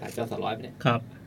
[0.01, 1.24] ถ่ายจอสามร้อยไปเนี่ยครับคือคือ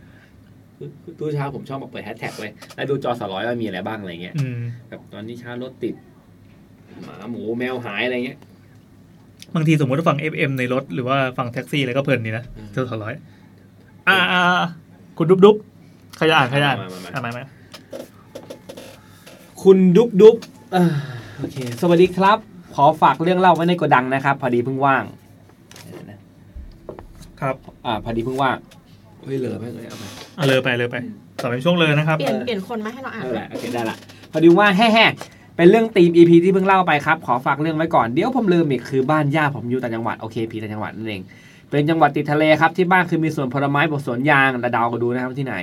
[1.19, 4.59] ตู้เช้าผมชอบมาเปิดแฮชแท็กไว้แล้วดูจอสามร้อยว่ามีอะไรบ้างอะไรเงี้ยอืม
[4.89, 5.95] แบบตอนนี้เช้ารถติด
[7.05, 8.39] หมาหมูแมวหายอะไรเงี้ย
[9.55, 13.13] บางทีสมมติว่าฟัง FM ในรถ หรือว่าฟังแท็กซี่อะไรก็เพลินดีนะอืมเท่าสองร้อย
[14.09, 14.67] อ่าอ่าอ่า
[15.17, 15.55] คุณดุ๊บดุ๊บ
[16.17, 17.39] ใครจะอ่านใครจะอ่านมามามาอ่านมาไหม
[19.63, 20.35] คุณดุ๊บดุ๊บ
[20.75, 20.83] อ่า
[21.37, 22.37] โอเค สวัสดีครับ
[22.75, 25.03] ขอฝากเรื่องเล่าไว้ในโกดังนะครับ พอดีเพิ่งว่าง
[25.83, 26.17] เดี๋ยวนะ
[27.41, 27.55] ครับ
[27.85, 28.57] อ่า พอดีเพิ่งว่าง
[29.27, 30.03] เฮ้ยเหลือไหมเลยเอาไป
[30.37, 30.95] เอาเลยไปเลยไป
[31.41, 33.97] ต่อเป็นช่วงเลยนะครับ เปลี่ยนเปลี่ยนคนมาให้เราอ่านเอาแหละโอเคได้ละ
[34.31, 41.21] พอดีว่าแฮ่ๆเป็นเรื่องธีม EP ที่เพิ่งเล่าไปครับ ขอฝากเรื่องไว้ก่อน เดี๋ยวผมลืมอีกคือบ้านย่าผมอยู่ต่างจังหวัดโอเคพีต่างจังหวัดนั่นเอง
[41.69, 45.55] เป็นจังหวัดติดทะเลครับที่บ้านคือมีสวนผลไม้บวกสวนยางระเดาก็ดูนะครับที่ไหน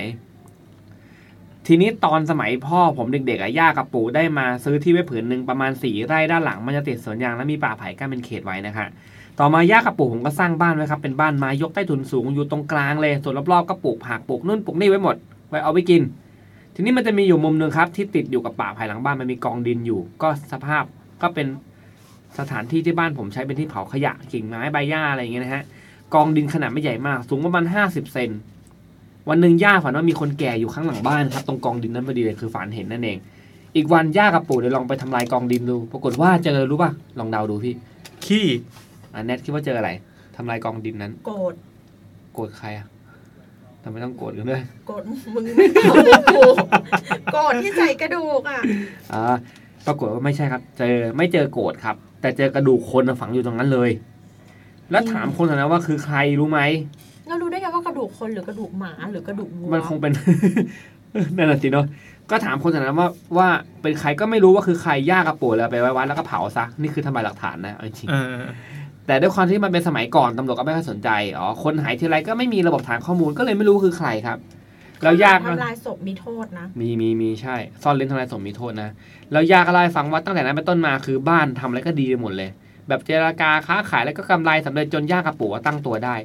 [1.67, 8.87] ทีนี้ตอนสมัยพ่อผมเด็กๆอะย่ากับปู่ได้มาซื้อที่ไว้ผืนหนึ่งประมาณสี่ไร่ด้านหลังมันจะติดสวนยางและมีป่าไผ่กั้นเป็นเขตไว้นะคะ
[9.39, 15.15] ต่อมาย่ากับปู่ผมก็สร้างบ้านไว้ครับเป็นบ้านไม้ยกใต้ถุนสูงอยู่ตรงกลางเลยส่วนรอบๆก็ปลูกผักปลูกนู่นปลูกนี่ไว้หมด
[15.49, 16.01] ไว้เอาไปกิน
[16.73, 20.83] ทีนี้มันจะมีอยู่มุมหนึ่งครับ ที่ติดอยู่กับป่าภายหลังบ้านมันมีกองดินอยู่ ก็สภาพ
[21.21, 21.47] ก็เป็น
[22.39, 25.63] สถานที่ที่บ้านผมใช้เป็นที่เผาขยะกิ่งไม้ใบหญ้าอะไรอย่างเงี้ยนะฮะ
[26.13, 28.29] กองดินขนาดไม่ใหญ่มาก สูงประมาณห้าสิบเซน
[29.29, 33.17] วันหนึ่งย่าฝันว่ามีคนแก่อยู่ข้างหลังบ้านครับตรงกองดินนั้นพอดีเลยคือฝันเห็นนั่นเอง
[33.75, 37.73] อีกวันย่ากับปู่เลยลองไปทำลายกองดินดู ปรากฏว่าเจอรู้ป่ะลองเดาดูพี่
[38.25, 38.45] ขี้
[39.15, 39.89] อะแนทคิดว่าเจออะไร
[40.35, 41.53] ทำลายกองดินนั้น โกรธ
[42.33, 42.87] โกรธใครอะ
[43.83, 45.01] ทำไมต้องโกรธกันด้วยโกรธ
[45.35, 45.95] มึงไม่ตอบ
[46.35, 46.41] กู
[47.33, 48.59] โกรธที่ใส่กระดูกอะ
[49.13, 49.23] อ่า
[49.85, 53.91] ปรากฏว่าไม่ใช่ครับ เจอไม่เจอโกรธครับ แต่เจอกระดูกคนฝังอยู่ตรงนั้นเลย
[54.91, 56.61] แล้วถามคนแถวนั้นว่าคือใครรู้ไหม
[57.27, 60.11] เรารู้ได้ไงว่ากระดูกคนหรือกระดูกหมาหรือกระดูกวัวมันคงเป็น
[61.35, 61.85] นั่นแหละสิเนาะ
[62.31, 63.47] ก็ถามคนแถวนั้นว่าว่า
[63.81, 68.41] เป็นใครก็ไม่รู้ว่าคือใครย่ากระปูแล้วไปไว้วัดแล้วก็เผาซะนี่คือทำลายหลักฐานนะเอาจริงเออ
[69.07, 74.37] แต่ด้วยความที่มันเป็นสมัยก่อนตำรวจก็ไม่ค่อยสนใจอ๋อคนหายทีไรก็ไม่มีระบบฐานข้อมูลก็เลยไม่รู้คือใครครับ
[75.03, 78.89] แล้วยากทำลายศพมีโทษนะ มีมีมีใช่ ซ่อนเล้นทำลายสมมีโทษนะ
[79.31, 82.49] แล้วย่าก็เล่าให้ฟังว่าตั้งแต่นั้นเป็นต้นมาคือบ้านทำอะไรก็ดีไปหมดเลย
[82.87, 86.15] แบบเจรจาค้าขายแล้วก็กำไรสำเร็จจนย่ากับปู่ว่าตั้งตัวได้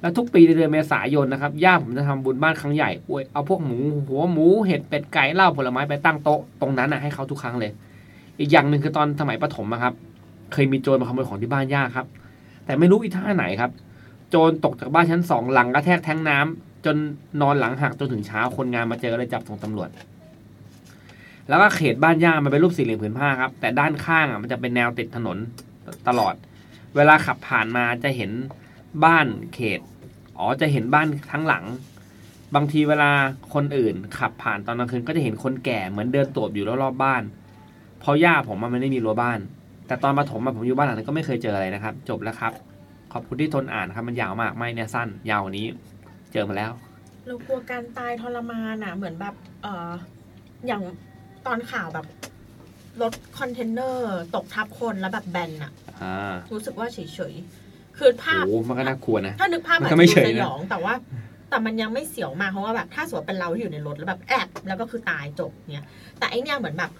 [0.00, 7.70] แล้วทุกปีในเดือนเมษายนนะครับย่าผมจะทำบุญบ้านครั้งใหญ่อวยเอาพวกหมูหัวหมูเห็ดเป็ดไก่เหล้าผลไม้ไปตั้งโต๊ะตรงนั้นนะให้เขาทุกครั้งเลย
[8.40, 9.94] อีกอย่างหนึ่งคือตอนสมัยประถมอะครับ
[10.52, 12.06] เคยมีโจรมาขโมยของที่บ้านย่าครับ
[12.66, 13.70] แต่ไม่รู้อีท่าไหนครับ
[14.30, 16.96] โจรตกจากบ้านชั้นสองหลังกระแทกแท้งน้ำจน
[17.40, 19.90] นอนหลังหักจนถึงเช้าคนงานมาเจอเลยจับส่งตำรวจ
[21.48, 25.38] แล้วก็เขตบ้านย่ามันเป็นรูปสี่เหลี่ยมผืนผ้าครับ แต่ด้านข้างอะมันจะเป็นแนวติดถนน
[26.08, 26.34] ตลอด
[26.96, 28.30] เวลาขับผ่านมาจะเห็น
[29.04, 29.80] บ้านเขต
[30.38, 31.64] อ๋อจะเห็นบ้านทั้งหลัง
[32.54, 33.10] บางทีเวลา
[33.54, 37.22] คนอื่น ขับผ่านตอนกลางคืนก็จะเห็นคนแก่เหมือนเดินตรวจอยู่รอบๆบ้าน
[38.00, 39.38] เพราะย่าผมมันไม่ได้มีรั้วบ้าน
[39.86, 42.52] แต่ตอนมาถมอะผมอยู่บ้านหลังนั้นก็ไม่เคยเจออะไรนะครับ จบแล้วครับ
[43.12, 45.66] ขอบคุณที่ทนอ่านครับมันยาวมากไม่เนี่ยสั้น ยาวกว่านี้
[46.32, 46.70] เจอมาแล้ว
[47.26, 49.90] เรากลัวการตายทรมานอะ เหมือนแบบเออ
[50.66, 50.82] อย่าง
[51.46, 52.06] ตอนข่าวแบบ
[53.02, 56.98] รถคอนเทนเนอร์ตกทับคนแล้วแบบแบนอะอ่ารู้สึกว่าเฉ
[57.32, 60.94] ยๆคือภาพโอ้มันก็น่ากลัวนะ ถ้านึกภาพมันอาจก็จะไม่ดูเฉยสนะยองแต่ว่า
[61.50, 65.86] แต่มันยังไม่เสียวมากเพราะว่าแบบถ้าสมมติเป็นเราที่อยู่ในรถแล้วแบบแบนแล้วก็คือตายจบเนี่ย
[66.18, 66.90] แต่ไอเนี่ยเหมือนแบบ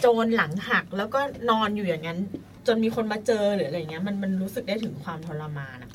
[0.00, 2.18] จนหลังหักแล้วก็นอนอยู่อย่างนั้น
[2.66, 5.90] จนมีคนมาเจอหรืออะไรเงี้ยมันมันรู้สึกได้ถึงความทรมานอะ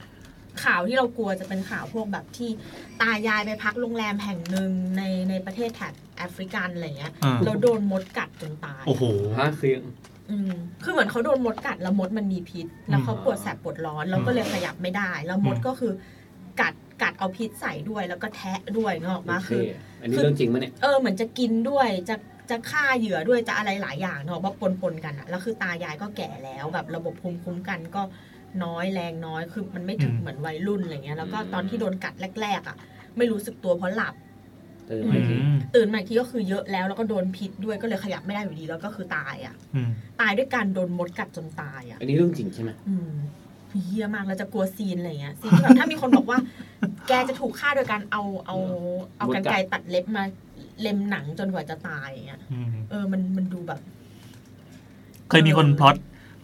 [0.64, 2.49] ข่าวที่เรากลัวจะเป็นข่าวพวกแบบที่
[3.01, 9.03] ตายายไปพักโรงแรมแห่งหนึ่งในในประเทศแถบแอฟริกันอะไรเงี้ยอ่าแล้วโดนมดกัดจนตายโอ้โห
[9.38, 9.76] ฮะคือ
[10.30, 10.51] อืม
[10.84, 15.93] คือเหมือนเขาโดนมดกัดแล้วมดมันมีพิษ แล้วเขาปวดแสบปวดร้อนแล้วก็เลยขยับไม่ได้ แล้วมดอืม ก็คือ
[16.61, 19.64] กัดกัดเอาพิษใส่ด้วยแล้วก็แทะด้วยเงออกมาคือ
[20.01, 22.15] อันนี้เรื่องจริงมั้ยเนี่ย เออเหมือนจะกินด้วยจะ
[22.49, 28.02] จะฆ่าเหยื่อด้วยจะอะไรหลายอย่างเนาะว่าปนปนๆกันอะแล้วคือตายายก็แก่แล้วแบบระบบภูมิคุ้มกันก็
[28.64, 32.78] น้อยแรงน้อยคือมันไม่ถึงอืมเหมือนวัยรุ่นอะไรเงี้ยแล้วก็อืมตอนที่โดนกัดแรกๆอะ
[33.18, 34.15] ไม่รู้สึกตัวเพราะหลับ
[34.88, 39.90] เอออืไม่จริงมตื่นมาอีกทีก็คือเยอะแล้วแล้วก็โดนพิษด้วยก็เลยขยับไม่ได้อยู่ดีแล้วก็คือตายอะอืม
[40.22, 43.11] ตายด้วยการโดนมดกัดจนตายอะอันนี้เรื่องจริงใช่ไหมอืม
[43.86, 46.40] เฮี้ยมากแล้วจะกลัวซีนอะไรเงี้ยซีนที่แบบถ้ามีคนบอกว่า
[47.07, 48.57] แกจะถูกฆ่าโดยการเอาเอา
[49.18, 50.24] เอากันไกรตัดเล็บมา
[50.82, 53.80] เล็มหนังจนกว่าจะตายอย่างเงี้ยอืมเออมันมันดูแบบ
[55.30, 55.95] เคยมีคน plot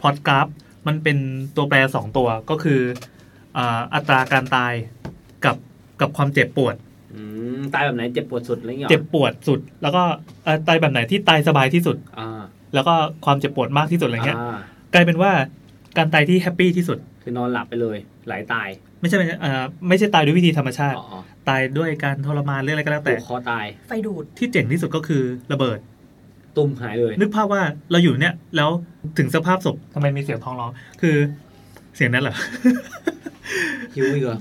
[0.02, 0.48] plot กราฟ
[0.88, 1.18] มันเป็น
[1.56, 2.82] ตัวแปรสองตัวก็คือ
[3.58, 4.74] อ่าอัตราการตาย
[5.46, 5.56] กับ
[6.02, 6.76] กับความเจ็บปวด
[7.14, 7.22] อื
[7.58, 10.04] มตายแบบไหนเจ็บปวดสุดอะไรเงี้ยหรอเจ็บปวดสุด แล้วก็
[10.44, 12.42] เอ่อตายแบบไหนที่ตายสบายที่สุดอ่า
[12.74, 12.94] แล้วก็
[13.26, 14.58] ความเจ็บปวดมากที่สุดอะไรเงี้ยอ่า
[14.94, 15.32] กลายเป็นว่า
[15.98, 17.98] การตายที่ happy ที่สุด คือนอนหลับไปเลย
[18.28, 18.68] ไหลตาย
[19.02, 25.80] ไม่ใช่ไม่ใช่เอ่อไม่ใช่ตายด้วยวิธีธรรมชาติ อ๋อตายด้วยการทรมานหรืออะไรก็แล้วแต่แต่ คอตายไฟดูด ที่เจ๋งที่สุดก็คือระเบิด
[26.58, 27.62] ตู้มหายเลยนึกภาพว่า
[27.92, 28.70] เราอยู่เนี่ยแล้ว
[29.18, 30.72] ถึงสภาพศพทำไมมีเสียงท้องร้อง
[31.02, 31.16] คือ
[31.96, 32.36] เสียงนั้นเหรอ
[33.94, 34.40] หิวอีกเหรอ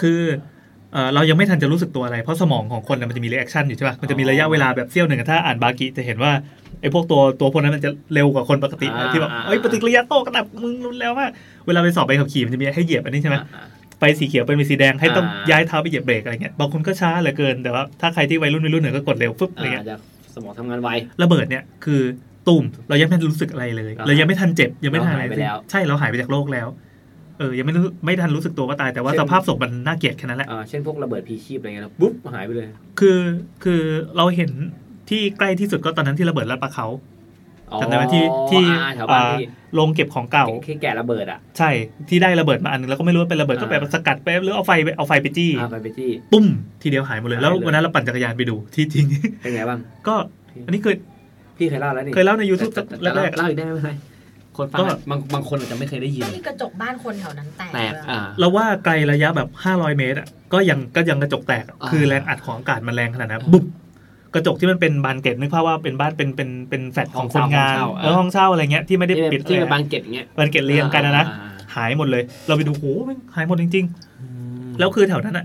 [0.00, 0.20] คือ
[0.92, 6.32] เอ่อเรายังไม่ทันจะรู้สึกตัวอะไร เพราะสมองของคนน่ะมันจะมี reaction อยู่ใช่ป่ะ มันจะมีระยะเวลาแบบเสี้ยวหนึ่งอะถ้าอ่านบากิจะเห็นว่า
[6.82, 11.30] ไอ้พวกตัวตัวพวกนั้นมันจะเร็วกว่าคนปกตินะที่แบบเอ้ยปฏิกิริยาโต้กระดับมึงรุนแล้วมาก
[11.66, 13.66] เวลาไปสอบไปขับขี่มันจะมีให้เหยียบอันนี้ใช่ไหมอ่า
[13.98, 19.96] ไฟสีเขียวเป็นสีแดงให้ต้องอ่าย้ายเท้าไปเหยียบเบรกอะไรเงี้ยบางคนก็ช้าเหลือเกินแต่ว่าถ้าใครที่วัยรุ่นวัยรุ่นหน่อยก็กดเร็วฟึบอะไรเงี้ยอาจจะ
[20.34, 20.88] สมองทำงานไว
[21.22, 22.00] ระเบิดเนี่ยคือ
[22.48, 26.68] ตุ่มเรายังไม่ทันรู้สึกอะไรเลยอ่าเรายังไม่ทันเจ็บยังไม่ทันอะไรเราหายไปแล้วใช่เราหายไปจากโลกแล้ว
[27.38, 32.68] เออยังไม่รู้ไม่ทันรู้สึกตัวว่าตายแต่ว่าเช่นสภาพศพมันน่าเกลียดแค่นั้นแหละอ่าเช่นพวกระเบิดพีชีพอะไรเงี้ยแล้วปุ๊บหายไปเลย
[33.00, 33.18] คือ
[33.64, 33.82] คือ
[34.16, 34.50] เราเห็น
[35.12, 36.86] ที่ใกล้ที่สุดก็ตอนนั้นที่ระเบิดลาดปลาเขา
[37.80, 39.44] จำได้ไหมที่ที่อ่าแถวบ้านอ่าที่
[39.74, 41.70] โรงเก็บของเก่าที่แกะระเบิดอะใช่
[42.08, 46.46] ที่ได้ระเบิดมาอันนึงแล้วก็ไม่รู้ว่าเป็นระเบิดก็อ่าไปสกัดไปหรือเอาไฟไปเอาไฟไปจี้อ่าไปไปที่ปุ้ม
[46.82, 49.04] ทีเดียวหายหมดเลยแล้วหายเลยวันนั้นเราปั่นจักรยานไปดูที่จริง
[49.42, 50.14] เป็นไงบ้างก็
[50.66, 50.96] อันนี้เคย
[51.56, 53.92] พี่เคยเล่าแล้วนี่เคยเล่าใน YouTube แต่แต่แรกๆเล่าอีกได้ไหมไม่เป็นไร
[54.56, 63.64] คนฟังก็อะบางบางคนอาจจะไม่เคยได้ยินที่กระจกบ้านคนแถวนั้นแตกแตกเลยอ่าอะเราว่าไกลระยะแบบ 500 เมตรอะก็ยังก็ยังกระจกแตกอะอ่าคือแรงอัดของอากาศมันแรงขนาดนั้นอ่าบุบ
[64.34, 73.86] กระจกที่มันเป็นบานเกล็ดนึกภาพว่าเป็นบ้านเป็นเป็นเป็นแฟลตของคนงานห้องเช่าแล้วห้องเช่าอะไรเงี้ยที่ไม่ได้ที่ปิดที่อะไรเป็นบางเก็ตอย่างเงี้ยบานเกล็ดเรียงกันนะนะอ่าหายหมดเลย เราไปดูโหแม่งหายหมดจริง
[74.20, 74.26] อื
[74.68, 75.44] มๆแล้วคือแถวนั้นอะ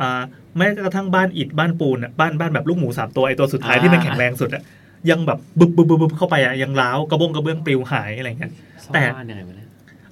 [0.00, 0.20] อ่า
[0.56, 4.62] แม้กระทั่งบ้านอิฐบ้านปูนอะบ้านบ้านแบบลูกหมูสามตัวไอตัวสุดท้ายที่มันแข็งแรงสุดอะ
[5.10, 8.50] ยังแบบบึบบึบบึบบึบเข้าไปอะยังร้าวกระบงกระเบื้องปลิวหายอะไรเงี้ย
[8.94, 9.68] แต่ซ่อมบ้านยังไงวะเนี่ย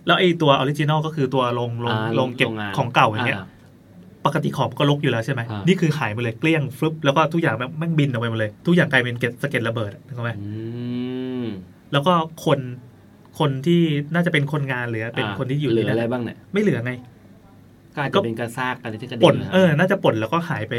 [0.07, 3.47] แล้วไอตัว original ก็คือตัวโรงโรงอ่าโรงเก็บโรงงานของเก่าอย่างเงี้ยอ่า
[4.27, 10.49] ปกติขอบก็ลกอยู่แล้วใช่ไหมอ่านี่นี่คือหายไปเลยเกลี้ยงฟลุปแล้วก็ทุกอย่างแบบแม่งบินออกไปหมดเลย ทุกอย่างกลายเป็นเกล็ดสะเก็ดระเบิดอะนึกออกไหมอื
[11.43, 11.45] ม
[11.93, 12.59] แล้วก็คน
[13.39, 13.81] คนที่
[14.15, 16.93] น่าจะเป็นคนงานหรือเป็นคนที่อยู่เหลืในอนั้อะไรนบ้างเนี่ยไม่เหลือไง
[17.95, 20.75] ก็อาจก็จะเป็นกระซากอะไรที่กระเด็ป่นนเออ น่าจะป่นแล้วก็หายไป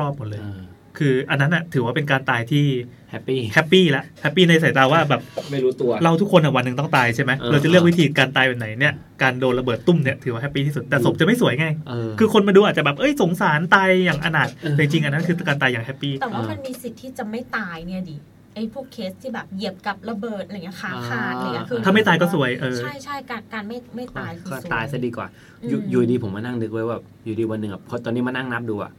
[0.00, 0.60] รอบๆหมดเลยเออ
[1.00, 2.64] คืออันนั้นอะถือว่าเป็นการตายที่
[3.10, 5.20] happy happy ละ happy ในสายตาว่าแบบ
[5.50, 18.16] ไม่รู้ตัว เราทุกคนอะวันหนึ่งต้องตายใช่ไหมเออเราจะเลือกวิธีการตายแบบไหนเนี่ยการโดนระเบิดตู้มเนี่ยถือว่า happy ที่สุดแต่ศพจะไม่สวยไงเออคือคนมาดูอาจจะแบบเอ้ยสงสารตายอย่างอนาถเออแต่จริงๆอันนั้นคือการตายอย่าง happy แต่ว่าอ่ามัมันมีสิทธิ์ที่จะไม่ตายเนี่ยดิ
[18.54, 25.26] ไอ้พวกเคสที่แบบเหยียบกับระเบิดอะไรเงี้ยขาขาดอะไรเงี้ยคือถ้าไม่ตายก็สวยเออใช่ใช่การการไม่ไม่ตายคือก็สวยตายซะดีกว่า
[25.68, 28.92] อยู่อืมอยู่ดีผมมานั่งนึกไว้ว่าอยู่ดีวันหนึ่งอะพอตอนนี้มานั่งนับดูอะ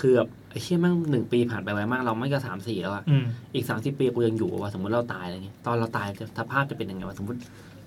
[0.00, 3.24] คือแบบไอ้ เชี่ยแมั่งหนึ่งปีผ่านไปไวมากเราไม่ก็สามสี่แล้วอะอืม
[3.54, 7.38] อีกสามสิบปีกูยังอยู่ว่าสมมติเราตายอะไรเงี้ยตอนเราตายจะสภาพจะเป็นยังไงวะสมมติ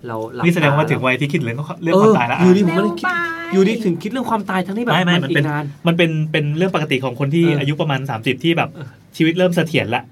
[0.08, 8.70] เราหลับนี่แสดงว่าตถึงวัยที่คิดเรื่องเรื่องเอควาอมตายแล้วอยู่ดีอะผมก็เลยคิดเร็วไปอยู่ดีถึงคิดเรื่องความตายทั้งที่แบบไม่ไม่มันอีกเป็นนานมันเป็นเป็นเรื่องปกติของคนที่เออออายุประมาณ 30 ที่แบบ
[9.18, 10.04] ชีวิตเริ่มเสถียรละ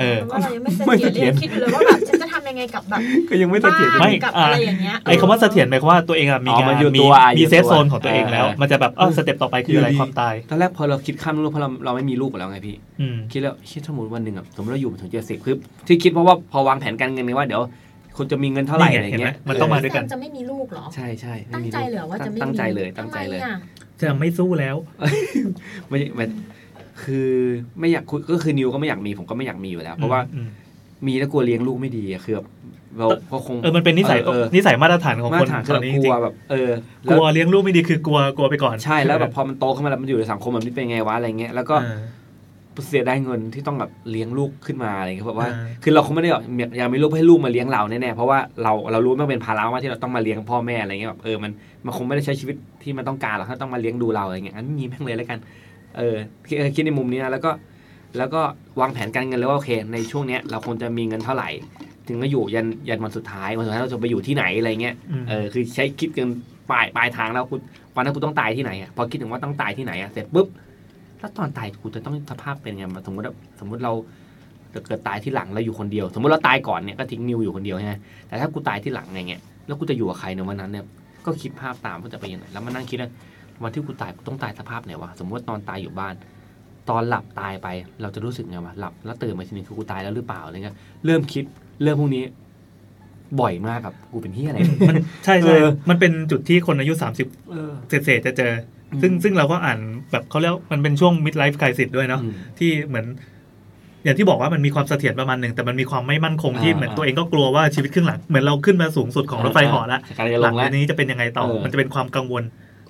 [0.00, 2.17] เออว่าเรายังไม่เสไม่ถียรเสถียรยังคิดอยู่เลยว่าแบบฉันจะทำ
[2.48, 15.54] ยังไงกับแบบก็ยังไม่เสถียรบ้านไม่กับอ่าอะไรอย่างเงี้ยไอ้คำว่าเสถียรหมายความว่าตัวเองอะมีอ๋อมังานนอยู่มีตัวอยู่มีเซฟตัวโซนของตัวเองแล้วเออมันจะแบบเออสเต็ปต่อไปคืออะไรอยู่ดีความตายตอนแรกพอเราคิดข้ามลูกเพราะเราเราไม่มีลูกแล้วไงพี่อืมคิดแล้วคิดสมมติวันหนึ่งอะสมมติเราอยู่มาถึงเจ็ดสิบคือ
[15.86, 17.62] ที่คิดเพราะว่าพอวางแผนการเงินไงว่าเดี๋ยว
[18.16, 23.58] คุณจะมีเงินเท่าไหร่นี่ไงอะไรเห็นไหมเงี้ยมันต้องมาด้วยกันแซจะไม่มีลูกเหรอใช่ใช่ไม่ตั้งมีใจเหรอว่าจะไม่มีตั้งใจเลยตั้งใจเลยทำไมอะ
[24.00, 24.76] จะไม่สู้แล้ว
[25.88, 26.24] ไม่ไม่
[27.02, 27.30] คือ
[27.80, 30.40] ไม่อยากคุยก็คือนิวก็ไม่อยากมีผมก็ไม่อยากมีอยู่แล้ว เพราะว่าอื
[31.04, 32.46] มมีแล้วกลัวเลี้ยงลูกไม่ดีอะคือแบบ
[32.98, 42.00] เราก็คงเออมันเป็นนิสัยเออเออนิสัยมาตรฐานของมาคตนรฐานตคืออแบนบนี้กจลัริวงแบบเออๆกแล้วลัวเลี้ยงลูกไม่ดีคือกลัวกลัวไปก่อนใช่แล้วแบบพอมันโตขึ้นมาแล้วมันอยู่ในสังคมแบบนี้เป็นไงวะอะไรเงี้ยแล้วก็เออ
[42.88, 46.42] เสียดายเงินที่ต้องแบบเลี้ยงลูกขึ้นมาอะไรเงี้ยแบบว่าอ่าคือเราคงไม่ได้แบบ
[46.76, 51.52] อยากมีลูกให้ลูกมาเลี้ยงเราแน่ๆเพราะว่าเราเรารู้ว่ามันเป็นภาระมากที่เราต้องมาเลี้ยงพ่อแม่อะไรเงี้ยแบบเออมัน
[51.84, 55.38] มันคงไม่ได้ใช้ชีวิตที่มันต้องการหรอกถ้าต้องมาเลี้ยงดูเราอะไรเงี้ยอันนี้มีแม่งเลยแล้วกัน
[55.98, 56.16] เออ
[56.48, 57.50] คิดเออคิดในมุมนี้นะแล้วก็
[58.16, 58.40] แล้วก็
[58.80, 61.50] วางแผนการเงินเลยว่าโอเค ในช่วงเนี้ยเราคงจะมีเงินเท่าไหร่
[62.06, 66.26] ถึงจะอยู่ยันยันวันสุดท้ายวันสุดท้ายเราจะไปอยู่ที่ไหนอะไรเงี้ยมเออคือใช้คิดกัน
[66.70, 67.56] ปลายปลายทางแล้วกู
[67.94, 70.46] วันนั้นกูต้องตายที่ไหนอะพอคิดถึงว่าต้องตายที่ไหนอะเสร็จปุ๊บ
[71.18, 73.92] แล้วตอนตายกูจะต้องสภาพเป็นไงมาสมมติว่าสมมติเรา
[74.72, 77.94] เกิดตายที่หลังเราอยู่คนเดียว สมมติเราตายก่อนเนี่ยก็ทิ้งนิวอยู่คนเดียวใช่ไหม
[78.28, 80.84] แต่ถ้ากูตายที่หลังไงเงี้ยแล้วกูจะอยู่กับใครในวันนั้นเนี่ย
[81.26, 83.10] ก็คิดภาพตามว่าจะไปยังไงแล้วมานั่งคิดว่า
[83.62, 86.14] วันที่กูตายกูต้องตายสภาพไหนวะสมมติว่าตอนตายอยู่บ้าน
[86.90, 87.68] ตอนหลับตายไป
[88.02, 91.44] เราจะรู้สึกไงวะหลับแล้วตื่นมาทีนึงคือกูตายแล้วหรือเปล่าอะไรเงี้ยเริ่มคิด
[91.82, 92.24] เรื่องพวกนี้
[93.40, 94.58] บ่อยมากกับกูเป็นที่อะไร
[94.88, 96.92] มันใช่เอใช่อมันเป็นจุดที่คนอายุ
[97.22, 97.72] 30เออ
[98.04, 98.52] เศษๆจะเจอ
[98.92, 99.78] อซึ่งซึ่งเราก็อ่าน
[100.10, 103.06] แบบเขาเรียกว่ามันเป็นช่วง mid life crisis ด้วยเนาะอืมที่เหมือน
[104.04, 112.42] อย่างที่บอกว่ามันมีความเสถียรประมาณหนึ่งแต่มันมีความไม่มั่นคงที่อ่าเหมือนตัวเองก็กลัวว่าชีวิตครึ่งหลังเหมือนเราขึ้นมาสูงสุดของรถไฟเหาะแล้วกำลังจะหลลังงแล้วจากนี้จะเป็นยังไงต่อเออมันจะเป็นความกังวล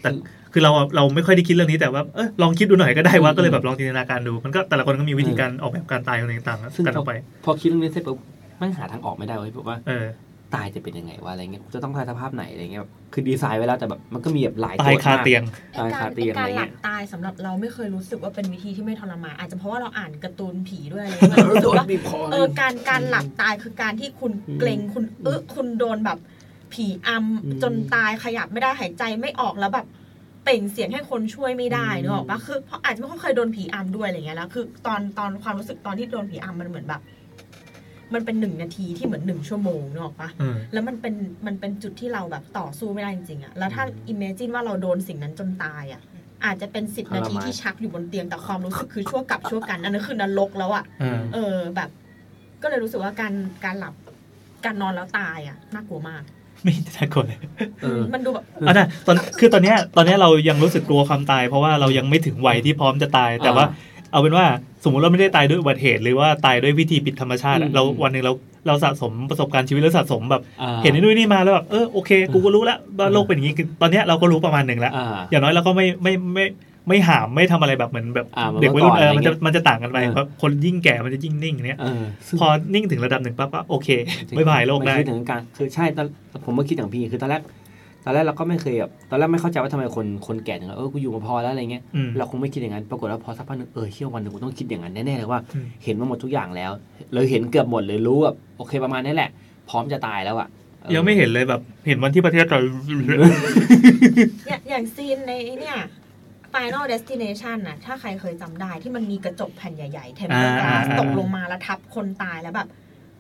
[0.02, 0.10] แต่
[0.58, 7.12] คือคือเราเราไม่ค่อยได้คิดเรื่องนี้แต่ว่าเออลองคิดดูหน่อยก็ได้ว่าก็เลยแบบลองจินตนาการดู มันก็แต่ละคนก็มีวิธีการออกแบบการตายของตัวเองต่างซึ่งกันออกไป
[7.44, 8.18] พอคิดเรื่องนี้เสร็จปุ๊บ
[8.60, 10.06] มันหาทางออกไม่ได้เว้ยแบบว่าเออ
[10.54, 26.18] ตายจะเป็นยังไงวะอะไรเงี้ยจะต้องตายสภาพไหนอะไรเงี้ยแบบคือดีไซน์ไว้แล้วแต่แบบมันก็มีแบบหลายตายโจทคามกเตียงไอ้การตายคาเตียงไอ้การอะไรหเงี้ลัยบตายสำหรับเราไม่เคยรู้สึกว่าเป็นวิธีที่ไม่ทรมานอาจจะเพราะว่าเราอ่านการ์ตูนผีด้วยอะไรด้วยรู้สึกว่าบีบคอเออการการหลับตายคือการที่คุณเกรงคุณเออคุณโดนแบบ
[26.72, 29.86] ผีอำจนตายขยับไม่ได้หายใจไม่ออกแล้วแบบ
[30.48, 37.02] เปล่งเสียงให้คนช่วยไม่ได้เนกอะปะคือเพราะอาจจะไม่ค่อยเคยโดนผีอำด้วยอะไรเงี้ยแล้วคือตอนตอนความรู้สึกตอนที่โดนผีอำมันเหมือนแบบ
[38.14, 41.14] มันเป็นหนึ่งนาทีที่เหมือนหนึ่งชั่วโมงเนกอะปะเออแล้วมันเป็น
[41.46, 46.02] มันเป็นจุดที่เราแบบต่อสู้ไม่ได้จริงๆอะแล้วถ้าอิมเมจินว่าเราโดนสิ่งนั้นจนตายอะ
[46.44, 51.90] อาจจะเป็นสิบนาทีที่ชักอยู่บนเตียงแต่ความรู้สึกคือชั่วกับชั่วกันอันนั้นคือนรกแล้วอะเออเออแบบ
[52.62, 53.34] ก็เลยรู้สึกว่าการ
[53.64, 53.94] การหลับ
[54.64, 56.22] การนอนแล้วตายอะน่ากลัวมาก
[56.62, 57.38] ไม่น่ากลัวเลย
[57.82, 63.64] เออ มันดูแบบอะนะตอนคือตอนเนี้ยตอนเนี้ยเรายังรู้สึกกลัวความตาย เพราะว่าเรายังไม่ถึงวัยที่พร้อมจะตาย แต่ว่า
[64.12, 64.46] เอาเป็นว่า
[64.84, 68.32] สมมุติเราไม่ได้ตายด้วยอุบัติเหตุ หรือว่าตายด้วยวิธีผิดธรรมชาติอะอืมเราวันหนึ่งเรา
[68.66, 76.67] เราสะสมประสบการณ์ชีวิตแล้วสะสมแบบ อ่า เห็นไอ้นู่นนี่มาแล้วแบบเออโอเค กูก็รู้แล้วว่าโลกเป็นอย่างนี้คือตอนเนี้ยเราก็รู้ประมาณหนึ่งแล้ว อ่า อย่างน้อยเราก็ไม่ไม่ไม่ไม่
[77.08, 83.88] หามไม่ทำอะไรแบบเหมือนแบบอ่าเหมือนเด็กวัยรุ่นเมื่อก่อนเออมันจะอะไรเงี้ยมันจะต่างกันไปเออเพราะคนยิ่งแก่มันจะยิ่งนิ่งอย่างเนี้ยเออซึ่งพอนิ่งถึงระดับหนึ่งปั๊บก็โอเค
[84.36, 86.06] ไม่บายโลกได้ม่คิดถึงการคือใช่ตอน
[86.44, 87.42] ผมก็คิดอย่างพี่คือตอนแรก
[88.04, 96.70] ตอนแรกเราก็ไม่เคยแบบตอนแรกไม่เข้าใจว่าทำไมคนคนแก่ถึงเออกูอยู่มาพอแล้วอะไรเงี้ยอืมเราคงไม่คิดอย่างนั้นปรากฏว่าพอสักพักหนึงเออเชื่อวันหนึ่งกูต้องคิดอย่างนั้นแน่ๆเลยว่าอืมเห็นมาหมดทุกอย่างแล้ว
[97.12, 99.30] เลยเห็นเกือบหมดเลยรู้แบบโอเคประมาณนี้แหละ
[99.68, 100.48] พร้อมจะตายแล้วอะ
[100.84, 102.60] ออยังไม่เห็นเลยแบบ เห็นวันที่ประเทศเรา
[104.46, 105.76] เนี่ยอย่าง scene ในเนี่ย
[106.54, 112.68] Final Destination น่ะถ้าใครเคยจำได้ที่มันมีกระจกแผ่นใหญ่ ๆ tempered glass อ่าตกลงมาแล้วทับคนตายแล้วแบบ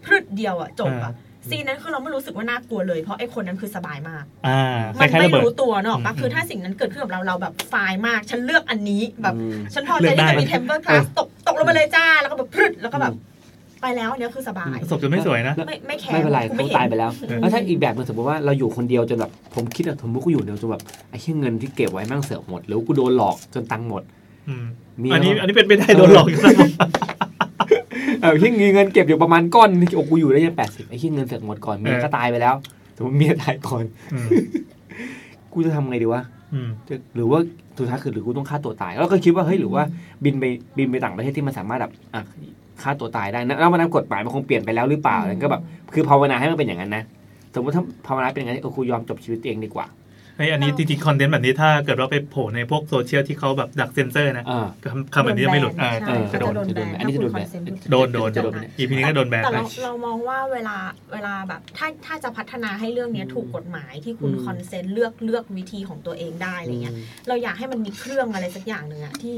[0.04, 1.12] พรึดเดียวอะจบอะ
[1.48, 13.14] scene นั้นคือเราไม่รู้สึกว่าน่ากลัวเลยเพราะไอ้คนนั้นคือสบายมากอ่าคมันล้ายๆไม่ระเบิดรู้ตัวเนอะปะอืมคือถ้าสิ่งนั้นเกิดขึ้นกับเราเราแบบ fine มาก ฉันเลือกอันนี้แบบอืมฉันพอเลืใจอกได้ที่จะมี tempered glassตกตกลงมาเลยจ้า แล้วก็แบบพรึดแล้วก็แบบ
[13.82, 24.02] ไปแล้วอันเนี้ยคือสบายแต่ศพจะไม่สวยนะ ไม่ไม่แคร์ไม่เป็นไรกูเขาห็ตายไปแล้วเออแล้วถ้าอีกแบบหนึงสมมติว่าเราอยู่คนเดียวจนแบบผมคิดอะสมมติกูอยู่เดียวจนแบบไอ้เชี่ยเงินที่เก็บไว้แม่งเสือกหมดหรือกูโดนหลอกจนตังค์หมด
[24.48, 24.64] อืม
[25.02, 26.52] มีอันนี้แล้วอันนี้เป็นไปได้โดนหลอกอยู่นะ
[28.20, 32.54] เออที่เงินเก็บอยู่ประมาณก้อนนึงโอ้กูอยู่ได้ยังแปดสิบไอ้ที่เงินเสือกหมดก่อนเมียก็ตายไปแล้ว
[32.94, 34.28] แต่ว่าเมียตายก่อนอืม
[35.52, 36.22] กูจะทำไงดีวะ
[36.54, 37.40] อืมจะหรือว่า
[37.78, 39.82] สุดท้ายคือหรือกูต้องฆ่าตัวตาย แล้วก็คิดว่าเฮ้ยหรือว่า
[40.24, 40.44] บินไป
[40.78, 42.22] บินไปต่างประเทศที่มันสามารถแบบอะ
[42.82, 45.62] ฆ่าตัวตายได้นะแล้ววันนั้นกฎหมายมันคงเปลี่ยนไปแล้วหรือเปล่าแล้วก็แบบ
[45.94, 47.04] คือภาวนาให้มันเป็นอย่างนั้นนะ
[47.54, 49.88] สมมติถ้าภาวนาเป็นอย่างนั้นเออกูยอมจบชีวิตตัวเองดีกว่า
[50.36, 60.76] เฮ้ยอันนี้จริงๆ content แบบนี้ถ้าเกิดว่าไปโผล่ในพวกโซเชียลที่เขาแบบดักเซนเซอร์นะอ่าคำคำแบบนี้จะไม่หลุดอ่าใช่จะโดนจะโดนแบนอันนี้จะโดนแบนถ้าคุณ consent โดนโดนจะโดน EP นี้ก็โดนแบนแต่ไปเราเรามองว่าเวลา
[61.12, 66.94] เวลาแบบถ้าถ้าจะพัฒนาให้เรื่องเนี้ยถูกกฎหมายที่คุณอืม consent เลือกเลือกวิธีของตัวเองได้อะไรเงี้ย
[67.28, 69.36] เราอยากให้มันมีเครื่องอะไรสักอย่างหนึ่งอะที่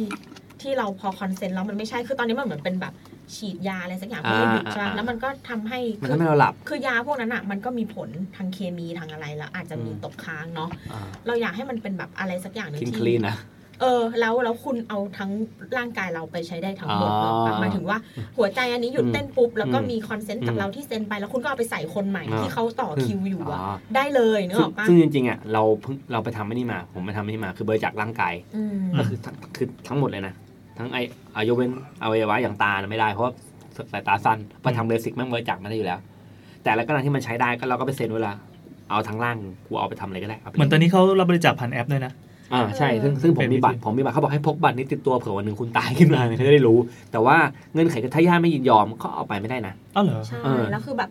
[0.63, 2.95] ที่เราพอ consent แล้วมันไม่ใช่คือตอนนี้มันเหมือนเป็นแบบ
[3.35, 13.37] ฉีดยาอะไรสักอย่างเพื่อให้หยุดอ่าใช่ไหมอ่าแล้วมันก็ทำให้มันคืทำอให้เราหลับ คือยาพวกนั้นอะมันก็มีผลทางเคมีทางอะไรแล้วอาจจะมีอืมตกค้างเนาะอ่าเราอยากให้มันเป็นแบบอะไรสักอย่างหนึ่งกินที่ clean นะ
[13.83, 15.31] เออแล้วแล้วคุณเอาทั้ง
[15.79, 17.99] ร่างกายเราไปใช้ได้ทั้งหมดอ๋อเนอะหมายถึงว่า
[18.37, 30.35] หัวใจอันนี้หยุดเต้นปุ๊บ แล้วก็อืมมี consent จากอืมเราที่เซ็นไปแล้วคุณก็เอาไปใส่คนใหม่อ่าที่เขาต่อคิวอยู่อะอ๋อได้เลยนึกซึ่งออกปะซึ่งจริงๆอะเราเพิ่งเราไปทำไม่นี่มา ผมไปทำไม่นี่มา คือบริจาคร่างกายอืมก็คือทั้งคือทั้งหมดเลยนะ
[30.81, 30.99] ทั้งไอ
[31.35, 31.71] อายกเว้น
[32.03, 33.33] อวัยวะอย่างตาน่ะไม่ได้เพราะว่า
[33.93, 35.99] สายตาสั้นไปทำ LASIK แม่งบริจาคไม่ได้อยู่แล้ว
[36.63, 38.33] แต่แล้วก็นั้นที่มันใช้ได้ก็เราก็ไปเซ็นเวลา
[38.91, 39.37] เอาทั้งร่าง
[39.67, 42.13] กูเอาไปทำอะไรก็ได้าไปเหมือนตอนนี้เขารับบริจาคผ่านแอปด้วยนะ
[42.53, 46.79] อ่าใช่ซึ่งซึ่งผมเป็นมีบัตรวิธีผมมีบัตรเขาบอกให้พกบัตรนี้ติดตัวเผื่อวันหนึ่งคุณตายขึ้นมาเนี่ยเขาจะได้รู้
[47.13, 47.37] แต่ว่า
[47.73, 51.11] เงื่อนไขคือถ้าญาติไม่ยินยอมก็เอาไปไม่ได้นะอ้าวเหรอใช่เออแล้วคือแบบ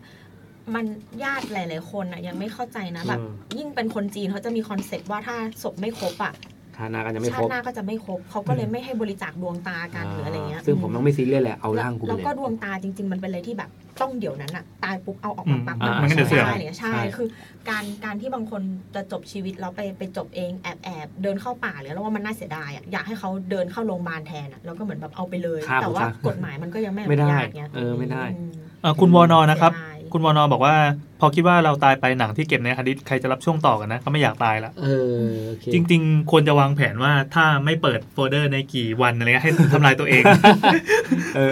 [0.76, 0.86] มัน
[1.24, 6.34] ญาติหลาย ๆ คนอะยังไม่เข้าใจนะแบบอืมยิ่งเป็นคนจีนเขาจะมี concept ว่าถ้าศพไม่ครบอะ
[6.80, 13.70] ฐานะก็จะไม่ชาครติบหน้าก็จะไม่ครบเขาก็เลยไม่ให้บริจาคดวงตากันหรืออะไรเงี้ยซึ่งผมต้องไม่ซีเรียสเลยเอาร่างกูไปแล้วเลยก็ดวงตาจริง ๆ มันเป็นอะไรที่แบบ
[14.02, 17.28] ต้องเดี๋ยวนั้นอะตายปุ๊บเอาออกมาปั๊บอืมมันมันก็เดี๋ยวเสื่อมได้เนี่ยใช่ใช่คือ
[17.70, 18.62] การการที่บางคน
[18.96, 28.52] จะจบชีวิตแล้วไปไปจบเองแอบแอบเดินเข้าป่าหรือแล้วว่ามันน่าเสียดายอะอยากให้เขาเดินเข้าโรงพยาบาลแทนอะแล้วก็เหมือนแบบเอาไปเลยฆ่าแต่ว่าผมซะกฎหมายมันก็ยังไม่อไม่นุได้ญาตเงี้ยเออไม่ได้ม
[28.82, 30.76] เอ่อคุณวอนอนะครับเสียดาย คุณวอนอบอกว่า
[31.20, 34.88] พอคิดว่าเราตายไปหนังที่เก็บในฮาร์ดดิสก์ใครจะรับช่วงต่อกันนะเขาไม่อยากตายละเอ
[35.22, 40.24] อโอเคจริง ๆ ควรจะวางแผนว่าถ้าไม่เปิดโฟลเดอร์ในกี่วันอะไรเงี้ยให้ทำลายตัวเอง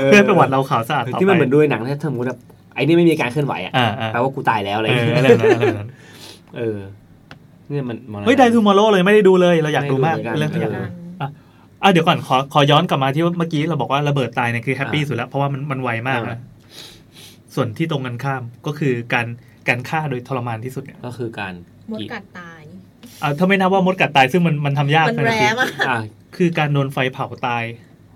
[0.05, 2.39] เพื่อให้ประวัติเราขาวสะอาดต่อที่ไปมันเหมือนด้วยหนังถ้าสมมติแบบ
[2.75, 5.89] ไอ้นี่ไม่มีการเคลื่อนไหวอะอ่าอ่าแปลว่ากูตายแล้วอะไรเออย่างอเงี้ยอะไรแบบนั้นอะไรแบบนั้น
[6.57, 6.77] เออ
[7.67, 10.87] เนี่ยมันมรณะเฮ้ย Die Tomorrow เลยไม่ได้ดูเลย เราอยากดูมากไม่ได้ดูเหมือนกันเรื่องที่อยากกัดูน
[11.83, 16.39] อะเดี๋ยวก่อนขอขอย้อนกลับมาที่เมื่อกี้เราบอกว่าระเบิดตายเนี่ยคือ happy อ่าสุดแล้วเพราะว่ามันมันไวมากอ่านะ
[17.57, 19.27] ส่วนที่ตรงกันข้ามก็คือการ
[19.67, 21.53] การฆ่าโดยทรมานที่สุดเนี่ยก็คือการ
[21.91, 22.61] มดกรีดกัดตาย
[23.21, 25.97] อ่าถ้าไม่นับว่ามดกัดตายซึ่งมันมันทำยากมันขแรนาดนี้มากอ่า
[26.37, 27.63] คือการโดนไฟเผาตาย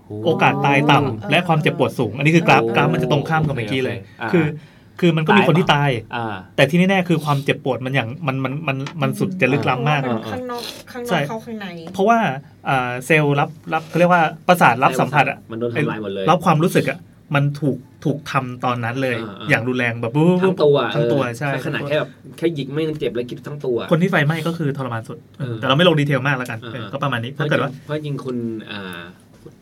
[0.06, 4.46] โโอกาสตายต่ำเออและความเจ็บปวดสูง อันนี้คือกราฟโอ้กราฟมันจะตรงข้ามกับเมื่อกี้เลยโอเคโอเคอ่าคือ
[5.00, 10.62] คือมันก็มีคนที่ตายอ่าแต่ที่แน่ๆคือความเจ็บปวดมันอย่างมันมันมันมันสุดจะลึกล้ำมากเพระว่นข้างนอก
[10.92, 12.18] ข้างนใช่อกเข้าข้างใน เพราะว่า
[12.68, 16.98] อ่าเซลล์รับรับเขาเรียกว่าประสาทรับสัมผัสอะมันโดนทำลายหมดเลยรับความรู้สึกอะ
[17.34, 28.36] มันถูกถูกทำตอนนั้นเลยอ่าๆอย่างรุนแรงแบบปุ๊บปุ๊บทั้ปุ๊งบตัวทั้งตัวเออใช่ขนาดแค่แบบแค่หยิกไม่ยังเจ็บเลยคิดทั้งตัว คนที่ไฟไหม้ก็คือทรมานสุดเออแต่เราไม่ลง detail มากแล้วกันเออเออก็ประมาณนี้เพถ้าราะเกิดว่าเพราะจริงคุณ
[28.70, 29.00] อ่า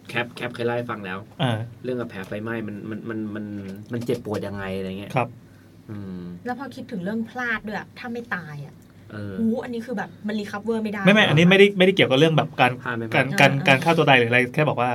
[0.08, 3.44] แคปแคปเคยเล่าให้ฟังแล้วอ่าเรื่องกับแผลไฟไหม้มันมันมันมัน
[3.92, 5.28] มันเจ็บปวดยังไงอะไรเงี้ยครับ
[5.90, 8.74] อืมแล้วพอคิดถึงเรื่องพลาดด้วยอะถ้าไม่ตายอะ
[9.12, 14.90] เออหูอันนี้คือแบบมัน recover ไม่ได้ ไม่ไม่อันนี้ไม่ได้ไม่ได้เกี่ยวกับเรื่องแบบการพลาดไหมการอ่าการอ่าการฆ่าตัวตายหรืออะไรแค่บอกว่า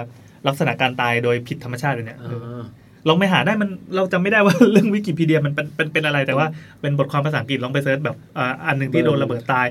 [0.48, 2.26] ลักษณะการตายโดยผิดธรรมชาติเลยเนี่ยเอ
[2.60, 2.62] อ
[3.08, 6.48] ลองไปหาได้มันเราจำไม่ได้ว่าเรื่องวิกิพีเดียมันเป็นเป็นเป็นอะไรแต่ว่า
[6.82, 9.68] เป็นบทความภาษาอังกฤษลองไป search แบบอ่าอันหนึ่งที่โดนระเบิดตาย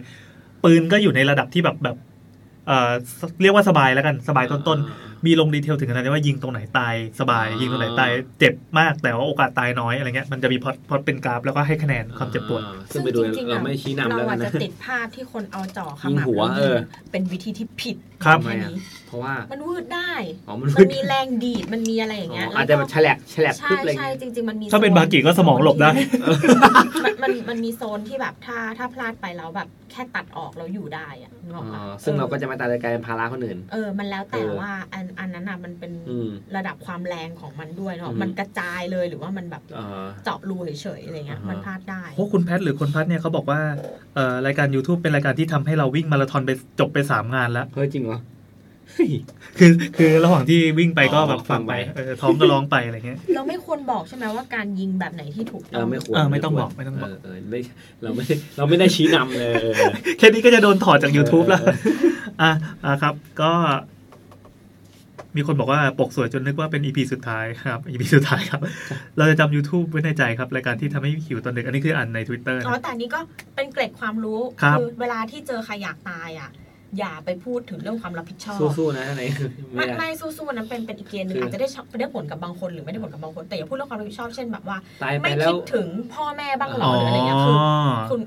[0.65, 1.97] ปืนก็อยู่ในระดับที่แบบแบบ
[2.67, 2.91] เอ่อ
[3.43, 16.77] เรียกว่าสบายแล้วกันสบายต้นๆ มีลง detail ถึงขนาดที่ว่ายิงตรงไหนตายสบายอ่ายิยิงตรงไหนตายเจ็บมากแต่ว่าโอกาสตายน้อยอะไรเงี้ยมันจะมี plot plot เป็นกราฟแล้วก็ให้คะแนนความเจ็บปวดอ่าซึ่งไปดูจริงๆเราอะไม่ชี้นำเราแล้วกัอาจนจะนะติดภาพที่คนเอาจ่อขยิงมับหัวแล้วเออ
[17.11, 18.77] เป็นวิธีที่ผิดครับแค่นี้
[19.07, 20.13] เพราะว่ามันวืดได้
[20.49, 25.91] อ๋อมันมันมีแรงดีดมันมีอะไรอย่างเงี้ยอาจจะแบบแฉลบแฉลบใช่ปึ๊บอะไรใช่เงี้ยจริงๆมันมีถ้าเป็นบากิก็สมองหลบได้
[27.05, 34.73] มันมันมันมีโซนที่แบบถ้าถ้าพลาดไปแล้วแบบแค่ตัดออกแล้วอยู่ได้อะนึกออกปะอ๋อซึ่งเราก็จะมาตัดรายการเป็นภาระคนอื่นเออมันแล้วแต่เออว่า
[35.19, 43.61] อันอันนั้นอะมันเป็นอืมระดับความแรงของมันด้วยเนาะอืมมันกระจายเลยหรือว่ามันแบบเออเจาะรูเฉยๆอะไรเงี้ยอ่าฮะมันพลาดได้เพราะคุณแพทหรือคนพัทเนี่ยเขาบอกว่า
[44.15, 46.51] เอ่อรายการ YouTube เป็นรายการที่ทำให้เราวิ่งมาราธอนไป
[46.81, 48.21] จบไปสามงานแล้วเฮ้ยจริงเหรอ
[48.93, 49.11] เฮ้ย
[49.59, 57.61] คือคือระหว่างที่วิ่งไปก็อ๋อแบบฟังไปฟังไปเออท้องก็ร้องไปอะไรเงี้ยเราไม่ควรบอกใช่ไหมว่าการยิงแบบไหนที่ถูกเอต้อองไม่ควรเออไม่ต้องบอกไม่ต้องบอกเเออไม่
[58.03, 59.75] เราไม่ได้เราไม่ได้ชี้นำเลยเออ
[60.19, 61.63] แค่นี้ก็จะโดนถอดจาก YouTube แล้ว
[62.43, 62.51] อะ
[62.85, 63.53] อะครับ ก็
[65.37, 68.61] มีคนบอกว่าปกสวยจนนึกว่าเป็น EP สุดท้ายครับ EP สุดท้ายครับ
[69.19, 73.21] เราจะจำ YouTube ไว้ในใจครับ รายการที่ทำให้หิวตอนดึกอันนี้คืออ่านใน Twitter อ๋อนะแต่อันนี้ก็
[73.55, 76.51] เป็นเกร็ดความรู้ครับเวลาที่เจอใครอยากตายอะ
[76.99, 79.23] อย่าไปพูดถึงเรื่องความรับผิดชอบ สู้ๆนะอะไร
[79.75, 87.57] ไม่ไม่ได้ไม่สู้ๆนั้นเป็นเป็นอีกเกณฑ์หนึงคือออาจจะได้ชอบได้ผลกับบางคนหรือไม่ได้ผลกับบางคนแต่อย่าพูดเรื่องความรับผิดชอบเช่นแบบว่าตายไปไม่แล้คิวดถึงพ่อแม่บ้างหรออ๋อหรืออะไรเงี้ยคือ
[88.11, 88.21] คุณ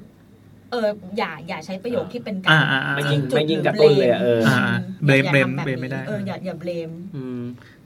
[0.71, 0.87] เออ
[1.17, 4.57] อย่าอย่าใช้ประโยคที่เป็นกาอ่ารอ่าอ่าไม่ยิงจุดไม่ยิงหกระตุ้นเลยอะเอออ่า
[5.05, 7.41] อย่าเบลมอย่าเบลมทำแบบเบลมไม่ได้เอออย่าอย่าเบลมอืม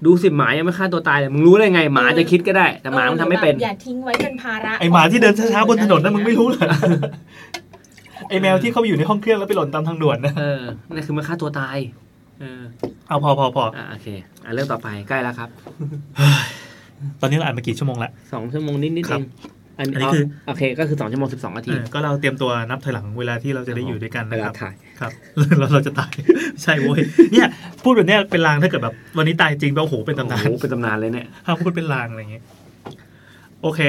[0.06, 6.68] ดูสิหมายังไม่ฆ่าตัวตายเลยมึงรู้ได้ไงหมาจะคิดก็ได้ แต่หมามันทำไม่เป็นอย่าทิ้งไว้เป็นภาระไอหมาที่เดินช้าๆบนถนนนั่นมึงไม่รู้เหรอ
[8.30, 10.62] ไอแมวที่เขาอยู่ในห้องเครื่องแล้วไปหล่นตามทางด่วนนะเออ
[10.96, 11.78] นั่นคือมันฆ่าตัวตาย
[12.40, 12.62] เออ
[13.08, 14.08] เอาพอพอพออะโอเค
[14.46, 15.50] อะเรื่องต่อไปใกล้แล้วครับ
[17.22, 19.24] ตอนนี้เราอ่านมากี่ชั่วโมงละสองชั่วโมงนิดนิดครัเอบง
[19.78, 25.12] อันอันนี้คือโอเคก็คือสองชั่วโมงสิบสองนาทีเออก็เราเตรียมตัวนับถอยหลังเวลาที่เราจะได้อยู่ด้วยกันเวนะคลารับถ่ายครับ
[25.60, 26.12] แล้วเราจะตาย
[26.64, 27.02] ใช่โว้ย
[27.32, 27.48] เนี่ย
[27.84, 32.44] พูดแบบเนี้ยเป็นลางถ้าเกิดแบบวันนี้ตายจริงแปลว่าโอ้โหเป็นตำนานโอ้โหเป็นตำนานเลยเนี่ยห้ามพูดเป็นลางอะไรอย่างเงี้ย
[33.62, 33.82] โอเค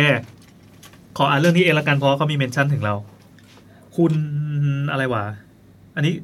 [1.16, 2.94] ขออ่านเรื่องนี้เองละกันเพราะเขามีเมนชั่นถึงเรา
[3.96, 4.12] คุณ
[4.90, 5.24] อะไรวะ
[5.96, 6.14] อันนี้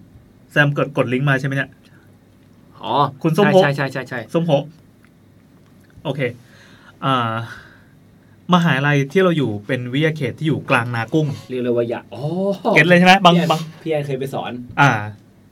[0.52, 1.70] แซมกดกดลิงก์มาใช่ไหมเนี่ย
[2.82, 4.64] อ๋อคุณส้มพกใช่ใช่ใช่ใช่ส้มโพะ
[6.04, 6.20] โอเค
[7.04, 7.34] อ่า
[8.54, 12.22] มหาลัยที่เราอยู่เป็นวิทยาเขตที่อยู่กลางนากุ้ง เรียกเลยว่าอย่าอ๋อ
[12.74, 14.90] get เลยใช่ไหมบางพี่แอนบางพี่แอนเคยไปสอน อ่า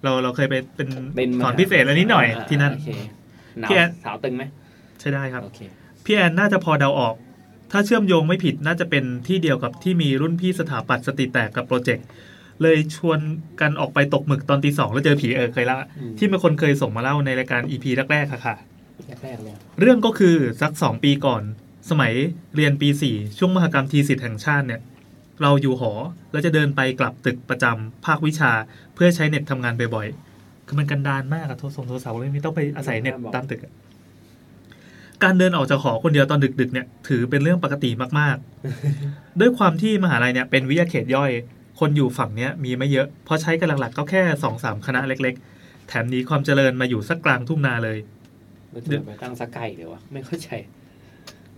[0.05, 2.91] เราเราเคยไปเป็นเป็นสอนพิเศษอะไรนิดหน่อยาที่นั่นโอเค
[3.61, 4.43] หนาวพี่แอนสาวตึงไหม
[5.01, 5.61] ใช่ได้ครับโอเค
[6.05, 7.15] พี่แอนน่าจะพอเดาออก
[7.73, 12.07] ถ้าเชื่อมโยงไม่ผิดน่าจะเป็นที่เดียวกับที่มีรุ่นพี่สถาปัตย์สติแตกกับ project
[12.63, 13.19] เลยชวน
[13.61, 18.57] กันออกไปตกหมึกตอนตีสองแล้วเจอผีเออเคยเล่าอืมที่มีคนเคยส่งมาเล่าในรายการ EP แรกๆค่ะค่ะ
[19.25, 21.43] แรกๆเลยเรื่องก็คือสักสองปีก่อน
[21.91, 22.13] สมัย
[22.55, 24.81] เรียนปีสี่ช่วงมหกรรมทีสิทธิ์แห่งชาติเนี่ย
[25.43, 25.93] เราอยู่หอ
[26.33, 28.53] แล้วจะเดินไปกลับตึกประจำภาควิชา
[28.95, 33.61] เพื่อใช้เน็ตทำงานบ่อยๆคือมันกันดานมากอะโทรส่งโทรศัพท์เลยไม่ต้องไปอาศัยเน็ตตามตึก
[35.25, 41.31] การเดินออกจากหอคนเดียวตอนดึกๆเนี่ยถือเป็นเรื่องปกติมากๆ ด้วยความที่มหาลัยเนี่ยเป็นวิทยาเขตย่อย
[41.81, 47.99] คนอยู่ฝั่งเนี้ยมีไม่เยอะเพราะใช้กันหลักๆก็แค่สองสามคณะเล็ก ๆ แถมหนี้ความเจริญมาอยู่สักกลางทุ่งนาเลย
[48.73, 50.49] ม่ควรไปตั้งสักไก่เดี๋ยววะไม่เข้าใจ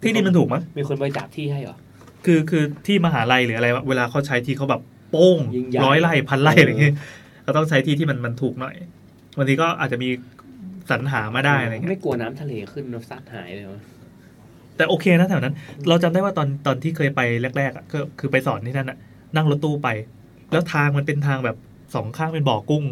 [0.02, 1.76] ที่นี่มันถูกมั้ยมีคนบริจาคที่ให้เหรอ
[2.24, 6.94] คือคือที่มหาลัยหรืออะไรวะเวลาเขาใช้ที่เขาแบบโป้งยิ่งใหญ่ร้อยไร่พันไร่อะไรเงี้ย
[7.42, 8.74] เขาต้องใช้ที่ที่มันมันถูกหน่อย
[9.36, 10.08] บางทีก็อาจจะมี
[10.90, 13.80] สรรหามาได้อะไรเงี้ยไม่กลัวน้ำทะเลขึ้นแล้วซัดหายเลยวะ
[14.76, 15.54] แต่โอเคนะแถวนั้น
[15.88, 17.20] เราจำได้ว่าตอนตอนที่เคยไป
[17.58, 18.98] แรกๆอะก็คือไปสอนที่นั่นอะ
[19.36, 19.88] นั่งรถตู้ไป
[20.52, 21.56] แล้วทางมันเป็นทางแบบ
[21.94, 22.84] สองข้างเป็นบ่อกุ้ง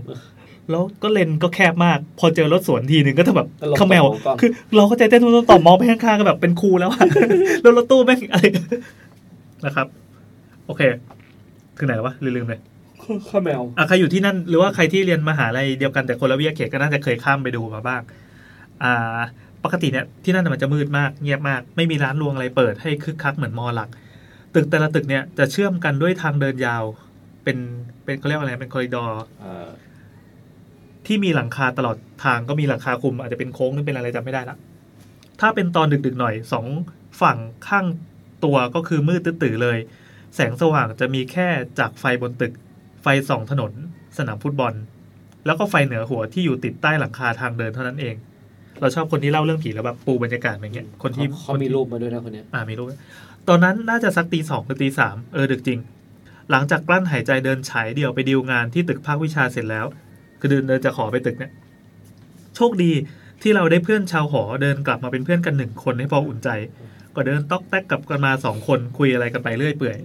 [0.71, 7.05] แล้วก็เลนก็แคบมาก พอเจอรถสวนทีหนึ่งก็จะแบบตลกเขมแมวตลกกล้องคือ เราก็ใจเต้นตุ้มต่อมมองไปข้างๆก็แบบเป็นครูแล้วอะ
[7.63, 8.45] แล้วรถตู้แม่งอะไร
[9.67, 9.87] นะครับ
[10.67, 10.83] โอเค
[11.79, 12.61] คือไหนวะลืมๆเลย
[13.29, 18.03] ข้าแมวอะใครอยู่ที่นั่นหรือว่าใครที่เรียนมหาลัยเดียวกันแต่คนละวิทยาเขตก็น่าจะเคยข้ามไปดูมาบ้าง
[18.83, 19.19] อ่า
[19.65, 23.89] ปกติเนี่ยที่นั่นนะมันจะมืดมากเงียบมาก ไม่มีร้านรวงอะไรเปิดให้คึกคักเหมือนมอหลัก
[24.55, 26.85] ตึกแต่ละตึกเนี่ยจะเชื่อมกันด้วยทางเดินยาว
[27.45, 27.59] เป็น
[28.05, 29.23] เป็นเขาเรียกว่าอะไรเป็นคอริดอร์
[31.07, 34.57] ที่มีหลังคาตลอดทางก็มีหลังคาคุม อาจจะเป็นโค้งหรือเป็นอะไรจำไม่ได้ละ
[35.41, 36.67] ถ้าเป็นตอนดึกๆหน่อยสอง
[37.21, 37.87] ฝั่งข้าง
[38.45, 39.79] ตัวก็คือมืดตื้อๆเลย
[40.35, 42.53] แสงสว่างจะมีแค่จากไฟบนตึก
[43.03, 43.73] ไฟส่องถนน
[44.19, 44.75] สนามฟุตบอล
[45.47, 48.15] แล้วก็ไฟเหนือหัวที่อยู่ติดใต้หลังคาทางเดินเท่านั้นเอง
[48.81, 52.87] เราชอบคนที่เล่าเรื่องผีแล้วแบบปูบรรยากาศแบบเงี้ยคนที่เขามีรูปมาด้วยนะคนเนี้ยอ่ามีรูป
[53.49, 55.79] ตอนนั้นน่าจะสักตีสองหรือตีสามเออดึกจริง
[56.51, 59.87] หลังจากกลั้นหายใจเดินฉายเดี่ยวไปดีลงานที่ตึกภาควิชาเสร็จแล้ว
[60.41, 61.53] คือเดินจะขอไปตึกเนี่ย
[62.57, 62.93] โชคดี
[63.43, 66.49] ที่เราได้เพื่อนชาวหอเดินกลับมาเป็นเพื่อนกันหนึ่งคนให้พออุ่นใจ
[67.15, 69.97] ก็เดินต๊อกแต๊กกลับกันมาสองคนคุยอะไรกันไปเรื่อยเปื่อย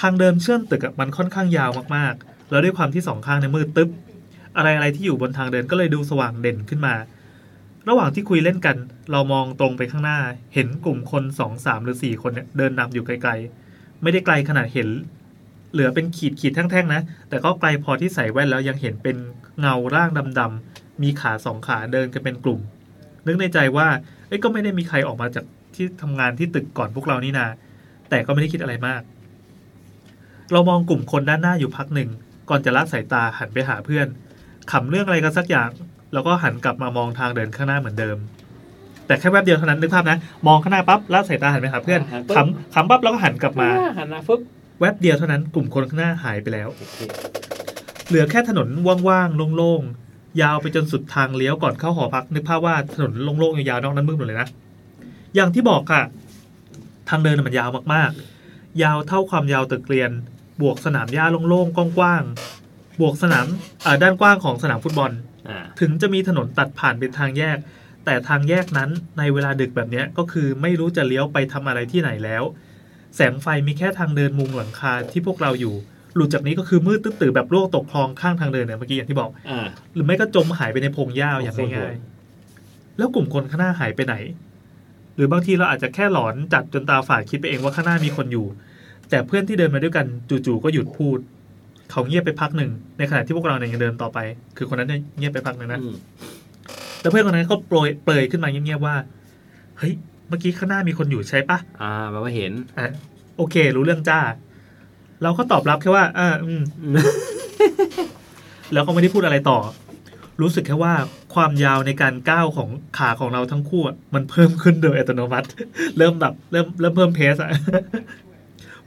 [0.00, 3.88] ทางเดิมเชื่อมตึกมันค่อนข้างยาวมากๆ แล้วด้วยความที่สองข้างเนี่ยมืดตึ๊บ
[4.56, 6.94] อะไรอะไรที่อยู่บนทางเดินก็เลยดูสว่างเด่นขึ้นมา
[7.88, 8.76] ระหว่างที่คุยเล่นกัน
[9.12, 10.18] เรามองตรงไปข้างหน้า
[10.54, 14.88] เห็นกลุ่มคนสองสามหรือสี่คนเนี่ยเดินนำอยู่ไกลๆ ไม่ได้ไกลขนาดเห็น
[15.72, 19.16] เหลือเป็นขีดขีดๆแท่งๆนะ แต่ก็ไกลพอที่ใส่แว่นแล้วยังเห็นเป็น
[19.60, 22.60] เงาร่างดำๆมีขาสองขาเดินกันเป็นกลุ่ม
[23.26, 23.88] นึกในใจว่า
[24.28, 25.44] เอ้ยก็ไม่ได้มีใครออกมาจาก
[25.74, 27.46] ที่ทำงานที่ตึกก่อนพวกเรานี่นา
[28.10, 29.02] แต่ก็ไม่ได้คิดอะไรมาก
[30.52, 32.10] เรามองกลุ่มคนด้านหน้าอยู่พักหนึ่ง
[32.48, 34.06] ก่อนจะละสายตาหันไปหาเพื่อน
[34.70, 35.70] ขำเรื่องอะไรกันสักอย่าง
[36.12, 38.16] แล้วก็หันกลับมามองทางเดินข้างหน้าเหมือนเดิม
[39.06, 42.00] แต่แค่แวบเดียวเท่านั้นนึกภาพนะ มองข้างหน้าปั๊บละสายตาหันไปหาเพื่อน
[42.36, 43.68] ขำขำปั๊บแล้วก็หันกลับมา
[43.98, 44.40] หันมาฟึบ
[44.80, 46.96] แวบเดียวเท่านั้นกลุ่มคนข้างหน้าหายไปแล้วโอเค
[48.08, 48.68] เหลือแค่ถนน
[49.08, 54.48] ว่างๆโล่งๆ ยาวไปจนสุดทางเลี้ยวก่อนเข้าหอพักนึกภาพว่าถนนโล่งๆยาวๆนอกนั้นมืดหมดเลยนะ
[55.34, 56.02] อย่างที่บอกค่ะ
[57.08, 60.10] ทางเดินนะมันยาวมากๆ ยาวเท่าความยาวตึกเรียน
[60.62, 63.46] บวกสนามหญ้าโล่งๆกว้างๆบวกสนาม
[63.84, 65.12] อ่าด้านกว้างของสนามฟุตบอล
[65.48, 67.58] อ่าถึงจะมีถนนตัดผ่านเป็นทางแยก
[68.04, 72.42] แต่ทางแยกนั้นในเวลาดึกแบบเนี้ยก็คือไม่รู้จะเลี้ยวไปทำอะไรที่ไหนแล้ว
[73.16, 75.74] แสงไฟมีแค่ทางเดินมุงหลังคาที่พวกเราอยู่
[76.14, 84.14] หลุดจากนี้ก็คือมืดตื้อๆแบบโลกตกคลองข้างทางเดินเนี่ยเมื่อกี้อย่างที่บอกอ่าหรือไม่ก็จมหายไปในพงหญ้าอย่างโอ้โหง่ายๆแล้วกลุ่มคนข้างหน้าหายไปไหน
[85.16, 88.46] หรือบางทีเราอาจจะแค่หลอนจัดจนตาฝาดคิดไปเองว่าข้างหน้ามีคนอยู่
[89.10, 90.06] แต่เพื่อนที่เดินมาด้วยกัน
[90.46, 91.18] จู่ๆก็หยุดพูด
[91.90, 94.18] เขาเงียบไปพักหนึ่งในขณะที่พวกเราเนี่ยยังเดินต่อไป
[94.56, 95.94] คือคนนั้นเนี่ยเงียบไปพักหนึ่งนะอืม
[97.00, 98.96] แล้วเพื่อนคนนั้นเขาโปรยเปรยขึ้นมาเงียบๆว่า
[99.78, 102.88] เฮ้ยเมื่อกี้ข้างหน้ามีคนอยู่ใช่ปะอ่าแปลว่าเห็นอะ
[103.36, 104.20] โอเค รู้เรื่องจ้า
[105.22, 106.62] เราก็ตอบรับแค่ว่าอ่าอืม
[108.72, 109.58] แล้วก็ไม่ได้พูดอะไรต่อ
[110.40, 110.94] รู้สึกแค่ว่า
[111.34, 115.48] ความยาวในการก้าวของขาของเราทั้งคู่อะมันเพิ่มขึ้นโดยอัตโนมัติ
[115.98, 117.50] เริ่มแบบเริ่มเริ่มเพิ่มเพสอะ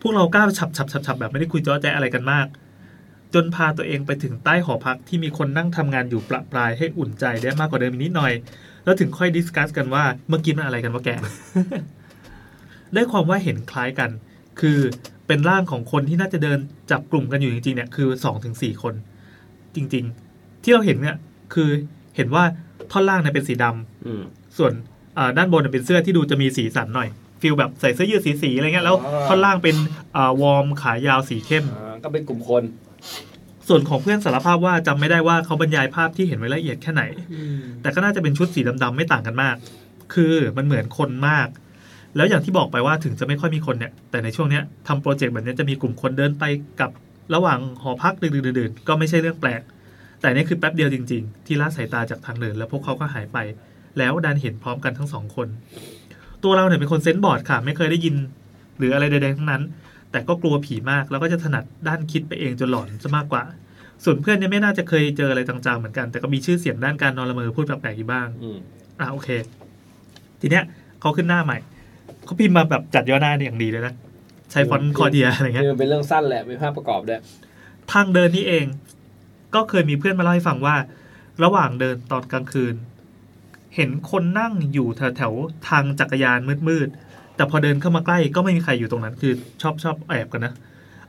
[0.01, 2.48] พวกเราก้าวฉับฉับฉับฉับแบบไม่ได้คุยจ้อแจ๊อะไรกันมาก
[3.33, 8.32] จนพาตัวเองไปถึงใต้หอพักที่มีคนนั่งทำงานอยู่ประปรายให้อุ่นใจได้มากกว่าเดิมอีกนิดหน่อย
[8.86, 11.10] แล้วถึงค่อยดิสคัสกันว่าเมื่อกี้มันอะไรกันวะแก
[12.94, 14.10] ได้ความว่าเห็นคล้ายกัน
[14.60, 14.80] คือ
[15.28, 16.60] เป็นร่างของคนที่น่าจะเดิน
[16.92, 18.94] จับกลุ่มกันอยู่จริงๆเนี่ยคือสองถึงสี่คน
[19.76, 21.18] จริง ๆ ที่เราเห็นเนี่ย
[21.54, 21.70] คือ
[22.16, 22.44] เห็นว่า
[22.92, 24.22] ท่อนล่างเนี่ยเป็นสีดำอืม
[24.58, 24.72] ส่วน
[25.18, 27.08] อ่าด้านบนเนยเป็นเสื้อที่ดูจะมีสีสันหน่อย
[27.42, 29.76] ฟิลแบบใส่เสื้อยืดสีๆอะไรเงี้ยแล้วอ๋อท่อนล่างเป็น
[30.16, 32.64] อ่าวอร์มขายาวสีเข้มอ่าก็เป็นกลุ่มคน
[33.68, 37.03] ส่วนของเพื่อนสารภาพว่าจำไม่ได้ว่าเขาบรรยายภาพที่เห็นไว้ละเอียดแค่ไหน
[37.82, 39.56] แต่ก็น่าจะเป็นชุดสีดำๆไม่ต่างกันมาก
[40.14, 41.48] คือมันเหมือนคนมาก
[42.16, 46.44] แล้วอย่างที่บอกไปว่าถึงจะไม่ค่อยมีคนเนี่ย แต่ในช่วงเนี้ยทำโปรเจกต์แบบเนี้ยจะมีกลุ่มคนเดินไป
[46.82, 46.90] กับ
[47.35, 49.61] ระหว่างหอพักดื่นๆๆก็ไม่ใช่เรื่องแปลก
[50.22, 53.38] แต่นี่คือแป๊บเดียวจริง ๆ ที่ละสายตาจากทางเดินแล้วพวกเขาก็หายไป
[53.98, 55.48] แล้วดันเห็นพร้อมกันทั้งสองคน
[56.44, 58.16] ตัวเราเนี่ยเป็นคนเซนส์บอร์ดค่ะ ไม่เคยได้ยิน
[58.77, 59.64] หรืออะไรใดๆทั้งนั้น
[60.16, 63.44] แต่ก็กลัวผีมาก แล้วก็จะถนัดด้านคิดไปเองจนหลอนซะมากกว่า
[64.03, 68.58] ส่วนเพื่อนเนี่ยไม่น่าจะเคยเจออะไรต่างๆเหมือนกัน แต่ก็มีชื่อเสียงด้านการนอนละเมอพูดแปลกๆอยู่บ้างอืม
[69.00, 69.30] อะโอเค
[70.42, 70.64] ทีเนี้ย
[71.02, 71.58] เขาขึ้นหน้าใหม่
[72.26, 73.94] เขาพิมพ์มาแบบจัดย่อหน้าเนี่ยอย่างดีเลยนะ
[74.52, 77.19] ใช้ฟอนต์คอเดียอะไรเงี้ยคือมันเป็นเรื่องสั้นแหละเป็นภาพประกอบด้วย
[77.92, 78.66] ทางเดินนี่เอง
[79.56, 80.76] ก็เคยมีเพื่อนมาเล่าให้ฟังว่า
[81.44, 82.76] ระหว่างเดินตอนกลางคืน
[83.76, 87.05] เห็นคนนั่งอยู่แถวแถวๆทางจักรยานมืดๆ
[87.36, 90.54] แต่พอเดินเข้ามาใกล้ก็ไม่มีใครอยู่ตรงนั้น คือชอบชอบแอบกันนะ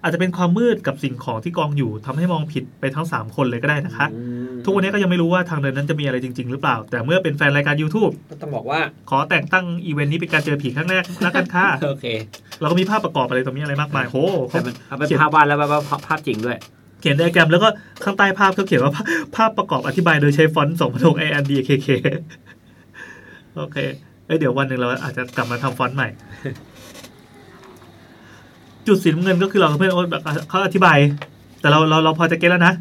[0.02, 8.80] อาจจะเป็นความมืดกับสิ่งของที่กองอยู่ทำให้มองผิดไปทั้งสามคนเลยก็ได้นะคะอืมทุกวันนี้ก็ยังไม่รู้ว่าทางเดินนั้นจะมีอะไรจริง ๆ หรือเปล่า แต่เมื่อเป็นแฟนรายการ YouTube ก็ต้องบอกว่า
[9.10, 12.06] ขอแต่งตั้งอีเวนต์นี้เป็นการเจอผีครั้งแรกแล้วกันค่ะโอเค
[12.60, 14.16] เราก็มีภาพประกอบอะไรตรงนี้อะไรมากมายโห
[14.48, 16.58] แต่เขามันเอาเป็นภาพวาดแล้วว่าภาพจริงด้วย
[17.00, 17.68] เขียนไดอะแกรมแล้วก็
[18.04, 19.06] ข้างใต้ภาพเขาเขียนว่าภาพ
[19.36, 21.88] ภาพประกอบอธิบายโดยใช้ฟอนต์สองพันหก a n d k k
[23.56, 23.76] โอเค
[24.26, 26.08] เอ้ยเดี๋ยววันหนึ่งเราอาจจะกลับมาทำฟอนต์ใหม่
[28.86, 30.98] จุดสีน้ำเงินก็คือเรากับเพื่อนโอ๊ตแบบเขาอธิบาย
[31.60, 32.74] แต่เราเราเราพอจะ get แล้วนะ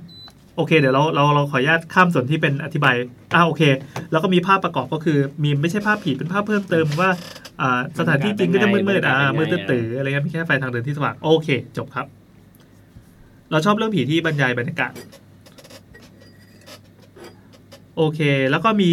[0.56, 2.96] โอเค เดี๋ยวเราเราเราขออนุญาตข้ามส่วนที่เป็นอธิบาย
[3.36, 3.64] อ่าโอเค
[4.12, 7.10] แล้วก็มีภาพประกอบก็คือ มีไม่ใช่ภาพผีเป็นภาพเพิ่มเติมว่า
[7.62, 12.06] อ่าสถานที่จริงก็จะมืดๆอ่ามืดตื้อๆอะไรเงี้ยมีแค่ไฟทางเดินที่สว่างโอเค จบครับ
[13.52, 14.94] เราชอบเรื่องผีที่บรรยายบรรยากาศ
[17.98, 18.20] โอเค
[18.52, 18.92] แล้วก็มี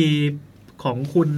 [0.83, 1.29] ของคุณ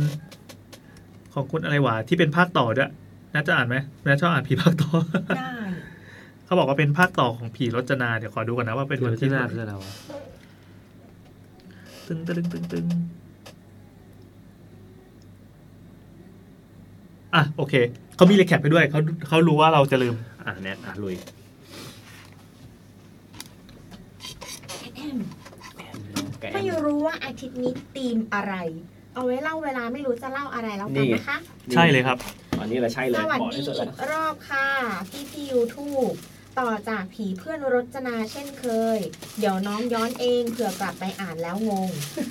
[1.34, 2.90] ของคุณอะไรวะที่เป็นภาคต่อด้วย
[3.34, 4.92] น่าจะอ่านไหมน่าชอบอ่านผีภาคต่อ
[5.38, 5.54] ได้
[6.44, 9.92] เขาบอกว่าเป็นภาคต่อของผีรจนาเดี๋ยวขอดูก่อนนะว่าเป็นเป็นวันที่ที่หน้าเท่าไหร่คืออะไรวะ
[12.06, 12.86] ตึงตึงตึงตึง
[17.34, 17.74] อะโอเค
[18.16, 20.14] เขามีรีแคปไปด้วยเขาเขารู้ว่าเราจะลืม
[20.46, 21.16] อะแนทอะลุย
[26.54, 28.54] ไม่รู้ว่าอาทิตย์นี้ธีมอะไร
[29.14, 31.38] เอาไว้เล่าเวลาไม่รู้จะเล่าอะไรแล้วกันนะคะ
[31.72, 32.18] ใช่เลยครับ
[32.60, 34.68] อันนี้เราใช่เลยสวัสเหมาะดีที่สุดอีแล้วกรอบค่ะ
[35.10, 36.08] พี่พี่ยูทูบ
[36.60, 38.64] ต่อจากผีเพื่อนรจนาเช่นเค
[38.96, 38.98] ย
[39.38, 41.88] เดี๋ยวน้องย้อนเองเผื่อกลับไปอ่านแล้วงง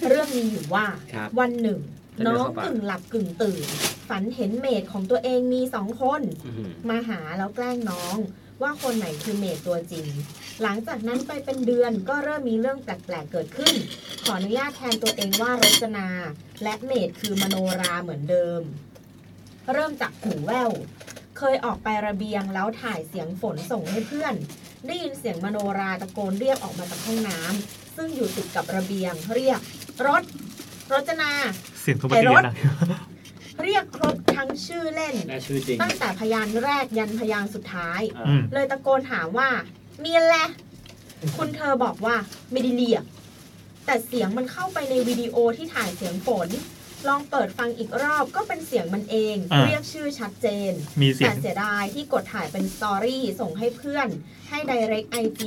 [0.10, 3.64] เรื่องมีอยู่ว่าครับวันหนึ่งจะเดิ นน้องเข้าป่ากึ่งหลับกึ่งตื่น
[4.10, 8.18] ฝันเห็นเมดของตัวเองมีสองคนอื้อหือมาหาแล้วแกล้งน้อง
[8.62, 10.08] ว่าคนไหนคือเมดตัวจริง
[10.62, 13.74] หลังจากนั้นไปเป็นเดือนก็เริ่มมีเรื่องแปลกๆเกิดขึ้น
[14.24, 16.08] ขออนุญาตแทนตัวเองว่ารจนา
[16.64, 18.62] และเมดคือมโนราเหมือนเดิม
[19.74, 20.72] เริ่มจากหูแว่ว
[21.38, 24.34] เคยออกไประเบียงแล้วถ่ายเสียงฝนส่งให้เพื่อน
[24.88, 29.60] ได้ยินเสียงมโนราตะโกนเรียกออกมาจากห้องน้ำซึ่งอยู่ติดกับระเบียงเรียก
[30.08, 30.24] รถ
[30.92, 31.32] รจนา
[31.82, 32.54] เสียงโทรมาไอ้ตีรถนะ
[33.64, 39.50] เรียกครบทั้งชื่อเล่นและชื่อจริงตั้งแต่พยานแรกยันพยานสุดท้ายอะอืมเลยตะโกนถามว่า
[40.04, 40.36] มีอะไร
[41.38, 42.16] คุณเธอบอกว่า
[42.52, 43.04] ไม่ได้เรียก
[43.86, 46.50] แต่เสียงมันเข้าไปในวิดีโอที่ถ่ายเสียงฝน
[47.08, 54.10] ลองเปิดฟังอีกรอบก็เป็นเสียงมันเอง อ่า เรียกชื่อชัดเจน มีเสียแต่ง เสียดายที่กดถ่ายเป็น story ส่งให้เพื่อน
[54.50, 55.42] ให้ direct IG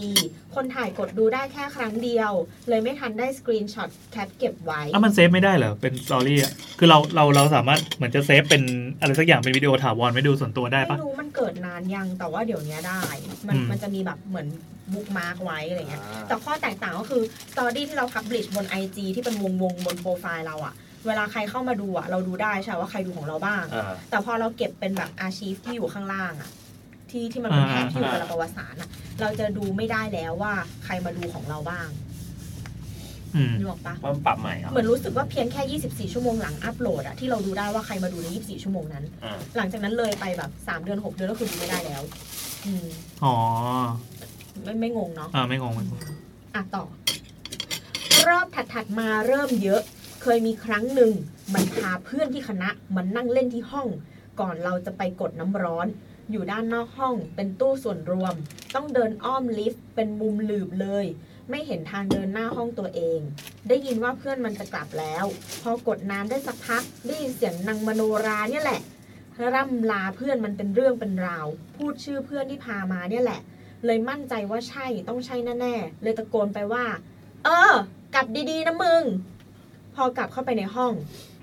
[0.54, 2.32] คนถ่ายกดดูได้แค่ครั้งเดียว
[2.68, 8.62] เลยไม่ทันได้ screenshot cap เก็บไว้ อะมัน saveไม่ได้เหรอ เป็น story อะ คือเราเราเราสามารถเหมือนจะ save เป็น
[9.00, 13.02] อะไรสักอย่างเป็นวิดีโอถาวรไว้ดูส่วนตัวได้ปะ ไม่รู้มันเกิดนานยังแต่ว่าเดี๋ยวนี้ได้
[13.48, 14.48] มันอืม มันจะมีแบบเหมือน
[14.92, 17.22] bookmark ไว้อะไรเงี้ยอ่าแต่ข้อแตกต่างก็คือ
[17.52, 20.74] story ที่เรา publish บน IG ที่เป็นวงวงๆบนโปรไฟล์เราอะ
[21.06, 26.50] เวลาใครเข้ามาดูอะเราดูได้ใช่ว่าใครดูของเราบ้างอ่าแต่พอเราเก็บเป็นแบบอาชีพที่อยู่ข้างล่างอะ
[27.10, 28.88] ที่ที่มันเป็นแท็บที่อยู่กับอ่าประวัติศาสตร์อะ
[29.20, 30.54] เราจะดูไม่ได้แล้วว่า
[30.84, 31.88] ใครมาดูของเราบ้าง
[33.34, 35.78] อืมนึกออกปะว่ามันปรับใหม่เหรอเหมือนรู้สึกว่าเพียงแค่
[36.08, 42.02] 24 ชั่วโมงหลังอัปโหลดอะที่เราดูได้ว่าใครมาดูใน 24 ชั่วโมงนั้นอ่าหลังจากนั้นเลยไปแบบ 3 เดือน 6 เดือนก็คือดูไม่ได้แล้ว
[42.66, 42.86] อืม
[43.24, 43.34] อ๋อ
[44.64, 46.00] ไม่ไม่งงเนาะอ่าไม่งงไม่งง
[46.54, 46.84] อะต่อ
[48.28, 49.82] รอบถัดๆมาเริ่มเยอะ
[50.28, 51.12] เคยมีครั้งหนึ่ง
[51.54, 53.88] มันพาเพื่อนที่คณะมันนั่งเล่นที่ห้อง
[54.40, 55.86] ก่อนเราจะไปกดน้ำร้อน
[56.30, 58.34] อยู่ด้านนอกห้อง เป็นตู้ส่วนรวม
[58.74, 61.06] ต้องเดินอ้อมลิฟต์เป็นมุมหลืบเลย
[61.50, 63.20] ไม่เห็นทางเดินหน้าห้องตัวเอง
[63.68, 65.24] ได้ยินว่าเพื่อนมันจะกลับแล้ว
[65.62, 68.80] พอกดน้ำได้สักพักได้ยินเสียงนางมโนราเนี่ยแหละ
[69.54, 71.46] ร่ำลาเพื่อนมันเป็นเรื่องเป็นราว
[71.76, 73.40] พูดชื่อเพื่อนที่พามาเนี่ยแหละ
[73.86, 76.84] เลยมั่นใจว่าใช่ต้องใช่แน่ๆเลยตะโกนไปว่า
[77.44, 77.72] เออ
[78.14, 79.04] กลับดีๆนะมึง
[79.96, 80.92] พอกลับเข้าไปในห้อง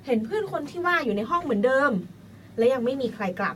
[0.06, 1.92] เห็นเพื่อนคนที่ว่าอยู่ในห้องเหมือนเดิม
[2.58, 3.56] และยังไม่มีใครกลับ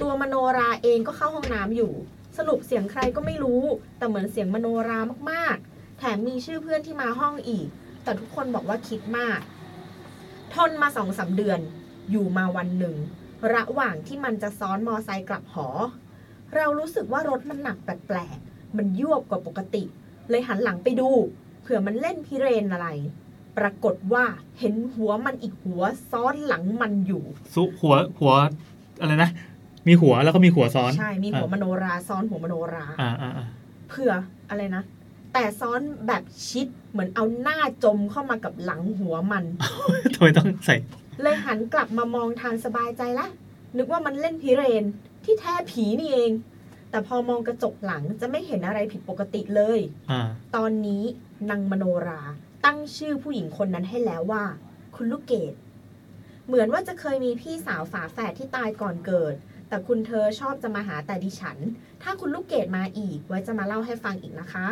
[0.00, 1.92] ตัวมโนราเองก็เข้าห้องน้ำอยู่
[2.38, 3.62] สรุปเสียงใครก็ไม่รู้
[3.98, 4.98] แต่เหมือนเสียงมโนรา
[5.30, 7.66] มากๆ แถมมีชื่อเพื่อนที่มาห้องอีก
[8.02, 9.40] แต่ทุกคนบอกว่าคิดมาก
[10.54, 11.60] ทนมาสองสามเดือน
[12.10, 12.96] อยู่มาวันหนึ่ง
[13.54, 15.68] ระหว่างที่มันจะซ้อนมอไซค์กลับหอ
[16.54, 19.84] เรารู้สึกว่ารถมันหนักแปลกๆ มันยวบกว่าปกติ
[20.30, 21.10] เลยหันหลังไปดู
[21.62, 22.88] เผื่อมันเล่นพิเรนอะไร
[23.58, 24.24] ปรากฏว่า
[24.58, 27.22] เห็นหัวมันอีกหัวซ้อนหลังมันอยู่
[27.54, 28.32] ซุหัวหัว
[29.00, 29.30] อะไรนะ
[29.88, 33.46] มีหัวแล้วก็มีหัวซ้อน ใช่ มีหัวมโนราซ้อนหัวมโนราอ่าอ่าอ่า
[33.88, 34.12] เผื่อ
[34.50, 34.82] อะไรนะ
[35.32, 39.44] แต่ซ้อนแบบชิดเหมือนเอาหน้าจมเข้ามากับหลังหัวมัน
[40.14, 40.76] ทำไมต้องใส่
[41.22, 43.26] เลยหันกลับมามองทางสบายใจละ
[43.76, 44.84] นึกว่ามันเล่นพิเรน
[45.24, 46.30] ที่แท้ผีนี่เอง
[46.90, 49.80] แต่พอมองกระจกหลังจะไม่เห็นอะไรผิดปกติเลย
[50.10, 50.20] อ่า
[50.56, 51.02] ตอนนี้
[51.50, 52.20] นางมโนรา
[52.68, 54.44] ตั้งชื่อผู้หญิงคนนั้นให้แล้วว่า
[54.96, 55.54] คุณลูกเกด
[56.46, 59.34] เหมือนว่าจะเคยมีพี่สาวฝาแฝดที่ตายก่อนเกิด
[59.68, 61.58] แต่คุณเธอชอบจะมาหาแต่ดิฉัน
[62.02, 64.66] ถ้าคุณลูกเกดมาอีก ไว้จะมาเล่าให้ฟังอีกนะคะ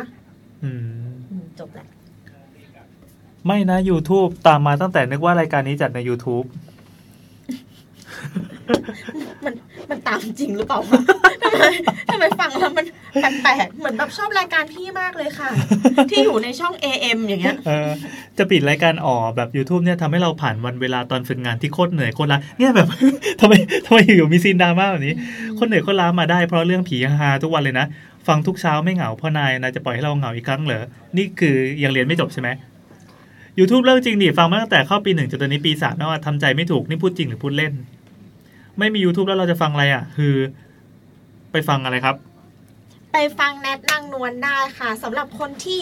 [0.63, 0.71] อื
[1.07, 1.87] มอืมจบแหละ
[3.45, 6.45] ไม่นะ YouTube ตามมาตั้งแต่นึกว่ารายการนี้จัดใน YouTube
[9.45, 9.53] มัน
[9.89, 11.01] มันตามจริงหรือเปล่าวะ
[11.43, 11.65] ทำไม
[12.09, 12.85] ทำไมฟังแล้วมัน
[13.43, 15.49] แปลกๆเหมือนแบบชอบรายการพี่มากเลยค่ะ
[16.09, 17.89] ที่อยู่ในช่อง AM อย่างเงี้ยเออ
[18.37, 22.87] จะปิดรายการอ๋อแบบ YouTube เนี่ยทำให้เราผ่านวันเวลาตอนฝึกงานที่โคตรเหนื่อยโคตรล้าเนี่ยแบบ
[23.41, 23.53] ทำไม
[23.85, 25.15] ทำไมอยู่ๆมีซีนดราม่าแบบนี้
[25.59, 27.85] คนเหนื่อยโคตรล้ามาได้เพราะเรื่องผีฮาๆทุกวันเลยนะ
[28.27, 30.83] ฟังทุกเช้าไม่เหงาเพราะนายนายจะปล่อยให้เราเหงาอีกครั้งเหรอ
[31.17, 32.49] นี่คือยังเรียนไม่จบใช่ไหม
[33.59, 37.73] YouTube เรื่องจริงดิฟังมาตั้งแต่เข้าปีหนึ่งจนตอนนี้ปีสามแล้วอะทำใจไม่ถูกนี่พูดจริงหรือพูดเล่น
[38.79, 40.33] ไม่มี YouTube แล้วเราจะฟังอะไรอะ คือ
[41.51, 42.15] ไปฟังอะไรครับ
[43.13, 45.79] ไปฟังแนทนางนวลได้ค่ะสำหรับคนที่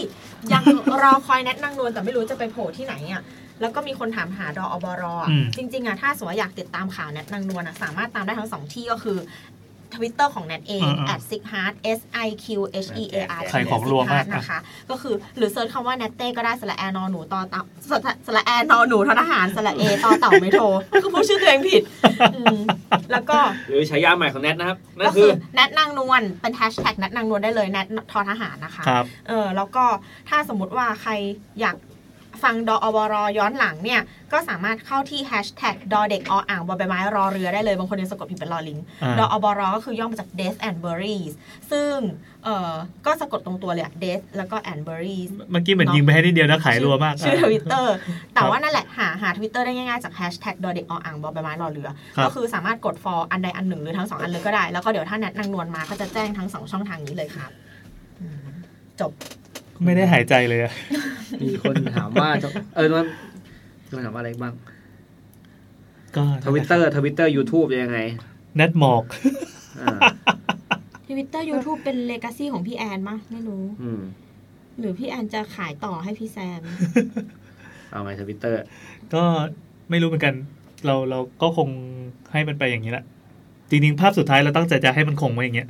[0.54, 0.64] ยัง
[1.02, 3.24] รอคอยแนทนางนวลแต่ไม่รู้จะไปโผล่ที่ไหนอะ
[3.62, 9.18] แล้วก็มีคนถามหาดออบรอะอืมจริง ๆอะถ้าสมมติว่าอยากติดตามข่าวแนทนางนวลอะสามารถตามได้ทั้งสองที่ก็คือ
[9.96, 10.84] ทวิตเตอร์ของแนทเอง
[11.14, 12.46] at s i g h a r t s i q
[12.86, 14.60] h e a r ใส่ของรวมมากนะคะ
[14.90, 20.66] ก็คือหรือเซิร์ชคำว่าแนตเต้ก็ได้สระแอนอหนูต่อเต่าสระสระแอนอหนูททหารสระเอต่อเต่าไม่โทร
[21.04, 21.84] คือพูดชื่อตัวเองผิด
[22.36, 22.58] อืม
[23.12, 23.38] แล้วก็
[23.70, 29.86] หรือฉายาใหม่ของแนทนะครับนั่ก็นคืคืออแนทนางนวลเป็นแฮชแท็กแนทนางนวลได้เลยแนททอทหารนะคะครับเออแล้วก็
[30.30, 31.12] ถ้าสมมติว่าใคร
[31.62, 31.76] อยาก
[32.46, 34.02] ฟังดออบรย้อนหลังเนี่ย
[34.34, 41.34] ก็สามารถเข้าที่แฮชแท็กดอเด็กออ่างบอใบไม้รอเรือได้เลย บางคนยังสะกดผิดเป็นรอลิงอ่าดออบรก็คือย่อมาจาก death and berries
[41.72, 41.96] ซึ่ง
[42.44, 42.74] เออ
[43.06, 47.96] ก็สะกดตรงตัวเลยอะ death แล้วก็ and berries เมื่อกี้เหมือนยิงไปให้นิดเดียวนะขายรัวมากชื่อทวิตเตอร์
[48.34, 57.52] แต่ครับว่านั่นแหละหาหาทวิตเตอร์ได้ง่ายๆจากแฮชแท็กดอเด็กออ่างบอใบไม้รอเรือครับก็คือสามารถกด for อันใดอันหนึ่งหรือทั้งสองอันเลยก็ได้ แล้วก็เดี๋ยวถ้าแนทนางนวลมาก็จะแจ้งทั้งสองช่องทางนี้เลยครับ
[58.20, 58.48] อืม
[59.02, 59.12] จบ
[59.84, 60.74] ไม่ได้หายใจเลยอะ
[61.42, 63.06] มีคนถามว่าจะเออมัน
[63.94, 64.54] มันถามว่าอะไรบ้าง
[66.16, 68.00] ก็ทวิตเตอร์ทวิตเตอร์ยูทูบยังไง
[68.56, 69.04] แนทหมอก
[69.82, 70.00] อ่า
[71.08, 74.02] ทวิตเตอร์ YouTube เป็นเลกาซีของพี่แอนมั้งไม่รู้อืม
[74.80, 76.62] หรือพี่แอนจะขายต่อให้พี่แซม
[77.92, 78.58] เอาไงทวิตเตอร์
[79.14, 79.24] ก็
[79.90, 80.36] ไม่รู้เหมือนกัน
[80.86, 81.70] เราเราก็คง
[82.32, 83.06] ให้มันไปอย่างนี้แหละ
[83.70, 85.70] จริงๆภาพสุดท้ายเราตั้งใจจะให้มันคงไว้อย่างเงี้ย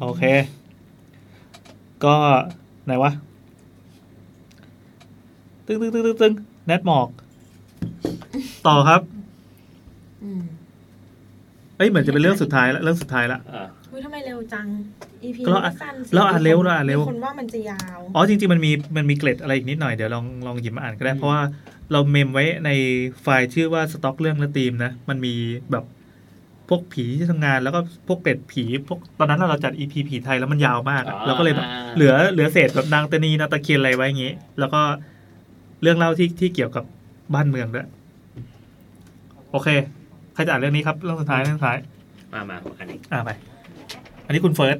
[0.00, 0.22] โอเค
[2.04, 2.14] ก็
[2.84, 3.12] ไหนวะ
[5.66, 6.34] ตึ้งตึ้งตึ้งตึ้งตึ้ง
[6.66, 7.08] แนทหมอก
[8.66, 9.00] ต่อครับ
[10.22, 10.40] อืม
[11.76, 14.66] เอ้ยเหมือนจะเป็นเรื่องสุดท้ายแล้วเรื่องสุดท้ายละ อ่าอุ้ยทำไมเร็วจัง
[15.24, 21.40] EP ก็เราอ่านสั้นสิเราอ่านเร็วเราอ่านเร็ว มีคนว่ามันจะยาว อ๋อจริงๆมันมีมันมีเกร็ดอะไรอีกนิดหน่อยเดี๋ยวลองลองหยิบมาอ่านก็ได้ เพราะว่า
[21.92, 22.70] เราเมมไว้ใน
[23.22, 25.34] ไฟล์ชื่อว่าสต็อกเรื่องและธีมนะ มันมี
[25.70, 26.01] แบบพ
[26.72, 34.80] วกผีที่ทำงานแล้วก็พวกเกร็ดผี พวกตอนนั้นเราจัด EP ผีไทยแล้วมันยาวมากอะเราก็เลยแบบเหลือเหลือเศษแบบนางตะนีนางตะเคียนอะไรไว้อย่างงี้ แล้วก็
[35.82, 36.84] เรื่องเล่าที่ที่เกี่ยวกับ
[37.34, 37.88] บ้านเมืองด้วย
[39.50, 39.68] โอเค
[40.34, 41.78] ใครจะอ่านเรื่องนี้ครับเรื่องสุดท้ายเรื่องสุดท้าย
[42.32, 43.30] มามาอันนี้อ่าไป
[44.26, 44.76] อันนี้คุณเฟิร์ส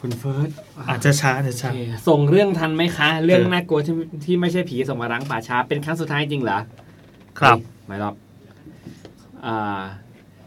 [0.00, 0.50] คุณเฟิร์ส
[0.88, 6.58] อาจจะช้าอาจจะช้าโอเคส่งเรื่องทันไหมคะ เรื่องเออน่ากลัวที่ที่ไม่ใช่ผีส่งมารังป่าช้าเป็นครั้งสุดท้ายจริงเหรอ
[7.38, 8.14] ครับเฮ้ยไม่หรอก
[9.46, 9.80] อ่า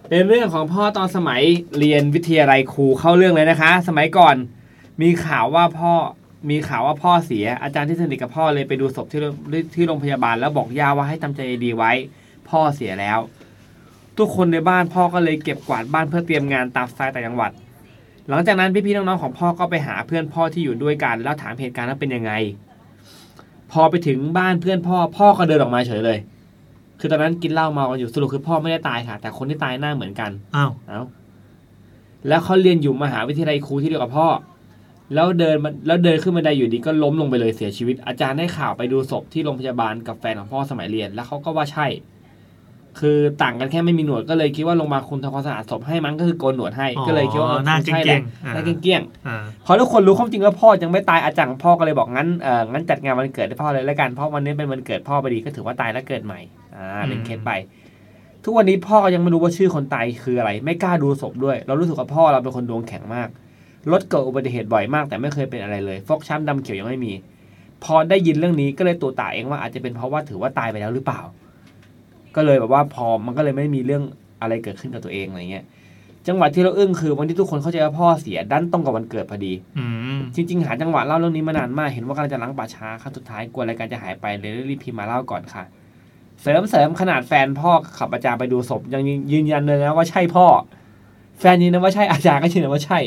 [0.09, 1.41] เป็นเรื่องของพ่อตอนสมัย
[1.79, 4.35] เรียนวิทยาลัยครูเข้าเรื่องเลยนะคะ สมัยก่อน
[5.01, 5.93] มีข่าวว่าพ่อ
[6.49, 9.19] มีข่าวว่าพ่อเสียอาจารย์ที่สนิทกับพ่อเลยไปดูศพที่
[9.75, 11.91] ที่โรงพยาบาลแล้วบอกย่าว่าให้ทำใจดีไว้
[12.49, 13.19] พ่อเสียแล้ว
[14.17, 17.51] ทุกคนในบ้านพ่อก็เลยเก็บกวาดบ้านเพื่อเตรียมงานตามสไตล์ต่างจังหวัด
[18.29, 22.31] หลังจากนั้นพี่ๆน้องๆของพ่อก็ไปหาเพื่อนพ่อที่อยู่ด้วยกัน แล้วถามเหตุการณ์ว่าเป็นยังไง
[23.71, 26.19] พอไปถึงบ้านเพื่อนพ่อ พ่อก็เดินออกมาเฉยเลย
[26.99, 31.03] คือตอนนั้นกินเหล้าเมากันอยู่สรุปคือพ่อไม่ได้ตายค่ะ แต่คนที่ตายหน้าเหมือนกันอ้าวเอา
[32.27, 34.27] แล้วเขาเรียนอยู่มหาวิทยาลัยครูที่เดียวกับพ่อ
[35.15, 41.87] แล้วเดินมาแล้วเดินขึ้นบันไดอยู่ดีก็ล้มลงไปเลยเสียชีวิต อาจารย์ได้ข่าวไปดูศพที่โรงพยาบาลกับแฟนของพ่อสมัยเรียน แล้วเขาก็ว่าใช่
[42.99, 56.39] คือต่างกันแค่ไม่มีหนวดก็เลยคิดว่าโรงพยาบาลคุณทำความสะอาดศพให้มั้งก็คือโกนหนวดให้ก็เลยคิดว่าอ๋อหน้าคงเกใช่แหลี้ยละงๆอ่าหน้าเกลี้ยงอ่าๆพอทุกคนรู้ความจริงว่าพ่อยังไม่ตายอาจารย์ของพ่อก็เลยบอกงั้นเอองั้นจัดงานวันเกิดให้พ่อเลยแล้วกันเพราะวันนี้เป็นวันเกิดพ่อพอดีก็ถือว่าตายแล้วเกิดใหม่
[56.77, 57.51] อ่าเป็นเคสไป
[58.43, 63.29] ทุกวันนี้พ่อก็ยังไม่รู้ว่าชื่อคนตายคืออะไร ไม่กล้าดูศพด้วย เรารู้สึกว่าพ่อเราเป็นคนดวงแข็งมาก
[63.91, 67.13] รถเกิดอุบัติเหตุบ่อยมาก แต่ไม่เคยเป็นอะไรเลยฟกช้ำดำเขียวยังไม่มี
[67.83, 71.21] พอได้ยินเรื่องนี้ก็เลยตัวตาเองว่าอาจจะเป็นเพราะว่าถือว่าตายไปแล้วหรือเปล่า
[72.35, 74.03] ก็เลยแบบว่าพอมันก็เลยไม่มีเรื่อง
[74.41, 75.65] อะไรเกิดขึ้นกับตัวเองอะไรเงี้ย
[76.27, 79.85] จังหวะที่เราอึ้งคือวันที่ทุกคนเข้าใจว่าพ่อเสียดันตรงกับวันเกิดพอดีอื
[80.17, 85.63] มจริง ๆ หาจังหวะเล่าเรื่องนี้มานานมาก เห็นว่ากำลังจะล้างป่าช้าครั้งสุดท้ายกลัวรายการจะหายไปเลยรีบพิมพ์มาเล่าก่อนค่ะ
[86.41, 90.45] เสริมเสริมขนาดแฟนพ่อขับอาจารย์ไปดูศพยังยืนยันเลยนะว่าใช่พ่อ
[91.39, 92.99] แฟนยืนยันว่าใช่อาจารย์ก็ยืนยันว่าใช่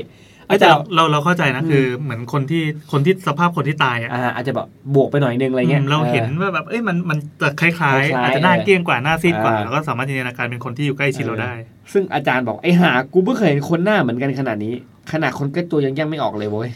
[0.51, 11.53] อาอาจาจารรย์ย์เราเราเข้าใจนะอืมคือ เหมือนคนที่คนที่สภาพคนที่ตายอะอ่าอาจจะแบบบวกไปหน่อยนึงอะไรเงี้ยอืมเราเห็นออว่าแบบเอ้ยมันมันจะคล้ายคล้ายๆๆอาจจะหน้าเกลี้ยงกว่าหน้าซีดกว่าอ่าแล้วก็สามารถจินตนาการเป็นคนที่อยู่ใกล้ชิดเราได้
[11.93, 14.75] ซึ่งอาจารย์บอกไอ้หากูเพิ่งเคยเห็นคนหน้าเหมือนกันขนาดนี้
[15.13, 16.71] ขนาดคนใกล้ตัวยังแยกไม่ออกเลยเว้ย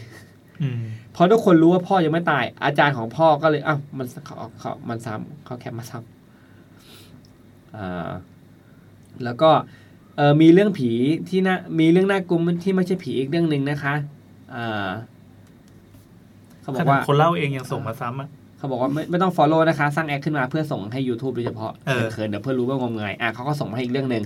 [0.61, 0.81] อืม
[1.15, 6.14] พอทุกคนรู้ว่าพ่อยังไม่ตายอาจารย์ของพ่อก็เลยอ้าวมันเขาเขามันซ้ำเขาแคปมาซ้ำอ่า
[9.23, 9.49] แล้วก็
[10.17, 10.91] เออมีเรื่องผี
[11.29, 13.93] ที่น่ามีเรื่องน่ากลัวที่ไม่ใช่ผีอีกเรื่องหนึ่งนะคะ
[14.51, 14.87] เออ
[16.61, 24.23] เขาบขอกนาดว่าคนเล่าเองยังส่งมาซ้ำอะเขาบอกว่าไม่ไม่ต้อง follow นะคะ สร้างแอคขึ้นมาเพื่อส่งให้ YouTube โดยเฉพาะเออเขินๆเดี๋ยวเพื่อนรู้ว่างมงายอะเขาก็ส่งมาให้อีกเรื่องหนึ่ง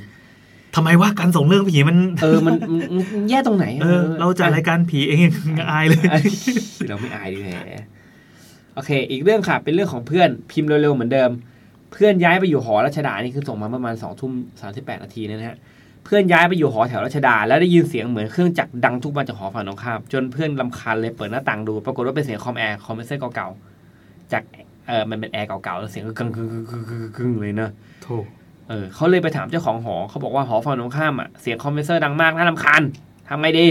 [0.76, 2.82] ทำไมว่าการส่งเรื่องผีมัน เออมันมัน
[3.14, 6.24] มันแย่ตรงไหน เออ เราจัดรายการผีเองยังอายเลยเอ้ย
[6.90, 7.50] เราไม่อายดีแหม
[8.76, 11.32] โอเค อีกเรื่องค่ะ เป็นเรื่องของเพื่อนพิมพ์เร็วๆเหมือนเดิม
[11.92, 15.58] เพื่อนย้ายไปอยู่หอรัชดานี่คือส่งมาประมาณสองทุ่มสามสิบแปดนาทีนะฮะ
[16.06, 24.44] เพื่อนย้ายไปอยู่หอแถวรัชดา แล้วได้ยินเสียงเหมือนเครื่องจักรดังทุกวันจากหอฝั่งตรงข้ามจนเพื่อนรำคาญเลยเปิดหน้าต่างดู ปรากฏว่าเป็นเสียงคอมแอร์คอมเพรสเซอร์เก่าๆจาก
[24.88, 27.72] เออมันเป็นแอร์เก่าๆแล้วเสียงก็กึ่งกึ่งกึ่งกึ่งกึ่งกึ่งเลยเนอะ
[28.04, 28.08] โถ
[28.70, 32.82] เออเขาเลยไปถามเจ้าของหอเขาบอกว่าหอฝั่งตรงข้ามอะเสียงคอมเพรสเซอร์ดังมากน่ารำคาญ
[33.28, 33.68] ทำไงดี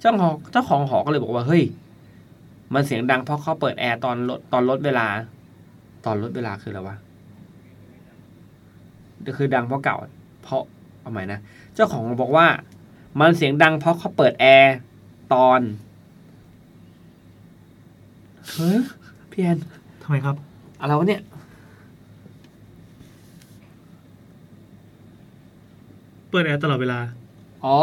[0.00, 1.62] เจ้าของเจ้าของหอก็เลยบอกว่าเฮ้ย
[2.74, 5.06] มันเสียงดังเพราะเขาเปิดแอร์ตอนลดตอนลดเวลา
[6.04, 6.96] ตอนลดเวลาคืออะไรวะ
[9.36, 9.96] คือดังเพราะเก่า
[10.42, 10.62] เพราะ
[11.00, 11.38] เอาใหม่นะ
[11.74, 12.46] เจ้าของบอกว่า
[13.20, 14.76] มันเสียงดังเพราะเขาเปิดแอร์
[15.34, 15.60] ตอน
[18.50, 18.78] เฮ้ย
[19.30, 19.58] พี่แอน
[20.02, 20.36] ทำไมครับ
[20.80, 21.22] อะไรวะเนี่ย
[26.30, 26.98] เปิดแอร์ตลอดเวลา
[27.64, 27.76] อ๋อ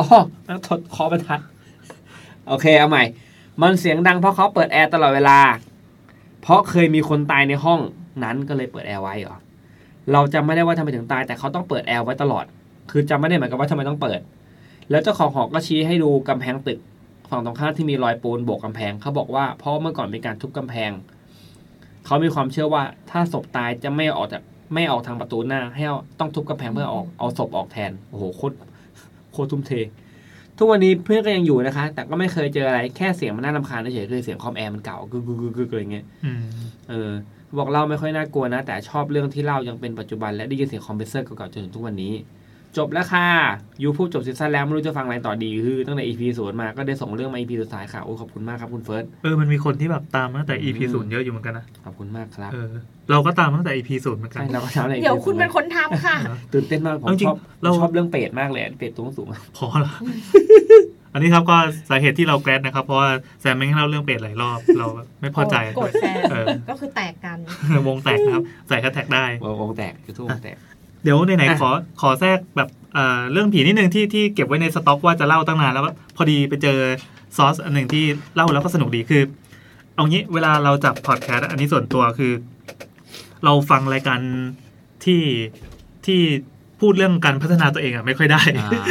[0.48, 1.40] นั่งถดคอบรรทัด
[2.48, 3.04] โอเค เอาใหม่
[3.62, 5.40] มันเสียงดังเพราะเขาเปิดแอร์ตลอดเวลา
[6.42, 7.80] เพราะเคยมีคนตายในห้อง
[8.24, 9.38] นั้นก็เลยเปิดแอร์ไว้เหรอ
[10.14, 12.46] เราจำไม่ได้ว่าทำไมถึงตาย แต่เขาต้องเปิดแอร์ไว้ตลอด
[12.92, 14.20] คือจำไม่ได้เหมือนกันว่าทำไมต้องเปิด
[14.90, 16.80] แล้วเจ้าของหอก็ชี้ให้ดูกำแพงตึก
[17.30, 20.92] ฝั่งตรงข้ามที่มีรอยปูนโบกกำแพงเขาบอกว่าเพราะเมื่อก่อนมีการทุบกำแพง
[22.06, 24.42] เขามีความเชื่อว่าถ้าศพตายจะไม่ออกจาก
[24.74, 28.56] ไม่ออกทางประตูหน้า ให้เอาต้องทุบกำแพงเพื่อเอาเอาศพออกแทนโอ้โหโคตร
[29.32, 29.72] โคตรทุ่มเท
[30.58, 36.44] ทุกวันนี้เพื่อนก็ยังอยู่นะคะ แต่ก็ไม่เคยเจออะไรแค่เสียงมันน่ารำคาญเฉยๆคือเสียงคอมแอร์มันเก่ากึกกึกกึกกึกอะไรเงี้ยอืม
[36.90, 37.12] เออ
[37.58, 42.14] บอกเล่าไม่ค่อยน่ากลัวนะ แต่ชอบเรื่องที่เล่ายังเป็นปัจจุบันและได้ยินเสียงคอมเพรสเซอร์เก่าๆจนถึงทุกวันนี้
[42.78, 43.28] จบแล้วค่ะ
[43.82, 52.72] ยูพูดจบซีซั่นแล้วไม่รู้จะฟังอะไรต่อดีคือตั้งแต่ EP ศูนย์มาก็ได้ส่งเรื่องมา EP สุดท้ายค่ะโอ้ขอบคุณมากครับคุณเฟิร์สเออมันมีคนที่แบบตามมาตั้งแต่ EP อืมศูนย์เยอะอยู่เหมือนกันนะขอบคุณมากครับเออ
[53.12, 56.18] เราก็ตามมาตั้งแต่ EP ศูนย์เหมือนกันใช่เราก็ทำอะไรเดี๋ยวคุณเป็นคนทำค่ะ
[56.54, 59.28] ตื่นเต้นมากผมเอาจริงชอบเราชอบเรื่องเป็ดมากเลยเป็ดตัวสูง
[59.58, 59.94] พอละ
[61.14, 61.58] อันนี้ครับก็
[61.90, 63.10] สาเหตุที่เราแกรดนะครับ เพราะว่า
[63.42, 64.88] แซมไม่ให้เล่าเรื่องเป็ดหลายรอบ เรา
[65.22, 67.38] ไม่พอใจโกรธแซมเออก็คือแตกกัน
[67.88, 69.26] วงแตกนะครับ ใส่แฮชแท็กได้
[69.62, 70.58] วงแตกยูทูบวงแตก
[71.04, 71.70] เดี๋ยวไหนอะๆขอ
[72.02, 76.78] ขอแทรกแบบเอ่อเรื่องผีนิดนึงที่ที่เก็บไว้ในสต็อกว่าจะเล่าตั้งนานแล้วว่าพอดีไปเจอ
[77.38, 78.06] ซอสอันหนึ่งที่
[78.36, 79.24] เล่าแล้วก็สนุกดีคือ
[79.96, 82.34] เอางี้เวลาเราจับพอดแคสต์อันนี้ส่วนตัวคือ
[83.44, 84.20] เราฟังรายการ
[85.06, 85.24] ที่
[86.06, 86.22] ที่
[86.82, 88.42] พูดเรื่องการพัฒนาตัวเองอะไม่ค่อยได้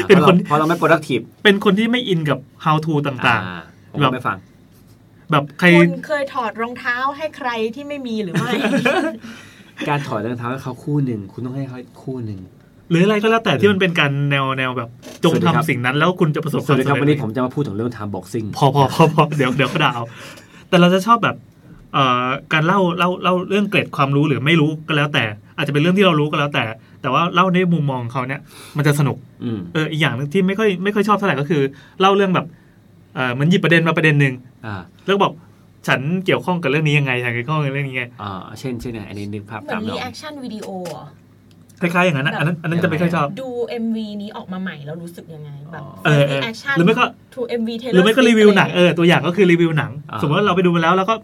[0.09, 3.57] เป็นคนเพราะเราไม่ productive เป็นคนที่ไม่อินกับ how to ต่างอ่
[3.93, 8.51] ผมแบบไม่ฟังๆแบบใครคุณเคยถอดรองเท้าให้ใครที่ไม่มีหรือไม่
[9.89, 12.41] การถอดรองเท้าให้เขาคู่หนึ่งคุณต้องให้เขาคู่หนึ่ง
[12.91, 14.89] หรืออะไรก็แล้วแต่ที่มันเป็นการแนวแนวแบบ
[15.25, 20.05] จงสวัสดีครับทำสิ่งนั้นแล้วคุณจะประสบคสวาวัมสดีครับสำวันเร็นี้จผมจะมาพูดถึงเรื่องทำบ็อกซิ่งพอพอพอพอเดี๋ยวเดี๋ยวก็ด่าเอา
[20.69, 21.37] แต่เราจะชอบแบบ
[21.95, 25.25] เอ่อการเล่าเล่าเล่าเรื่องเกร็ดความรู้หรือไม่รู้ก็แล้วแต่
[25.57, 26.65] อาจจะเป็นเรื่องที่เรารู้ก็แล้วแต่
[27.07, 28.41] แต่ว่าเล่าในมุมมองเขาเนี่ย
[28.77, 31.63] มันจะสนุกอืมเอออีกอย่างหนึงที่ไม่ค่อยไม่ค่อยชอบเท่าไหร่ก็คือ
[32.01, 32.47] เล่าเรื่องแบบ
[33.15, 34.35] เออเหมันหยิบประเด็นมาประเด็นหนึ่ง
[34.67, 35.33] อ่าแล้วก็บอก
[35.89, 41.05] ฉันเกี่ยวข้องกับเรื่องนี้ยังไงฉันเกี่ยวข้องกับเรื่องนี้ยังไงอ่าเช่นเช่นเนี่ยอันนี้นึกภาพเหมือนตามเรา reac tion video เหรอ
[41.81, 43.49] คล้ายๆอย่างนั้นนะอันนั้นอันนั้นจะไม่ค่อยชอบดู
[43.85, 47.05] MV นี้ออกมาใหม่แล้วรู้สึกยังไงแบบเออเออ reaction หรือไม่ก็
[47.35, 51.15] to MV หรือไม่ก็รีวิวหนังเออตัวอย่างก็คือรีวิวหนังอ่าสมมติว่าเราไปดูมาแล้วแล้วก็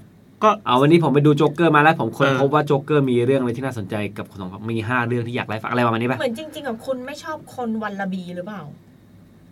[0.42, 8.62] ก็เอาวันนี้ผมไปดูโจ๊กเกอร์มาแล้วผมค้นเออพบว่าโจ๊กเกอร์มีเรื่องอะไรที่น่าสนใจกับคนสองคนมีห้าเรื่องที่อยากไล่ฟังอะไรประมาณนี้ป่ะเหมือนจริงๆกับคุณไม่ชอบคนวันละบีหรือเปล่า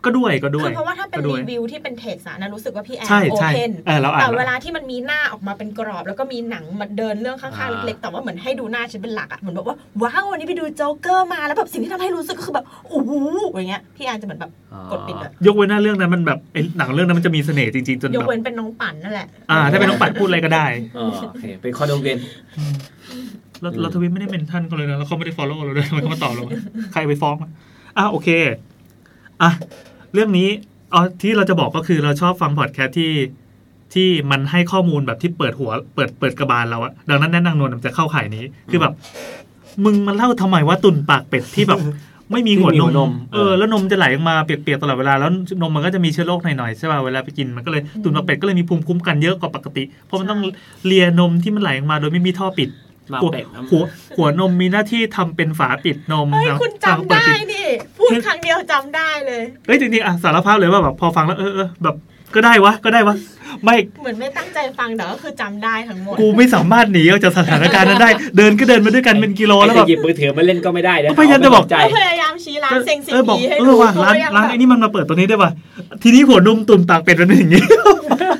[0.04, 13.12] ก็ด้วยก็ด้วยคือเพราะว่าถ้าเป็นก็ด้วยรีวิวที่เป็นเท็กซ์อะนะรู้สึกว่าพี่แอนใช่โอใช่เพนเออเราอ่าแต่นเวลาที่มันมีหน้าออกมาเป็นกรอบ แล้วก็มีหนังมาเดินเรื่องข้างๆเล็กๆแต่ว่าเหมือนให้ดูหน้าฉันเป็นหลักอะเหมือนแบบว่าว้าววันนี้ไปดูโจ๊กเกอร์มาแล้วแบบสิ่งที่ทำให้รู้สึกก็คือแบบโอ้โห
[13.52, 14.50] อย่างเงี้ยพี่แอนจะเหมือนแบบ
[14.90, 20.66] กดปิดอะยกเว้นหน้าเรื่องนั้นมันแบบไอ้หนังเรื่องนั้นมันจะมีเสน่ห์จริงๆจนยกแบบเว้นเป็นน้องปั่นนั่นแหละอ่าถ้าเป็นน้องปัดพูดอะไรก็ได้
[20.98, 22.18] อ๋อโอเคเป็นข้อดงเกน
[23.60, 26.52] เราอืมเราทวิตไม่ได้เป็นท่านเขาเลยนะแล้วเขาไม่ได้ follow เราด้วยทำไมเขามาตอบเราวะ
[26.92, 27.50] ใครไปฟ้องวะ
[27.98, 28.28] อะโอเค
[29.42, 29.50] อะ
[30.14, 30.48] เรื่องนี้
[30.94, 33.12] อ๋อที่เราจะบอกก็คือเราชอบฟังพอดแคสต์ที่
[33.94, 38.92] ที่มันให้ข้อมูลแบบที่เปิดหัว เปิดเปิดกระบาลเราอะดังนั้นแน่นางนวลมันจะเข้าข่ายนี้คือแบบ
[39.84, 41.80] มึงมันเล่าทำไมว่าตุ่นปากเป็ดที่แบบ
[42.32, 45.30] ไม่มีหัวนม เออแล้วนมจะไหลออกมาเปียกๆตลอดเวลาแล้ว
[45.60, 50.40] นมมันก็จะมีเชื้อโรคหน่อยๆใช่ป่ะเวลาไปกินมันก็เลยตุ่นปากเป็ดก็เลยมีภูมิคุ้มกันเยอะกว่าปกติ เพราะมันต้อง
[50.86, 52.68] เลียนมที่มันไหลออกมาโดยไม่มีท่อปิด
[53.12, 53.82] มาหัวเป็ดหัว
[54.16, 57.66] หัวนมมีหน้าที่ทำเป็นฝาปิดนมเฮ้ยนะคุณฝาจำเปิได้ปินี่
[57.98, 61.96] พูดครั้งเดียวจำได้เลยเอ้ยจริงๆอะสารภาพเลยว่าแบบพอฟังแล้วเออเออแบบ
[62.34, 63.16] ก็ได้วะก็ได้วะ
[63.64, 75.50] ไม่เหมือนไม่ตั้งใจฟังแต่ก็คือจำได้ทั้งหมดกูไม่สามารถหนีออกจากสถานการณ์นั้นได้ เดินก็เดินมาด้วยกันเป็นกิโลแล้วไอ้แบจะบหยิบมือถือมาเล่นก็ไม่ได้นะก็พยายามจะบอกใจก็พยายามชี้ร้านเซ็งสิเออบอกผีให้เอดูอว่ะร้านก็ยังร้านแบบไอ้นี่มันมาเปิดตัวนี้ได้ป่ะ
[76.02, 78.39] ทีนี้หัวนมตุ่นปากเป็ดมันเป็นอย่างนี้มันไม่ม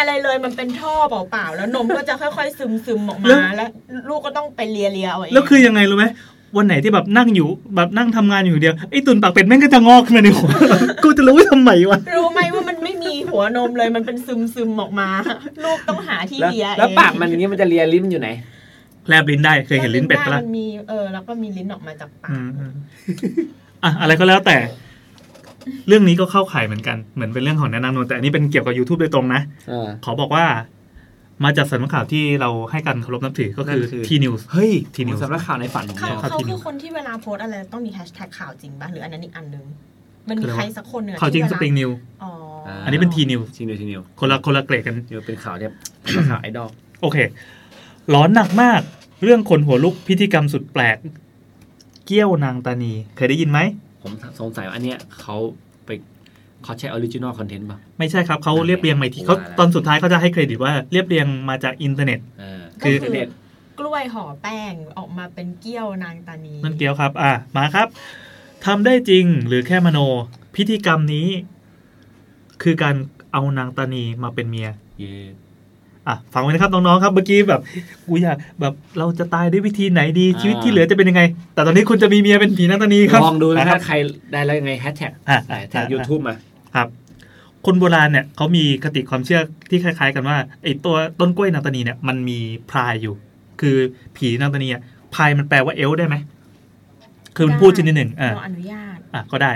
[0.00, 3.68] อะไรเลยมันเป็นท่อเปล่าๆแล้วนมก็จะค่อยๆ ซึมซึมๆออกแล้วมาแล้ว
[4.08, 6.06] ลูกก็ต้องไปเลียเลียๆเอาเองแล้วคือยังไงรู้ไหม
[6.56, 10.50] วันไหนที่แบบนั่งอยู่แบบนั่งทำงานอยู่เดียวไอ้ตุ่นปากเป็ดแม่งก็จะงอกขึ้นมาในหัว
[11.02, 15.08] กูจะรู้ว่าทำไมวะรู้ไหมว่ามันไม่มีหัวนมเลยมันเป็นซึมซึมๆออกมา
[15.64, 18.28] ลูกต้องหาที่แล้วเลียแล้วเองปากมันอย่างนี้มันจะเลียลิ้นอยู่ไหน
[19.08, 22.72] แลบลิ้นได้เคยเห็นลิ้นเป็ดปะล่ะมันมีเออแล้วก็มีลิ้นออกมาจากปาอืกมอืม
[23.84, 24.56] อะอะไรก็แล้วแต่
[25.88, 29.40] เรื่องนี้ก็เข้าข่ายเหมือนกันเหมือนเป็นเรื่องของแนะนำนนแต่อันนี้เป็นเกี่ยวกับ YouTube โดยตรงนะ
[29.70, 30.44] อ่าขอบอกว่า
[31.44, 39.64] มาจากสำนักข่าวที่เราให้การเคารพนับถือก็คือนั่นคือ T News เฮ้ยทีนิวส์สำนักข่าวในฝันผมเขาเนี่ยครับเขาทีนี้คือคนที่เวลาโพสต์อะไรต้องมีแฮชแท็กข่าวจริงป่ะหรืออันนั้นอีกอันนึง
[40.28, 41.90] มันคืมีออะไรวะใครสักคนหนึ่งอะข่าวจริงที่สเวลปริงนิว
[42.22, 42.30] อ๋อ
[42.68, 45.72] อาอันนี้เป็น T News ทีนิวทีนิวคนละคนละเกรดกันนิวเป็นข่าวเนี่ย
[46.30, 46.68] ข่าวไอดอล
[47.02, 47.18] โอเค
[48.14, 48.80] ร้อนหนักมาก
[49.22, 50.96] เรื่องคนหัวลุกพิธีกรรมสุดแปลก
[52.06, 53.58] เกี้ยวนางตานี เคยได้ยินไหม
[54.02, 55.36] ผมสงสัยว่าอันเนี้ยเขา
[55.86, 55.90] ไป
[56.64, 63.28] เขาใช้ออริจินอลคอนเทนต์ป่ะ ไม่ใช่ครับเขาเรียบเรียงใหม่ทีว่าเขาแล้วตอนสุดท้ายเขาจะให้เครดิตว่าเรียบเรียงมาจากอินเทอร์เน็ตอ่าคือก็คือเน็ต
[63.78, 67.88] กล้วยห่อแป้งออกมาเป็นเกี้ยวนางตานีนั่นเกี้ยวครับ อะมาครับ
[68.66, 69.98] ทำได้จริงหรือแค่มโน
[70.56, 71.28] พิธีกรรมนี้
[72.62, 72.94] คือการ
[73.32, 74.68] เอานางตานีมาเป็นเมีย
[75.00, 75.14] เย่
[76.08, 77.60] อะฟังไว้นะครับน้องๆครับเมื่อกี้แบบ
[78.06, 81.22] กูอยากแบบเราจะตายด้วยวิธีไหนดีชีวิตที่เหลือจะเป็นยังไง
[81.54, 83.94] แต่ตอนนี้คุณจะมีเมียเป็นผีนางตานีครับลองดูนะคถ้ารับใคร
[84.32, 86.34] ได้แล้วยังไงแฮชแท็กอะแท็กยูทูบมา
[86.74, 86.88] ครับ
[87.66, 92.38] คนโบราณเนี่ยเขามีคติความเชื่อที่คล้ายๆ กันว่าไอ้ตัวต้นกล้วยนางตานีเนี่ยมันมี
[92.70, 93.14] พรายอยู่
[93.60, 93.76] คือ
[94.16, 94.82] ผีนางตานีอะ
[95.14, 96.16] พรายมันแปลว่าเอลฟ์ได้ไหม
[97.36, 99.52] คือมันพูดชนิดหนึ่งอ่าเราอนุญาตอะก็ได้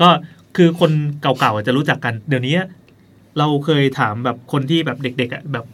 [0.00, 0.08] ก็
[0.56, 0.90] คือคน
[1.22, 2.56] เก่าๆอะจะรู้จักกัน เดี๋ยวนี้
[3.38, 5.64] เราเคยถามแบบคนที่แบบเด็กๆอะแบบ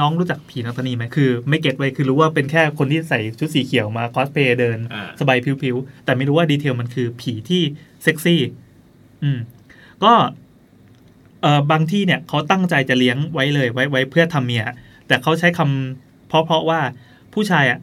[0.00, 7.62] น้องรู้จักผีนางตานีไหมคือ ไม่เก็ตไว้คือรู้ว่าเป็นแค่คนที่ใส่ชุดสีเขียวมาคอสเพย์เดินอ่าสบายผิวๆ แต่ไม่รู้ว่าดีเทลมันคือผีที่
[8.02, 8.40] เซ็กซี่
[9.22, 9.38] อืม
[10.04, 10.12] ก็
[11.42, 14.64] เอ่อบางที่เนี่ยเขาตั้งใจจะเลี้ยงไว้เลยไว้ไว้เพื่อทำเมีย
[15.06, 16.80] แต่เขาใช้คำเพราะเพราะว่า
[17.34, 17.78] ผู้ชายอะ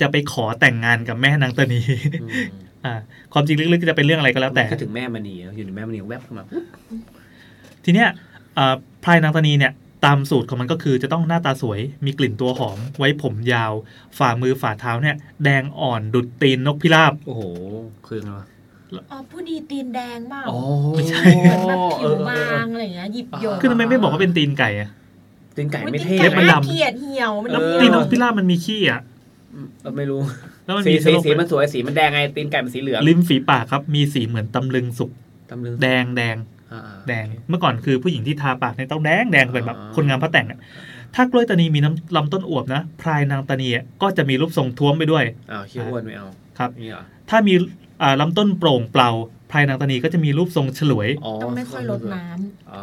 [0.00, 1.80] จะไปขอแต่งงานกับแม่นางตานี
[2.22, 2.30] อืม
[2.84, 2.94] อ่า
[3.32, 6.44] ความจริงลึกๆจะเป็นเรื่องอะไรก็แล้วแต่คิดถึงแม่มณีอยู่ในแม่มณีแวบเข้ามา
[7.84, 8.08] ทีเนี้ย
[8.58, 9.72] อ่าพลายนางตานีเนี่ย
[10.04, 13.72] ตามสูตรของมันก็คือจะต้องหน้าตาสวย มีกลิ่นตัวหอม ไว้ผมยาว
[14.18, 17.42] ฝ่ามือฝ่าเท้าเนี่ย แดงอ่อนดุดตีนนกพิราบ โอ้โห
[18.06, 18.46] คือไงวะ
[19.10, 20.58] อ๋อผู้ดีตีนแดงมากอ๋อ
[20.96, 24.88] ไม่ใช่เหมือนแบบผิวบางอะไรอย่างเงี้ยหยิบโยงคือทำไมไม่บอกว่าเป็นตีนไก่อะ
[25.56, 29.00] ตีนไก่อุ๊ยไม่ตีนเท่ไก่มันน่าดำเกลียดเหี่ยวมันเออตีนนกพิราบมันมีขี้อะ
[29.82, 30.20] เออไม่รู้
[30.64, 35.10] แล้วมันสีมีสีสโลปสีมันสวยสีมันแดงไงตีนไก่มันสีเหลืองริมฝีปากครับ มีสีเหมือนตำลึงสุก
[35.50, 36.57] ตำลึงแดงแดงอ่าๆ
[37.08, 40.58] แดงเมื่อก่อนคือผู้หญิงที่ทาปากเนี่ยต้องแดงแดงเป็นแบบอ๋อคนงามพระแต่งอะ
[41.14, 46.26] ถ้ากล้วยตานีมีน้ำลำต้นอวบนะพลายนางตานีอะก็จะมีรูปทรงท้วมไปด้วยอ้าวเขี้ยวอ้วนไม่เอา
[46.58, 47.54] ครับนี่เหรอถ้ามี
[48.02, 49.10] อ่าลำต้นโปร่งเปล่า
[49.50, 52.82] พลายนางตานีก็จะมีรูปทรงฉลวยอ๋อต้องไม่ค่อยลดน้ำอ๋อ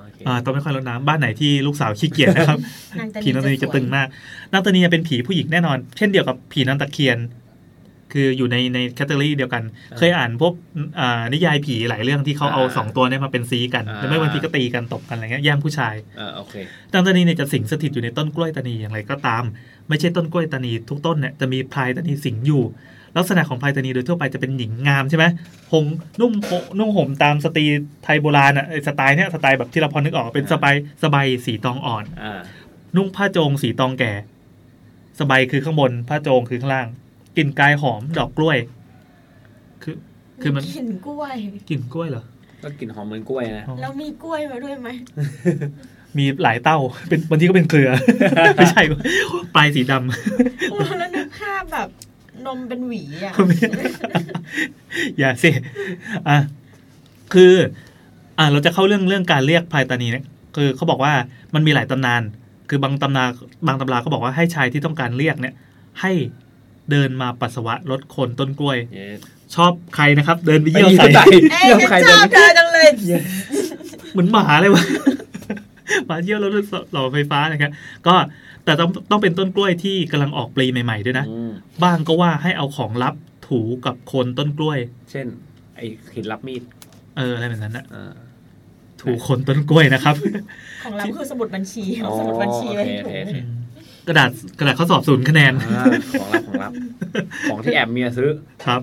[0.00, 2.58] โอเคอ่าต้องไม่ค่อยรดน้ำบ้านไหนที่ลูกสาวขี้เกียจนะครับ
[2.98, 4.06] นางตาผีนางตานีจะตึงมาก
[4.52, 7.18] นางตานีเป็นผีผู้หญิงแน่นอน เช่นเดียวกับผีนางตะเคียน
[8.14, 9.62] คืออยู่ในในแคตตาล็อเดียวกัน
[9.98, 10.52] เคยอ่านพวก
[11.00, 16.54] อ่านิยายผีหลายเรื่องที่เขาเอาสองตัวเนี้มาเป็นซีกันแล้วไม่บางทีก็ตีกันตบกันอะไรเงี้ยแย่งผู้ชายอ่าโอเค
[16.92, 19.44] นางตานีเนี่ยจะสิงสถิตอยู่ในต้นกล้วยตานีอย่างไรก็ตาม
[19.88, 22.64] ไม่ใช่ต้นกล้วยตานีทุกต้นเนี่ยจะมีพลายตานีสิงอยู่
[23.16, 25.24] ลักษณะของพลายตานีโดยทั่วไปจะเป็นหญิงงามใช่ไหม
[25.72, 25.84] หง
[26.20, 27.64] นุ่มโหนุ่งห่มตามสตรี
[28.04, 32.40] ไทยโบราณอะไอ้สไตล์เนี้ยสไตล์แบบที่เราพอนึกออกเป็นสบายสบายสีตองอ่อนอ่า
[32.96, 34.12] นุ่งผ้าโจงสีตองแก่
[35.20, 36.88] สบายคือข้างบนผ้าโจงคือข้างล่าง
[37.36, 38.58] กลิ่นกายหอมดอกกล้วย
[39.82, 39.94] คือ
[40.42, 41.34] คือมันกลิ่นกล้วย
[41.70, 42.24] กลิ่นกล้วยเหรอ
[42.62, 44.88] ก็กลิ่นหอมเหมือนกล้วยนะอ๋อแล้วมีกล้วยมาด้วยไหม
[46.18, 47.90] มีหลายเต้า เป็นบางทีก็เป็นเครือ
[48.56, 48.82] ไม่ใช่
[49.54, 51.88] ปลายสีดำโอ้แล้วนึกภาพแบบ
[52.46, 53.32] นมเป็นหวีอะ
[55.18, 55.50] อย่าสิ
[56.28, 56.38] อะ
[57.34, 57.52] คือ
[58.38, 60.24] อะเราจะเข้าเรื่องเรื่องการเรียกพลายตานีเนี่ย
[60.56, 61.12] คือเขาบอกว่า
[61.54, 62.22] มันมีหลายตำนาน
[62.68, 63.24] คือบางตำนา
[63.66, 65.54] บางตำราก็บอกว่าให้ชายที่ต้องการเรียกเนี่ย
[66.00, 66.12] ให้
[66.90, 69.06] เดินมาปัสสาวะลดโคนต้นกล้วยเย้
[69.54, 72.88] ชอบใครนะครับ เดินไปเยี่ยวใส่ใส่เอ้ยเยี่ยมฉันใครชเดิอนบเธอจังเลย
[74.12, 74.84] เหมือนหมาเลยวะ
[76.06, 76.50] หมาเยี่ยวแล้ว
[76.92, 77.70] หล่อไฟฟ้านะครับ
[78.06, 78.14] ก็
[78.64, 83.14] แต่ต้องต้องเป็นต้นกล้วยที่กำลังออกปลีใหม่ๆด้วยนะอืมบ้างก็ว่าให้เอาของลับ
[83.48, 84.78] ถูกับโคนต้นกล้วย
[85.10, 85.26] เช่น
[85.76, 86.62] ไอ้หินรับมีด
[87.16, 88.12] เอออะไรแบบนั้นนะอ่า
[89.00, 90.16] ถูโคนต้นกล้วยนะครับ
[90.84, 93.36] ของเราคือสมุดบัญชีอ๋อสมุดบัญชีไว้โอให้เคถูโอเค
[94.08, 95.84] กระดาษกระดาษข้อสอบศูนย์คะแนนอ่า
[96.20, 96.72] ของลับของลับ
[97.48, 98.30] ของที่แอบเมียซื้อ
[98.64, 98.80] ครับ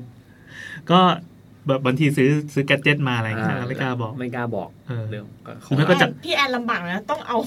[0.91, 1.00] ก็
[1.67, 7.38] แบบบางทีซื้อซื้อแกดเจ็ตมาอะไรอย่างเงี้ยไม่กล้าบอกไม่กล้าบอกเออเรื่องก็หรือไม่ก็จะพี่แอนลำบากนะต้องเอา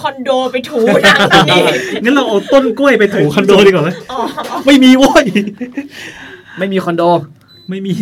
[0.00, 1.58] คอนโดไปถูนางตานี
[2.02, 4.20] งั้นเราเอาต้นกล้วยไปถูคอนโดดีกว่าไหมอ๋อ
[4.66, 5.24] ไม่มีโว้ย
[6.58, 7.02] ไม่มีคอนโด
[7.70, 7.94] ไม่มี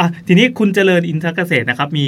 [0.00, 2.06] อะทีนี้คุณเจริญอินทรเกษตรนะครับ มี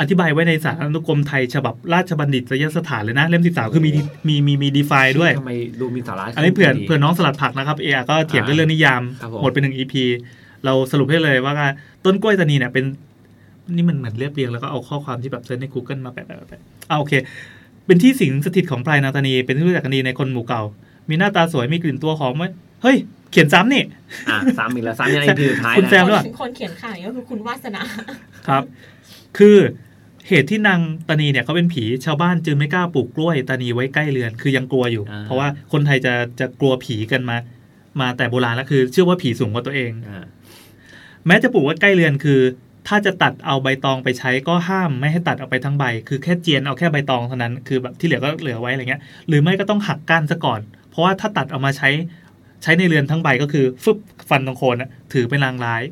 [0.00, 3.90] อธิบายไว้ในสารอนุกรมไทยฉบับราชบัณฑิตยสถานเลยนะ เล่มสิบสามคือมี
[4.28, 10.04] มีมีมี define ด้วยทำไมดูมีสาระอันนี้เผื่อดีเผื่อน้องสลัดผักนะครับเออก็เถียงกันเรื่องนิยามครับผมหมดไปหนึ่ง EP
[10.64, 11.54] เราสรุปให้เลยว่า
[12.04, 12.84] ต้นกล้วยตานีเนี่ยเป็น
[13.74, 17.12] นี่มันเหมือนเรียบเรียงแล้วก็เอาข้อความที่แบบ search ใน Google มาแปะแปะแปะอ่าโอเค
[17.86, 20.62] เป็นที่สิงสถิตของพรายนางตานี เป็นที่รู้จักกันดีในคนหมู่เก่า
[21.08, 22.44] มีหน้าตาสวยมีกลิ่นตัวหอมไหม
[22.82, 22.96] เฮ้ย
[23.30, 23.82] เขียนซ้ำนี่
[24.28, 27.82] อะซ้ำอีกแล้วซ้ำยังไงทีสุดท้ายคุณนะแซมหรือเปล่าคนเขียนข่าวก็คือคุณวาสนา
[28.48, 28.62] ครับ
[29.38, 29.56] คือ
[30.28, 37.36] เหตุที่นางตานีเนี่ยเขาเป็นผีชาวบ้านจึงไม่กล้าปลูกกล้วยตานีไว้ใกล้เรือน คือยังกลัวอยู่ เพราะว่าคนไทยจะจะกลัวผีกันมา
[38.00, 40.24] มาแต่โบราณแล้วคือ เชื่อว่าผีสูงกว่าตัวเองอ่า
[41.26, 42.40] แม้จะปลูกไว้ใกล้เรือนคือ
[42.88, 51.88] ถ้าจะตัดเอาใบตองไปใช้ก็ห้ามไม่ให้ตัดเอาไปทั้งใบ คือแค่เจียนเอาแค่ใบตองเท่านั้นคือแบบที่เหลือก็เหลือไว้อะไรเงี้ย หรือไม่ก็ต้องหักก้านซะก่อน เพราะว่าถ้าตัดเอามาใช้
[52.62, 53.98] ใช้ในเรือนทั้งใบก็คือฟึบ
[54.28, 55.82] ฟันตรงโคนนะถือเป็นลางร้าย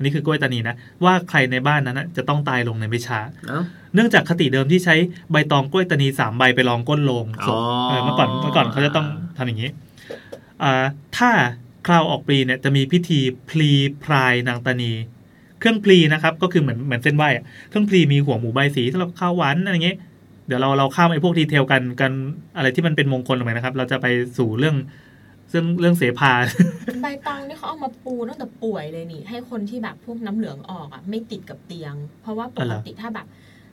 [0.00, 3.62] อันนี้คือกล้วยตานีนะ ว่าใครในบ้านนั้นนะจะต้องตายลงในไม่ช้าเอ้า
[3.94, 4.94] เนื่องจากคติเดิมที่ใช้
[5.30, 9.06] ใบตองกล้วยตานีสามใบไปรองก้นโลงศพอ๋อเออเมื่อก่อนเมื่อก่อนเขาจะต้อง
[9.36, 9.70] ทำอย่างนี้
[10.62, 10.84] อ่า
[11.16, 11.30] ถ้า
[11.86, 13.70] คราวออกปลีเนี่ยจะมีพิธีพลี
[14.04, 14.92] พรายนางตานี
[15.60, 19.98] เครื่องพลีนะครับ ก็คือเหมือนเหมือนเส้นไหวอะเครื่องพลีมีหัวหมูใบสีสำหรับข้าวหวานอะไรอย่างเงี้ย
[20.46, 22.12] เดี๋ยวเราเราข้ามไอ้พวกดีเทลกันกัน
[22.56, 24.06] อะไรที่มันเป็นมงคลลงไปนะครับ เราจะไป
[24.38, 24.76] สู่เรื่อง
[25.50, 26.32] เรื่องเรื่องเสภา
[27.02, 33.26] ใบตองนี่เขาเอามาปูตั้งแต่ป่วยเลยนี่ ให้คนที่แบบพวกน้ำเหลืองออกอะไม่ติดกับเตียง เพราะว่าปอ๋อเหกรอติถ้าแบบ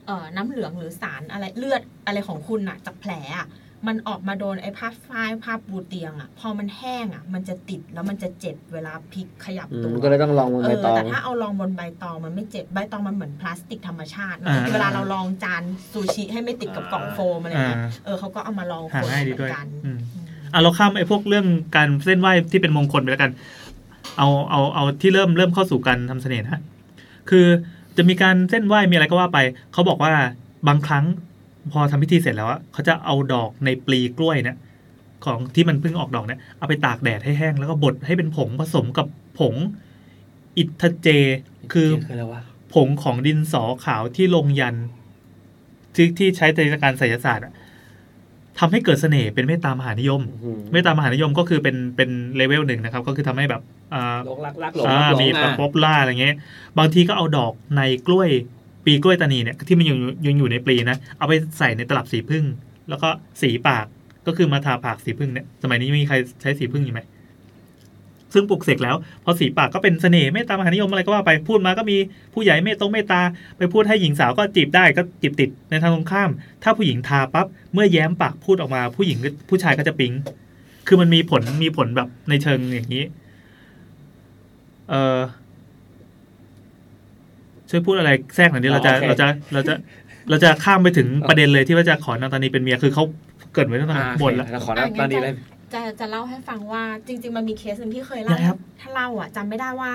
[0.06, 3.48] เอ่อน้ำเหลืองหรือสารอะไรเลือดอะไรของคุณอะจากแผลอะ
[3.88, 19.66] มันออกมาโดนไอ้ผ้าฝ้ายผ้าปูเตียงอะ พอมันแห้งอะ มันจะติดแล้วมันจะเจ็บเวลาพลิกขยับอืตัวมก็เลยต้องลองบนเอใบอตองแต่ถ้าเอาลองบนใบตองมันไม่เจ็บใบตองมันเหมือนพลาสติกธรรมชาตินะอ่าเวลาเราลองจานซูชิให้ไม่ติดกับกล่องโฟมอะไรเงี้ยอ่าเออเขาก็เอามาลองหาคนง่ายเหดีมืด้วยอนกัน
[20.52, 21.46] อืมอะเราข้ามไอ้พวกเรื่อง
[21.76, 23.30] การเส้นไหว้ที่เป็นมงคลไปแล้วกัน
[24.18, 26.62] เอาเอาเอาที่เริ่มเริ่มเข้าสู่การทำเสน่ห์นะ
[27.30, 27.46] คือ
[27.96, 29.38] จะมีการเส้นไหว้มีอะไรก็ว่าไป
[29.72, 30.12] เขาบอกว่า
[30.68, 31.04] บางครั้ง
[31.72, 34.56] พอทำพิธีเสร็จแล้วอะเขาจะเอาดอกในปลีกล้วยเนี่ย
[35.24, 39.06] ของที่มันเพิ่งออกดอกเนี่ยเอาไปตากแดดให้แห้งแล้วก็บดให้เป็นผงผสมกับ
[39.38, 39.54] ผง
[40.58, 41.08] อิทเจ
[41.72, 42.42] คือคืออะไรวะ
[42.74, 44.76] ผงของดินสอขาวที่ลงยัน
[45.94, 47.52] ที่ที่ใช้ในการไสยศาสตร์อะ
[48.60, 50.22] ทำให้เกิดเสน่ห์เป็นเมตตามหานิยม
[50.72, 53.62] เมตตามหานิยมก็คือเป็นเป็นเลเวลหนึ่งนะครับ ก็คือทำให้แบบ
[53.94, 56.36] อ่าหลงรักรักหลงอ่ารักหลงมีอะป๊อปล่าอะไรเงี้ย
[56.78, 58.28] บางทีก็เอาดอกในกล้วย
[58.86, 62.44] ปลีกล้วยตานีเนี่ยที่มันยังยังอยู่ในปลีนะ เอาไปใส่ในตลับสีผึ้ง
[62.88, 63.08] แล้วก็
[63.42, 63.86] สีปาก
[64.26, 67.00] ก็คือมาทาปากสีผึ้งเนี่ย สมัยนี้มีใครใช้สีผึ้งอยู่ไหม
[68.34, 71.96] ซึ่งปลุกเสกแล้ว พอสีปากก็เป็นเสน่ห์เมตตามหานิยมอะไรก็ว่าไปพูดมาก็มี
[72.34, 73.20] ผู้ใหญ่เมตตงเมตตา
[73.58, 76.30] ไปพูดให้หญิงสาวก็จีบได้ก็จีบติดในทางตรงข้าม
[76.62, 80.12] ถ้าผู้หญิงทาปั๊บเมื่อแย้มปากพูดออกมาผู้หญิงก็ผู้ชายก็จะปิ๊ง
[80.86, 83.04] คือมันมีผลมีผลแบบในเชิงอย่างนี้
[84.90, 85.18] เออ
[87.70, 89.74] ช่วยพูดอะไรแทรกหน่อยดิเราจะเราจะเราจะ
[90.30, 93.04] เราจะข้ามไปถึงประเด็นเลยที่ว่าจะขอนางตานีเป็นเมียคือเขา
[93.54, 95.34] เกิดไว้ตั้งแต่อ่าบนแล้วเราขอรับตอนนี้เลย
[95.72, 99.90] จะจะเล่าให้ฟังว่าจริง ๆ มันมีเคสหนึ่งที่เคยยัเล่างไงครับถ้าเล่าอะจำไม่ได้ว่า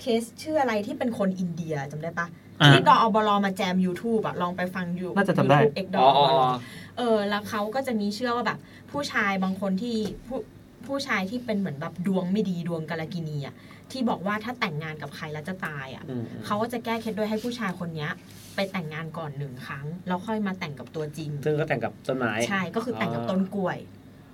[0.00, 2.26] เคสชื่ออะไรที่เป็นคนอินเดียจำได้ปะ
[2.60, 6.50] อ่าที่ดออบลมาแจม YouTube อะลองไปฟังยูน่าจะจำได้เอ็กดออ๋อออ๋อลอ๋อ
[6.98, 8.58] เออ แล้วเขาก็จะมีเชื่อว่าแบบ
[8.90, 10.38] ผู้ชายบางคนที่ผู้
[10.86, 13.54] ผู้ชายที่เป็นเหมือนแบบดวงไม่ดีดวงกาลกินีอะ
[13.90, 18.10] ที่บอกว่าถ้าแต่งงานกับใครแล้วจะตายอะอืมเขาก็จะแก้เคล็ดโดยให้ผู้ชายคนเนี้ย
[18.54, 23.78] ไปแต่งงานก่อนหนึ่งครั้ง แล้วค่อยมาแต่งกับตัวจริง ซึ่งก็แต่งกับต้นไม้ใช่ก็คือแต่งกับอ๋อต้นกล้วย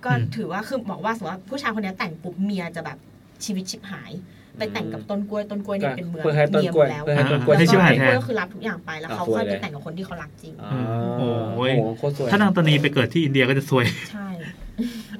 [0.05, 2.97] ก็อืมถือว่าคือบอกว่าสมมติว่าผู้ชายคนเนี้ยแต่งปุ๊บเมียจะแบบ
[3.45, 4.11] ชีวิตชิบหาย
[4.57, 10.71] ไปแต่งกับต้นกล้วยต้นกล้วยเนี่ยเป็นเมืองเพื่อให้ต้นเมียกหล้มวยดแล้วเพื่อให้ต้นกล้วยให้แล้วชิบก็หายต้นแทกล้วยนก็คือรับทุกอย่างไปแล้วอ่าเขาสวยค่อยเลไปยแต่งกับคนที่เขารักจริงอ๋อ
[11.17, 14.27] โอ้โอ้ยโหโคตรสวยถ้านางตานีไปเกิดที่อินเดียก็จะซวยใช่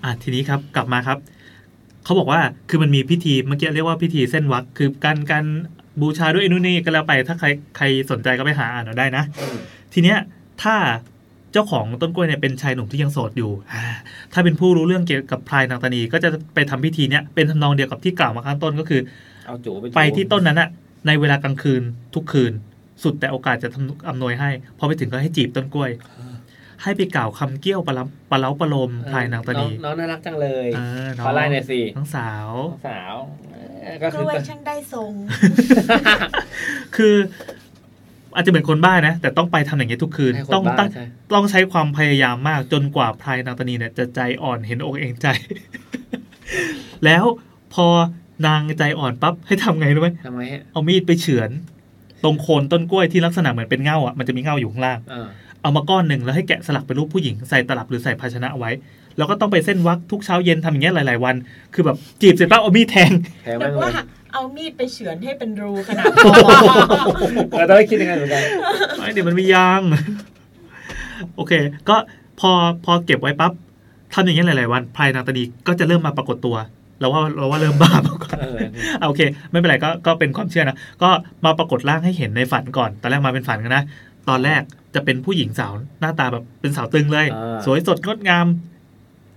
[0.04, 1.18] อะทีนี้ครับกลับมาครับ
[2.04, 2.40] เขาบอกว่า
[2.70, 5.46] คือมันมีพิธีเมื่อกี้เรียกว่าพิธีเส้นวัดคือการการ
[6.02, 7.48] บูชาด้วยไอ้นู่นนี่ก็แล้วไปถ้าใคร
[7.78, 9.58] ใครสนใจก็ไปหาอ่านเอาได้นะอืม
[9.94, 10.18] ทีเนี้ย
[10.64, 10.76] ถ้า
[11.56, 13.84] เจ้าของต้นกล้วยเนี่ยเป็นชายหนุ่มที่ยังโสดอยู่อ่า
[14.34, 19.02] ถ้าเป็นผู้รู้เรื่องเกี่ยวกับพลายนางตานีก็จะไปทำพิธีเนี้ยเป็นทำนองเดียวกับที่กล่าวมาข้างต้นก็คือ
[19.48, 20.70] เอาจูไปจูไปที่ต้นนั้นอะ
[21.08, 21.82] ในเวลากลางคืน
[22.16, 22.54] ทุกคืน
[23.04, 25.92] สุดแต่โอกาสจะทำอำนวยให้ พอไปถึงก็ให้จีบต้นกล้วย
[26.84, 33.16] ให้ไปกล่าวคำเกี้ยวปลาล้ำปลาเล้าปลาลมพลายนางตานีน้องน่ารักจังเลยเออน้องขอไล่หน่อยสิน้องสาวน้องสาว
[33.84, 35.12] เออก็กคือล้วยช่างได้ทรง
[36.96, 37.16] คือ
[38.36, 41.06] อาจจะเหมือนคนบ้านะ แต่ต้องไปทำอย่างนี้ยทุกคืนให้คนต้องบ้าตั้งใช่
[41.36, 45.28] ต้องใช้ความพยายามมากจนกว่าพลายนางตานีเนี่ยจะใจอ่อนเห็นอกเองใจ
[47.06, 47.24] แล้ว
[47.74, 47.88] พอ
[48.48, 51.50] นางใจอ่อนปั๊บให้ทำไงรู้ไหมทำไมฮะเอามีดไปเฉือน
[52.24, 55.28] ตรงโคนต้นกล้วยที่ลักษณะเหมือนเป็นเง่าอะมันจะมีเง่าอยู่ข้างล่างอ่า
[55.62, 58.72] เอามาก้อนหนึ่งแล้วให้แกะสลักเป็นรูปผู้หญิงใส่ตลับหรือใส่ภาชนะเอาไว้
[59.18, 61.36] แล้วก็ต้องไปเส้นวักทุกเช้าเย็นทำอย่างเงี้ยหลาย ๆ วัน
[61.74, 63.12] คือแบบจีบเสร็จปั๊บเอามีดแทง
[63.44, 63.94] แพงนึมากกเลว่าย
[64.36, 66.06] เอามีดไปเฉือนให้เป็นรูขนาด
[67.58, 68.42] เราต้องคิดยังไงเหมือนกัน
[69.00, 69.82] ไอ้เดี๋ยวมันมียาง
[71.36, 71.54] โอเค
[71.90, 71.96] ก็
[72.40, 72.52] พอ
[72.86, 73.52] พอเก็บไว้ปั๊บ
[74.14, 76.56] ทำอย่างเงี้ยหลาย ๆ วันพลายนางตานีก็จะเริ่มมาปรากฏตัว
[77.00, 78.58] เราว่าเราว่าเริ่มบ้ามาก่อนเออ
[79.00, 81.10] อะโอเค ไม่เป็นไรก็ก็เป็นความเชื่อนะ ก็
[81.46, 83.84] มาปรากฏร่างให้เห็นในฝันก่อน ตอนแรกมาเป็นฝันกันนะ
[84.30, 84.62] ตอนแรก
[84.96, 88.48] จะเป็นผู้หญิงสาวหน้าตาแบบเป็นสาวตึงเลยอ่าสวยสดงดงาม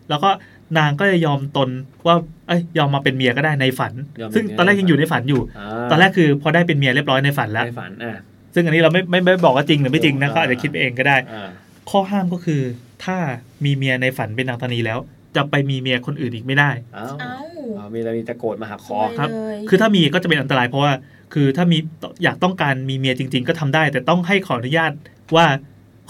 [0.09, 0.31] แล้วก็
[0.79, 1.69] นางก็จะยอมตน
[2.07, 2.17] ว่า
[2.49, 8.17] เอ้ยยอมมาเป็นเมียก็ได้ในฝันยอมเป็นซึ่งเมียตอนแรกยังอยู่ในฝันอยู่าตอนแรกคือพอได้เป็นเมียเรียบร้อยในฝันแล้วในฝันอ่า
[8.55, 11.49] ซึ่งอันนี้เราไม่ไม่ไม่บอกว่าจริงหรือไม่จริงนะอ่าเขาอาจจะคิดไปเองก็ได้อ่า
[11.91, 12.61] ข้อห้ามก็คือ
[13.05, 13.17] ถ้า
[13.65, 14.99] มีเมียในฝันเป็นนางตานีแล้ว
[15.37, 17.37] จะไปมีเมียคนอื่นอีกไม่ได้อ้าวเอ้า
[17.79, 20.93] อ๋อมีเรามีตะโกนมาหักคอครับเลยคือถ้ามีก็จะเป็นอันตรายเพราะว่า
[21.35, 21.79] คือถ้ามี
[22.23, 24.93] อยากต้องการมีเมียจริง ๆ ก็ทำได้ แต่ต้องให้ขออนุญาต
[25.37, 25.47] ว่า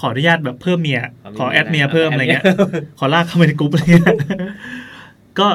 [0.00, 1.00] ขออนุญาตแบบเพิ่มเมีย
[1.38, 2.44] ขอแอดเมียเพิ่มอะไรเงี้ย
[2.98, 4.04] ขอลากเข้าไปในกลุ่มอะไรเงี้ย
[5.38, 5.48] ก็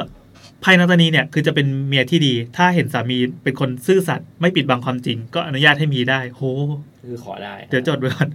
[0.64, 6.42] ภายในตอนนี้เนี่ยคือจะเป็นเมียที่ดี ถ้าเห็นสามีเป็นคนซื่อสัตย์ไม่ปิดบังความจริง ก็อนุญาตให้มีได้ โห
[7.02, 8.28] คือขอได้ เดี๋ยวจดไว้ก่อน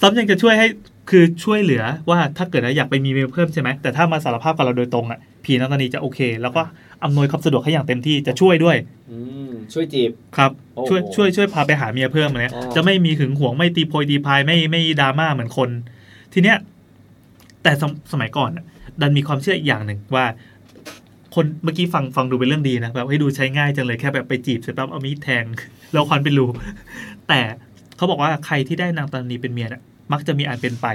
[0.00, 0.66] ซ้ำยังจะช่วยให้
[1.10, 6.62] คือช่วยเหลือว่าถ้าเกิดว่าอยากไปมีเมียเพิ่มใช่ไหมแต่ถ้ามาสารภาพกับเราโดยตรงอะผีนางตานีจะโอเค แล้วก็
[7.04, 8.76] อำนวยความสะดวกให้อย่างเต็มที่จะช่วยด้วย
[9.10, 15.70] อืมช่วยจีบครับโอ้โหช่วยช่วยช่วยพาไปหาเมียเพิ่มเลยอ๋อจะไม่มีหึงหวงไม่ตีโพยตีพายไม่ไม่ดราม่าเหมือนคน
[16.32, 16.56] ทีเนี้ย
[17.62, 18.64] แต่สมสมัยก่อนน่ะ
[19.00, 20.26] ดันมีความเชื่ออีกอย่างหนึ่งว่า
[21.34, 25.44] คนเมื่อกี้ฟังฟังดูเป็นเรื่องดีนะแบบให้ดูใช้ง่ายจังเลยแค่แบบไปจีบเสร็จปั๊บเอามีดแทง
[25.92, 26.46] แล้วควันเป็นรู
[27.28, 27.40] แต่
[27.96, 29.82] เขาบอกว่าใครที่ได้นางตานีเป็นเมียน่ะ
[30.12, 30.86] มักจะมีอันเป็นไป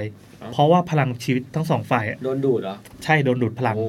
[0.52, 3.88] เพราะว่าพลังชีวิตทั้งสองฝ่ายอะโดนดูดเหรอ ใช่โดนดูดพลังโอ้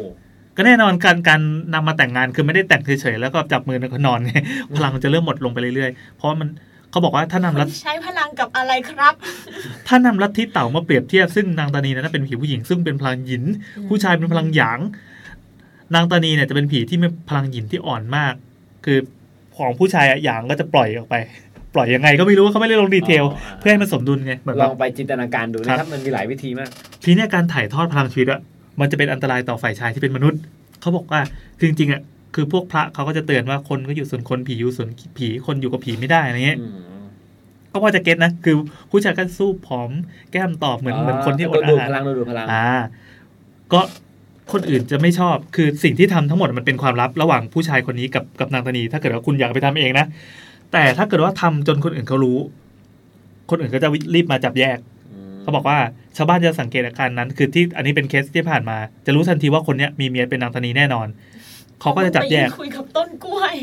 [0.57, 1.41] ก็แน่นอนการการ
[1.73, 4.31] นำมาแต่งงานคือไม่ได้แต่งเฉยๆแล้วก็จับมือแล้วก็นอนไง
[4.75, 6.49] พลังมันจะเริ่มหมดลงไปเรื่อยๆ เพราะมัน
[6.91, 9.13] เขาบอกว่าถ้านำคุลัทณใช้พลังกับอะไรครับ
[9.87, 13.43] ถ้านำลัทธิเต่ามาเปรียบเทียบซึ่งนางตานีนั้นเป็นผีผู้หญิงซึ่งเป็นพลังหยิน
[13.89, 14.79] ผู้ชายเป็นพลังหยาง
[15.95, 18.33] นางตานีเนี่ยจะเป็นผีที่มีพลังหยินที่อ่อนมาก
[18.85, 18.97] คือ
[19.57, 21.15] ของผู้ชายอะหยางก็จะปล่อยออกไป
[21.75, 23.23] ปล่อยยังไงก็ไม่รู้เขาไม่ได้ลงดีเทล
[23.59, 26.69] เพื่อให้มันสมดุลไงเหมือนลแบอบงไปจินตนาการดูครันะครับบมันมีหลายวิธีมาก
[27.03, 28.41] ทีเนี้ยการถ่ายทอดพลังชีวิตอะ
[28.79, 30.39] มันจะเป็นอันตรายต่อฝ่ายชายที่เป็นมนุษย์
[30.81, 31.21] เขาบอกว่า
[31.59, 32.01] คือจริงๆอะ
[32.35, 36.79] คือพวกพระเขาก็จะเตือนว่าคนก็อยู่ส่วนคนผีอยู่ส่วนผีคนอยู่กับผีไม่ได้อะไรเงี้ยอืม
[37.71, 38.55] ก็พอจะเก็ตนะคือ
[38.89, 39.89] ผู้ชายก็สู้ผอม
[40.31, 42.67] แก้มตอบเหมือนเหมือนคนที่อโดดนอาดูดหารพลังโดนดูดพลังอ่า
[43.73, 43.81] ก็
[44.51, 50.05] คนอื่นจะไม่ชอบ คือสิ่งที่ทำทั้งหมดมันเป็นความลับระหว่างผู้ชายคนนี้กับกับนางตานี ถ้าเกิดว่าคุณอยากไปทำเองนะ
[50.71, 52.39] แต่ถ้าเกิดว่าทำจนคนอื่นเขารู้
[53.49, 54.77] คนอื่นก็จะรีบมาจับแยก
[55.41, 55.77] เขาบอกว่า
[56.17, 61.07] ชาวบ้านจะสังเกตอาการนั้น คือที่อันนี้เป็นเคสที่ผ่านมา จะรู้ทันทีว่าคนเนี้ยมีเมียเป็นนางตานีแน่นอน
[61.81, 63.55] เขาก็จะจับแยกไปคุยกับต้นกล้วย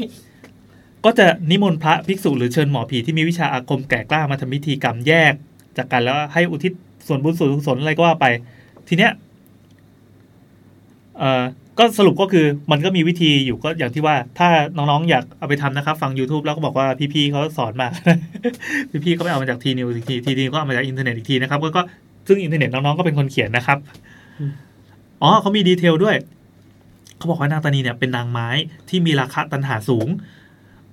[1.04, 5.32] ก็จะนิมนต์พระภิกษุหรือเชิญหมอผีที่มีวิชาอาคมแก่กล้ามาทำพิธีกรรมแยก
[5.76, 6.72] จากกันแล้วให้อุทิศ
[7.06, 8.26] ส่วนบุญส่วนกุศลอะไรก็ว่าไป
[8.88, 9.12] ทีเนี้ย
[11.18, 11.42] เอ่อ
[11.78, 17.88] ก็สรุปก็คือมันก็มีวิธีอยู่ก็อย่างที่ว่าถ้าน้องๆ อยากเอาไปทำนะครับ ฟัง YouTube แล้วก็บอกว่าพี่ๆเขาสอนมา
[19.04, 21.82] พี่ๆเขาไปเอามาจาก T News อีกที T News ก็เอามาจากอินเทอร์เน็ตอีกทีนะครับก็ก็
[22.28, 23.78] ซึ่งอินเทอร์เน็ตน้องๆก็เป็นคนเขียนนะครับ
[25.22, 26.16] อ๋อเขามี detail ด้วย
[27.16, 28.48] เขาบอกว่านางตานีเนี่ยเป็นนางไม้
[28.88, 30.08] ที่มีราคะตัณหาสูง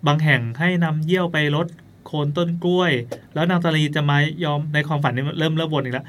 [0.08, 1.68] บางแห่งให้นำเยี่ยวไปรด
[2.06, 2.92] โคนต้นกล้วย
[3.34, 6.06] แล้วนางตานีจะมายอมในความฝันนี่เริ่มเริ่มวนอีกแล้ว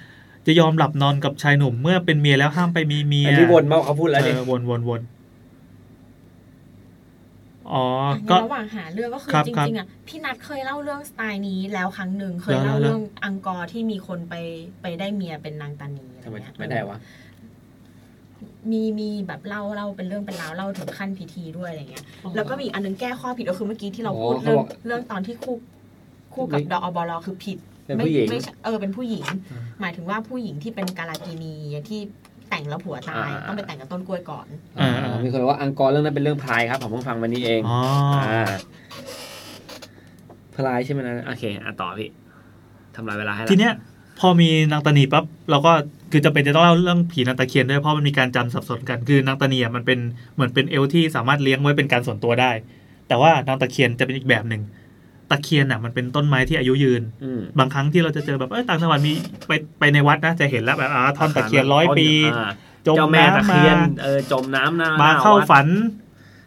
[0.46, 5.00] จะยอมหลับนอนกับชายหนุ่มเมื่อเป็นเมียแล้วห้ามไปมีเมียอันนี้วนมากเขาพูดแล้วเอนี่อวนวนวน
[7.72, 7.84] อ๋อ
[8.24, 14.34] ในก็ ระหว่างหาเรื่องก็คือครับจครับริงๆอะพี่นัทเคยเล่าเรื่องสไตล์นี้แล้วครั้งหนึ่งเคยแล้วเล่าแล้ว เรื่องอังกอร์ที่มีคนไป
[14.82, 16.98] ไปได้เมียเป็นนางตานีอะไรทำไมเงี้ยไม่ได้วะ
[18.70, 22.04] มีมีแบบเล่าเล่าเป็นเรื่องเป็นราวเล่าถึงขั้นพิธีด้วยอะไรเงี้ย
[22.36, 25.56] แล้วก็มีอีกอันนึงแก้ข้อผิดก็คือเมื่อกี้ที่เราพูดอ๋อเรื่องเขาบอก เรื่องตอนที่คู่
[26.34, 31.54] คู่กับไม่ดออบลคือผิด เป็นผู้หญิงไม่ใช่เออเป็นผู้หญิงอืมหมายถึงว่าผู้หญิงที่เป็นกาลากินี
[31.88, 32.00] ที่
[32.50, 34.46] แต่งแล้วผัวตายอ่าต้องไปแต่งกับต้นกล้วยก่อน
[34.80, 37.80] อ่าอ่ามีคนบอกว่าอังกอร์เรื่องนั้นเป็นเรื่องพายครับผมเพิ่งฟังวันนี้เองอ๋อ
[38.14, 38.44] ออ่า
[40.54, 42.10] พลายใช่ไหมนะโอเคอะต่อพี่
[42.96, 43.74] ทำลายเวลาให้ละทีเนี้ย
[44.20, 45.72] พอมีนางตานีปั๊บเราก็
[46.12, 49.98] คือจำเป็นจะต้องเล่าเรื่องผีนางตะเคียนด้วยเพราะมันมีการจำสับสนกันคือนางตานีอะมันเป็น
[50.34, 52.50] เหมือนเป็นเอลที่สามารถเลี้ยงไว้เป็นการส่วนตัวได้
[53.08, 54.62] แต่ว่านางตะเคียนจะเป็นอีกแบบหนึ่ง
[55.30, 59.12] ตะเคียนอะมันเป็นต้นไม้ที่อายุยืนอืมบางครั้งที่เราจะเจอแบบเอ้ยต่างจังหวัดมี
[59.48, 62.50] ไปไปในวัดนะจะเห็นแล้วแบบอ่าท่อนตะเคียนร้อยปีอ่า
[62.86, 65.66] จมเจ้าแม่ตะน้ำมาเคียนเออจมน้ำหน้ามาหน้เข้าวัดฝัน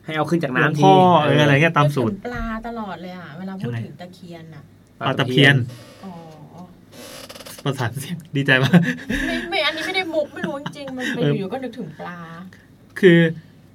[0.05, 4.61] ให้เอาขึ้นจากหลวงน้ำทีพ่อเอออะไรเงี้ยตามสูตรนึกถึงปลาตลอดเลยอะเวลาพูดยังไงถึงตะเคียนอะ
[4.99, 5.55] ปลาตะเพียน
[6.03, 6.11] อ๋อ
[7.63, 8.71] ประสานเสียงดีใจมาก
[9.27, 12.17] ไม่ไม่อันนี้ไม่ได้มุกไม่รู้จริงๆมันไปเอออยู่ๆก็นึกถึงปลา
[12.99, 13.17] คือ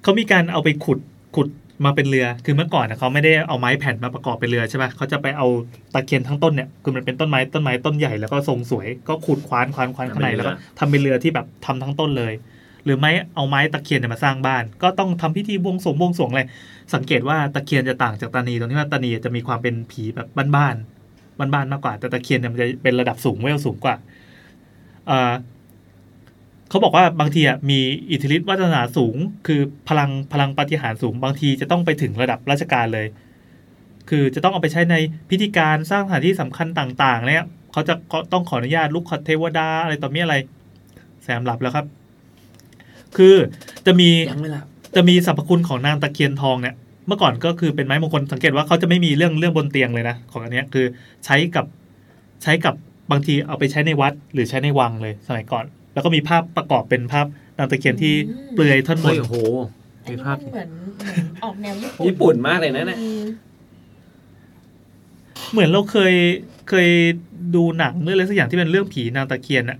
[0.02, 0.98] เขามีการเอาไปขุด
[1.36, 1.48] ขุด
[1.84, 5.46] มาเป็นเรือ คือเมื่อก่อนนะเขาไม่ได้เอาไม้แผ่นมาประกอบเป็นเรือใช่ไหมเขาจะไปเอา
[5.94, 12.32] ตะเคียนทั้งต้นเนี่ย คือมันเป็นต้นไม้ต้นไม้ต้นใหญ่แล้วก็ทรงสวย ก็ขุดควานควานควานข้างในแล้วก็ทำเป็นเรือที่แบบทำทั้งต้นเลย
[12.84, 16.42] หรือไม่เอาไม้ตะเคียนเนี่ยมาสร้างบ้าน ก็ต้องทำพิธีบวงสรวงบวงสรวงอะไร
[16.94, 23.94] สังเกตว่าตะเคียนจะต่างจากตานีตรงที่ว่าตานีจะมีความเป็นผีแบบบ้านๆ บ้านๆมากกว่า แต่ตะเคียนเนี่ยมันจะเป็นระดับสูงเวลสูงกว่า
[26.72, 33.06] เอ่อเขาบอกว่าบางทีอะมีอิทธิฤทธิ์วาสนาสูง คือพลังพลังปาฏิหาริย์สูง บางทีจะต้องไปถึงระดับราชการเลย
[34.10, 34.96] คือจะต้องเอาไปใช้ใน
[35.30, 40.36] พิธีการสร้างสถานที่สำคัญต่าง ๆ เนี่ยเขาจะก็ต้องขออนุญาตลูกขเทวดาอะไรต่อมีอะไร
[41.22, 41.86] แซมหลับแล้วครับ
[43.16, 43.34] คือ
[43.86, 44.64] จะมียังไม่หลับ
[44.96, 46.74] จะมีสรรพคุณของนางตะเคียนทองเนี่ย
[47.06, 50.86] เมื่อก่อนก็คือเป็นไม้มงคลสังเกตว่าเขาจะไม่มีเรื่องเรื่องบนเตียงเลยนะของอันเนี้ยคือ
[51.24, 51.66] ใช้กับ
[52.42, 52.74] ใช้กับ
[53.10, 57.26] บางทีเอาไปใช้ในวัด หรือใช้ในวังเลยสมัยก่อน แล้วก็มีภาพประกอบเป็นภาพ
[57.58, 58.14] นางตะเคียนที่
[58.54, 59.36] เปลือยท่อนบเฮ้นยโอ้โห
[60.04, 60.68] อันมีนี้ภาพมันเหมือน
[61.02, 63.22] เหมือนออกแนวญี่ปุ่นญี่ปุ่นมากเลยนะเนี่ยอืม
[65.52, 66.14] เหมือนเราเคย
[66.68, 66.88] เคย
[67.54, 69.78] ดูหนังเรื่องอะไรสักอย่างที่เป็นเรื่องผีนางตะเคียนอะ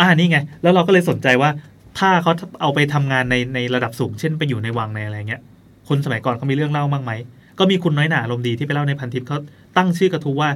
[0.00, 1.50] อ่านี่ไง แล้วเราก็เลยสนใจว่า
[1.98, 5.42] ถ้าเขาเอาไปทำงานในในระดับสูง เช่นไปอยู่ในวังในอะไรเงี้ย
[5.88, 7.12] คนสมัยก่อนเขามีเรื่องเล่าบ้างไหม
[7.58, 9.38] ก็มีคุณน้อยหนาลมณ์ดีที่ไปเล่าในพันทิปเขา
[9.76, 10.50] ตั้งชื่อกระทู้ว่า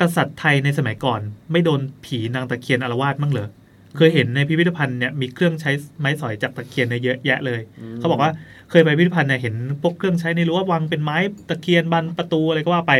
[0.00, 1.20] กษัตริย์ไทยในสมัยก่อน
[1.52, 3.48] ไม่โดนผีนางตะเคียนอารวาสบ้างเหรอ
[3.96, 7.60] เคยเห็นในพิพิธภัณฑ์เนี่ยมีเครื่องใช้ไม้สอยจากตะเคียนเนี่ยเยอะแยะเลย
[7.96, 8.30] เขาบอกว่า
[8.70, 11.16] เคยไปพิพิธภัณฑ์เนี่ยเห็นพวกเครื่องใช้ในรั้ววังเป็นไม้
[11.48, 12.92] ตะเคียนบานประตูอะไรก็ว่าไป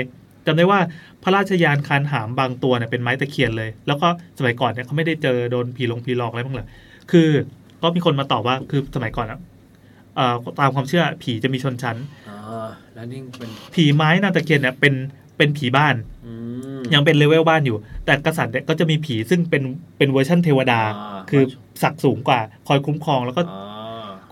[0.47, 0.81] จำได้ว่า
[1.23, 6.67] พระราชยานคานหามบางตัวเนี่ยเป็นไม้ตะเคียนเลย แล้วก็สมัยก่อนเนี่ยเขาไม่ได้เจอโดนผีลงผีหลอกอะไรบ้างเหรอ
[7.11, 7.29] คือ
[7.83, 9.39] ก็มีคนมาตอบว่าคือสมัยก่อนอะ
[10.17, 11.97] เอ่อตามความเชื่อผีจะมีชนชั้น
[12.29, 12.39] อ๋อ
[12.95, 14.95] แล้วนี่เป็นผีไม้นางตะเคียนเนี่ยเป็น
[15.37, 16.20] เป็นผีบ้านอืม
[16.95, 19.63] ยังเป็นเลเวลบ้านอยู่ แต่กษัตริย์เนี่ยก็จะมีผีซึ่งเป็น
[19.99, 21.43] เป็นเวอร์ชันเทวดาอ่าคือ
[21.83, 23.71] ศักดิ์สูงกว่าคอยคุ้มครองแล้วก็อ๋อ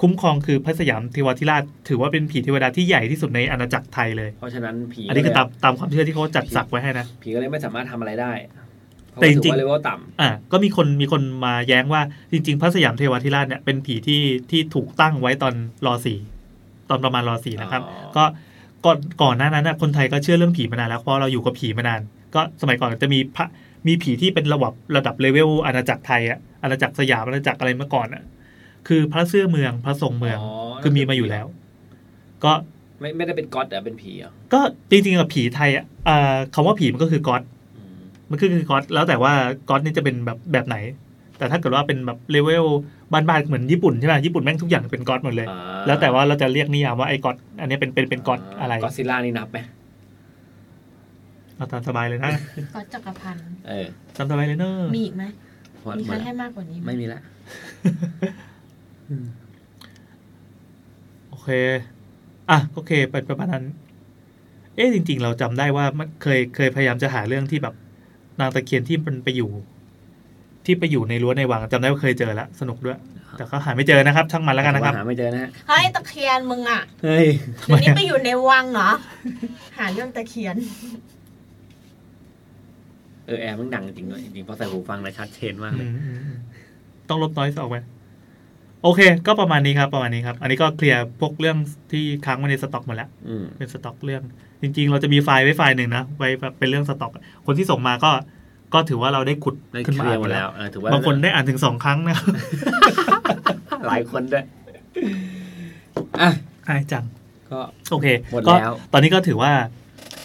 [0.00, 8.32] คุ้มครองคือพระสยามเทวทิราช ถือว่าเป็นผีเทวดาที่ใหญ่ที่สุดในอาณาจักรไทยเลย เพราะฉะนั้นผีอันนี้คือตามตามความเชื่อที่เขาจัดสักไว้ให้นะ ผีก็เลยไม่สามารถทำอะไรได้
[9.14, 12.02] แต่จริงๆๆเลยว่าต่อ่าก็มีคนมีคนมาแย้งว่า
[12.32, 15.54] จริง ๆ พระสยามเทวทิราชเนี่ยเป็นผีที่ที่ถูกตั้งไว้ตอน
[15.86, 16.18] รอสี่
[16.90, 18.24] ตอนประมาณรอสี่ำนะครับอ๋อก็
[18.84, 22.00] ก่อนก่อนหน้านั้นนะคนไทยก็เชื่อเรื่องผีมานานแล้วเพราะเราอยู่กับผีมานาน
[22.34, 23.46] ก็สมัยก่อนจะมีพระ
[23.86, 28.22] มีผีที่เป็นระดับระดับเลเวลอาณาจักรไทยอะอาณาจักรสยามอาณาจักรอะไรเมื่อก่อนอะ
[28.88, 30.38] คือพระเสื้อเมืองพระทรงเมือง
[30.82, 31.46] คือมีมาอยู่แล้ว
[32.44, 32.52] ก็
[33.00, 37.42] ไม่ไม่ได้เป็น god แต่เป็นผีเหรอะก็จริงๆกับผีไทยอะอ่าคำว่าผีมันก็คือ god
[38.30, 39.32] มันก็คือ god แล้วแต่ว่า
[39.68, 40.76] god นี่จะเป็นแบบแบบไหน
[41.38, 42.64] แต่ถ้าเกิดว่าเป็นแบบเลเวล
[43.12, 45.48] บ้านๆเหมือนญี่ปุ่นใช่ไหมญี่ปุ่นแม่งทุกอย่างเป็น god หมดเลย
[45.86, 49.58] แล้วแต่ว่าเราจะเรียกนิยามว่าไอ้ god อันนี้เป็นเป็นเป็น godอะไรก๊อตซิลล่านี่นับไหม
[51.56, 52.30] เอาตามสบายเลยนะ
[52.74, 53.86] ก็จักรพันธ์เออ
[54.16, 55.24] ตามสบายเลยเนอะมีอีกไหม
[55.82, 57.20] หมดมีหใคมรดให้มากกว่านี้ไหมไม่มีละ
[61.28, 61.48] โอเค
[62.50, 63.64] อะโอเคเป็นประมาณนั้น
[64.74, 67.74] เอ๊ะจริง ๆ เราจำได้ว่ามันเคยเคยพยายามจะหาเรื่องที่แบบ
[68.40, 69.50] นางตะเคียนที่มันไปอยู่
[70.64, 72.98] ที่ไปอยู่ในรั้วในวังจำได้ว่าเคยเจอแล้วสนุกด้วย
[73.36, 77.26] แต่ก็หาไม่เจอนะครับช่างมันแล้วกันนะครับหาไม่เจอนะฮะเฮ้ยตะเคียนมึงอะเฮ้ย
[77.66, 78.90] เดี๋ยวนี้ไปอยู่ในวังเหรอ
[79.78, 80.56] หาเรื่องตะเคียน
[83.26, 86.38] เออแอร์มันดังจริงด้วยจริงๆเพราะใส่หูฟังนะชัดเจนมากเลยอืมอืมอืม
[87.08, 87.76] ต้องลบน้อยออกไป
[88.82, 91.56] โอเค ก็ประมาณนี้ครับประมาณนี้ครับ อันนี้ก็เคลียร์พวกเรื่อง
[91.92, 94.22] ที่ค้างไว้ในสต็อกหมดแล้วอืมเป็นสต็อกเรื่อง
[94.62, 97.12] จริง ๆ เราจะมีไฟล์ไว้ไฟล์หนึ่งนะไว้แบบเป็นเรื่องสต็อก
[97.46, 98.10] คนที่ส่งมาก็
[98.74, 102.26] ก็ถือว่าเราได้ขุดได้ขึ้นเคมาลียอ่านร์หหมมดดแล้แล้ววเออถือว่าบางคนได้อ่านถึงสองครั้งนะครับ
[103.88, 104.44] หลายคนด้วย
[106.20, 106.30] อะ
[106.68, 107.04] อายจัง
[107.50, 109.52] ก็โอเคหมดก็แล้วตอนนี้ก็ถือว่า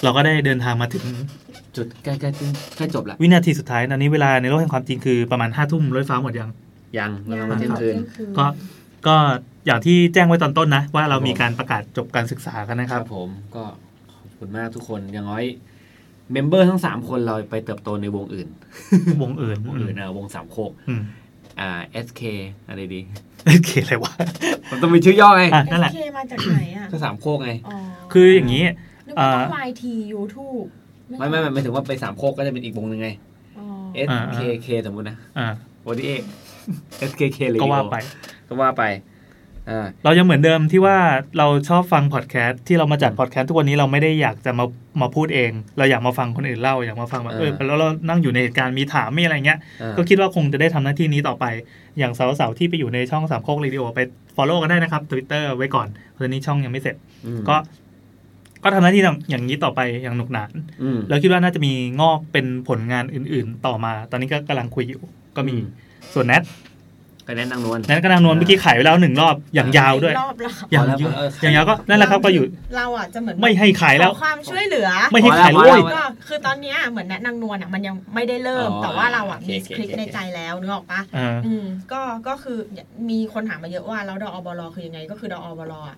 [0.04, 1.04] เราก็ได้เดินทางมาถึง
[1.78, 2.30] จุดใกล้ใกล้
[2.78, 6.50] ใกล้จบละวินาทีสุดท้ายตอนนี้เวลาในโลกแห่งความจริงคือประมาณห้าทุ่มรถไฟฟ้าหมดยัง
[6.98, 7.96] ยังเรามาเที่ยงคืน
[8.38, 8.46] ก็
[9.08, 9.16] ก็
[9.66, 13.64] อย่างที่แจ้งไว้ตอนต้นนะ ว่าเรามีการประกาศจบการศึกษากันนะคครัรับบผมก็
[14.12, 15.44] ขอบคุณมากทุกคนอย่างน้อย
[16.34, 18.48] member ทั้งสามคนเราไปเติบโตในวงอื่น
[19.22, 21.02] วงอื่นวงอื่นอะวงสามโคกอืม
[21.60, 21.70] อ่า
[22.06, 22.22] SK
[22.68, 23.02] อะไรดี
[23.45, 24.14] โอเคอะไรวะ
[24.72, 27.78] มันต้องมีชื่อย่อไงอะนั่นแหละ SK มาจากไหนอะก็สามโคกไงอ๋อ
[28.14, 28.64] คืออย่างนี้
[29.08, 30.66] นึกว่าต้องอ่า YT YouTube
[31.20, 33.10] ไม่ไม่ไม่หมายถึงว่าไปสามโคกก็จะเป็นอีกวงหนึ่งไง
[33.60, 33.66] อ๋อ
[34.08, 35.48] SKK สมมตินะอ่า
[35.82, 36.12] โอดีเอ
[37.10, 37.95] SKK เลยก็ว่าไป
[38.48, 39.12] ก็ว่าไปอ่า
[40.03, 40.98] เรายังเหมือนเดิมที่ว่า
[41.38, 44.66] เราชอบฟังพอดแคสต์ที่เรามาจัดพอดแคสต์ทุกวันนี้เราไม่ได้อยากจะมา
[45.01, 51.45] มาพูดเอง เราอยากมาฟังคนอื่นเล่าอยากมาฟังแบบเออแล้วเรานั่งอยู่ในเหตุการณ์มีถามมีอะไรเงี้ยอ่าก็คิดว่าคงจะได้ทำหน้าที่นี้ต่อไป
[52.00, 54.00] อย่างสาวๆที่ไปอยู่ในช่องสามโคกเรดิโอไป
[54.35, 57.56] follow กันได้นะครับ Twitter ไว้ก่อนตอนนี้ช่องยังไม่เสร็จอืมก็
[58.64, 60.51] ก็ทำหน้าที่อย่างนี้ต่อไปอย่างหนุกหนาน
[60.83, 65.01] อืมแล้วคิดว่าน่าจะมีงอกเป็นผลงานอื่น ๆ ต่อมา ตอนนี้ก็กำลังคุยอยู่
[65.35, 65.67] ก็มีอืม
[66.14, 66.43] ส่วนแนท
[67.27, 72.43] ก็แนะนางนวลนั้นก็นางนวลเมื่อกี้ขายไปแล้วหนึ่งรอบอย่างยาวด้วยรอบแล้วอย่างพอแล้วยาวเอออย่างยาวก็นั่นแหละครับก็อยู่
[72.77, 82.58] เราอะจะเหมือนไม่ให้ขายแล้วขอความช่วยเหลือ ไม่ให้ขายพอด้แล้ววยพอแล้วก็คือตอนเนี้ยเหมือนแนะนางนวลอะมันยังไม่ได้เริ่มอ๋อแต่ว่าเราอะโอเคมีโอเคคลิปโอเคในใจแล้วนึกออกปะอ่าอืมก็ก็คือ
[83.10, 85.98] มีคนถามมาเยอะว่าแล้วดอบลคือยังไงก็คือดอบลอะ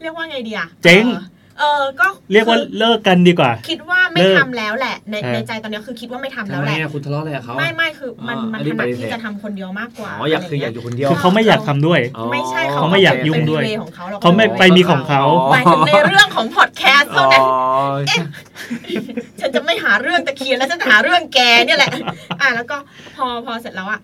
[0.00, 1.22] เรียกว่าไงดีอะเจ๊งออ
[1.58, 17.44] เออก็เรียกว่าคือเลิกกันดีกว่า คิดว่าไม่เลิกทำแล้วแหละ ในเออในใจตอนนี้คือคิดว่าไม่ทำทำแล้วไมแหละอะคุณทะเลาะอะไรกับเขาไม่ไม่คือมันอ๋อมันอันนี้ถนัดปฏิเสธที่จะทำคนเดียวมากกว่าอ๋ออยากะไรคืออยากเงี้อยู่คนเดียวคือเขาไม่อยากทำด้วยอ๋อไม่ใช่เขาไม่อยากยุ่งด้วยเป็น way ของเขารเขาไม่ไปมีของเขาหมายถึงในเรื่องของพอดแคสต์อ๋เท่าอนั้น
[19.40, 21.92] ฉันจะไม่หาเรื่องตะเคียนแล้วฉันจะหาเรื่องแกเนี่ยแหละ
[22.40, 22.76] อะแล้วก็
[23.16, 24.00] พอพอเสร็จแล้วอะ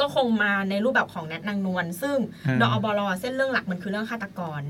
[0.00, 4.64] ก็คงมาในรูปแบบของแนทนางนวลซึ่งอ่าดอบลเส้นเรื่องหลักมันคือเรื่องฆาตกรด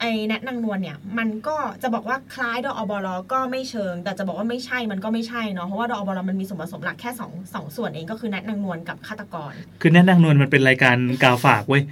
[0.00, 11.82] ไอแนะนางนวลเนี่ยมันก็จะบอกว่าคล้ายดออบลก็ไม่เชิง แต่จะบอกว่าไม่ใช่มันก็ไม่ใช่เนาะเพราะว่าดออบลมันมีส่วนผสมหลักแค่สองสองส่วนเองก็คือแนะนางนวลกับฆาตกร คือแน่นางนวลมันเป็นรายการกาวฝากเว้ย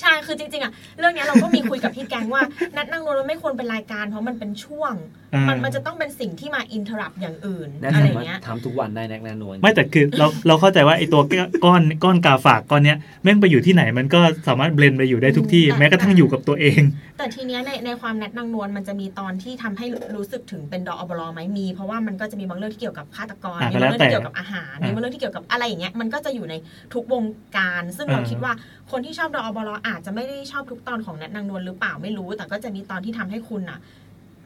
[0.00, 2.42] ใช่คือจริงๆอะเรื่องเนี้ยเราก็มีคุยกับพี่แกงว่า
[2.76, 4.94] นัดนางนวลมันไม่ควรเป็นรายการ เพราะมันเป็นช่วง
[5.34, 11.22] อ่ามัมันมันจะต้องเป็นสิ่งที่มาอินเทอร์รับอย่างอื่นแนะอะไรนำว่าเงี้ยทำทุกวันได้แนะนางนวลไม่แต่คือเราเราเข้าใจว่าไอ้ตัว
[11.64, 16.80] ก้อนก้อนกาวฝากก้อนเนี้ยแม่งไปอยู่ที่ไหนมันก็สามารถเบลนไปอยู่ได้ทุกที่อืมแม้กระทั่งอยู่กับตัวเอง
[17.18, 19.86] แต่ทีเนี้ยในในความนัดนางนวลมันจะมีตอนที่ทำให้
[20.16, 26.54] รู้สึกถึงเป็นดออบลไหมมี เพราะว่ามันก็จะมีบางเรื่องที่เกี่ยวกับฆาตกรอะมีบางเรื่องก็แล้วแต่ที่เกี่ยวกับอาหารอะมีบางเรื่องที่เกี่ยวกับอะไรอย่างเงี้ยมันก็จะอยู่ใน
[26.94, 27.24] ทุกวง
[27.56, 28.52] การ ซึ่งเราอ่าคิดว่า
[28.90, 33.78] คนที่ชอบดออบลอาจจะไม่ได้ชอบทุกตอนของนัดนางนวลหรือเปล่าไม่รู้ แต่ก็จะมีตอนที่ทำให้คุณอะ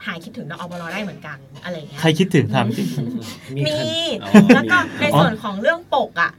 [0.07, 2.89] หายคิดถึงดออบลได้เหมือนกันอะไรอย่างเงี้ยใครคิดถึงทำจริง
[3.67, 3.77] มี
[4.23, 6.33] อ๋อแล้วก็ในอ๋อส่วนของเรื่องปกอะ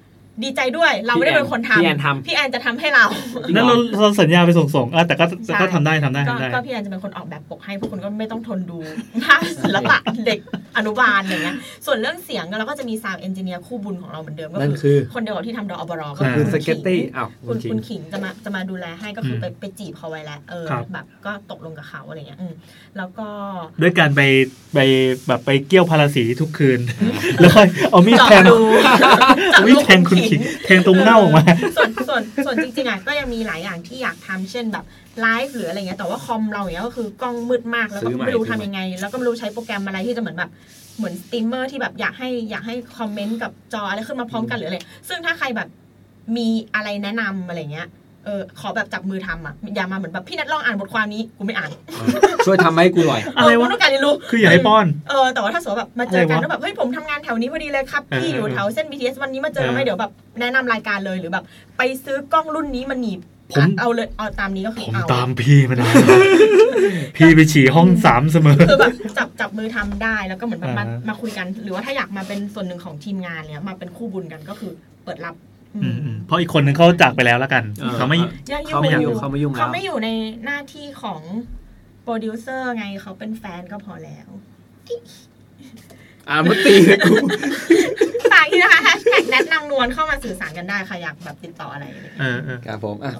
[0.43, 3.05] ดีใจด้วยเราไม่ได้เป็นคนทำพี่แอนทำพี่แอนจะทำให้เรา
[3.53, 8.77] นั่นเราเราสัญญาไปส่งๆอะแต่ก็แต่ก็ใช่ทำได้ทำได้ก็ทำได้ก็พี่แอนจะเป็นคนออกแบบปกให้พวกคุณก็ไม่ต้องทนดู
[9.23, 10.39] ภาพศิลปะเด็ก
[10.77, 22.53] อนุบาลอย่างเงี้ยส่วนเรื่องเสียงเราก็จะมี sound engineer คู่บุญของเราเหมือนเดิมก็นั่นคือคือคนเดียวกับที่ทำดอกอบรก็คือณสเก็ตตี้ขิงอ้าวคุณจริงคุณขิงจะมาจะมาดูแลให้ก็คืออมไปไปจีบเขาไว้แล้วเออครับแบบก็ตกลงกับเขาอะไรเงี้ยอืม
[22.97, 23.27] แล้วก็
[23.81, 24.21] ด้วยการไป
[24.73, 24.79] ไป
[25.27, 26.79] แบบไปเกี่ยวพาราสีทุกคืน
[27.39, 28.57] แล้วค่อยเอามีดเจาะแทงดู
[29.53, 31.43] เอามีดแทงคุณขิงแทงตรงเน่าออกมา
[31.77, 34.85] ส่วนส่วนส่วนจริงๆอะก็ยังมีหลายอย่างที่อยากทำเช่นแบบ
[35.21, 40.49] ไลฟ์หรืออะไรเงี้ยแต่ว่าคอมเราอย่างเงี้ยก็คือกล้องมืดมากแล้วก็ซื้อใหม่ไม่รู้ซื้อทำใหม่ยังไง แล้วก็ไม่รู้ใช้โปรแกรมอะไรที่จะเหมือนแบบ
[40.97, 44.77] เหมือนสตรีมเมอร์ที่แบบอยากให้อยากให้ comment กับจออะไรขึ้นมาพร้อมกันหรืออะไร
[45.09, 45.67] ซึ่งถ้าใครแบบ
[46.37, 47.87] มีอะไรแนะนำอะไรเงี้ย
[48.25, 51.69] เออขอแบบจับมือทำอะอย่ามาเหมือนแบบพี่นัทลองอ่านบทความนี้กูไม่อ่าน
[52.45, 60.11] ช่วยทำให้กูหน่อยอะไรวะเกูต้องการเรียนรู้คืออย่าให้ป้อนเออแต่ว่าถ้าสมมติแบบมาเจอกันอะไรวะแล้วแบบเฮ้ยผมทำงานแถวนี้พอดีเลยครับเออพี่อยู่เออแถวเส้น BTS วันนี้มาเจอเออไหมเดี๋ยวแบบ
[60.41, 61.43] แนะนำรายการเลยหรือแบบ
[61.77, 63.19] ไปซื้อกล้องรุ่นนี้มาหนีบ
[63.51, 66.19] ผมเอาเลยเอาตามนี้ก็คืผอมเอาตามพี่มานานแล้ว
[67.17, 74.71] พี่ไปฉี่ห้องสามเสมอคือแบบจับจับมือทำได้แล้วก็เหมือนแบบมาอ่าฮะมาคุยกัน หรือว่าถ้าอยากมาเป็นส่วนหนึ่งของทีมงานเนี่ยมาเป็นคู่บุญกันก็คือ
[75.03, 75.52] เปิดรับอือืมมอืม
[76.25, 78.17] เพราะอีกคนนึงเขาจากไปแล้วแล้วกันเออเขาไม่
[78.51, 80.09] ยังเขาไม่ยุ่งเขาไม่ยุ่งแล้วเขาไม่อยู่ใน
[80.45, 81.21] หน้าที่ของ
[82.03, 84.27] โปรดิวเซอร์ไงเขาเป็นแฟนก็พอแล้ว
[86.29, 87.13] อ่ามาตีเลยกู
[88.31, 93.13] ฝากที่นะคะแฮชแท็กแนทนางนวลเข้ามาสื่อสารกันได้ค่ะอยากแบบติดต่ออะไรอะไรอย่างเงี้ยเออเออครับผมอะ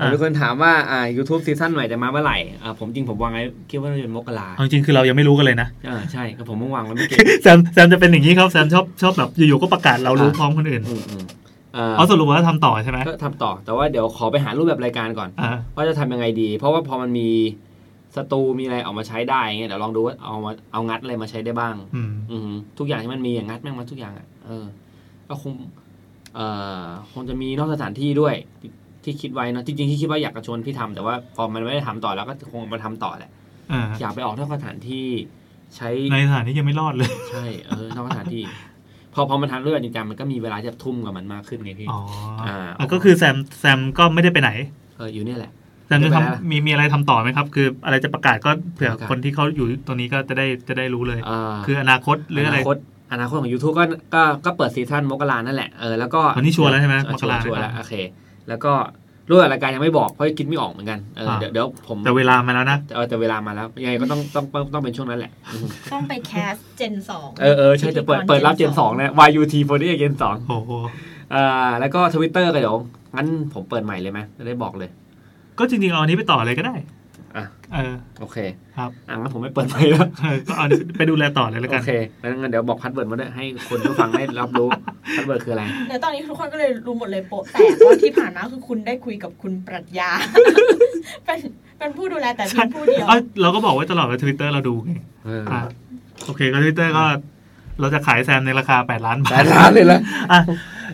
[0.00, 11.39] อะมีคนถามว่าอ่า YouTube ซีซั่นใหม่จะมาเมื่อไหร่อ่าผมจริงผมวางไว้คิดว่าน่าจะเป็นมกราเอาจริงๆคือเรายังไม่รู้กันเลยนะอ่าใช่ก็ผมเพิ่งวางไว้ไม่เก่งแซมแซมจะเป็นอย่างนี้ครับแซมชอบชอบแบบอยู่ๆก็ประกาศเรารู้อะพร้อมคนอื่นอืมอืมอ่า
[11.96, 17.28] เอาสรุปว่าทำต่อใช่ไหมก็ทำต่อ แต่ว่าเดี๋ยวขอไปหารูปแบบรายการก่อนอ่าว่าจะทำยังไงดี เพราะว่าพอมันมี
[18.16, 24.64] สตูมีอะไรออกมาใช้ได้เงี้ยเดี๋ยวลองดูว่าเอามาเอางัดอะไรมาใช้ได้บ้าง อืมอืมทุกอย่างที่มันมีอย่างงัดแม่งมาทุกอย่างอะเออ
[25.28, 25.54] ก็คง
[26.34, 26.46] เอ่
[26.82, 28.34] อคงจะมีนอกสถานที่ด้วย
[29.04, 33.30] ที่คิดไว้เนอะจริงๆที่คิดว่าอยากจะชวนพี่ทำแต่ว่าพอมันไม่ได้ทำต่อแล้วก็คงมาทำต่อแหละ
[33.72, 35.08] อ่าอยากไปออกนอกสถานที่
[35.76, 38.42] ใช้ในสถานที่ยังไม่รอดเลย ใช่เออนอกสถานที่
[39.14, 42.00] พอพอมันทำเรื่องจริงจังมันก็มีเวลาที่จะทุ่มกับมันมากขึ้นไงพี่อ๋อ
[42.46, 44.50] อ่าอะก็คือแซมแซมก็ไม่ได้ไปไหน
[44.96, 45.52] เอออยู่เนี่ยแหละ
[45.86, 52.76] แซมจะไม่ไปแล้วทำมีมีอะไรทำต่อไหมครับ คืออะไรจะประกาศก็เผื่อประกาศคนที่เขาอยู่ตรงนี้ก็จะได้จะได้รู้เลยเออคืออนาคตหรืออะไรนาคต
[53.12, 57.94] อนาคตของ YouTube ก็ก็ก็เปิด season มกรานั่นแหละเออแล้วก็วันนี้ชัวร์แล้วใช่ไหมเออมกราชัวร์แล้วโอเค
[58.48, 58.72] แล้วก็
[59.30, 70.72] รูปแบบรายการยังไม่บอกเพราะคิดไม่ออกเหมือนกันเออเดี๋ยวเดี๋ยวผมแต่เวลามาแล้วนะเออแต่เวลามาแล้วยังไงก็ต้องต้องต้องต้องเป็นช่วงนั้นแหละอืมต้องไป cast gen สองเออเออใช่จะเปิดเปิดรับ gen สองนะ YUT 4 0 gen สองโอ้โห
[71.34, 72.76] อ่าแล้วก็ทวิตเตอร์ก็เดี๋ยว
[73.16, 74.90] งั้นผมเปิดใหม่เลยไหมจะได้บอกเลย
[75.58, 76.74] ก็จริงๆเอาอันนี้ไปต่อเลยก็ได้
[77.36, 78.38] อะเออโอเค
[78.76, 84.68] ครับอะงั้นผมไม่เปิดใหม่แล้วเออก็เอาไปดูแลต่อเลยแล้วโอกันเคแล้วงั้นเดี๋ยวบอก password มาด้วยให้คนผู้ฟังได้รับรู้
[85.16, 90.10] password คืออะไรในตอนนี้ทุกคนก็เลยรู้หมดเลยโป๊ะแตกว่าที่ผ่านมาคือคุณได้คุยกับคุณปรัชญา
[91.24, 91.38] เป็น
[91.78, 94.92] เป็นผู้ดูแลแต่เพียงผู้เดียวเอ้ยเราก็บอกไว้ตลอดว่าทวิตเตอร์เราดูไง
[95.24, 95.60] เอออะ
[96.26, 97.04] โอเคก็ทวิตเตอร์ก็
[97.80, 100.00] เราจะขายแซมในราคา8ล้านบาแปทดล้านเลยละ
[100.32, 100.40] อะ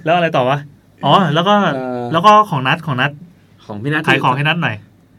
[0.05, 0.59] แล้วอะไรต่อวะ
[1.05, 3.11] อ๋อแล้วก็เอ่อแล้วก็ของนัดของนัด
[3.67, 4.77] ของพี่นัทขายของให้นัดหน่อย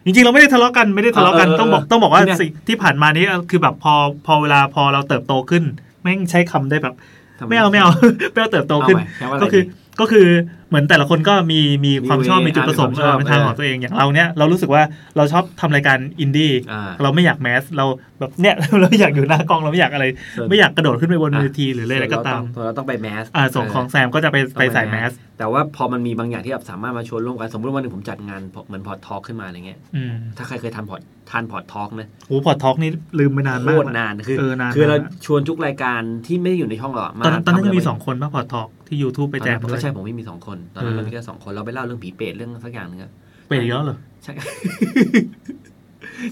[0.07, 3.93] จริงๆเราไม่ได้ทะเลาะกันไม่ได้ทะเลาะกันเออเออต้องบอกต้องบอกว่าที่เนี่ยสิ่งที่ผ่านมานี้คือแบบพอ
[4.25, 5.63] พอเวลาพอเราเติบโตขึ้น
[6.01, 6.93] แม่งใช้คำได้แบบ
[7.39, 7.89] ทำไม่เอาไม่เอา
[8.33, 9.69] ไม่เอาเติบโตขึ้นเอาใหม่แปลว่าะไรก็คือดี
[9.99, 10.27] ก็คือ
[10.69, 14.83] เหมือนแต่ละคนก็มีมีความชอบมีมีจุดประสงค์มีความชอบเออเป็นทางเออของตัวเองอย่างเราเนี้ยเรารู้สึกว่า
[15.17, 17.85] เราชอบทำรายการอินดี้อ่าเราไม่อยากแมสเรา
[18.19, 20.05] แบบเนี้ยเราอยากอยู่หน้ากล้องเราไม่อยากอะไร
[20.37, 43.11] ส่วนไม่อยากกระโดดขึ้นไปบนอะเวทีหรืออะไรก็ตามส่วนเราต้องไปแมสอ่าส่งของแซมก็จะไปไปใส่แมสแต่ว่าพอมันมีบางอย่างที่แบบสามารถมาชวนร่วมกันสมมติว่าวันหนึ่งผมจัดงานเหมือนพอร์ตทอล์กขึ้นมาอะไรเงี้ยอืมถ้าใครเคยทำพอร์ตทานพอร์ตทอล์กนะโอ้พอร์ททอกนี่ลืมไปนานโคมากตรแล้วนานคือเออนานคือเรามากชวนทุกรายการที่ไม่ได้อยู่ในช่องเราอะมาตอนนั้นตอนนั้นยังมีทำสองคนป่ะพอร์ททอกที่ YouTube ไปตอนแจนั้มนด้วก็ยใช่ผมไม่มีสองคนตอนนั้นเออเรามีแค่สองคนเราไปเล่าเรื่องผีเปรตเรื่องสักอย่างหนึงอะ
[43.47, 44.33] ไปอีกแล้วเหรอใช่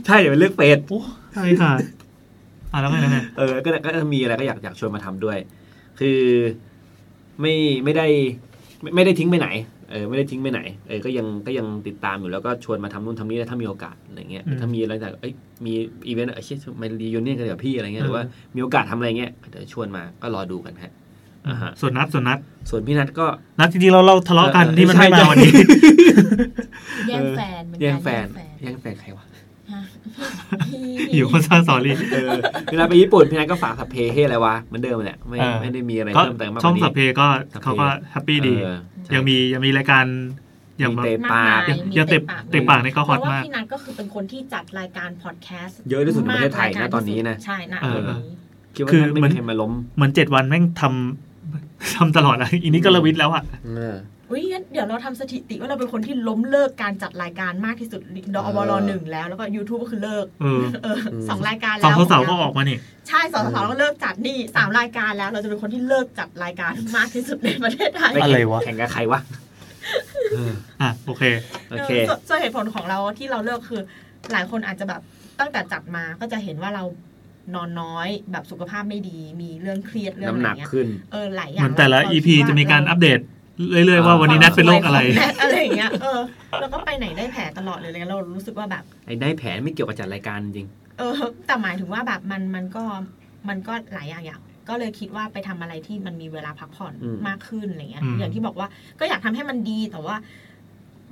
[0.06, 1.02] ใช่เดี๋ยวเป็นเรื่องเปรตโอ้
[1.34, 1.72] ใช่ค่ะ
[2.72, 5.38] อะแล้วไงแล้วไงเออก็ก็มีอะไรก็อยากอยากชวนมาทำด้วย
[6.00, 6.20] คือ
[7.42, 8.08] ไม่ไม่ได้
[8.82, 9.50] ไม่ไม่ได้ทิ้งไปไหน
[9.92, 15.34] เออไม่ได้ทิ้งไปไหนเออก็ยังก็ยังติดตามอยู่แล้วก็ชวนมาทำนู่นทำนี่ถ้ามีโอกาสอะไรเงี้ยถ้ามีอะไรแต่เอ้ย
[15.66, 15.74] มี
[16.08, 18.24] อีเวนต์เอ้ยเช่ยมา reunion กันกับพี่อะไรเงี้ยหรือว่า
[18.56, 21.05] มีโอกาสทำอะไรเงี้ยเดี๋ยวชวนมาก็รอดูกันฮะอ่าฮะ
[21.82, 23.26] ส่วนนัดส่วนนัด ส่วนพี่นัทก็
[23.60, 25.52] นัดจริงๆเราเราทะเลาะกันเออที่มันใช่ไม่มาใช่วันนี้
[27.10, 29.26] แย่งแฟนเป็นการแย่งแฟนแฟนแย่งแฟนใครวะ
[29.72, 29.82] ฮะ
[31.16, 32.32] อยู่คนสร้างสอรี่เออ
[32.72, 40.06] พี่นัทไปญี่ปุ่นพี่นัทก็ฝากสัพเพเฮอะไรวะเหมือนเดิมแหละไม่เออไม่ได้มีอะไรก็เพิ่มเติมมากกช่องว่านี้สัพเพก็สัพเพเขาก็แฮปปี้ดีเออใช่ยังมียังมีรายการ
[40.80, 48.36] อย่างมีแบบเตะมากปามากยยังมียังเตะเตะปากนี่ก็ฮอตเพราะมาว่ากพี่นัทก็คือเป็นคนที่จัดรายการพอดแคสต์เยอะที่สุดในประเทศไทยนะมากตอนนี้นะใช่นะเออตอนนี้
[48.76, 51.35] คิดว่าคือไม่เหมือนมีใครมาล้มเหมือนเจ็ดวันแม่งทำ
[51.96, 53.44] ทำตลอดอะอีนี้ก็ระวิดแล้วอะ
[53.78, 53.98] เออ
[54.30, 58.02] อุ้ยงั้นเดี๋ยวเราทำสถิติว่าเราเป็นคนที่ล้มเลิกการจัดรายการมากที่สุด
[58.36, 60.98] ดอบลหนึ่งแล้ว แล้วก็ YouTube ก็คือเลิกเออเออ
[61.30, 69.20] สองรายการสองแล้วเสาร์ก็ออกมานี่ ใช่สองสาวก็เลิกจัดนี่สามรายการแล้ว เราจะเป็นคนที่เลิกจัดรายการมากที่สุดในประเทศไทยม่อะไรวะแข่งกับใครวะ
[70.32, 71.24] เอออะโอเค
[71.70, 73.82] โอเคเออส่วนส่วนเหตุผลของเราที่เราเลิกคือ
[74.32, 75.02] หลายคนอาจจะแบบ
[75.40, 76.84] ตั้งแต่จัดมาก็จะเห็นว่าเรา
[77.54, 83.20] นอนน้อย แบบสุขภาพไม่ดี มีเรื่องเครียดเรื่องน้ำอะหไรนักเงี้ยขึ้นเออหลายอเหย่างมือนแต่ละเา EP คิดว่จะมีการเอัปเดต
[83.72, 86.20] เรื่อยๆว่าวันนี้นัดเป็นโรคอะไรความสวยของแนทอะไรอย่างเงี้ยเออ
[86.62, 90.68] แล้วก็ไปไหนได้แผลตลอดเลยเลยเรารู้สึกว่าแบบไอ้ได้แผนไม่เกี่ยวกับจัดรายการจริง
[91.00, 91.14] เออ
[91.46, 92.84] แต่หมายถึงว่าแบบมันมันก็
[93.50, 98.68] มันก็หลายอย่างอย่างก็เลยคิดว่าไปทำอะไรที่มันมีเวลาพักผ่อนอืมมากขึ้นอะไรเงี้ยอืมอย่างที่บอกว่า
[99.00, 100.16] ก็อยากทำให้มันดีแต่ว่า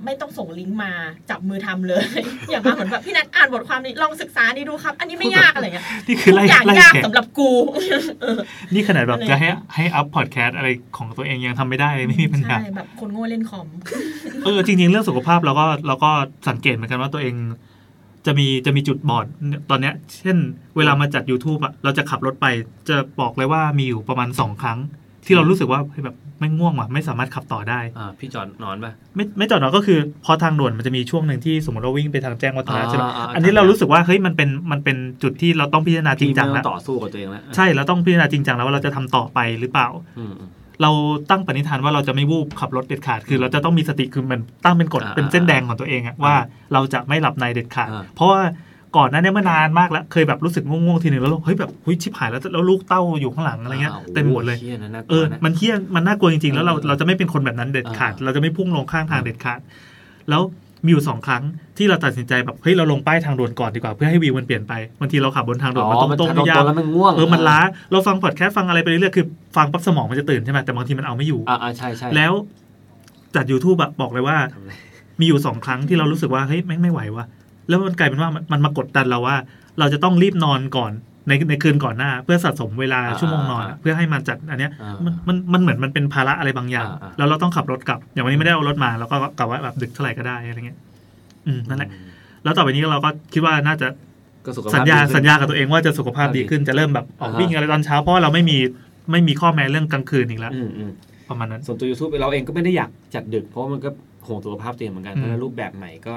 [0.06, 0.92] ไม่ต้องส่งลิงก์มา
[1.30, 2.04] จับมือทำเลย
[2.50, 7.50] อย่างมาเหมือนแบบพี่นัทอ่านบทความนี้ลองศึกษานี่ดูครับ อันนี้ไม่ยากอะไรเงี้ยนี่คือทุไล่กอย่างไล่ยากแขกสำหรับกู
[8.74, 13.66] นี่ขนาดแบบอะไรจะให้ให้อัพพอดแคสต์อะไรของตัวเองยังทำไม่ได้เลยไม่มีปัญหาใช่แบบคนโง่เล่นคอม
[14.44, 16.10] เออจริง ๆ เรื่องสุขภาพเราก็เราก็
[16.48, 17.34] สังเกตเหมือนกันว่าตัวเอง
[18.26, 19.26] จะมีจะมีจุดบอด
[19.70, 20.36] ตอนเนี้ย เช่น
[20.76, 22.46] เวลามาจัด YouTube อะเราจะขับรถไป
[22.88, 24.78] จะบอกเลยว่ามีอยู่ประมาณสองครั้ง
[25.26, 40.50] ที่เรารู้สึกว่าเฮ้ยแบบ ไม่ง่วงว่ะไม่สามารถขับต่อได้อ่าพี่จอดนอนป่ะไม่ไม่จอดเนาะก็คือ พอทางด่วนมันจะมีช่วงหนึ่งที่สมมติเราวิ่งไปทางแจ้งวัฒนะใช่ไหมอ่าอ่าอันนี้เรารู้สึกว่าเฮ้ยมันเป็นมันเป็นจุดที่เราต้องพิจารณาจริงจังพี่ไม่แล้วต้อต่อสู้กับตัวเองแล้วใช่เราต้องพิจารณาจริงจังแล้วว่าเราจะทำต่อไปหรือเปล่าอืมอืม
[40.82, 40.90] เรา
[41.30, 46.34] ตั้งปณิธานว่าเราจะไม่วูบขับรถเด็ดขาดคือ เราจะต้องมีสติคือมันตั้งเป็นกฎอ่าเป็นเส้นแดงของตัวเองอะว่า
[46.72, 48.40] เราจะไม่หลับในเด็ดขาดอ่าเพราะว่า
[48.96, 59.60] ก่อนหน้านี้เมื่อนานมากแล้วเคยแบบรู้สึกง่วงๆทีหนึ่งแล้วเฮ้ยแบบเฮ้ยชิบหายแล้วแล้วลูกเต้าอยู่ข้างหลังอะไรเงี้ยาเต็มหมดเลยโอ้ชี่นะน่ากเอลัวอนะมันเที่ยมันน่ากลัวจริงๆ แล้วเราเออเราจะไม่เป็นคนแบบนั้นเด็ดขาดอ่าเราจะไม่พุ่งลงข้างทางอ่าเด็ดขาด
[60.30, 60.42] แล้ว
[60.84, 61.42] มีอยู่สองครั้ง
[61.76, 67.60] ที่เราตัดสินใจแบบเฮ้ยเราลงป้ายทางด่วนก่อนดีกว่าเพื่อให้วิวมันเปลี่ยนไปบางทีเราขับบนทางด่วนมันตรงๆมันไม่ยากแล้วมันง่วงเออมันล้า
[67.92, 72.32] เราฟังพอดแคสต์ฟังอะไรไปเรื่อยๆคือฟังปั๊บสมองมันจะตื่นใช่ไหมแต่บางทีมันเอาไม่อยู่อ่าอ่าใช่ใช่แล้ว
[73.34, 74.72] จัด YouTube อะบอกเลยว่าทำอะไร
[75.20, 77.24] มีอยู่สองครั้งที่เรารู้สึกว่าเฮ้ยแม่งไม่ไหวว่ะ
[77.68, 79.36] แล้วมันกลายเป็นว่ามันมันมากดดันเราว่า
[79.78, 80.92] เราจะต้องรีบนอนก่อน
[81.28, 90.78] ในในคืนก่อนหน้า เพื่อสะสมเวลาชั่วโมงนอนอะเพื่อให้มันจัดอันเนี้ยอ่ามันมันมันเหมือนมันเป็นภาระอะไรบางอย่างอ่าอ่าแล้วเราต้องขับรถกลับ อย่างวันนี้ไม่ได้เอารถมาเราก็กลับว่าแบบดึกเท่าไหร่ก็ได้อะไรเงี้ย
[91.46, 91.90] อืมนั่นแหละ
[92.44, 93.86] แล้วต่อไปนี้เราก็คิดว่าน่าจะ
[94.46, 98.58] ก็สุขภาพสัญญาดีขึ้นสัญญากับตัวเองว่าจะสุขภาพดีขึ้นจะเริ่มแบบออกอ่าฮะวิ่งอะไรตอนเช้าเพราะว่าเราไม่มี
[99.10, 100.90] ไม่มีข้อแม้เรื่องกลางคืนอีกแล้วอืมอืม
[101.28, 103.90] ประมาณนั้นส่วนตัว YouTube เราเองก็ไม่ได้อยากจัดดึก เพราะว่ามันก็
[104.26, 106.14] ห่วงสุขภาพตัวเองเหมือนกันอืมเพราะฉะนั้นรูปแบบใหม่ก็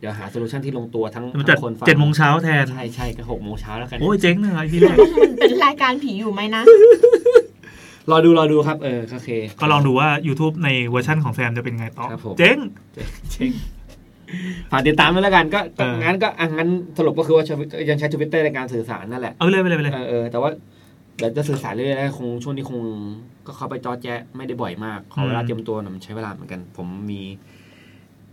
[0.00, 6.62] เดี๋ยวหา solution ที่ลงตัวทั้งมันจัดทั้งคนฟังเจ็ดโมงเช้าแทน ใช่ใช่ก็หกโมงเช้าแล้วกัน โอ้ยเจ๊งเลยไอพี่แรกมันเป็นรายการผีอยู่ไหมนะ
[8.10, 12.56] รอดูรอดูครับเออโอเค ก็ลองดูว่า YouTube ในเวอร์ชั่นของแซมจะเป็นไงต่อ ครับผม เจ๊ง
[13.32, 13.50] เช็ค
[14.70, 16.68] ฝากติดตามด้วยแล้วกันก็ก็เออ งั้นก็อะงั้น
[16.98, 17.54] สรุปก็คือว่าใช้
[17.90, 20.50] ยังใช้ทวิตเตอร์ในการสื่อสารนั่นแหละ เอาไปเลยไปเลยไปเลย เออเออแต่ว่า
[21.18, 22.80] เดี๋ยวจะสื่อสารเรื่อยๆนะคงช่วงนี้คง
[23.46, 27.20] ก็เข้าไปจอแจ๊ะไม่ได้บ่อยมากขอเวลาอืม เตรียมตัวหน่อยมันใช้เวลาเหมือนกัน ผมมี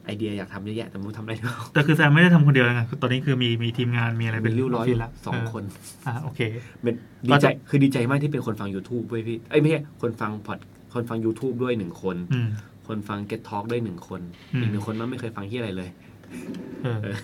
[0.05, 5.63] ไอเดียอยากทำเยอะแยะแต่ไม่รู้ทำอะไรหรอกแต่คือแซมไม่ได้ทำคนเดียวนะคือตอนนี้คือมีมีทีมงานมีอะไรเป็เป็นนริ้วร้อยออฟฟิศละสองเคน
[6.07, 6.39] อ่าโอเค
[6.81, 6.95] เป็น
[7.27, 10.59] ดีก็ใจจะคือดีใจมากที่เป็นคนฟัง YouTube เว้ยพี่เอ้ยไม่ใช่คนฟังพอด
[10.93, 12.47] คนฟัง YouTube ด้วยหนึ่งคนอืม
[12.87, 14.21] คนฟัง Get Talk ด้วยหนึ่งคน
[14.53, 15.89] อืมอีกหนึ่งคนมันไม่เคยฟังที่อะไรเลย
[16.83, 17.17] เออเออ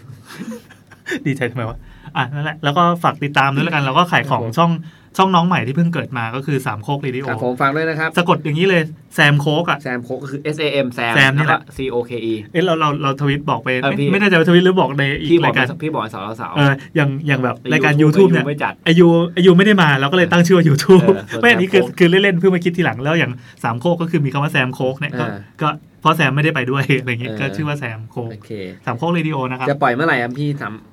[1.25, 1.77] ดีใจทำไมวะ
[2.17, 4.71] อะนั่นแหละแล้วก็ฝากติดตามด้วยแล้วกัน แล้วก็ขายของครับผมช่อง
[5.17, 8.81] ช่องน้องใหม่ที่เพิ่งเกิดมาก็คือสามโคกเรดิโอครับผมฟังด้วยนะครับสะกดอย่างนี้เลย
[9.15, 19.07] แซมโคกอะแซมโคก็คือ S A M แซมแซมนี่แหละล้วก็ C O K E เอ้เราเราเราทวิตบอกไปเออพี่ไม่ไม่แน่ใจว่าทวิตหรือบอกในอีพี่กบอรากยการพี่บอกสาวสาวเอออย่างอย่างแบบรายการ YouTube เนี่ยไม่จัดอายุ
[19.37, 23.31] อายุไม่ได้มาเราก็เลยตั้งชื่อว่า YouTube เออส่วนไม่อันนี้คือแซมโค้กคือเล่นๆเพิ่งมาคิดทีหลังแล้วอย่าง
[23.63, 25.69] สามโคกก็คือมีคำว่าแซมโคกเนี่ยก็อ่าก็
[26.01, 28.51] เพราะแซมไม่ได้ไปด้วยอะไรอย่างเงี้ยเออก็ชื่อว่าแซมโคกโอเค
[28.85, 30.88] สามโคกเรดิโอนะครับจะปล่อยเมื่อไหร่ครับพี่ทเอ่อ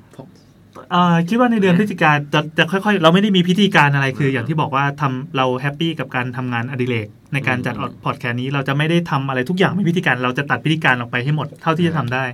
[1.28, 12.24] คิดว่าในเดือนพฤศจิกาจะจะค่อยๆ เราไม่ได้มีพิธีการอะไรคืออืมอย่างที่บอกว่าทำเรา happy กับการทำงานอดิเรกในการจัดอืมพอดแคสต์นี้เราจะไม่ได้ทำอะไรทุกอย่างไม่พิธีการเราจะตัดพิธีการออกไปให้หมดเท่าที่จะทำได้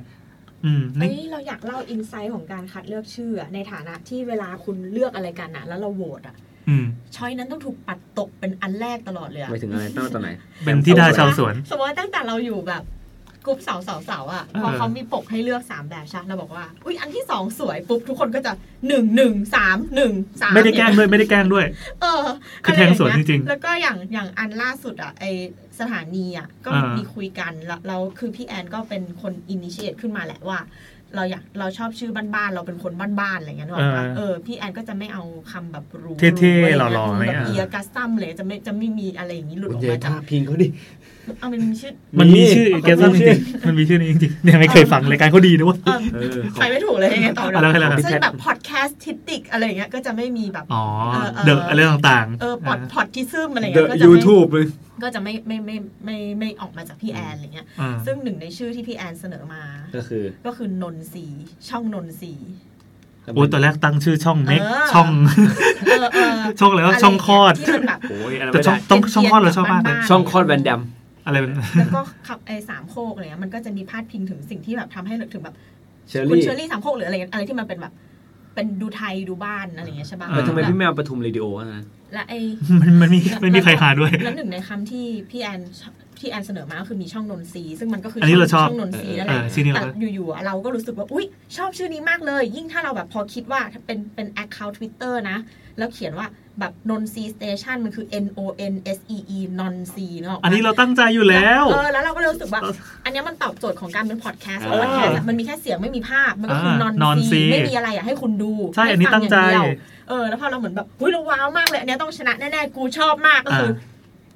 [0.65, 6.37] อืมเฮ้นี่ยเราอยากเล่าอินไซต์ของการคัดเลือกชื่ออะในฐานะที่เวลาคุณเลือกอะไรกันอะแล้วเราโหวตอะ
[6.69, 6.85] อืม
[7.17, 10.31] ช้อยนั้นต้องถูกปัดตกเป็นอันแรกตลอดเลยำอะไปถึงอะไรตั้งแต่ตอนไหน
[10.65, 12.83] เป็นที่ดาชาวสวน สมมติว่าตั้งแต่เราอยู่แบบ
[13.47, 18.53] กลุ่มเสาเสาเสาๆๆอะพอเออเขามีปกให้เลือกสามแบบใช่ไหมเราบอกว่าอุ้ยอันที่สองสวยปุ๊บทุกคนก็จะ
[18.89, 21.67] หนึ่งหนึ่งสามหนึ่งสามไม่ได้แกล้งด้วยไม่ได้แกล้งด้วย
[22.01, 22.25] เออ
[22.65, 25.25] คือแทงสวนจริงๆแล้วก็อย่างอย่างอันล่าสุดอะไอ
[25.81, 30.61] สถานีอะก็อ่ามีมีคุยกันแล้วเราคือพี่แอนก็เป็นคนอินิเชตขึ้นมาแหละว่า
[31.17, 35.23] เราอยากเราชอบชื่อบ้านๆเราเป็นคนบ้านๆอะไรเงี้ยนึกออกปะเออพี่แอนก็จะไม่เอา
[35.53, 40.69] คำแบบหรูเท่ๆะหไรล่อๆอะไรเงี้ยเงี้ยแบบเอียกัสตัมเลยจะไม่จะไม่มีอะไรอย่างนี้หลุดออกเจมาจากท่าพิงเขาดิ
[41.39, 54.67] เอามันมีชื่อมันมีชื่อมีแกซัมจริงๆมันมีชื่อนี้จริงๆเนี่ยไม่เคยฟังรายการเขาดีนะเวะเออเออไปไม่ถูกเลยยังไงต่ออะไรอะไรอะไรซึ่งแบบพอดแคสต์ทิติกอะไรอย่างเงี้ยก็จะไม่มีแบบอ๋อเออเออเดอะอะไรต่างๆเออพอดพอดที่ซึมอะไรเดเงี้ยอะก็จะยูไม่ทูบเลย
[55.02, 59.62] ก็จะไม่ไม่ไม่ไม่ไม่ออกมาจากพี่แอนอะไรเงี้ยอ่าซึ่งหนึ่งในชื่อที่พี่แอนเสนอมา
[59.97, 61.26] ก็คือ ก็คือนนทรี
[61.68, 62.34] ช่องนนทรี
[63.34, 65.09] โอ้ยตอนแรกตั้งชื่อช่องเมกเออช่อง
[65.86, 70.81] เออเออช่องอะไรวะช่องคลอดที่มันแบบโอ้ยอะไรแต่ไม่ช่องได้ต้องช่องคลอดเราชอบมากเลยบ้านๆช่องคลอดแวนดัม
[71.25, 75.55] อะไรเป็นแล้วก็ขับไอ้สามโคกอะไรเงี้ยมันก็จะมีพาดพิงถึงสิ่งที่แบบทำให้นึกถึงแบบ
[76.09, 77.92] เชอคุณรี่เชอรี่สามโคกหรืออะไรเงี้ยอะไรที่มันเป็นแบบ
[78.55, 82.41] เป็นดูไทยดูบ้านอะไรเงี้ยใช่ปะแล้วทำไมพี่แมวปทุมเรดิโอวะนะและไอ้
[82.81, 85.60] มันมันมีไม่มีใครหาด้วย แล้วหนึ่งในคำที่พี่แอน
[86.23, 91.25] พี่แอนเสนอมาก็คือมีช่องนนทรีซึ่งมันก็คืออันนี้เราชอบช่องนนทรีนั่นแหเอละอชื่อนี้เราแต่ก็อยู่ๆอะเราก็รู้สึกว่าอุ๊ย
[91.57, 95.39] ชอบชื่อนี้มากเลย ยิ่งถ้าเราแบบพอคิดว่าเป็นเป็น account Twitter นะ
[95.78, 96.26] แล้วเขียนว่า
[96.60, 98.41] แบบ Nonsee Station มันคือ N O
[98.73, 102.60] N S E E Nonsee เนาะอันนี้เราตั้งใจอยู่แล้วเออแล้วเราก็เลยรู้สึกว่า
[103.05, 109.67] อันเนี้ยมันตอบโจทย์ของการเป็นพอดแคสต์เออพอดแคสต์มันมีแค่เสียงไม่มีภาพ มันก็คืออ่านนอน non-C ซีไม่มีอะไรอะให้คุณดูใช่อันนี้ให้ฟัตั้งใจย่าเดียว
[110.09, 113.75] เออแล้วพอเราเหมือนแบบอุ้ยเราว้าวมากเลยอันเนี้ยต้องชนะแน่ๆกูชอบมากก็คืออ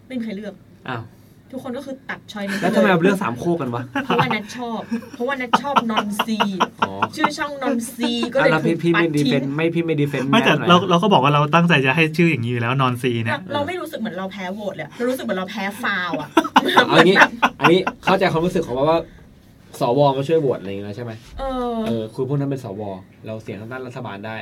[0.06, 0.54] ไม่มีใครเลือก
[0.88, 1.02] อ้าว
[1.50, 4.80] ทุกคนก็คือตัดชอยนี้แล้วทำไมเราเลือกสามโคกกันวะเพราะว่านัทชอบ
[5.14, 6.38] เพราะว่านัทชอบนอนซี
[6.80, 16.28] อ๋อชื่อช่องนอนซีก็อะเลยแล้วถูพี่กพี่ปัไม่ดดีเฟทิ้นงไม่พี่ไม่ดีเฟนไม่แต่เราเราก็บอกว่าเราตั้งใจจะให้ชื่ออย่างนี้อยู่แล้วนอนซีเนี่ยเราไม่รู้สึกเหมือนเราแพ้โหวตเลยอะเรารู้สึกเหมือนเราแพ้ฟาวอะ
[16.88, 17.16] เอางี้
[17.60, 18.98] อันนี้เข้าใจความรู้สึกของว่าว่า
[19.80, 21.44] สวมาช่วยโหวตอะไรอย่างเงี้ยใช่ไหมเอ
[21.74, 22.82] อเออคือพวกนั้นเป็นสว
[23.26, 24.36] เราเสียงทางด้านรัฐบาลได้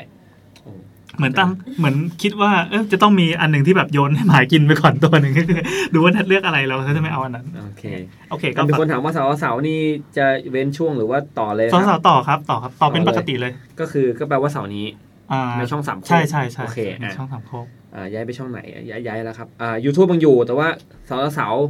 [0.63, 0.73] โอ้
[1.17, 5.61] เหมือนตั้งเหมือนคิดว่าเออจะต้องมีอันหนึ่งที่แบบโยนให้หมากินไปก่อนตัวหนึ่งก็คือ
[5.95, 7.85] ดูว่านัดเลือกอะไรเราจะไม่เอาอันนั้นโอเค
[8.31, 9.81] โอเคก็ก็มีคนถามว่าเสาร์เสาร์นี่
[10.17, 14.87] จะเว้นช่วงหรือว่าต่อเลยสองคสารัวบต่อครับต่อครับต่อเป็นปกติเลย ก็คือก็แปลว่าเสาร์นี้
[15.33, 18.61] อ่าในช่องสามโคกใช่ใช่ใช่โอเคในอะช่องสามโคกอ่าย้ายไปช่องไหน
[18.91, 20.69] ย้ายย้ายแล้วครับอ่า YouTube ยังอยู่แต่ว่า
[21.07, 21.65] เสาร์เสาร์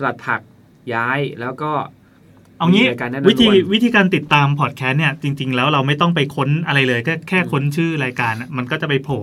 [0.00, 0.40] หลัดผัก
[0.94, 1.70] ย้ายแล้วก็
[2.58, 9.20] เอางี้มีรายการแนะนำวิธีทุกวันวิธีการติดตามพอดแคสต์เนี่ยจริง ๆ แล้วเราไม่ต้องไปค้นอะไรเลยก็แค่ค้นชื่อรายการอะมันก็จะไปโผล่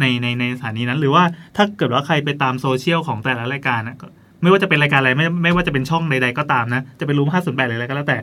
[0.00, 1.24] ในในในสถานีนั้น หรือว่า
[1.56, 4.06] ถ้าเกิดว่าใครไปตามโซเชียลของแต่ละรายการอะก็
[4.42, 8.18] ไม่ว่าจะเป็นรายการอะไรไม่ไม่ว่าจะเป็นช่องใดๆก็ตามนะ จะเป็นรูม508หรืออะไรก็แล้วแต่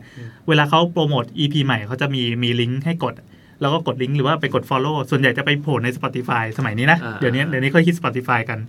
[0.48, 3.14] เวลาเขาโปรโมท EP ใหม่เขาจะมีมีลิงก์ให้กด
[3.61, 8.59] แล้วก็กดลิงก์หรือว่าไปกด Follow ส่วนใหญ่จะไปโผล่ใน Spotify สมัยนี้นะอ่าเดี๋ยวนี้เดี๋ยวนี้เขาฮิต Spotify กัน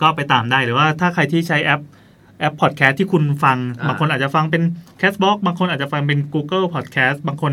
[0.00, 1.80] ก็ไปตามได้หรือว่าถ้าใครที่ใช้แอป
[2.40, 4.62] แอปพอดแคสต์ที่คุณฟังอ่าบางคนอาจจะฟังเป็น
[5.00, 7.52] Castbox บางคนอาจจะฟังเป็น Google Podcast บางคน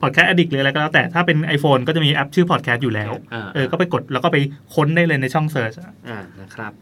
[0.00, 4.38] Podcast Addict หรืออะไรก็แล้วแต่ถ้าเป็น iPhone ก็จะมีแอปชื่อ Podcast อยู่แล้วอ่าเออก็ไปกดแล้วก็ไป
[4.74, 5.76] ค้นได้เลยในช่อง Search
[6.08, 6.72] อ่านะครับ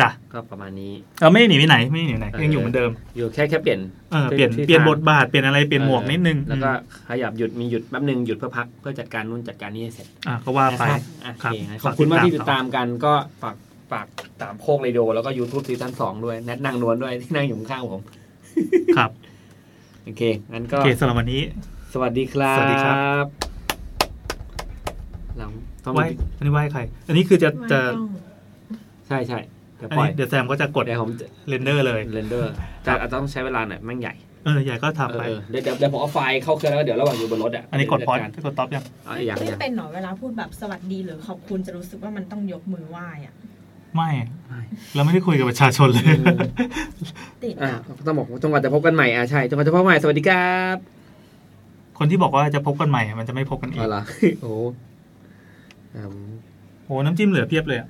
[0.00, 3.80] จ้ะก็ประมาณนี้เราไม่ได้หนีไปไหนไม่ได้หนีไปไหนยังอยู่เหมือนเดิม อยู่แค่แค่เปลี่ยน
[4.12, 13.56] เออเปลี่ยนที่เปลี่ยนทางบทบาทเปลี่ยนอะไรเปลี่ยนหมวกนิดนึง แล้วก็อืมขยับหยุดมีหยุดแป๊บหนึ่งหยุดเพื่อพักเพื่อจัดการนู่นจัดการนี่ให้เสร็จอะก็ว่าไปนะครับอะครับโอเคงั้นขฝาอกบคุณมากติดตามที่ติดตามกันก็ฝาก
[13.92, 14.06] ฝาก
[14.42, 18.02] ตามโคกเรดิโอแล้วก็ YouTube ซีซั่นสองด้วย แนทนางนวลด้วยที่นั่งอยู่ข้างๆผม
[18.96, 19.10] ครับ
[20.04, 21.42] โอเค งั้นโอก็เคสำหรับวันนี้
[21.92, 23.26] สวัสดีครับสวัสดีครับ
[25.36, 25.50] หลัง
[25.84, 26.06] ต้องไหว้
[26.36, 27.80] อันนี้ไหว้ใคร อันนี้คือจะจะ
[29.08, 29.38] ใช่ใช่
[29.76, 43.34] เดี๋ยวอันปล่อยนี้เดี๋ยวแซมก็จะกดเดี๋ยวผมจะเรนเดอร์เลยเรนเดอร์แต่อาจจะต้องใช้เวลาหน่อยแม่งใหญ่เออใหญ่ก็เอทำอไปเออเดี๋ยวเดี๋ยวเดี๋ยวผมเอาไฟล์เข้าเครื่องแล้วเดี๋ยวระหว่างอยู่บนรถอะอันนี้กดพอดจัารกดต็อปยังอะอย่างไม่อย่างเป็นหรอเวลาพูดแบบสวัสดีหรือขอบคุณจะรู้สึกว่ามันต้องยกมือไหว้อะ
[43.94, 44.10] ไม่
[44.48, 44.60] ไม่
[44.94, 46.04] เราไม่ได้คุยกับประชาชนเลย
[47.42, 50.76] ติดอ่าอะต้องบอกว่าจนกว่าจะพบกันใหม่อ่าใช่จนกว่าจะพบกันใหม่สวัสดีครับ
[51.98, 54.02] คนที่บอกว่าจะพบกันใหม่ มันจะไม่พบกันอีอ๋กอเหรอ
[54.40, 54.52] โอ้
[55.94, 56.28] อืม
[56.84, 57.88] โหน้ำจิ้มเหลือเพียบเลยอะ